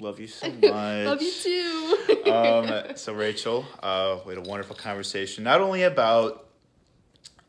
Love 0.01 0.19
you 0.21 0.27
so 0.27 0.49
much. 0.51 0.63
love 0.63 1.23
you 1.23 1.33
too. 1.33 2.31
um, 2.33 2.97
so 2.97 3.13
Rachel, 3.15 3.65
uh, 3.83 4.19
we 4.27 4.35
had 4.35 4.45
a 4.45 4.49
wonderful 4.49 4.75
conversation, 4.77 5.45
not 5.45 5.61
only 5.61 5.85
about 5.85 6.47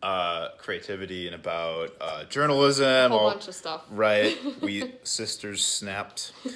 uh, 0.03 0.49
creativity 0.59 1.25
and 1.25 1.35
about 1.35 1.91
uh, 1.99 2.23
journalism, 2.25 3.09
whole 3.11 3.21
all- 3.21 3.31
bunch 3.31 3.47
of 3.47 3.55
stuff. 3.55 3.83
right? 3.89 4.37
We 4.61 4.93
sisters 5.03 5.63
snapped. 5.65 6.33
we 6.43 6.51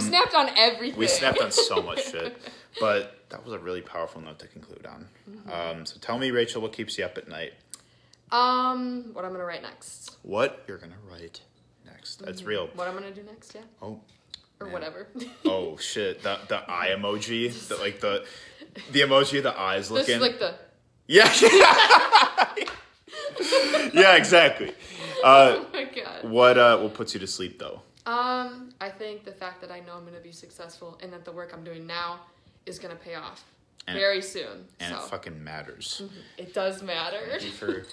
snapped 0.00 0.34
on 0.34 0.50
everything. 0.56 0.94
Um, 0.94 1.00
We 1.00 1.06
snapped 1.08 1.40
on 1.40 1.50
so 1.50 1.82
much 1.82 2.04
shit, 2.10 2.36
but 2.80 3.24
that 3.30 3.44
was 3.44 3.52
a 3.54 3.58
really 3.58 3.80
powerful 3.80 4.20
note 4.20 4.38
to 4.38 4.46
conclude 4.46 4.86
on. 4.86 5.08
Mm-hmm. 5.28 5.50
Um, 5.78 5.86
so 5.86 5.96
tell 6.00 6.18
me, 6.18 6.30
Rachel, 6.30 6.62
what 6.62 6.72
keeps 6.72 6.96
you 6.98 7.04
up 7.04 7.18
at 7.18 7.26
night? 7.28 7.54
Um, 8.30 9.10
what 9.12 9.24
I'm 9.24 9.32
gonna 9.32 9.44
write 9.44 9.62
next. 9.62 10.16
What 10.22 10.62
you're 10.68 10.78
gonna 10.78 10.94
write 11.10 11.40
next? 11.84 12.24
That's 12.24 12.42
real. 12.44 12.68
What 12.74 12.86
I'm 12.86 12.94
gonna 12.94 13.10
do 13.12 13.22
next, 13.24 13.54
yeah, 13.54 13.62
Oh, 13.82 14.00
or 14.60 14.66
Man. 14.66 14.72
whatever. 14.72 15.08
oh 15.44 15.76
shit! 15.76 16.22
The 16.22 16.38
the 16.48 16.70
eye 16.70 16.94
emoji, 16.96 17.52
the, 17.68 17.76
like 17.76 18.00
the 18.00 18.24
the 18.92 19.00
emoji, 19.00 19.38
of 19.38 19.44
the 19.44 19.58
eyes 19.58 19.90
looking. 19.90 20.06
this 20.06 20.16
is 20.16 20.22
like 20.22 20.38
the. 20.38 20.54
Yeah. 21.08 21.32
yeah, 23.92 24.16
exactly. 24.16 24.72
Uh, 25.24 25.64
Oh 25.64 25.66
my 25.72 25.84
god. 25.84 26.30
what 26.30 26.58
uh, 26.58 26.76
what 26.78 26.92
puts 26.92 27.14
you 27.14 27.20
to 27.20 27.26
sleep 27.26 27.58
though? 27.58 27.80
Um, 28.04 28.68
I 28.82 28.90
think 28.90 29.24
the 29.24 29.32
fact 29.32 29.62
that 29.62 29.72
I 29.72 29.80
know 29.80 29.94
I'm 29.94 30.04
gonna 30.04 30.20
be 30.20 30.30
successful 30.30 30.98
and 31.02 31.10
that 31.12 31.24
the 31.24 31.32
work 31.32 31.52
I'm 31.54 31.64
doing 31.64 31.86
now 31.86 32.20
is 32.66 32.78
gonna 32.78 32.96
pay 32.96 33.14
off 33.14 33.42
And- 33.88 33.98
very 33.98 34.20
soon. 34.20 34.66
And 34.78 34.94
so 34.94 35.00
it 35.02 35.08
fucking 35.08 35.42
matters. 35.42 36.02
it 36.36 36.52
does 36.52 36.82
matter. 36.82 37.18
Thank 37.30 37.44
you 37.44 37.50
for 37.50 37.86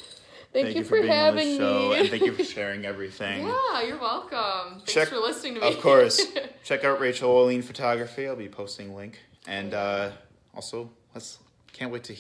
Thank, 0.53 0.75
you, 0.75 0.83
for, 0.83 0.99
being 1.01 1.11
on 1.11 1.17
having 1.17 1.49
the 1.49 1.57
show 1.57 1.89
me. 1.89 1.99
and 1.99 2.09
thank 2.09 2.23
you 2.23 2.33
for 2.33 2.43
sharing 2.55 2.85
everything. 2.85 3.45
yeah, 3.47 3.81
you're 3.81 3.99
welcome. 3.99 4.77
Thanks 4.77 4.93
Check- 4.93 5.07
for 5.09 5.17
listening 5.17 5.55
to 5.55 5.61
me. 5.61 5.67
Of 5.67 5.81
course. 5.81 6.21
Check 6.63 6.83
out 6.83 6.99
Rachel 6.99 7.31
Oline 7.31 7.61
Photography. 7.63 8.27
I'll 8.27 8.35
be 8.35 8.47
posting 8.49 8.95
link. 8.95 9.19
And 9.47 9.73
uh, 9.73 10.11
also, 10.55 10.91
let's 11.13 11.39
can't 11.73 11.91
wait 11.91 12.03
to 12.05 12.15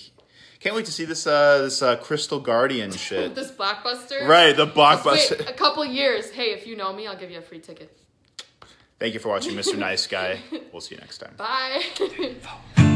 can't 0.59 0.75
wait 0.75 0.85
to 0.85 0.91
see 0.91 1.05
this 1.05 1.27
uh, 1.27 1.59
this 1.59 1.81
uh, 1.81 1.95
Crystal 1.97 2.39
Guardian 2.39 2.91
shit. 2.93 3.35
this 3.35 3.51
blockbuster. 3.51 4.27
right, 4.27 4.55
the 4.55 4.65
blockbuster. 4.67 5.05
Wait, 5.05 5.39
blockbuster. 5.39 5.49
a 5.49 5.53
couple 5.53 5.85
years. 5.85 6.31
Hey, 6.31 6.51
if 6.53 6.65
you 6.65 6.75
know 6.75 6.91
me, 6.91 7.05
I'll 7.07 7.17
give 7.17 7.31
you 7.31 7.37
a 7.39 7.41
free 7.41 7.59
ticket. 7.59 7.95
Thank 8.99 9.13
you 9.13 9.19
for 9.19 9.29
watching, 9.29 9.53
Mr. 9.55 9.77
Nice 9.77 10.07
Guy. 10.07 10.39
We'll 10.71 10.79
see 10.81 10.95
you 10.95 11.01
next 11.01 11.17
time. 11.17 11.33
Bye. 11.37 12.92